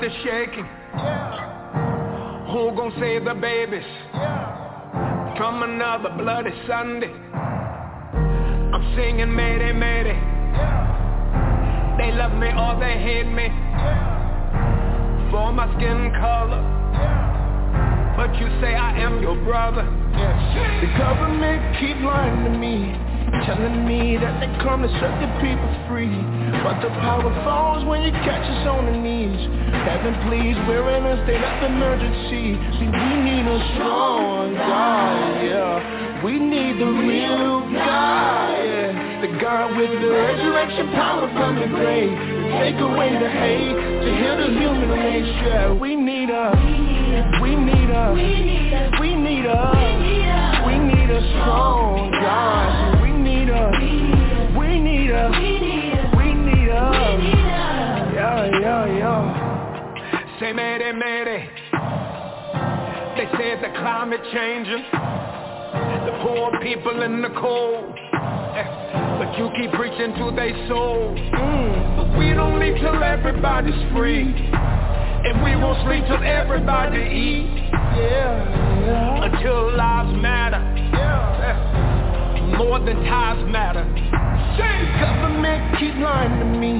Is 0.08 0.14
shaking. 0.24 0.64
Yeah. 0.96 2.46
Who 2.50 2.72
gon' 2.76 2.92
save 2.98 3.24
the 3.24 3.34
babies? 3.34 3.84
Yeah. 4.14 5.36
From 5.36 5.62
another 5.62 6.10
bloody 6.16 6.50
Sunday. 6.66 7.12
I'm 8.72 8.96
singing 8.96 9.34
Mayday, 9.34 9.72
Mayday. 9.72 10.16
Yeah. 10.16 11.96
They 11.98 12.12
love 12.12 12.32
me 12.32 12.48
or 12.48 12.80
they 12.80 12.96
hate 12.98 13.28
me. 13.28 13.48
For 15.30 15.52
my 15.52 15.68
skin 15.76 16.12
color. 16.16 16.62
But 18.16 18.34
you 18.40 18.48
say 18.60 18.74
I 18.74 18.98
am 18.98 19.20
your 19.20 19.36
brother. 19.44 19.84
Yeah. 20.16 20.80
The 20.80 20.98
government 20.98 21.76
keep 21.78 21.96
lying 22.00 22.44
to 22.44 22.50
me. 22.50 22.96
Telling 23.44 23.86
me 23.86 24.16
that 24.16 24.40
they 24.40 24.48
come 24.62 24.82
to 24.82 24.88
set 25.00 25.12
the 25.20 25.28
people 25.40 25.72
free. 25.88 26.12
But 26.64 26.80
the 26.80 26.88
power 27.00 27.28
falls 27.44 27.84
when 27.84 28.02
you 28.02 28.12
catch 28.12 28.44
us 28.44 28.66
on 28.68 28.86
the 28.86 28.96
knees. 28.96 29.40
Heaven 29.84 30.14
please, 30.28 30.56
we're 30.68 30.88
in 30.96 31.04
a 31.04 31.16
state 31.24 31.44
of 31.44 31.56
emergency. 31.64 32.56
See, 32.76 32.88
we 32.88 33.10
need 33.24 33.44
a 33.48 33.58
strong 33.76 34.54
God, 34.54 35.44
yeah. 35.44 36.24
We 36.24 36.38
need 36.38 36.80
the 36.80 36.88
real 36.88 37.68
God, 37.72 38.52
yeah. 38.64 39.20
The 39.20 39.40
God 39.40 39.76
with 39.76 39.90
the 39.90 40.08
resurrection 40.08 40.92
power 40.92 41.28
from 41.32 41.56
the 41.60 41.66
grave 41.68 42.10
To 42.10 42.58
take 42.60 42.80
away 42.80 43.12
the 43.12 43.30
hate, 43.30 43.76
to 43.76 44.10
heal 44.20 44.36
the 44.36 44.50
human 44.60 44.88
race, 44.88 45.32
yeah. 45.46 45.72
We 45.72 45.96
need 45.96 46.30
a, 46.30 46.52
we 47.42 47.56
need 47.56 47.90
a, 47.92 48.12
we 49.00 49.14
need 49.14 49.44
a, 49.46 50.64
we 50.66 50.78
need 50.78 51.10
a 51.10 51.20
strong 51.40 52.10
God 52.12 52.97
a, 53.74 54.58
we 54.58 54.80
need 54.80 55.10
a, 55.10 55.30
we 56.16 56.34
need 56.34 56.68
a, 56.68 57.38
yeah, 58.14 58.60
yeah, 58.60 58.86
yeah. 58.86 60.38
Say 60.40 60.52
mayday, 60.52 60.92
mayday. 60.92 61.48
They 63.16 63.26
said 63.36 63.62
the 63.62 63.76
climate 63.78 64.20
changing, 64.32 64.84
the 66.06 66.18
poor 66.22 66.52
people 66.62 67.02
in 67.02 67.22
the 67.22 67.30
cold. 67.40 67.94
But 69.18 69.36
you 69.36 69.50
keep 69.56 69.72
preaching 69.72 70.14
to 70.14 70.32
their 70.34 70.68
soul. 70.68 71.14
Mm. 71.16 71.96
But 71.96 72.18
we 72.18 72.32
don't 72.32 72.60
leave 72.60 72.76
till 72.80 73.02
everybody's 73.02 73.92
free. 73.92 74.22
And 74.22 75.42
we 75.42 75.56
won't 75.56 75.84
sleep 75.86 76.04
till 76.06 76.22
everybody 76.22 77.02
eat. 77.02 77.70
Yeah. 77.72 79.24
Until 79.24 79.76
lives 79.76 80.22
matter. 80.22 80.62
Yeah 80.92 81.67
more 82.56 82.78
than 82.80 82.96
ties 83.04 83.42
matter. 83.50 83.84
Say 84.56 84.74
government 85.00 85.78
keep 85.78 85.94
lying 86.00 86.32
to 86.40 86.48
me, 86.56 86.74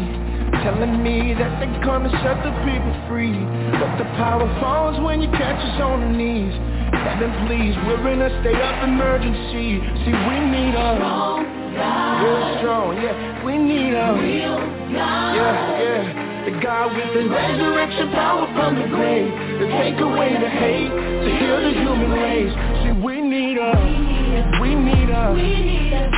telling 0.64 1.02
me 1.02 1.34
that 1.34 1.60
they're 1.60 1.84
gonna 1.84 2.10
set 2.24 2.40
the 2.42 2.52
people 2.64 2.94
free. 3.08 3.36
But 3.76 3.98
the 3.98 4.08
power 4.16 4.48
falls 4.60 4.98
when 5.04 5.20
you 5.20 5.28
catch 5.36 5.60
us 5.60 5.80
on 5.80 6.00
the 6.00 6.12
knees. 6.16 6.54
Heaven 6.92 7.30
please, 7.46 7.76
we're 7.86 8.10
in 8.10 8.22
a 8.22 8.30
state 8.40 8.58
of 8.58 8.74
emergency. 8.88 9.78
See, 10.02 10.14
we 10.14 10.36
need 10.48 10.74
a 10.74 10.96
strong 10.96 11.58
God. 11.76 12.24
Real 12.24 12.58
strong, 12.58 12.96
yeah. 12.96 13.44
We 13.44 13.58
need 13.58 13.94
a 13.94 14.08
real 14.18 14.58
God. 14.96 15.30
Yeah, 15.36 15.82
yeah. 15.82 16.28
The 16.48 16.60
God 16.64 16.96
with 16.96 17.12
the 17.12 17.28
resurrection 17.28 18.10
power 18.12 18.48
from 18.56 18.80
the 18.80 18.88
grave 18.88 19.28
To 19.60 19.64
take 19.84 20.00
away 20.00 20.32
the 20.32 20.48
hate, 20.48 20.88
to 20.88 21.30
heal 21.36 21.60
the 21.60 21.74
human 21.76 22.10
race 22.10 22.54
See, 22.82 22.92
we 23.04 23.20
need 23.20 23.58
a, 23.58 24.17
we 24.60 24.74
need 24.74 25.10
a, 25.10 25.32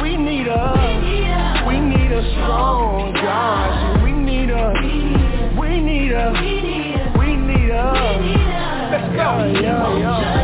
we 0.02 0.16
need 0.16 0.46
a, 0.48 1.64
we 1.66 1.80
need 1.80 2.12
a 2.12 2.22
strong 2.32 3.12
God. 3.14 4.02
We 4.04 4.12
need 4.12 4.50
a, 4.50 4.72
we 5.58 5.80
need 5.80 6.12
a, 6.12 6.32
we 7.18 7.36
need 7.36 7.70
a 7.70 7.92
Let's 8.90 9.08
go, 9.14 9.28
yeah, 9.60 9.98
yeah. 9.98 10.40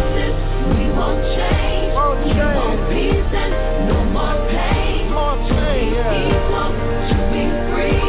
We 0.72 0.84
won't 0.94 1.22
change, 1.36 1.92
we 1.92 2.38
want 2.38 2.80
peace 2.90 3.32
and 3.34 3.52
no 3.88 4.04
more 4.14 4.38
pain. 4.48 5.12
More 5.12 5.36
pain, 5.50 5.90
People 5.92 6.70
to 7.08 7.16
be 7.32 7.44
free, 7.72 8.00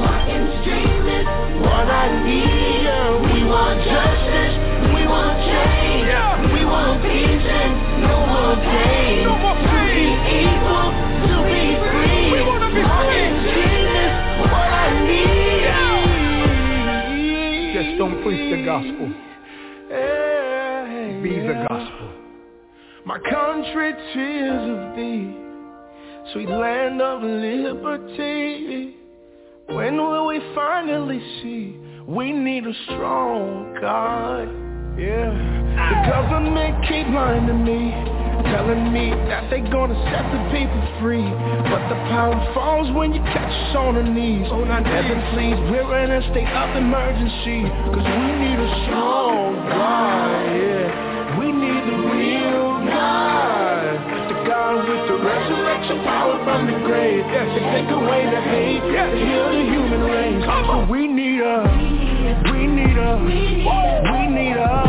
Martin 0.00 0.44
Street 0.62 1.00
what 1.62 1.86
I 1.90 2.24
need. 2.24 2.86
We 3.32 3.44
want 3.44 3.78
justice, 3.84 4.54
we 4.94 5.06
want 5.06 5.36
change, 5.48 6.52
we 6.52 6.64
want 6.64 7.02
peace 7.02 7.46
and 7.60 8.02
no 8.02 8.26
more 8.26 8.56
pain. 8.56 8.99
No 9.40 9.54
more 9.54 9.56
pain. 9.56 9.88
To 9.88 9.96
be 9.96 10.36
equal, 10.36 10.88
to 11.28 11.36
be 11.48 11.62
free. 11.88 12.32
We 12.32 12.40
wanna 12.44 12.68
be 12.68 12.82
free. 12.84 13.24
Jesus, 13.48 14.12
what 14.40 14.52
I 14.52 14.86
need. 15.08 15.40
Just 17.74 17.92
don't 17.98 18.22
preach 18.22 18.44
the 18.54 18.60
gospel. 18.64 19.06
Hey, 19.88 21.20
Be 21.22 21.34
the 21.40 21.56
gospel. 21.68 22.08
My 23.06 23.18
country, 23.18 23.92
tears 24.12 24.64
of 24.70 24.94
thee, 24.96 25.34
sweet 26.32 26.48
land 26.48 27.00
of 27.00 27.22
liberty. 27.22 28.96
When 29.68 29.96
will 29.96 30.26
we 30.26 30.40
finally 30.54 31.20
see 31.42 31.76
we 32.06 32.32
need 32.32 32.66
a 32.66 32.74
strong 32.84 33.74
God? 33.80 34.69
Yeah, 35.00 35.32
the 35.32 36.12
government 36.12 36.84
keep 36.84 37.08
lying 37.08 37.48
to 37.48 37.56
me, 37.56 37.88
telling 38.52 38.92
me 38.92 39.08
that 39.32 39.48
they 39.48 39.64
gonna 39.72 39.96
set 40.12 40.28
the 40.28 40.40
people 40.52 40.76
free. 41.00 41.24
But 41.72 41.88
the 41.88 41.96
power 42.12 42.36
falls 42.52 42.92
when 42.92 43.16
you 43.16 43.24
catch 43.32 43.48
us 43.48 43.76
on 43.80 43.96
the 43.96 44.04
knees. 44.04 44.44
oh, 44.52 44.60
our 44.60 44.84
Heaven 44.84 45.24
please, 45.32 45.56
we're 45.72 45.88
in 46.04 46.12
a 46.12 46.20
state 46.28 46.52
of 46.52 46.76
emergency, 46.76 47.64
cause 47.96 48.04
we 48.04 48.28
need 48.44 48.60
a 48.60 48.70
strong 48.84 49.56
God. 49.72 50.44
Yeah, 50.52 51.40
we 51.40 51.48
need 51.48 51.80
the 51.80 51.96
real 52.04 52.84
God. 52.84 53.80
The 54.04 54.36
God 54.44 54.84
with 54.84 55.02
the 55.08 55.16
resurrection 55.16 55.96
power 56.04 56.36
from 56.44 56.68
the 56.68 56.76
grave. 56.84 57.24
Yes, 57.24 57.48
to 57.56 57.60
take 57.72 57.88
away 57.88 58.28
the 58.28 58.40
hate, 58.52 58.84
yes. 58.92 59.08
to 59.08 59.16
heal 59.16 59.48
the 59.48 59.64
human 59.64 60.00
race. 60.12 60.44
Come 60.44 60.68
on. 60.68 60.92
We 60.92 61.08
need 61.08 61.40
a, 61.40 62.19
we 62.60 62.66
need 62.66 62.98
a, 62.98 63.16
we 63.24 63.32
need 64.28 64.56
a, 64.56 64.84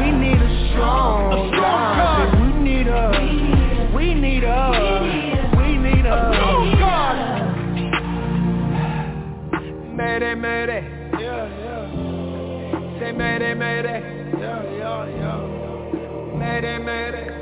we 0.00 0.10
need 0.10 0.40
a 0.40 0.70
strong 0.70 1.50
God. 1.52 2.32
We 2.40 2.48
need 2.64 2.86
a, 2.88 3.92
we 3.94 4.14
need 4.14 4.44
a, 4.44 4.70
we 5.58 5.76
need 5.76 6.06
a 6.06 6.32
strong 6.32 6.78
God. 6.78 7.16
Mayday, 9.94 10.34
mayday. 10.34 10.82
Yeah, 11.20 11.44
yeah. 11.60 13.00
Say 13.00 13.12
mayday, 13.12 13.52
mayday. 13.54 14.00
Yeah, 14.38 14.62
yeah, 14.62 15.06
yeah. 15.20 16.38
Mayday, 16.38 16.78
mayday. 16.78 17.37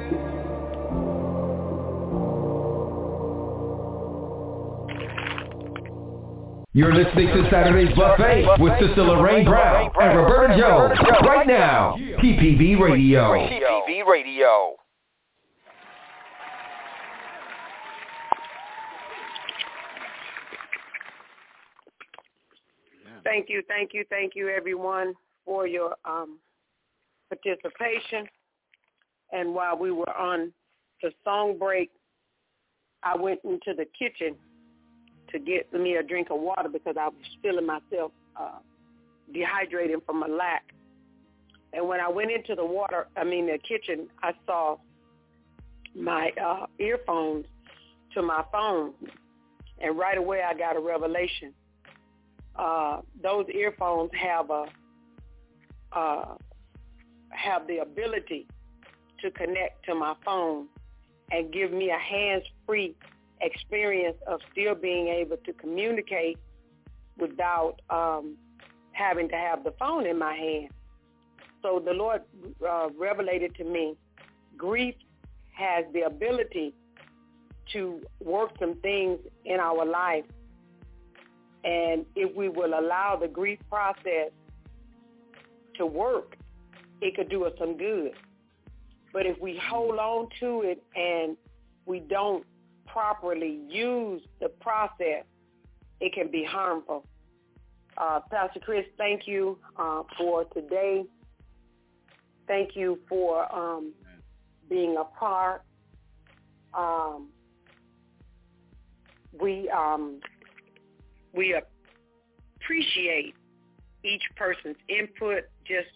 You're 6.76 6.92
listening 6.92 7.28
to 7.28 7.48
Saturday's 7.50 7.96
Buffet 7.96 8.44
with 8.60 8.74
Sister 8.78 9.02
Lorraine 9.02 9.46
Brown 9.46 9.90
and 9.98 10.18
Roberta 10.18 10.58
Jones 10.60 10.98
right 11.22 11.46
now. 11.46 11.96
TPV 11.96 12.78
Radio. 12.78 13.32
TPV 13.32 14.06
Radio. 14.06 14.76
Thank 23.24 23.48
you, 23.48 23.62
thank 23.66 23.94
you, 23.94 24.04
thank 24.10 24.34
you, 24.34 24.50
everyone, 24.50 25.14
for 25.46 25.66
your 25.66 25.96
um, 26.04 26.38
participation. 27.30 28.28
And 29.32 29.54
while 29.54 29.78
we 29.78 29.92
were 29.92 30.14
on 30.14 30.52
the 31.02 31.10
song 31.24 31.56
break, 31.58 31.90
I 33.02 33.16
went 33.16 33.40
into 33.44 33.72
the 33.74 33.86
kitchen 33.98 34.36
to 35.36 35.44
get 35.44 35.72
me 35.72 35.96
a 35.96 36.02
drink 36.02 36.28
of 36.30 36.40
water 36.40 36.68
because 36.68 36.96
I 36.98 37.06
was 37.08 37.14
feeling 37.42 37.66
myself 37.66 38.12
uh, 38.36 38.58
dehydrating 39.34 40.04
from 40.04 40.22
a 40.22 40.28
lack. 40.28 40.64
And 41.72 41.86
when 41.86 42.00
I 42.00 42.08
went 42.08 42.30
into 42.30 42.54
the 42.54 42.64
water, 42.64 43.08
I 43.16 43.24
mean 43.24 43.46
the 43.46 43.58
kitchen, 43.58 44.08
I 44.22 44.32
saw 44.46 44.78
my 45.94 46.30
uh, 46.42 46.66
earphones 46.78 47.44
to 48.14 48.22
my 48.22 48.44
phone, 48.50 48.94
and 49.78 49.98
right 49.98 50.16
away 50.16 50.42
I 50.42 50.54
got 50.54 50.76
a 50.76 50.80
revelation. 50.80 51.52
Uh, 52.54 53.02
those 53.22 53.44
earphones 53.52 54.10
have 54.18 54.48
a 54.50 54.66
uh, 55.92 56.34
have 57.30 57.66
the 57.66 57.78
ability 57.78 58.46
to 59.20 59.30
connect 59.30 59.84
to 59.84 59.94
my 59.94 60.14
phone 60.24 60.66
and 61.30 61.52
give 61.52 61.72
me 61.72 61.90
a 61.90 61.98
hands-free 61.98 62.94
experience 63.40 64.16
of 64.26 64.40
still 64.52 64.74
being 64.74 65.08
able 65.08 65.36
to 65.38 65.52
communicate 65.54 66.38
without 67.18 67.80
um, 67.90 68.36
having 68.92 69.28
to 69.28 69.36
have 69.36 69.64
the 69.64 69.72
phone 69.78 70.06
in 70.06 70.18
my 70.18 70.34
hand. 70.34 70.68
So 71.62 71.82
the 71.84 71.92
Lord 71.92 72.22
uh, 72.68 72.88
revelated 72.98 73.54
to 73.56 73.64
me, 73.64 73.96
grief 74.56 74.94
has 75.52 75.84
the 75.92 76.02
ability 76.02 76.74
to 77.72 78.00
work 78.20 78.52
some 78.60 78.76
things 78.76 79.18
in 79.44 79.60
our 79.60 79.84
life 79.84 80.24
And 81.64 82.06
if 82.14 82.34
we 82.36 82.48
will 82.48 82.78
allow 82.78 83.18
the 83.20 83.28
grief 83.28 83.58
process 83.68 84.30
to 85.76 85.86
work, 85.86 86.36
it 87.02 87.16
could 87.16 87.28
do 87.28 87.44
us 87.44 87.52
some 87.58 87.76
good. 87.76 88.12
But 89.12 89.26
if 89.26 89.40
we 89.40 89.60
hold 89.68 89.98
on 89.98 90.28
to 90.40 90.62
it 90.62 90.82
and 90.94 91.36
we 91.86 92.00
don't 92.00 92.44
properly 92.96 93.60
use 93.68 94.22
the 94.40 94.48
process, 94.48 95.24
it 96.00 96.14
can 96.14 96.30
be 96.30 96.42
harmful. 96.42 97.04
Uh, 97.98 98.20
Pastor 98.30 98.58
Chris, 98.58 98.86
thank 98.96 99.28
you 99.28 99.58
uh, 99.76 100.02
for 100.16 100.44
today. 100.44 101.04
Thank 102.48 102.74
you 102.74 102.98
for 103.06 103.54
um, 103.54 103.92
being 104.70 104.96
a 104.96 105.04
part. 105.04 105.60
Um, 106.72 107.28
we 109.38 109.68
um, 109.68 110.20
we 111.34 111.54
appreciate 111.54 113.34
each 114.04 114.22
person's 114.36 114.76
input. 114.88 115.44
Just 115.66 115.88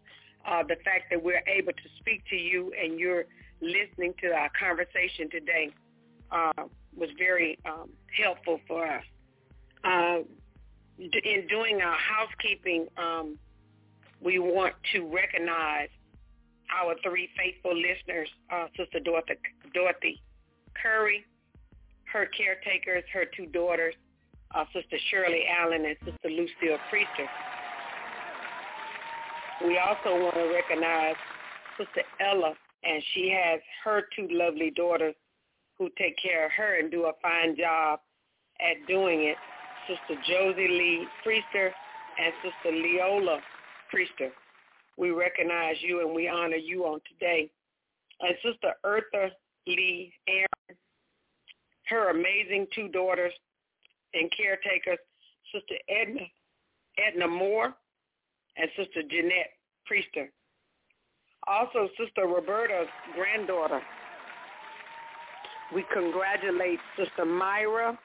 uh, 0.47 0.65
the 0.65 0.77
fact 0.85 1.05
that 1.11 1.23
we're 1.23 1.43
able 1.47 1.73
to 1.73 1.89
speak 1.99 2.25
to 2.29 2.37
you 2.37 2.75
and 2.79 3.01
you're 3.01 3.25
listening 3.63 4.13
to 4.21 4.33
our 4.33 4.51
conversation 4.59 5.31
today 5.31 5.71
uh, 6.31 6.65
was 6.97 7.09
very 7.19 7.59
um, 7.65 7.91
helpful 8.17 8.61
for 8.67 8.87
us. 8.87 9.05
Uh, 9.85 10.19
in 10.99 11.47
doing 11.49 11.81
our 11.81 11.97
housekeeping, 11.97 12.87
um, 12.99 13.39
we 14.21 14.39
want 14.39 14.75
to 14.93 15.01
recognize 15.13 15.89
our 16.71 16.95
three 17.03 17.29
faithful 17.37 17.75
listeners, 17.75 18.29
uh, 18.53 18.67
Sister 18.77 19.01
Dorothy, 19.01 19.35
Dorothy 19.73 20.23
Curry, 20.81 21.25
her 22.13 22.27
caretakers, 22.27 23.05
her 23.13 23.25
two 23.37 23.47
daughters, 23.47 23.95
uh, 24.55 24.65
Sister 24.75 24.97
Shirley 25.11 25.45
Allen 25.49 25.85
and 25.87 25.97
Sister 26.05 26.29
Lucille 26.29 26.79
Priester. 26.93 27.27
We 29.67 29.79
also 29.79 30.23
want 30.23 30.35
to 30.35 30.53
recognize 30.53 31.17
Sister 31.79 32.03
Ella, 32.21 32.55
and 32.85 33.03
she 33.15 33.31
has 33.31 33.61
her 33.85 34.03
two 34.17 34.29
lovely 34.31 34.71
daughters 34.71 35.15
who 35.81 35.89
take 35.97 36.15
care 36.23 36.45
of 36.45 36.53
her 36.53 36.79
and 36.79 36.91
do 36.91 37.07
a 37.07 37.13
fine 37.23 37.57
job 37.57 38.01
at 38.61 38.87
doing 38.87 39.25
it. 39.25 39.37
Sister 39.89 40.21
Josie 40.29 40.69
Lee 40.69 41.07
Priester 41.25 41.71
and 42.19 42.33
Sister 42.45 42.77
Leola 42.77 43.39
Priester. 43.93 44.29
We 44.99 45.11
recognize 45.11 45.77
you 45.81 46.07
and 46.07 46.15
we 46.15 46.29
honor 46.29 46.57
you 46.57 46.85
on 46.85 47.01
today. 47.11 47.51
And 48.21 48.35
Sister 48.45 48.75
Eartha 48.85 49.31
Lee 49.67 50.13
Aaron, 50.29 50.79
her 51.87 52.11
amazing 52.11 52.67
two 52.75 52.89
daughters 52.89 53.33
and 54.13 54.31
caretakers, 54.37 54.99
Sister 55.51 55.77
Edna, 55.89 56.27
Edna 56.99 57.27
Moore 57.27 57.75
and 58.59 58.69
Sister 58.77 59.01
Jeanette 59.11 59.55
Priester. 59.91 60.29
Also, 61.49 61.89
Sister 61.99 62.27
Roberta's 62.27 62.89
granddaughter. 63.15 63.81
We 65.75 65.85
congratulate 65.93 66.81
Sister 66.97 67.25
Myra 67.25 67.99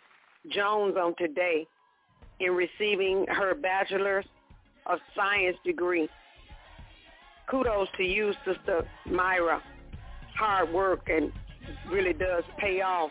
Jones 0.51 0.95
on 1.01 1.15
today 1.17 1.65
in 2.39 2.51
receiving 2.51 3.25
her 3.27 3.55
Bachelor's 3.55 4.25
of 4.85 4.99
Science 5.15 5.57
degree. 5.65 6.07
Kudos 7.49 7.87
to 7.97 8.03
you, 8.03 8.33
Sister 8.45 8.87
Myra. 9.07 9.61
Hard 10.37 10.71
work 10.71 11.07
and 11.09 11.31
really 11.89 12.13
does 12.13 12.43
pay 12.59 12.81
off. 12.81 13.09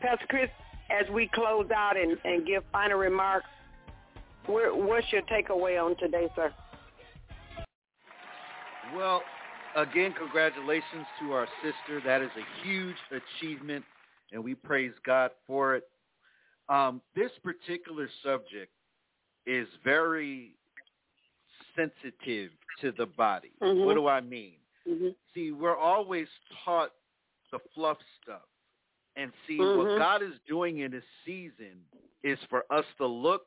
Pastor 0.00 0.26
Chris, 0.28 0.50
as 0.90 1.10
we 1.12 1.28
close 1.34 1.68
out 1.74 1.96
and, 1.96 2.16
and 2.24 2.46
give 2.46 2.62
final 2.70 2.98
remarks, 2.98 3.46
where, 4.46 4.72
what's 4.72 5.06
your 5.10 5.22
takeaway 5.22 5.82
on 5.82 5.96
today, 5.96 6.28
sir? 6.36 6.52
Well, 8.94 9.22
again, 9.76 10.14
congratulations 10.18 11.06
to 11.20 11.32
our 11.32 11.46
sister. 11.62 12.00
That 12.04 12.22
is 12.22 12.30
a 12.36 12.66
huge 12.66 12.96
achievement, 13.10 13.84
and 14.32 14.42
we 14.42 14.54
praise 14.54 14.92
God 15.04 15.30
for 15.46 15.76
it. 15.76 15.84
Um, 16.68 17.00
this 17.14 17.30
particular 17.44 18.08
subject 18.24 18.72
is 19.46 19.68
very 19.84 20.56
sensitive 21.76 22.50
to 22.80 22.92
the 22.92 23.06
body. 23.06 23.52
Mm-hmm. 23.62 23.84
What 23.84 23.94
do 23.94 24.08
I 24.08 24.20
mean? 24.20 24.54
Mm-hmm. 24.88 25.08
See, 25.34 25.52
we're 25.52 25.76
always 25.76 26.26
taught 26.64 26.90
the 27.52 27.58
fluff 27.74 27.98
stuff. 28.22 28.42
And 29.14 29.32
see, 29.46 29.58
what 29.58 29.86
Mhm. 29.86 29.98
God 29.98 30.22
is 30.22 30.38
doing 30.46 30.78
in 30.78 30.90
this 30.90 31.04
season 31.24 31.86
is 32.22 32.38
for 32.50 32.70
us 32.70 32.84
to 32.98 33.06
look 33.06 33.46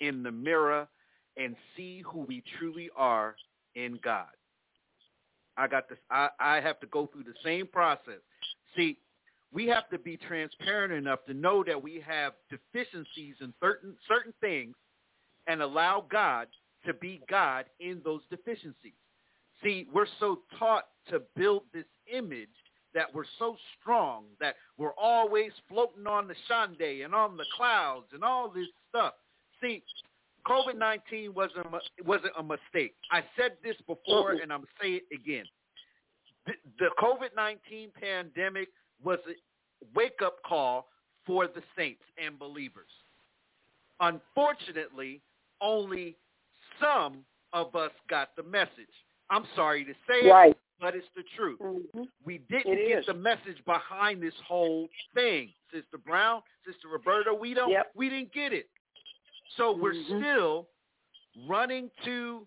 in 0.00 0.22
the 0.22 0.30
mirror 0.30 0.88
and 1.36 1.56
see 1.76 2.00
who 2.00 2.20
we 2.20 2.42
truly 2.58 2.90
are 2.96 3.36
in 3.74 3.96
God. 3.96 4.30
I 5.56 5.68
got 5.68 5.88
this. 5.88 5.98
I, 6.10 6.28
I 6.40 6.60
have 6.60 6.80
to 6.80 6.86
go 6.86 7.06
through 7.06 7.24
the 7.24 7.34
same 7.44 7.66
process. 7.66 8.20
See, 8.76 8.98
we 9.52 9.66
have 9.66 9.88
to 9.90 9.98
be 9.98 10.16
transparent 10.16 10.92
enough 10.92 11.20
to 11.26 11.34
know 11.34 11.62
that 11.64 11.80
we 11.80 12.02
have 12.06 12.32
deficiencies 12.50 13.36
in 13.40 13.54
certain 13.60 13.94
certain 14.08 14.34
things 14.40 14.74
and 15.46 15.62
allow 15.62 16.04
God 16.10 16.48
to 16.86 16.94
be 16.94 17.20
God 17.30 17.66
in 17.80 18.00
those 18.04 18.22
deficiencies. 18.30 18.92
See, 19.62 19.86
we're 19.92 20.06
so 20.20 20.40
taught 20.58 20.88
to 21.10 21.22
build 21.36 21.62
this 21.72 21.86
image 22.12 22.48
that 22.94 23.12
we're 23.12 23.24
so 23.38 23.56
strong 23.80 24.24
that 24.40 24.56
we're 24.78 24.94
always 24.94 25.50
floating 25.68 26.06
on 26.06 26.28
the 26.28 26.34
shande 26.50 27.04
and 27.04 27.14
on 27.14 27.36
the 27.36 27.44
clouds 27.56 28.06
and 28.12 28.22
all 28.22 28.48
this 28.48 28.68
stuff. 28.88 29.14
See, 29.60 29.82
COVID-19 30.46 31.34
wasn't 31.34 31.66
a, 31.66 32.04
wasn't 32.04 32.32
a 32.38 32.42
mistake. 32.42 32.94
I 33.10 33.22
said 33.36 33.52
this 33.62 33.76
before 33.86 34.32
mm-hmm. 34.34 34.42
and 34.42 34.52
I'm 34.52 34.64
saying 34.80 35.00
it 35.10 35.14
again. 35.14 35.44
The, 36.46 36.52
the 36.78 36.90
COVID-19 37.00 37.92
pandemic 37.94 38.68
was 39.02 39.18
a 39.28 39.34
wake-up 39.94 40.36
call 40.46 40.88
for 41.26 41.46
the 41.46 41.62
saints 41.76 42.02
and 42.22 42.38
believers. 42.38 42.88
Unfortunately, 44.00 45.20
only 45.60 46.16
some 46.80 47.24
of 47.52 47.74
us 47.74 47.92
got 48.10 48.36
the 48.36 48.42
message. 48.42 48.70
I'm 49.30 49.44
sorry 49.56 49.84
to 49.84 49.92
say 50.08 50.28
Right. 50.28 50.50
it, 50.50 50.58
but 50.80 50.94
it's 50.94 51.06
the 51.16 51.22
truth. 51.36 51.58
Mm-hmm. 51.60 52.02
We 52.24 52.38
didn't 52.50 52.72
It 52.74 52.88
get 52.88 52.98
is. 53.00 53.06
the 53.06 53.14
message 53.14 53.64
behind 53.64 54.22
this 54.22 54.34
whole 54.46 54.88
thing. 55.14 55.52
Sister 55.72 55.98
Brown, 55.98 56.42
Sister 56.66 56.88
Roberta, 56.88 57.32
we 57.32 57.54
don't 57.54 57.70
Yep. 57.70 57.92
we 57.94 58.08
didn't 58.10 58.32
get 58.32 58.52
it. 58.52 58.68
So 59.56 59.72
we're 59.72 59.94
Mhm. 59.94 60.20
still 60.20 60.68
running 61.46 61.90
to 62.04 62.46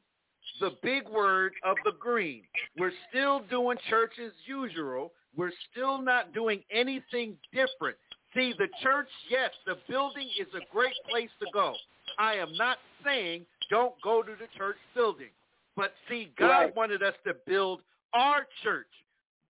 the 0.59 0.71
big 0.81 1.07
word 1.09 1.53
of 1.63 1.77
the 1.83 1.91
green. 1.93 2.47
We're 2.75 2.93
still 3.09 3.39
doing 3.41 3.77
church 3.89 4.17
as 4.19 4.33
usual. 4.47 5.13
We're 5.35 5.51
still 5.71 5.99
not 5.99 6.33
doing 6.33 6.63
anything 6.69 7.39
different. 7.51 7.97
See, 8.33 8.53
the 8.53 8.67
church, 8.81 9.09
yes, 9.29 9.53
the 9.65 9.75
building 9.87 10.29
is 10.37 10.53
a 10.53 10.61
great 10.71 10.95
place 11.09 11.31
to 11.39 11.47
go. 11.51 11.75
I 12.17 12.35
am 12.35 12.53
not 12.55 12.79
saying 13.03 13.45
don't 13.69 13.99
go 14.01 14.23
to 14.23 14.35
the 14.35 14.47
church 14.57 14.77
building. 14.93 15.31
But 15.75 15.95
see, 16.09 16.25
God 16.35 16.49
Right. 16.49 16.75
wanted 16.75 17.03
us 17.03 17.15
to 17.23 17.35
build 17.45 17.83
our 18.13 18.45
church. 18.63 18.91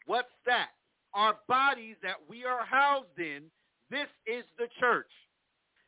What's 0.06 0.34
that? 0.46 0.72
Our 1.14 1.34
bodies 1.48 1.98
that 2.02 2.28
we 2.28 2.44
are 2.46 2.66
housed 2.66 3.18
in. 3.20 3.50
This 3.90 4.10
is 4.26 4.46
the 4.58 4.68
church. 4.80 5.12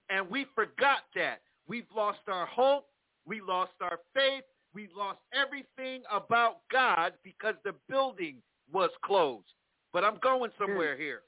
And 0.10 0.30
we 0.30 0.46
forgot 0.56 1.04
that. 1.14 1.42
We've 1.70 1.88
lost 1.96 2.20
our 2.28 2.48
hope. 2.48 2.88
We 3.26 3.42
lost 3.42 3.74
our 3.80 4.00
faith. 4.14 4.44
We 4.74 4.90
lost 4.96 5.20
everything 5.34 6.02
about 6.12 6.68
God 6.72 7.14
because 7.24 7.56
the 7.64 7.74
building 7.88 8.42
was 8.72 8.90
closed. 9.06 9.46
But 9.94 10.04
I'm 10.04 10.18
going 10.18 10.52
somewhere 10.58 10.98
here. 10.98 11.22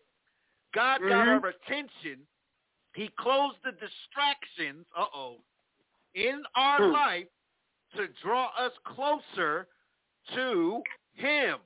God 0.73 0.99
got 1.01 1.27
Mhm. 1.27 1.43
our 1.43 1.49
attention. 1.49 2.27
He 2.95 3.07
closed 3.09 3.61
the 3.63 3.71
distractions, 3.73 4.85
uh-oh, 4.95 5.43
in 6.15 6.45
our 6.55 6.77
Hmm. 6.77 6.91
life 6.91 7.29
to 7.95 8.07
draw 8.07 8.47
us 8.57 8.77
closer 8.79 9.67
to 10.33 10.83
him. 11.13 11.59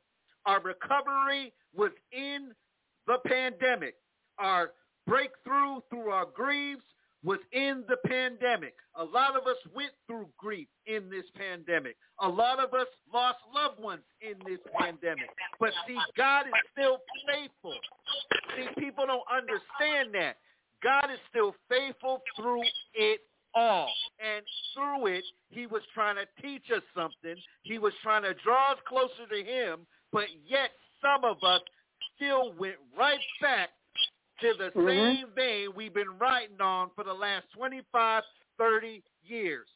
Our 0.45 0.59
recovery 0.59 1.53
was 1.73 1.91
in 2.11 2.55
the 3.05 3.19
pandemic. 3.19 3.95
Our 4.37 4.73
breakthrough 5.05 5.81
through 5.89 6.11
our 6.11 6.25
griefs 6.25 6.85
was 7.25 7.39
in 7.51 7.83
the 7.89 7.97
pandemic. 8.07 8.75
A 8.95 9.03
lot 9.03 9.35
of 9.35 9.47
us 9.47 9.57
went 9.75 9.91
through 10.05 10.27
grief 10.37 10.67
in 10.85 11.09
this 11.09 11.25
pandemic. 11.35 11.97
A 12.21 12.29
lot 12.29 12.59
of 12.59 12.73
us 12.73 12.87
lost 13.11 13.39
loved 13.53 13.81
ones 13.81 14.03
in 14.21 14.37
this 14.47 14.59
pandemic. 14.79 15.29
But 15.59 15.71
see, 15.87 15.97
God 16.15 16.45
is 16.45 16.53
still 16.71 16.99
faithful. 17.27 17.73
See, 18.55 18.67
people 18.79 19.05
don't 19.07 19.25
understand 19.29 20.13
that. 20.13 20.37
God 20.83 21.09
is 21.11 21.19
still 21.29 21.55
faithful 21.67 22.21
through 22.37 22.63
it 22.93 23.21
all. 23.55 23.89
And 24.19 24.45
through 24.75 25.07
it, 25.07 25.23
he 25.49 25.65
was 25.65 25.81
trying 25.95 26.17
to 26.17 26.27
teach 26.41 26.69
us 26.75 26.83
something. 26.95 27.35
He 27.63 27.79
was 27.79 27.93
trying 28.03 28.21
to 28.23 28.35
draw 28.43 28.73
us 28.73 28.77
closer 28.87 29.25
to 29.29 29.43
him, 29.43 29.87
but 30.11 30.25
yet 30.47 30.69
some 31.01 31.23
of 31.23 31.37
us 31.43 31.61
still 32.15 32.53
went 32.59 32.75
right 32.97 33.19
back 33.41 33.69
to 34.39 34.53
the 34.55 34.71
Mhm. 34.71 34.87
same 34.87 35.31
vein 35.31 35.73
we've 35.75 35.93
been 35.93 36.17
writing 36.17 36.59
on 36.61 36.89
for 36.91 37.03
the 37.03 37.13
last 37.13 37.49
25, 37.51 38.23
30 38.57 39.03
years. 39.23 39.69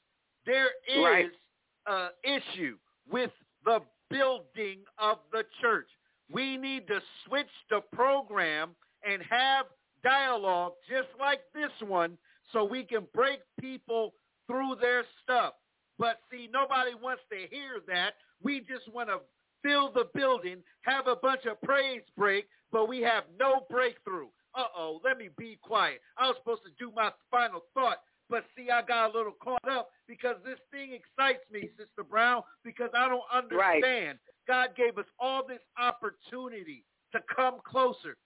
There 0.45 0.73
is 0.86 1.03
Right. 1.03 1.40
an 1.86 2.11
issue 2.23 2.77
with 3.07 3.31
the 3.64 3.81
building 4.10 4.86
of 4.98 5.19
the 5.31 5.44
church. 5.61 5.90
We 6.30 6.57
need 6.57 6.88
to 6.88 7.02
switch 7.26 7.52
the 7.69 7.81
program 7.81 8.76
and 9.03 9.22
have 9.23 9.68
dialogue 10.03 10.76
just 10.88 11.14
like 11.15 11.52
this 11.52 11.72
one 11.81 12.18
so 12.52 12.64
we 12.64 12.84
can 12.84 13.06
break 13.06 13.41
people 13.57 14.15
through 14.48 14.76
their 14.76 15.03
stuff. 15.22 15.56
But 15.98 16.22
see, 16.30 16.48
nobody 16.48 16.94
wants 16.95 17.23
to 17.30 17.48
hear 17.48 17.80
that. 17.81 18.15
We 18.41 18.61
just 18.61 18.88
want 18.90 19.10
to 19.10 19.22
fill 19.61 19.90
the 19.90 20.06
building, 20.06 20.64
have 20.81 21.07
a 21.07 21.15
bunch 21.15 21.45
of 21.45 21.61
praise 21.61 22.07
break, 22.11 22.49
but 22.72 22.86
we 22.88 23.02
have 23.02 23.30
no 23.31 23.61
breakthrough. 23.69 24.30
Uh-oh, 24.56 25.00
let 25.04 25.18
me 25.18 25.30
be 25.38 25.58
quiet. 25.62 26.02
I 26.18 26.28
was 26.28 26.36
supposed 26.38 26.64
to 26.64 26.72
do 26.80 26.92
my 26.96 27.12
final 27.30 27.64
thought, 27.74 28.02
but 28.30 28.46
see, 28.56 28.70
I 28.70 28.82
got 28.82 29.14
a 29.14 29.18
little 29.18 29.34
caught 29.44 29.68
up 29.70 29.90
because 30.08 30.36
this 30.44 30.60
thing 30.72 30.94
excites 30.94 31.44
me, 31.52 31.70
Sister 31.78 32.04
Brown, 32.04 32.44
because 32.64 32.90
I 32.96 33.08
don't 33.08 33.24
understand. 33.34 34.20
God 34.48 34.70
gave 34.76 34.98
us 34.98 35.06
all 35.20 35.46
this 35.48 35.62
opportunity 35.78 36.84
to 37.12 37.20
come 37.36 37.60
closer. 37.64 38.18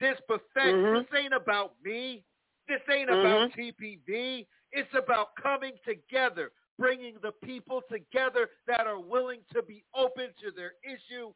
This 0.00 0.20
perfect, 0.28 0.76
Mhm. 0.78 1.08
this 1.08 1.18
ain't 1.18 1.34
about 1.34 1.80
me. 1.82 2.24
This 2.68 2.80
ain't 2.88 3.10
Mhm. 3.10 3.20
about 3.20 3.52
TPV. 3.52 4.46
It's 4.72 4.92
about 4.94 5.36
coming 5.36 5.78
together, 5.84 6.52
bringing 6.78 7.18
the 7.20 7.32
people 7.32 7.82
together 7.82 8.50
that 8.66 8.86
are 8.86 8.98
willing 8.98 9.44
to 9.52 9.62
be 9.62 9.84
open 9.94 10.32
to 10.34 10.50
their 10.50 10.74
issue. 10.82 11.32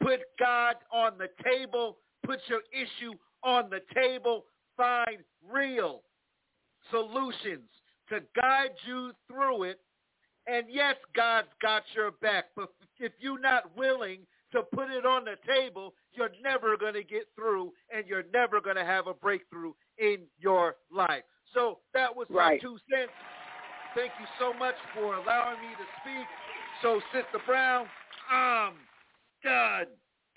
Put 0.00 0.22
God 0.38 0.76
on 0.90 1.18
the 1.18 1.28
table. 1.42 1.98
Put 2.22 2.40
your 2.48 2.62
issue 2.72 3.14
on 3.46 3.70
the 3.70 3.80
table. 3.94 4.44
Find 4.76 5.18
real 5.50 6.02
solutions 6.90 7.70
to 8.10 8.20
guide 8.38 8.74
you 8.86 9.12
through 9.26 9.62
it. 9.62 9.80
And 10.46 10.66
yes, 10.68 10.96
God's 11.14 11.48
got 11.62 11.82
your 11.94 12.10
back. 12.10 12.46
But 12.54 12.68
if 12.98 13.12
you're 13.18 13.40
not 13.40 13.76
willing 13.76 14.20
to 14.52 14.62
put 14.62 14.90
it 14.90 15.04
on 15.06 15.24
the 15.24 15.36
table, 15.46 15.94
you're 16.12 16.30
never 16.42 16.76
going 16.76 16.94
to 16.94 17.02
get 17.02 17.26
through 17.34 17.72
and 17.94 18.06
you're 18.06 18.24
never 18.32 18.60
going 18.60 18.76
to 18.76 18.84
have 18.84 19.06
a 19.06 19.14
breakthrough 19.14 19.72
in 19.98 20.18
your 20.38 20.76
life. 20.94 21.24
So 21.54 21.78
that 21.94 22.14
was 22.14 22.26
my 22.30 22.58
two 22.58 22.78
cents. 22.90 23.12
Thank 23.94 24.12
you 24.20 24.26
so 24.38 24.52
much 24.52 24.74
for 24.94 25.14
allowing 25.14 25.58
me 25.60 25.68
to 25.78 25.86
speak. 26.02 26.26
So, 26.82 27.00
Sister 27.12 27.42
Brown, 27.46 27.86
I'm 28.30 28.74
done. 29.42 29.86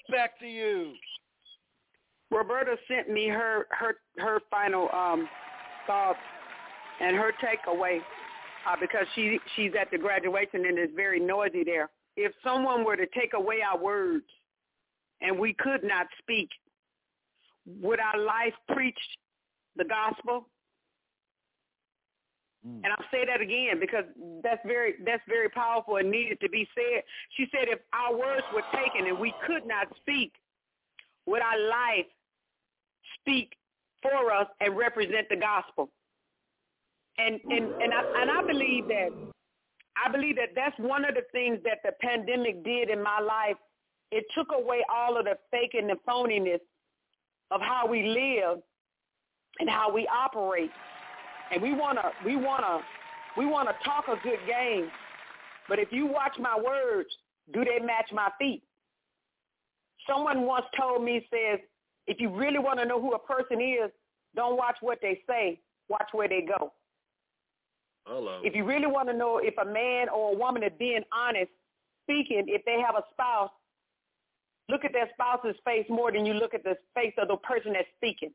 Back 0.10 0.40
to 0.40 0.48
you. 0.48 0.94
Roberta 2.32 2.76
sent 2.88 3.10
me 3.10 3.28
her 3.28 3.68
her 3.72 3.96
her 4.18 4.40
final 4.52 4.90
um 4.94 5.28
thoughts 5.88 6.20
and 7.02 7.16
her 7.16 7.32
takeaway 7.44 8.00
uh, 8.68 8.76
because 8.80 9.06
she 9.16 9.40
she's 9.56 9.72
at 9.80 9.90
the 9.92 9.98
graduation 9.98 10.66
and 10.66 10.78
it's 10.78 10.94
very 10.96 11.20
noisy 11.20 11.64
there. 11.64 11.90
If 12.16 12.34
someone 12.44 12.84
were 12.84 12.96
to 12.96 13.08
take 13.08 13.34
away 13.34 13.58
our 13.62 13.80
words 13.80 14.26
and 15.22 15.40
we 15.40 15.54
could 15.54 15.84
not 15.84 16.08
speak, 16.20 16.50
would 17.66 18.00
our 18.00 18.20
life 18.20 18.54
preach 18.74 19.00
the 19.76 19.86
gospel? 19.86 20.48
And 22.84 22.88
I'll 22.88 23.10
say 23.10 23.26
that 23.26 23.40
again 23.40 23.80
because 23.80 24.04
that's 24.44 24.62
very 24.68 24.96
that's 25.06 25.24
very 25.30 25.50
powerful 25.50 25.96
and 25.96 26.12
needed 26.12 26.40
to 26.42 26.50
be 26.50 26.68
said. 26.76 27.04
She 27.38 27.48
said 27.52 27.70
if 27.70 27.80
our 27.94 28.16
words 28.16 28.44
were 28.54 28.64
taken 28.74 29.08
and 29.08 29.18
we 29.18 29.34
could 29.48 29.66
not 29.66 29.88
speak, 29.96 30.34
would 31.26 31.42
our 31.42 31.58
life 31.58 32.06
speak 33.30 33.54
for 34.02 34.32
us 34.34 34.48
and 34.62 34.76
represent 34.78 35.28
the 35.30 35.36
gospel? 35.36 35.90
And 37.18 37.40
and 37.50 37.66
and 37.82 37.94
I 37.94 38.22
and 38.22 38.32
I 38.32 38.42
believe 38.48 38.88
that 38.88 39.10
I 40.06 40.12
believe 40.12 40.36
that 40.38 40.50
that's 40.56 40.78
one 40.80 41.04
of 41.04 41.16
the 41.16 41.24
things 41.32 41.60
that 41.66 41.80
the 41.84 41.92
pandemic 42.02 42.64
did 42.64 42.90
in 42.90 43.04
my 43.04 43.20
life. 43.20 43.58
It 44.12 44.26
took 44.36 44.48
away 44.54 44.84
all 44.92 45.18
of 45.18 45.26
the 45.26 45.38
fake 45.52 45.74
and 45.74 45.90
the 45.90 45.98
phoniness 46.08 46.62
of 47.52 47.62
how 47.62 47.88
we 47.88 48.08
live 48.08 48.60
and 49.60 49.70
how 49.70 49.92
we 49.94 50.08
operate. 50.08 50.72
And 51.52 51.62
we 51.62 51.74
wanna 51.74 52.12
we 52.26 52.36
wanna 52.36 52.80
we 53.38 53.46
wanna 53.46 53.74
talk 53.84 54.06
a 54.08 54.16
good 54.24 54.40
game. 54.48 54.90
But 55.68 55.80
if 55.80 55.92
you 55.92 56.08
watch 56.08 56.34
my 56.40 56.58
words, 56.58 57.10
do 57.54 57.64
they 57.66 57.84
match 57.86 58.10
my 58.14 58.30
feet? 58.40 58.64
Someone 60.08 60.44
once 60.44 60.66
told 60.80 61.04
me 61.04 61.28
says, 61.30 61.60
if 62.10 62.20
you 62.20 62.30
really 62.30 62.58
want 62.58 62.80
to 62.80 62.86
know 62.86 63.00
who 63.00 63.14
a 63.14 63.20
person 63.20 63.62
is, 63.62 63.92
don't 64.36 64.58
watch 64.58 64.78
what 64.82 64.98
they 65.02 65.22
say, 65.30 65.60
watch 65.88 66.10
where 66.12 66.28
they 66.28 66.42
go. 66.42 66.74
Hello. 68.06 68.42
If 68.44 68.56
you 68.56 68.66
really 68.66 68.88
want 68.88 69.08
to 69.10 69.16
know 69.16 69.38
if 69.38 69.54
a 69.62 69.66
man 69.66 70.10
or 70.10 70.34
a 70.34 70.36
woman 70.36 70.64
is 70.64 70.72
being 70.80 71.04
honest, 71.14 71.52
speaking, 72.06 72.46
if 72.48 72.66
they 72.66 72.82
have 72.86 72.96
a 72.96 73.04
spouse, 73.12 73.52
look 74.70 74.84
at 74.84 74.92
their 74.92 75.08
spouse's 75.14 75.56
face 75.64 75.86
more 75.88 76.12
than 76.12 76.26
you 76.26 76.34
look 76.34 76.56
at 76.56 76.64
the 76.64 76.76
face 76.96 77.14
of 77.20 77.28
the 77.28 77.38
person 77.38 77.74
that's 77.74 77.88
speaking. 77.98 78.32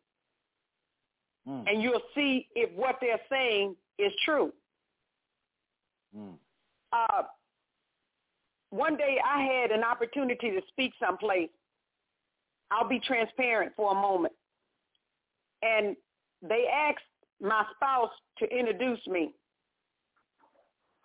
And 1.66 1.82
you'll 1.82 2.00
see 2.14 2.46
if 2.54 2.70
what 2.76 2.96
they're 3.00 3.20
saying 3.28 3.74
is 3.98 4.12
true. 4.24 4.52
Uh, 6.92 7.22
one 8.70 8.96
day 8.96 9.18
I 9.24 9.42
had 9.42 9.72
an 9.72 9.82
opportunity 9.82 10.52
to 10.52 10.60
speak 10.68 10.92
someplace. 11.04 11.50
I'll 12.70 12.88
be 12.88 13.00
transparent 13.00 13.72
for 13.76 13.92
a 13.92 13.94
moment. 13.94 14.32
And 15.62 15.96
they 16.42 16.66
asked 16.72 17.04
my 17.40 17.64
spouse 17.76 18.10
to 18.38 18.46
introduce 18.46 19.04
me, 19.06 19.32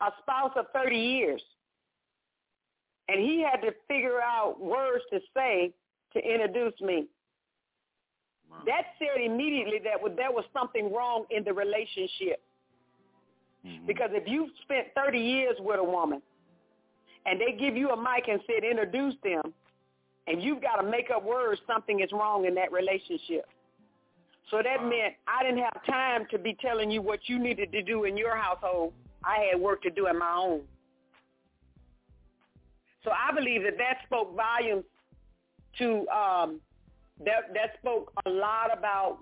a 0.02 0.10
spouse 0.22 0.52
of 0.56 0.66
30 0.74 0.98
years. 0.98 1.42
And 3.08 3.20
he 3.20 3.42
had 3.42 3.62
to 3.62 3.74
figure 3.88 4.20
out 4.22 4.60
words 4.60 5.04
to 5.12 5.20
say 5.36 5.74
to 6.14 6.20
introduce 6.20 6.80
me. 6.82 7.08
That 8.66 8.86
said 8.98 9.22
immediately 9.22 9.80
that 9.84 10.00
there 10.16 10.32
was 10.32 10.44
something 10.54 10.94
wrong 10.94 11.26
in 11.30 11.44
the 11.44 11.54
relationship. 11.54 12.42
Mm-hmm. 13.66 13.86
Because 13.86 14.10
if 14.14 14.28
you've 14.28 14.50
spent 14.64 14.88
30 14.96 15.20
years 15.20 15.56
with 15.60 15.80
a 15.80 15.84
woman 15.84 16.22
and 17.26 17.40
they 17.40 17.58
give 17.58 17.76
you 17.76 17.90
a 17.90 17.98
mic 17.98 18.28
and 18.28 18.40
said 18.48 18.64
introduce 18.64 19.16
them, 19.24 19.54
and 20.30 20.42
you've 20.42 20.62
got 20.62 20.76
to 20.76 20.90
make 20.90 21.10
up 21.10 21.24
words, 21.24 21.60
something 21.66 22.00
is 22.02 22.12
wrong 22.12 22.46
in 22.46 22.54
that 22.56 22.72
relationship. 22.72 23.46
So 24.52 24.62
that 24.64 24.84
meant 24.84 25.16
I 25.28 25.44
didn't 25.44 25.64
have 25.64 25.84
time 25.86 26.26
to 26.32 26.40
be 26.40 26.56
telling 26.62 26.90
you 26.90 27.02
what 27.02 27.20
you 27.28 27.40
needed 27.40 27.72
to 27.72 27.82
do 27.82 28.06
in 28.06 28.16
your 28.16 28.36
household. 28.36 28.94
I 29.24 29.50
had 29.52 29.60
work 29.60 29.82
to 29.84 29.90
do 29.90 30.08
in 30.08 30.18
my 30.18 30.32
own. 30.32 30.62
So 33.04 33.12
I 33.12 33.34
believe 33.34 33.64
that 33.64 33.78
that 33.78 33.98
spoke 34.06 34.36
volumes 34.36 34.86
to 35.78 36.08
um, 36.10 36.62
that 37.26 37.54
that 37.54 37.78
spoke 37.80 38.12
a 38.26 38.30
lot 38.30 38.76
about 38.76 39.20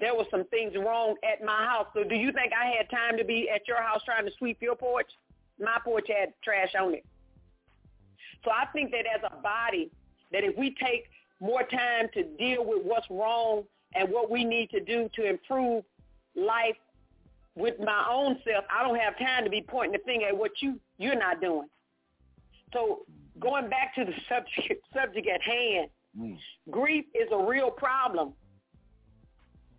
there 0.00 0.14
were 0.14 0.26
some 0.30 0.44
things 0.46 0.74
wrong 0.76 1.14
at 1.22 1.44
my 1.44 1.64
house. 1.64 1.86
So 1.94 2.02
do 2.02 2.14
you 2.14 2.32
think 2.32 2.52
I 2.52 2.76
had 2.76 2.90
time 2.90 3.16
to 3.18 3.24
be 3.24 3.48
at 3.48 3.68
your 3.68 3.80
house 3.82 4.00
trying 4.04 4.26
to 4.26 4.32
sweep 4.38 4.58
your 4.60 4.74
porch? 4.74 5.10
My 5.60 5.78
porch 5.84 6.06
had 6.08 6.32
trash 6.42 6.74
on 6.78 6.94
it. 6.94 7.04
So 8.44 8.50
I 8.50 8.66
think 8.72 8.90
that 8.92 9.04
as 9.06 9.22
a 9.24 9.42
body, 9.42 9.90
that 10.32 10.44
if 10.44 10.56
we 10.56 10.74
take 10.82 11.04
more 11.40 11.62
time 11.62 12.08
to 12.14 12.24
deal 12.38 12.64
with 12.64 12.82
what's 12.84 13.06
wrong 13.10 13.64
and 13.94 14.08
what 14.10 14.30
we 14.30 14.44
need 14.44 14.70
to 14.70 14.80
do 14.80 15.08
to 15.14 15.28
improve 15.28 15.84
life 16.34 16.76
with 17.54 17.78
my 17.78 18.06
own 18.10 18.38
self, 18.44 18.64
I 18.70 18.82
don't 18.82 18.98
have 18.98 19.18
time 19.18 19.44
to 19.44 19.50
be 19.50 19.62
pointing 19.62 19.92
the 19.92 20.04
finger 20.04 20.28
at 20.28 20.36
what 20.36 20.52
you 20.60 20.78
you're 20.98 21.18
not 21.18 21.40
doing. 21.40 21.68
So 22.72 23.00
going 23.38 23.68
back 23.68 23.94
to 23.96 24.04
the 24.04 24.14
subject 24.28 24.84
subject 24.94 25.28
at 25.28 25.42
hand, 25.42 25.90
mm. 26.18 26.38
grief 26.70 27.04
is 27.14 27.28
a 27.32 27.38
real 27.38 27.70
problem. 27.70 28.32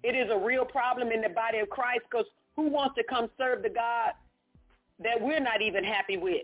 It 0.04 0.16
is 0.16 0.30
a 0.32 0.38
real 0.38 0.64
problem 0.64 1.12
in 1.12 1.22
the 1.22 1.30
body 1.30 1.60
of 1.60 1.70
Christ 1.70 2.02
because 2.10 2.28
who 2.56 2.70
wants 2.70 2.96
to 2.96 3.04
come 3.04 3.30
serve 3.38 3.64
the 3.64 3.70
God 3.70 4.12
that 5.00 5.22
we're 5.22 5.40
not 5.40 5.62
even 5.62 5.84
happy 5.84 6.18
with? 6.18 6.44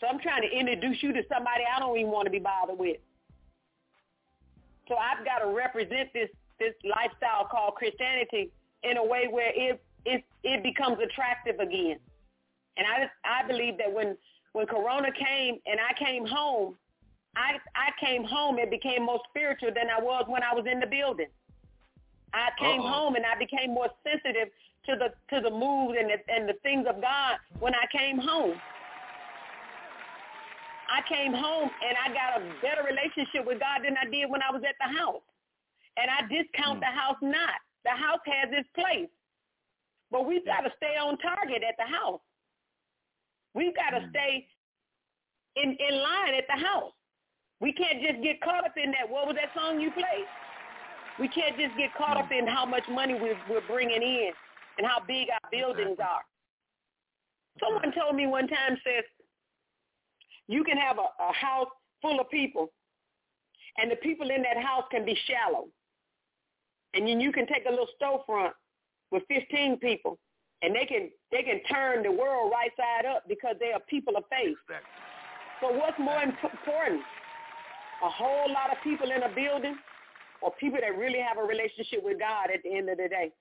So 0.00 0.06
I'm 0.06 0.18
trying 0.20 0.42
to 0.42 0.48
introduce 0.50 1.02
you 1.02 1.12
to 1.12 1.22
somebody 1.28 1.62
I 1.64 1.78
don't 1.80 1.96
even 1.98 2.10
want 2.10 2.26
to 2.26 2.30
be 2.30 2.38
bothered 2.40 2.78
with. 2.78 2.98
So 4.88 4.96
I've 4.96 5.24
got 5.24 5.38
to 5.38 5.48
represent 5.54 6.12
this 6.12 6.28
this 6.60 6.74
lifestyle 6.84 7.46
called 7.50 7.74
Christianity 7.74 8.50
in 8.82 8.96
a 8.96 9.04
way 9.04 9.26
where 9.30 9.50
it 9.54 9.82
it 10.04 10.24
it 10.42 10.62
becomes 10.62 10.98
attractive 11.02 11.58
again. 11.58 11.98
And 12.76 12.86
I 12.86 13.08
I 13.24 13.46
believe 13.46 13.78
that 13.78 13.92
when 13.92 14.16
when 14.52 14.66
Corona 14.66 15.08
came 15.12 15.58
and 15.66 15.78
I 15.80 15.92
came 15.98 16.26
home, 16.26 16.76
I 17.36 17.56
I 17.74 17.90
came 18.04 18.24
home 18.24 18.58
and 18.58 18.70
became 18.70 19.04
more 19.04 19.20
spiritual 19.30 19.70
than 19.74 19.88
I 19.88 20.00
was 20.02 20.24
when 20.28 20.42
I 20.42 20.54
was 20.54 20.66
in 20.70 20.80
the 20.80 20.86
building. 20.86 21.28
I 22.34 22.50
came 22.58 22.80
Uh-oh. 22.80 22.88
home 22.88 23.14
and 23.14 23.24
I 23.24 23.38
became 23.38 23.72
more 23.72 23.88
sensitive 24.02 24.48
to 24.86 24.96
the 24.96 25.14
to 25.34 25.40
the 25.40 25.50
moves 25.50 25.96
and 25.98 26.10
the, 26.10 26.18
and 26.32 26.48
the 26.48 26.54
things 26.62 26.86
of 26.88 27.00
God 27.00 27.38
when 27.60 27.74
I 27.74 27.86
came 27.96 28.18
home. 28.18 28.60
I 30.90 31.00
came 31.08 31.32
home 31.32 31.70
and 31.70 31.94
I 31.96 32.12
got 32.12 32.40
a 32.40 32.44
better 32.60 32.84
relationship 32.84 33.46
with 33.46 33.60
God 33.60 33.84
than 33.84 33.96
I 33.96 34.08
did 34.08 34.28
when 34.28 34.42
I 34.42 34.52
was 34.52 34.62
at 34.66 34.76
the 34.80 34.90
house. 34.90 35.24
And 35.96 36.10
I 36.10 36.26
discount 36.26 36.78
mm. 36.78 36.86
the 36.86 36.92
house 36.92 37.20
not. 37.22 37.58
The 37.84 37.94
house 37.94 38.20
has 38.26 38.50
its 38.52 38.68
place. 38.74 39.10
But 40.10 40.26
we've 40.26 40.44
got 40.44 40.62
to 40.62 40.72
stay 40.76 40.96
on 40.98 41.18
target 41.18 41.62
at 41.62 41.76
the 41.78 41.86
house. 41.86 42.20
We've 43.54 43.74
got 43.74 43.90
to 43.96 44.04
mm. 44.04 44.10
stay 44.10 44.46
in, 45.56 45.76
in 45.78 45.94
line 46.02 46.34
at 46.34 46.44
the 46.50 46.58
house. 46.58 46.92
We 47.60 47.72
can't 47.72 48.02
just 48.02 48.22
get 48.22 48.40
caught 48.42 48.64
up 48.66 48.74
in 48.76 48.90
that. 48.92 49.08
What 49.08 49.26
was 49.26 49.36
that 49.36 49.54
song 49.54 49.80
you 49.80 49.90
played? 49.92 50.28
We 51.18 51.28
can't 51.28 51.56
just 51.56 51.76
get 51.78 51.94
caught 51.94 52.16
up 52.16 52.30
mm. 52.30 52.38
in 52.40 52.46
how 52.46 52.66
much 52.66 52.84
money 52.90 53.14
we're, 53.14 53.38
we're 53.48 53.66
bringing 53.66 54.02
in 54.02 54.30
and 54.78 54.86
how 54.86 55.00
big 55.06 55.28
our 55.30 55.48
buildings 55.50 55.98
are. 56.02 56.26
Someone 57.62 57.94
told 57.94 58.16
me 58.16 58.26
one 58.26 58.48
time, 58.48 58.76
says, 58.82 59.06
you 60.48 60.64
can 60.64 60.76
have 60.76 60.98
a, 60.98 61.22
a 61.22 61.32
house 61.32 61.68
full 62.02 62.20
of 62.20 62.28
people, 62.30 62.72
and 63.78 63.90
the 63.90 63.96
people 63.96 64.30
in 64.30 64.42
that 64.42 64.62
house 64.62 64.84
can 64.90 65.04
be 65.04 65.16
shallow. 65.26 65.66
And 66.94 67.08
then 67.08 67.20
you 67.20 67.32
can 67.32 67.46
take 67.46 67.64
a 67.66 67.70
little 67.70 67.88
storefront 68.00 68.52
with 69.10 69.22
15 69.28 69.78
people, 69.78 70.18
and 70.62 70.74
they 70.74 70.86
can 70.86 71.10
they 71.32 71.42
can 71.42 71.60
turn 71.64 72.02
the 72.02 72.12
world 72.12 72.52
right 72.52 72.70
side 72.76 73.06
up 73.06 73.24
because 73.28 73.56
they 73.58 73.72
are 73.72 73.80
people 73.88 74.16
of 74.16 74.24
faith. 74.30 74.56
So 75.60 75.72
what's 75.72 75.98
more 75.98 76.22
important? 76.22 77.02
A 78.04 78.08
whole 78.08 78.52
lot 78.52 78.70
of 78.70 78.82
people 78.82 79.10
in 79.10 79.22
a 79.22 79.34
building 79.34 79.76
or 80.42 80.52
people 80.60 80.78
that 80.80 80.96
really 80.98 81.20
have 81.20 81.38
a 81.38 81.42
relationship 81.42 82.04
with 82.04 82.18
God 82.18 82.50
at 82.52 82.62
the 82.62 82.76
end 82.76 82.90
of 82.90 82.98
the 82.98 83.08
day? 83.08 83.32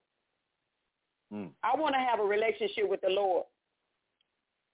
Mm. 1.34 1.50
I 1.64 1.76
want 1.76 1.96
to 1.96 2.00
have 2.00 2.20
a 2.20 2.24
relationship 2.24 2.90
with 2.90 3.02
the 3.02 3.10
Lord 3.10 3.46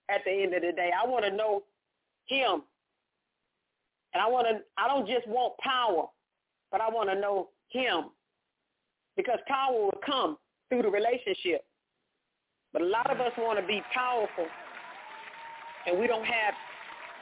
at 0.10 0.22
the 0.26 0.32
end 0.32 0.54
of 0.54 0.62
the 0.62 0.72
day. 0.72 0.92
I 0.94 1.08
want 1.08 1.26
to 1.26 1.32
know 1.32 1.64
him. 2.30 2.62
And 4.14 4.24
I 4.24 4.28
want 4.28 4.48
to 4.48 4.62
I 4.78 4.88
don't 4.88 5.08
just 5.08 5.28
want 5.28 5.54
power, 5.60 6.06
but 6.72 6.82
I 6.82 6.90
want 6.90 7.10
to 7.10 7.20
know 7.20 7.50
him. 7.70 8.06
Because 9.18 9.40
power 9.48 9.74
will 9.74 10.00
come 10.06 10.38
through 10.70 10.84
the 10.84 10.90
relationship. 10.90 11.66
But 12.72 12.84
a 12.84 12.86
lot 12.86 13.12
of 13.12 13.20
us 13.20 13.34
want 13.38 13.60
to 13.60 13.68
be 13.68 13.82
powerful 13.94 14.46
and 15.86 16.00
we 16.00 16.08
don't 16.08 16.26
have 16.26 16.54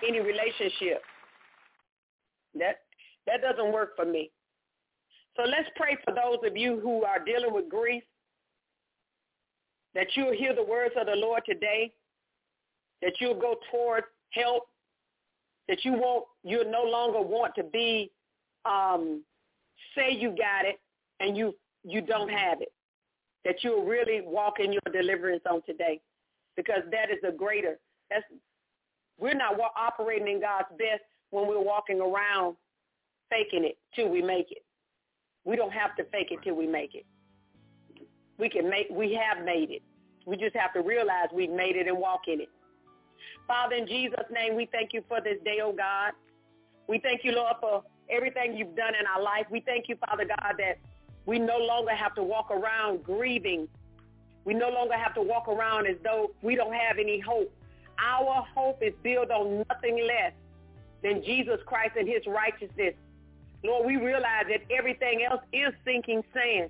any 0.08 0.20
relationship. 0.20 1.02
That 2.56 2.82
that 3.26 3.42
doesn't 3.42 3.72
work 3.72 3.96
for 3.96 4.06
me. 4.06 4.32
So 5.36 5.44
let's 5.44 5.70
pray 5.76 5.98
for 6.04 6.14
those 6.14 6.40
of 6.50 6.58
you 6.58 6.80
who 6.80 7.04
are 7.04 7.24
dealing 7.24 7.54
with 7.54 7.70
grief, 7.70 8.04
that 9.94 10.08
you'll 10.16 10.34
hear 10.34 10.56
the 10.56 10.64
words 10.64 10.96
of 11.00 11.06
the 11.06 11.16
Lord 11.16 11.44
today, 11.46 11.94
that 13.02 13.14
you'll 13.20 13.40
go 13.40 13.56
towards 13.72 14.08
help, 14.32 14.64
that 15.68 15.84
you 15.84 15.94
won't, 15.94 16.26
you'll 16.44 16.72
no 16.72 16.84
longer 16.84 17.22
want 17.22 17.54
to 17.56 17.64
be, 17.64 18.12
um, 18.66 19.24
say 19.96 20.12
you 20.12 20.30
got 20.30 20.66
it 20.66 20.80
and 21.20 21.36
you, 21.38 21.56
you 21.84 22.02
don't 22.02 22.30
have 22.30 22.62
it, 22.62 22.72
that 23.46 23.64
you'll 23.64 23.86
really 23.86 24.22
walk 24.26 24.60
in 24.60 24.72
your 24.72 24.82
deliverance 24.92 25.44
on 25.50 25.62
today, 25.66 26.00
because 26.56 26.82
that 26.92 27.10
is 27.10 27.18
a 27.28 27.32
greater, 27.32 27.78
that's, 28.10 28.24
we're 29.20 29.34
not 29.34 29.60
operating 29.76 30.28
in 30.28 30.42
God's 30.42 30.70
best 30.78 31.04
when 31.32 31.48
we're 31.48 31.60
walking 31.60 32.00
around 32.00 32.56
faking 33.30 33.66
it 33.66 33.78
till 33.96 34.10
we 34.10 34.22
make 34.22 34.52
it. 34.52 34.64
We 35.44 35.56
don't 35.56 35.74
have 35.74 35.96
to 35.98 36.04
fake 36.06 36.28
it 36.32 36.40
till 36.44 36.56
we 36.56 36.68
make 36.68 36.94
it. 36.94 37.06
We 38.38 38.50
can 38.50 38.70
make, 38.70 38.88
we 38.92 39.14
have 39.16 39.44
made 39.44 39.72
it. 39.72 39.82
We 40.26 40.38
just 40.38 40.56
have 40.56 40.74
to 40.74 40.82
realize 40.82 41.28
we've 41.34 41.50
made 41.50 41.76
it 41.76 41.88
and 41.88 41.98
walk 41.98 42.22
in 42.28 42.42
it. 42.42 42.50
Father, 43.48 43.76
in 43.76 43.88
Jesus' 43.88 44.26
name, 44.32 44.56
we 44.56 44.66
thank 44.66 44.94
you 44.94 45.04
for 45.08 45.22
this 45.22 45.38
day, 45.46 45.60
oh 45.64 45.72
God. 45.72 46.12
We 46.88 47.00
thank 47.00 47.24
you, 47.24 47.32
Lord, 47.32 47.56
for 47.62 47.84
everything 48.10 48.58
you've 48.58 48.76
done 48.76 48.94
in 49.00 49.06
our 49.08 49.22
life. 49.22 49.46
We 49.50 49.62
thank 49.62 49.88
you, 49.88 49.96
Father 50.08 50.26
God, 50.26 50.56
that 50.58 50.80
we 51.26 51.40
no 51.40 51.58
longer 51.58 51.96
have 51.96 52.14
to 52.16 52.24
walk 52.24 52.52
around 52.52 53.04
grieving. 53.04 53.68
We 54.46 54.54
no 54.54 54.70
longer 54.70 54.96
have 54.96 55.14
to 55.16 55.22
walk 55.22 55.48
around 55.48 55.88
as 55.88 55.96
though 56.04 56.32
we 56.42 56.56
don't 56.56 56.74
have 56.74 56.98
any 57.00 57.20
hope. 57.20 57.54
Our 58.00 58.46
hope 58.54 58.82
is 58.82 58.94
built 59.02 59.32
on 59.32 59.66
nothing 59.70 60.06
less 60.06 60.34
than 61.04 61.24
Jesus 61.24 61.60
Christ 61.66 61.96
and 61.98 62.08
his 62.08 62.26
righteousness. 62.28 62.94
Lord, 63.64 63.86
we 63.86 63.98
realize 63.98 64.46
that 64.50 64.62
everything 64.72 65.26
else 65.30 65.42
is 65.52 65.74
sinking 65.84 66.24
sand. 66.34 66.70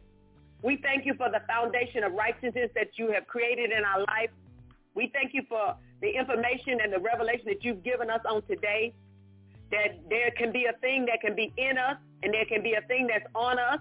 We 0.63 0.77
thank 0.77 1.05
you 1.05 1.13
for 1.15 1.29
the 1.29 1.41
foundation 1.47 2.03
of 2.03 2.13
righteousness 2.13 2.71
that 2.75 2.97
you 2.97 3.11
have 3.11 3.27
created 3.27 3.71
in 3.71 3.83
our 3.83 3.99
life. 3.99 4.31
We 4.95 5.11
thank 5.13 5.33
you 5.33 5.43
for 5.47 5.75
the 6.01 6.09
information 6.09 6.79
and 6.81 6.93
the 6.93 6.99
revelation 6.99 7.45
that 7.47 7.63
you've 7.63 7.83
given 7.83 8.09
us 8.09 8.21
on 8.29 8.41
today, 8.43 8.93
that 9.71 9.99
there 10.09 10.31
can 10.31 10.51
be 10.51 10.65
a 10.65 10.73
thing 10.79 11.05
that 11.05 11.21
can 11.21 11.35
be 11.35 11.51
in 11.57 11.77
us 11.77 11.97
and 12.23 12.33
there 12.33 12.45
can 12.45 12.61
be 12.63 12.73
a 12.73 12.81
thing 12.81 13.07
that's 13.07 13.25
on 13.35 13.59
us. 13.59 13.79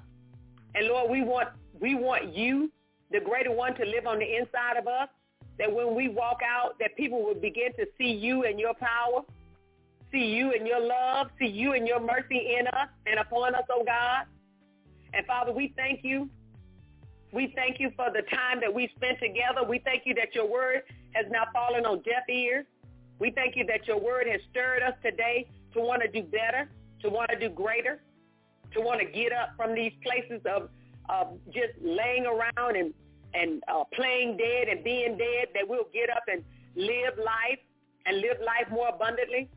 And 0.75 0.89
Lord, 0.89 1.11
we 1.11 1.23
want, 1.23 1.49
we 1.81 1.95
want 1.95 2.35
you, 2.35 2.71
the 3.11 3.21
greater 3.21 3.53
one, 3.53 3.75
to 3.77 3.85
live 3.85 4.07
on 4.07 4.19
the 4.19 4.37
inside 4.37 4.77
of 4.77 4.87
us, 4.87 5.09
that 5.59 5.73
when 5.73 5.95
we 5.95 6.09
walk 6.09 6.41
out, 6.47 6.79
that 6.81 6.97
people 6.97 7.25
will 7.25 7.35
begin 7.35 7.73
to 7.75 7.87
see 7.99 8.13
you 8.13 8.45
and 8.45 8.59
your 8.59 8.75
power 8.75 9.23
see 10.13 10.27
you 10.27 10.53
and 10.53 10.67
your 10.67 10.81
love, 10.81 11.29
see 11.39 11.47
you 11.47 11.73
and 11.73 11.87
your 11.87 12.01
mercy 12.01 12.57
in 12.59 12.67
us 12.69 12.89
and 13.07 13.19
upon 13.19 13.55
us, 13.55 13.65
oh 13.71 13.85
God. 13.85 14.27
And 15.13 15.27
Father, 15.27 15.53
we 15.53 15.73
thank 15.77 16.05
you. 16.05 16.29
We 17.33 17.53
thank 17.55 17.81
you 17.81 17.91
for 17.97 18.11
the 18.11 18.23
time 18.23 18.61
that 18.61 18.73
we 18.73 18.91
spent 18.97 19.19
together. 19.21 19.67
We 19.69 19.79
thank 19.81 20.03
you 20.07 20.15
that 20.15 20.35
your 20.35 20.47
word 20.47 20.83
has 21.17 21.27
now 21.31 21.45
fallen 21.53 21.87
on 21.87 22.03
deaf 22.03 22.29
ears. 22.29 22.67
We 23.19 23.31
thank 23.31 23.57
you 23.57 23.65
that 23.67 23.87
your 23.87 23.99
word 23.99 24.27
has 24.31 24.41
stirred 24.51 24.83
us 24.83 24.95
today 25.03 25.49
to 25.73 25.81
want 25.81 26.03
to 26.03 26.09
do 26.09 26.23
better, 26.23 26.69
to 27.03 27.09
want 27.09 27.31
to 27.31 27.39
do 27.39 27.49
greater, 27.49 28.03
to 28.75 28.81
want 28.81 29.01
to 29.01 29.07
get 29.07 29.33
up 29.33 29.51
from 29.57 29.75
these 29.75 29.93
places 30.03 30.41
of, 30.45 30.69
of 31.09 31.39
just 31.47 31.73
laying 31.81 32.27
around 32.27 32.77
and, 32.77 32.93
and 33.33 33.63
uh, 33.69 33.85
playing 33.95 34.37
dead 34.37 34.69
and 34.69 34.85
being 34.85 35.17
dead, 35.17 35.49
that 35.55 35.67
we'll 35.67 35.89
get 35.93 36.11
up 36.11 36.25
and 36.29 36.45
live 36.75 37.17
life 37.17 37.61
and 38.05 38.21
live 38.21 38.37
life 38.45 38.71
more 38.71 38.89
abundantly. 38.89 39.49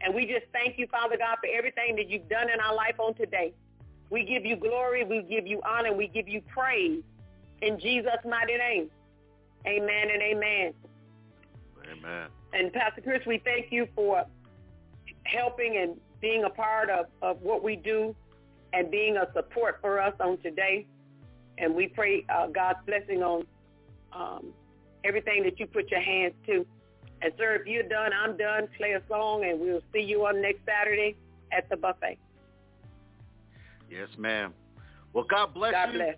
And 0.00 0.14
we 0.14 0.26
just 0.26 0.44
thank 0.52 0.78
you, 0.78 0.86
Father 0.88 1.16
God, 1.16 1.38
for 1.40 1.48
everything 1.56 1.96
that 1.96 2.10
you've 2.10 2.28
done 2.28 2.50
in 2.50 2.60
our 2.60 2.74
life 2.74 2.98
on 2.98 3.14
today. 3.14 3.54
We 4.10 4.24
give 4.24 4.44
you 4.44 4.56
glory, 4.56 5.04
we 5.04 5.22
give 5.22 5.46
you 5.46 5.62
honor, 5.66 5.92
we 5.92 6.08
give 6.08 6.28
you 6.28 6.42
praise 6.42 7.02
in 7.62 7.80
Jesus' 7.80 8.12
mighty 8.28 8.56
name. 8.56 8.90
Amen 9.66 10.08
and 10.12 10.22
amen. 10.22 10.74
Amen. 11.90 12.28
And 12.52 12.72
Pastor 12.72 13.00
Chris, 13.00 13.22
we 13.26 13.38
thank 13.44 13.72
you 13.72 13.88
for 13.94 14.24
helping 15.24 15.78
and 15.78 15.98
being 16.20 16.44
a 16.44 16.50
part 16.50 16.90
of, 16.90 17.06
of 17.22 17.40
what 17.42 17.62
we 17.62 17.76
do 17.76 18.14
and 18.72 18.90
being 18.90 19.16
a 19.16 19.26
support 19.32 19.78
for 19.80 20.00
us 20.00 20.14
on 20.20 20.38
today. 20.38 20.86
And 21.58 21.74
we 21.74 21.88
pray 21.88 22.24
uh, 22.28 22.48
God's 22.48 22.80
blessing 22.86 23.22
on 23.22 23.44
um, 24.12 24.46
everything 25.04 25.42
that 25.44 25.58
you 25.58 25.66
put 25.66 25.90
your 25.90 26.00
hands 26.00 26.34
to. 26.46 26.66
And 27.22 27.32
sir, 27.38 27.54
if 27.54 27.66
you're 27.66 27.84
done, 27.84 28.10
I'm 28.12 28.36
done. 28.36 28.68
Play 28.76 28.92
a 28.92 29.02
song, 29.08 29.44
and 29.44 29.60
we'll 29.60 29.82
see 29.92 30.00
you 30.00 30.26
on 30.26 30.42
next 30.42 30.60
Saturday 30.66 31.16
at 31.52 31.68
the 31.70 31.76
buffet. 31.76 32.18
Yes, 33.90 34.08
ma'am. 34.18 34.52
Well, 35.12 35.24
God 35.24 35.54
bless 35.54 35.72
God 35.72 35.92
you. 35.92 35.98
bless. 35.98 36.16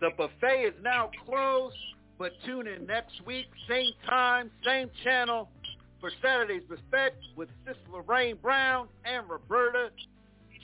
The, 0.00 0.10
buffet 0.16 0.62
is 0.62 0.74
now 0.82 1.10
closed, 1.24 1.76
but 2.18 2.32
tune 2.44 2.66
in 2.66 2.86
next 2.86 3.24
week, 3.26 3.46
same 3.68 3.92
time, 4.06 4.50
same 4.64 4.90
channel, 5.04 5.48
for 6.00 6.10
Saturday's 6.20 6.62
Buffet 6.68 7.14
with 7.36 7.48
Sister 7.66 7.80
Lorraine 7.90 8.36
Brown 8.36 8.88
and 9.04 9.28
Roberta 9.28 9.90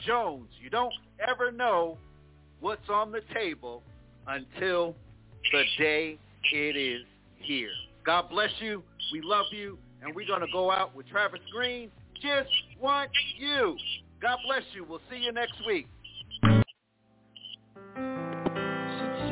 Jones. 0.07 0.49
You 0.63 0.71
don't 0.71 0.93
ever 1.27 1.51
know 1.51 1.97
what's 2.61 2.89
on 2.89 3.11
the 3.11 3.23
table 3.35 3.83
until 4.27 4.95
the 5.51 5.65
day 5.79 6.19
it 6.53 6.77
is 6.77 7.03
here. 7.39 7.71
God 8.05 8.29
bless 8.31 8.51
you. 8.61 8.83
We 9.13 9.21
love 9.23 9.47
you. 9.51 9.79
And 10.03 10.15
we're 10.15 10.27
going 10.27 10.41
to 10.41 10.53
go 10.53 10.71
out 10.71 10.95
with 10.97 11.09
Travis 11.09 11.41
Green. 11.53 11.91
Just 12.15 12.51
want 12.81 13.11
you. 13.39 13.77
God 14.21 14.39
bless 14.47 14.63
you. 14.75 14.85
We'll 14.85 15.01
see 15.11 15.19
you 15.19 15.33
next 15.33 15.55
week. 15.67 15.87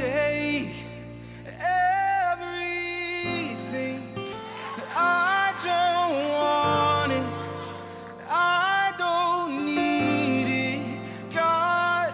Take 0.01 0.73
everything. 2.41 3.19
I 4.97 5.53
don't 5.69 6.15
want 6.33 7.13
it. 7.13 7.29
I 8.27 8.93
don't 8.99 9.67
need 9.67 10.49
it. 10.75 11.35
God, 11.35 12.13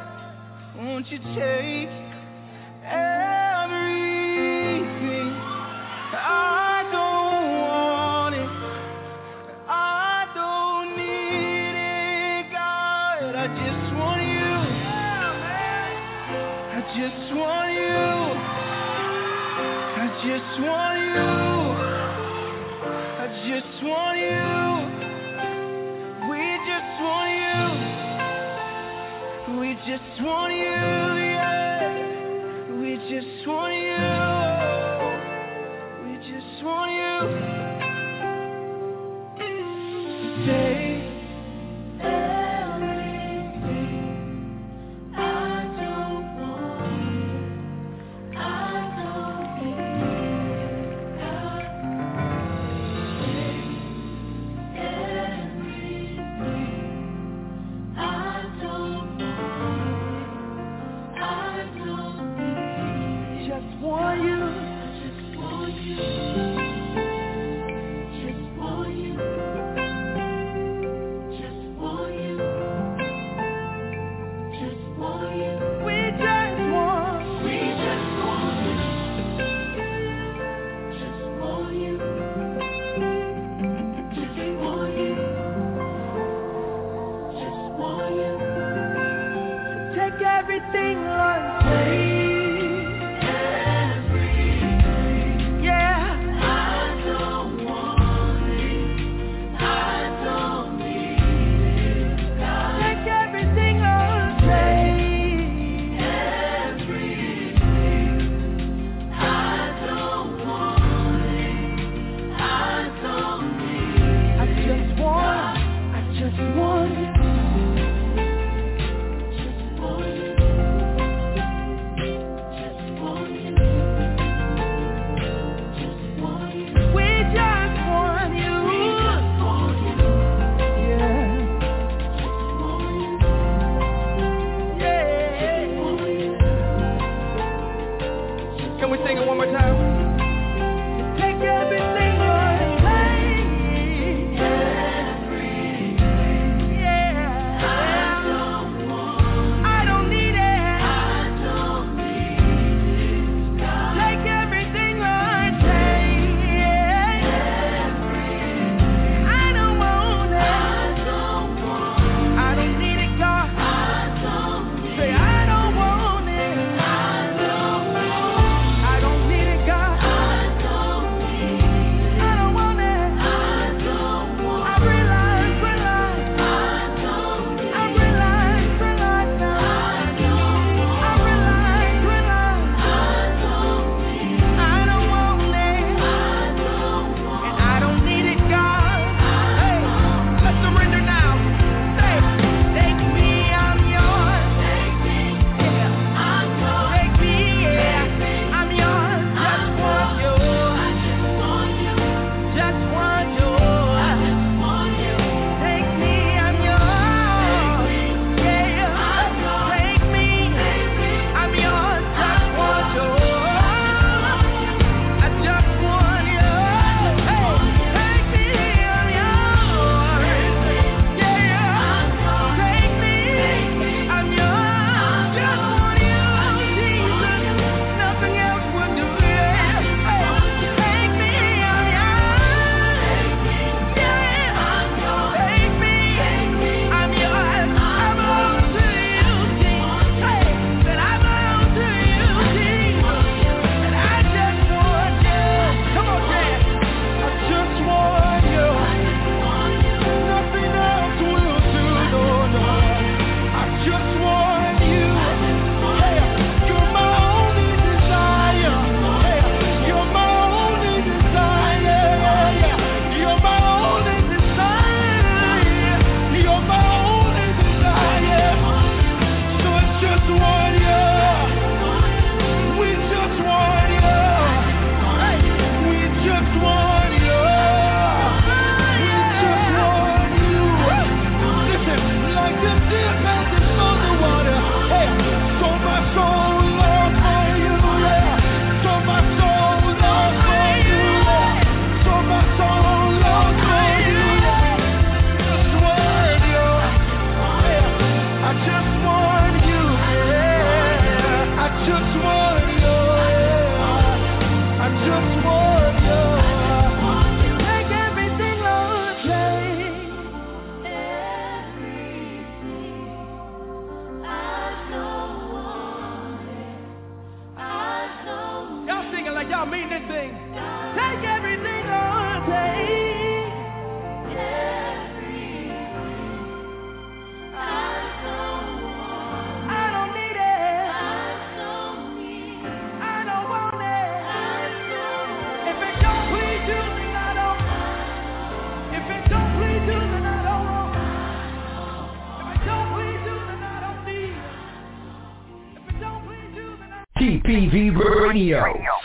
won't 0.77 1.07
you 1.13 1.19
take 1.37 2.06
just 20.27 20.61
want 20.61 20.99
you. 20.99 21.23
I 23.23 23.27
just 23.47 23.77
want 23.85 24.19
you. 24.19 24.51
We 26.29 26.43
just 26.67 26.95
want 27.07 27.31
you. 27.47 27.63
We 29.61 29.69
just 29.87 30.15
want 30.21 30.53
you, 30.53 30.65
yeah. 31.31 31.95
We 32.81 32.91
just 33.09 33.47
want 33.47 33.75
you. 33.75 34.07
We 36.03 36.13
just 36.29 36.57
want 36.65 36.91
you. 36.91 37.56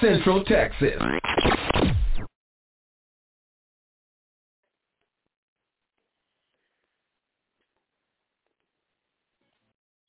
Central 0.01 0.43
Texas. 0.45 0.99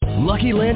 Lucky 0.02 0.54
Land 0.54 0.71